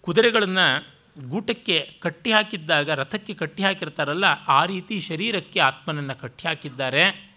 [0.02, 7.30] ಕುದುರೆಗಳನ್ನು ಗೂಟಕ್ಕೆ ಕಟ್ಟಿ ಹಾಕಿದ್ದಾಗ, ರಥಕ್ಕೆ ಕಟ್ಟಿ ಹಾಕಿರ್ತಾರಲ್ಲ, ಆ ರೀತಿ ಶರೀರಕ್ಕೆ ಆತ್ಮನನ್ನು ಕಟ್ಟಿ ಹಾಕಿದ್ದಾರೆ.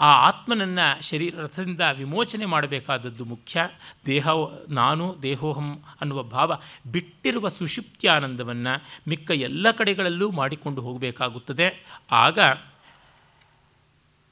[0.00, 3.60] ಆ ಆತ್ಮನನ್ನು ಶರೀರ ರಥದಿಂದ ವಿಮೋಚನೆ ಮಾಡಬೇಕಾದದ್ದು ಮುಖ್ಯ.
[4.06, 4.28] ದೇಹ,
[4.68, 6.60] ನಾನು ದೇಹೋಹಂ ಅನ್ನುವ ಭಾವ
[6.92, 11.84] ಬಿಟ್ಟಿರುವ ಸುಷುಪ್ತಿ ಆನಂದವನ್ನು ಮಿಕ್ಕ ಎಲ್ಲ ಕಡೆಗಳಲ್ಲೂ ಮಾಡಿಕೊಂಡು ಹೋಗಬೇಕಾಗುತ್ತದೆ.
[12.10, 12.38] ಆಗ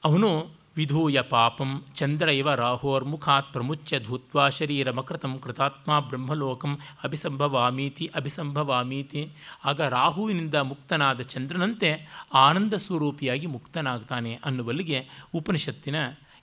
[0.03, 6.73] ಅವನು ವಿಧೂಯ ಪಾಪಂ ಚಂದ್ರ ಇವ ರಾಹೋರ್ಮುಖಾತ್ ಪ್ರಮುಚ್ಯ ಧೂತ್ವಾ ಶರೀರ ಮಕೃತಂ ಕೃತಾತ್ಮ ಬ್ರಹ್ಮಲೋಕಂ
[7.03, 9.21] ಅಭಿಸಂಭವಾಮೀತಿ ಅಭಿಸಂಭವಾಮೀತಿ
[9.65, 11.89] ಆಗ ರಾಹುವಿನಿಂದ ಮುಕ್ತನಾದ ಚಂದ್ರನಂತೆ
[12.33, 15.01] ಆನಂದ ಸ್ವರೂಪಿಯಾಗಿ ಮುಕ್ತನಾಗ್ತಾನೆ ಅನ್ನುವಲ್ಲಿಗೆ
[15.35, 15.95] ಉಪನಿಷತ್ತಿನ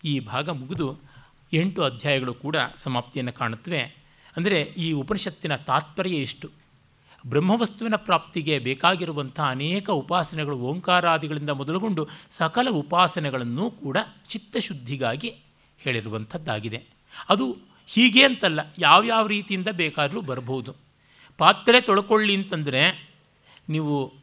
[0.04, 0.88] ಈ ಭಾಗ ಮುಗಿದು
[1.52, 3.82] ಎಂಟು ಅಧ್ಯಾಯಗಳು ಕೂಡ ಸಮಾಪ್ತಿಯನ್ನು ಕಾಣುತ್ತವೆ.
[4.36, 6.48] ಅಂದರೆ ಈ ಉಪನಿಷತ್ತಿನ ತಾತ್ಪರ್ಯ ಇಷ್ಟು
[7.26, 13.96] ಬ್ರಹ್ಮವಸ್ತುವಿನ ಪ್ರಾಪ್ತಿಗೆ ಬೇಕಾಗಿರುವಂಥ ಅನೇಕ ಉಪಾಸನೆಗಳು ಓಂಕಾರಾದಿಗಳಿಂದ ಮೊದಲುಗೊಂಡು ಸಕಲ ಉಪಾಸನೆಗಳನ್ನು ಕೂಡ
[14.28, 15.34] ಚಿತ್ತಶುದ್ಧಿಗಾಗಿ
[15.78, 16.84] ಹೇಳಿರುವಂಥದ್ದಾಗಿದೆ.
[17.28, 20.74] ಅದು ಹೀಗೆ ಅಂತಲ್ಲ, ಯಾವ್ಯಾವ ರೀತಿಯಿಂದ ಬೇಕಾದರೂ ಬರ್ಬೋದು
[21.38, 23.12] ಪಾತ್ರೆ ತೊಳ್ಕೊಳ್ಳಿ ಅಂತಂದರೆ,
[23.68, 24.14] ನೀವು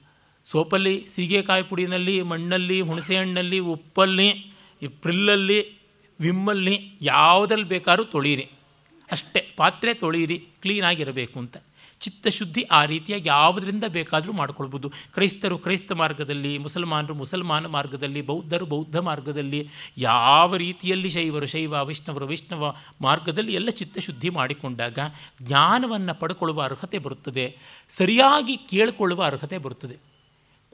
[0.45, 4.53] ಸೋಪಲ್ಲಿ, ಸೀಗೆಕಾಯಿ ಪುಡಿನಲ್ಲಿ, ಮಣ್ಣಲ್ಲಿ ಹುಣಸೆಹಣ್ಣಲ್ಲಿ ಉಪ್ಪಲ್ಲಿ
[5.01, 5.59] ಪ್ರಿಲ್ಲಲ್ಲಿ,
[6.19, 8.49] ವಿಮ್ಮಲ್ಲಿ ಯಾವುದ್ರಲ್ಲಿ ಬೇಕಾದ್ರೂ ತೊಳೀರಿ.
[9.11, 11.57] ಅಷ್ಟೇ, ಪಾತ್ರೆ ತೊಳೀರಿ, ಕ್ಲೀನಾಗಿರಬೇಕು ಅಂತ.
[12.03, 14.89] ಚಿತ್ತಶುದ್ಧಿ ಆ ರೀತಿಯಾಗಿ ಯಾವುದರಿಂದ ಬೇಕಾದರೂ ಮಾಡ್ಕೊಳ್ಬೋದು.
[14.89, 22.75] ಕ್ರೈಸ್ತರು ಕ್ರೈಸ್ತ ಮಾರ್ಗದಲ್ಲಿ, ಮುಸಲ್ಮಾನರು ಮುಸಲ್ಮಾನ ಮಾರ್ಗದಲ್ಲಿ, ಬೌದ್ಧರು ಬೌದ್ಧ ಮಾರ್ಗದಲ್ಲಿ, ಯಾವ ರೀತಿಯಲ್ಲಿ ಶೈವರು ಶೈವ, ವೈಷ್ಣವರು ವೈಷ್ಣವ
[23.01, 24.99] ಮಾರ್ಗದಲ್ಲಿ ಎಲ್ಲ ಚಿತ್ತಶುದ್ಧಿ ಮಾಡಿಕೊಂಡಾಗ
[25.41, 27.57] ಜ್ಞಾನವನ್ನು ಪಡ್ಕೊಳ್ಳುವ ಅರ್ಹತೆ ಬರುತ್ತದೆ.
[27.89, 29.97] ಸರಿಯಾಗಿ ಕೇಳಿಕೊಳ್ಳುವ ಅರ್ಹತೆ ಬರುತ್ತದೆ.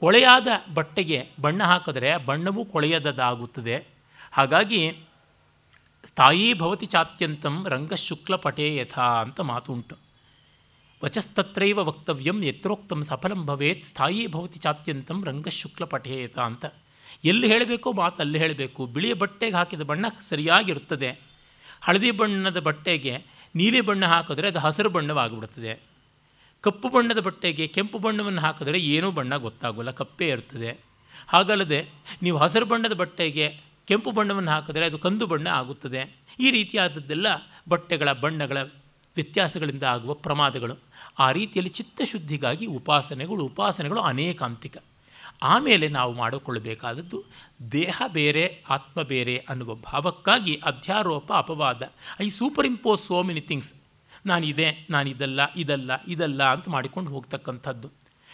[0.00, 3.84] ಕೊಳೆಯಾದ ಬಟ್ಟೆಗೆ ಬಣ್ಣ ಹಾಕಿದ್ರೆ ಬಣ್ಣವೂ ಕೊಳೆಯದಾಗುತ್ತದೆ
[4.32, 4.96] ಹಾಗಾಗಿ
[6.04, 10.09] ಸ್ಥಾಯಿ ಭವತಿ ಚಾತ್ಯಂತಂ ರಂಗಶುಕ್ಲ ಪಟೇ ಯಥಾ ಅಂತ ಮಾತು ಉಂಟು.
[11.04, 16.64] ವಚಸ್ತತ್ರೈವ ವಕ್ತವ್ಯಂ ಯತ್ರೋಕ್ತಂ ಸಫಲಂ ಭವೇತ್, ಸ್ಥಾಯಿ ಭವತಿ ಚಾತ್ಯಂತಂ ರಂಗಶುಕ್ಲ ಪಠೇತ ಅಂತ.
[17.24, 18.86] ಎಲ್ಲಿ ಹೇಳಬೇಕೋ ಮಾತು ಅಲ್ಲಿ ಹೇಳಬೇಕು.
[18.86, 21.10] ಬಿಳಿಯ ಬಟ್ಟೆಗೆ ಹಾಕಿದ ಬಣ್ಣ ಸರಿಯಾಗಿರುತ್ತದೆ.
[21.80, 23.14] ಹಳದಿ ಬಣ್ಣದ ಬಟ್ಟೆಗೆ
[23.54, 25.80] ನೀಲಿ ಬಣ್ಣ ಹಾಕಿದ್ರೆ ಅದು ಹಸಿರು ಬಣ್ಣವಾಗಿಬಿಡುತ್ತದೆ.
[26.60, 30.70] ಕಪ್ಪು ಬಣ್ಣದ ಬಟ್ಟೆಗೆ ಕೆಂಪು ಬಣ್ಣವನ್ನು ಹಾಕಿದ್ರೆ ಏನೂ ಬಣ್ಣ ಗೊತ್ತಾಗೋಲ್ಲ, ಕಪ್ಪೇ ಇರ್ತದೆ.
[31.28, 31.80] ಹಾಗಲ್ಲದೆ
[32.22, 33.46] ನೀವು ಹಸಿರು ಬಣ್ಣದ ಬಟ್ಟೆಗೆ
[33.88, 36.02] ಕೆಂಪು ಬಣ್ಣವನ್ನು ಹಾಕಿದ್ರೆ ಅದು ಕಂದು ಬಣ್ಣ ಆಗುತ್ತದೆ.
[36.40, 37.26] ಈ ರೀತಿಯಾದದ್ದೆಲ್ಲ
[37.68, 38.58] ಬಟ್ಟೆಗಳ ಬಣ್ಣಗಳ
[39.16, 40.74] ವ್ಯತ್ಯಾಸಗಳಿಂದ ಆಗುವ ಪ್ರಮಾದಗಳು.
[41.18, 44.76] ಆ ರೀತಿಯಲ್ಲಿ ಚಿತ್ತಶುದ್ಧಿಗಾಗಿ ಉಪಾಸನೆಗಳು ಉಪಾಸನೆಗಳು ಅನೇಕಾಂತಿಕ.
[45.42, 47.18] ಆಮೇಲೆ ನಾವು ಮಾಡಿಕೊಳ್ಳಬೇಕಾದದ್ದು
[47.72, 51.82] ದೇಹ ಬೇರೆ, ಆತ್ಮ ಬೇರೆ ಅನ್ನುವ ಭಾವಕ್ಕಾಗಿ ಅಧ್ಯಾರೋಪ, ಅಪವಾದ,
[52.20, 52.28] I
[52.66, 53.72] superimpose so many things.
[54.26, 57.88] ನಾನಿದೆ ನಾನಿದಲ್ಲ ಇದಲ್ಲ ಇದಲ್ಲ ಅಂತ ಮಾಡಿಕೊಂಡು ಹೋಗ್ತಕ್ಕಂಥದ್ದು.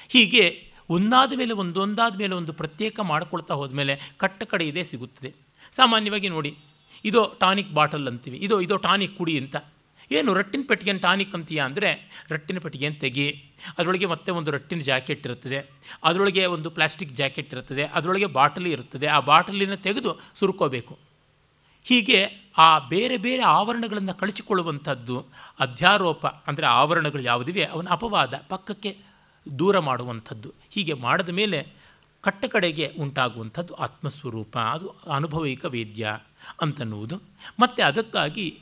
[0.08, 0.44] ಹೀಗೆ
[0.90, 5.30] ಒಂದಾದ ಮೇಲೆ ಒಂದೊಂದಾದ ಮೇಲೆ ಒಂದು ಪ್ರತ್ಯೇಕ ಮಾಡಿಕೊಳ್ತಾ ಹೋದ್ಮೇಲೆ ಕಟ್ಟ ಕಡೆ ಇದೇ ಸಿಗುತ್ತದೆ.
[5.72, 6.52] ಸಾಮಾನ್ಯವಾಗಿ ನೋಡಿ,
[7.04, 9.56] ಇದೋ ಟಾನಿಕ್ ಬಾಟಲ್ ಅಂತೀವಿ, ಇದೋ ಇದೋ ಟಾನಿಕ್ ಕುಡಿ ಅಂತ.
[10.10, 13.44] ಏನು ರಟ್ಟಿನ ಪೆಟ್ಟಿಗೆನ ಟಾನಿಕ್ ಅಂತೀಯ ಅಂದರೆ ರಟ್ಟಿನ ಪೆಟ್ಟಿಗೆನ ತೆಗಿ.
[13.78, 15.70] ಅದರೊಳಗೆ ಮತ್ತೆ ಒಂದು ರಟ್ಟಿನ ಜಾಕೆಟ್ ಇರುತ್ತದೆ.
[16.04, 17.84] ಅದರೊಳಗೆ ಒಂದು ಪ್ಲಾಸ್ಟಿಕ್ ಜಾಕೆಟ್ ಇರುತ್ತದೆ.
[17.84, 19.06] ಅದರೊಳಗೆ ಬಾಟಲಿ ಇರುತ್ತದೆ.
[19.06, 20.98] ಆ ಬಾಟಲಿನ ತೆಗೆದು ಸುರ್ಕೋಬೇಕು.
[21.84, 25.26] ಹೀಗೆ ಆ ಬೇರೆ ಬೇರೆ ಆವರಣಗಳನ್ನು ಕಳಿಸಿಕೊಳ್ಳುವಂಥದ್ದು
[25.60, 27.64] ಅಧ್ಯಾರೋಪ ಅಂದರೆ ಆವರಣಗಳು ಯಾವುದಿವೆ?
[27.64, 28.98] ಅವನ ಅಪವಾದ ಪಕ್ಕಕ್ಕೆ
[29.58, 30.54] ದೂರ ಮಾಡುವಂಥದ್ದು.
[30.70, 31.66] ಹೀಗೆ ಮಾಡಿದ ಮೇಲೆ
[32.20, 34.58] ಕಟ್ಟ ಕಡೆಗೆ ಉಂಟಾಗುವಂಥದ್ದು ಆತ್ಮಸ್ವರೂಪ.
[34.58, 36.18] ಅದು ಅನುಭವಿಕ ವೇದ್ಯ
[36.62, 37.22] ಅಂತನ್ನುವುದು.
[37.60, 38.58] ಮತ್ತು ಅದಕ್ಕಾಗಿ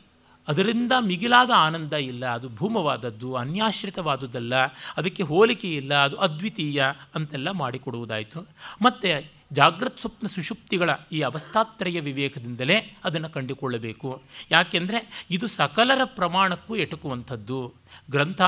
[0.48, 4.54] ಅದರಿಂದ ಮಿಗಿಲಾದ ಆನಂದ ಇಲ್ಲ, ಅದು ಭೂಮವಾದದ್ದು, ಅನ್ಯಾಶ್ರಿತವಾದುದಲ್ಲ,
[4.96, 6.84] ಅದಕ್ಕೆ ಹೋಲಿಕೆ ಇಲ್ಲ, ಅದು ಅದ್ವಿತೀಯ
[7.14, 8.46] ಅಂತೆಲ್ಲ ಮಾಡಿಕೊಡುವುದಾಯಿತು.
[8.82, 14.22] ಮತ್ತು ಜಾಗೃತ್ ಸ್ವಪ್ನ ಸುಷುಪ್ತಿಗಳ ಈ ಅವಸ್ಥಾತ್ರಯ ವಿವೇಕದಿಂದಲೇ ಅದನ್ನು ಕಂಡುಕೊಳ್ಳಬೇಕು.
[14.50, 17.72] ಯಾಕೆಂದರೆ ಇದು ಸಕಲರ ಪ್ರಮಾಣಕ್ಕೂ ಎಟುಕುವಂಥದ್ದು.
[18.10, 18.42] ಗ್ರಂಥ,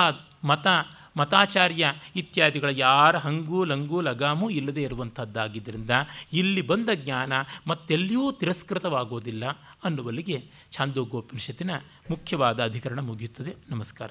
[0.44, 0.66] ಮತ
[1.17, 5.91] ಮತಾಚಾರ್ಯ ಇತ್ಯಾದಿಗಳ ಯಾರ ಹಂಗೂ ಲಂಗೂ ಲಗಾಮೂ ಇಲ್ಲದೆ ಇರುವಂಥದ್ದಾಗಿದ್ದರಿಂದ
[6.33, 7.33] ಇಲ್ಲಿ ಬಂದ ಜ್ಞಾನ
[7.67, 9.45] ಮತ್ತೆಲ್ಲಿಯೂ ತಿರಸ್ಕೃತವಾಗೋದಿಲ್ಲ
[9.85, 11.71] ಅನ್ನುವಲ್ಲಿಗೆ ಛಾಂದೋಗೋಪನಿಷತ್ತಿನ
[12.11, 13.55] ಮುಖ್ಯವಾದ ಅಧಿಕರಣ ಮುಗಿಯುತ್ತದೆ.
[13.71, 14.11] ನಮಸ್ಕಾರ.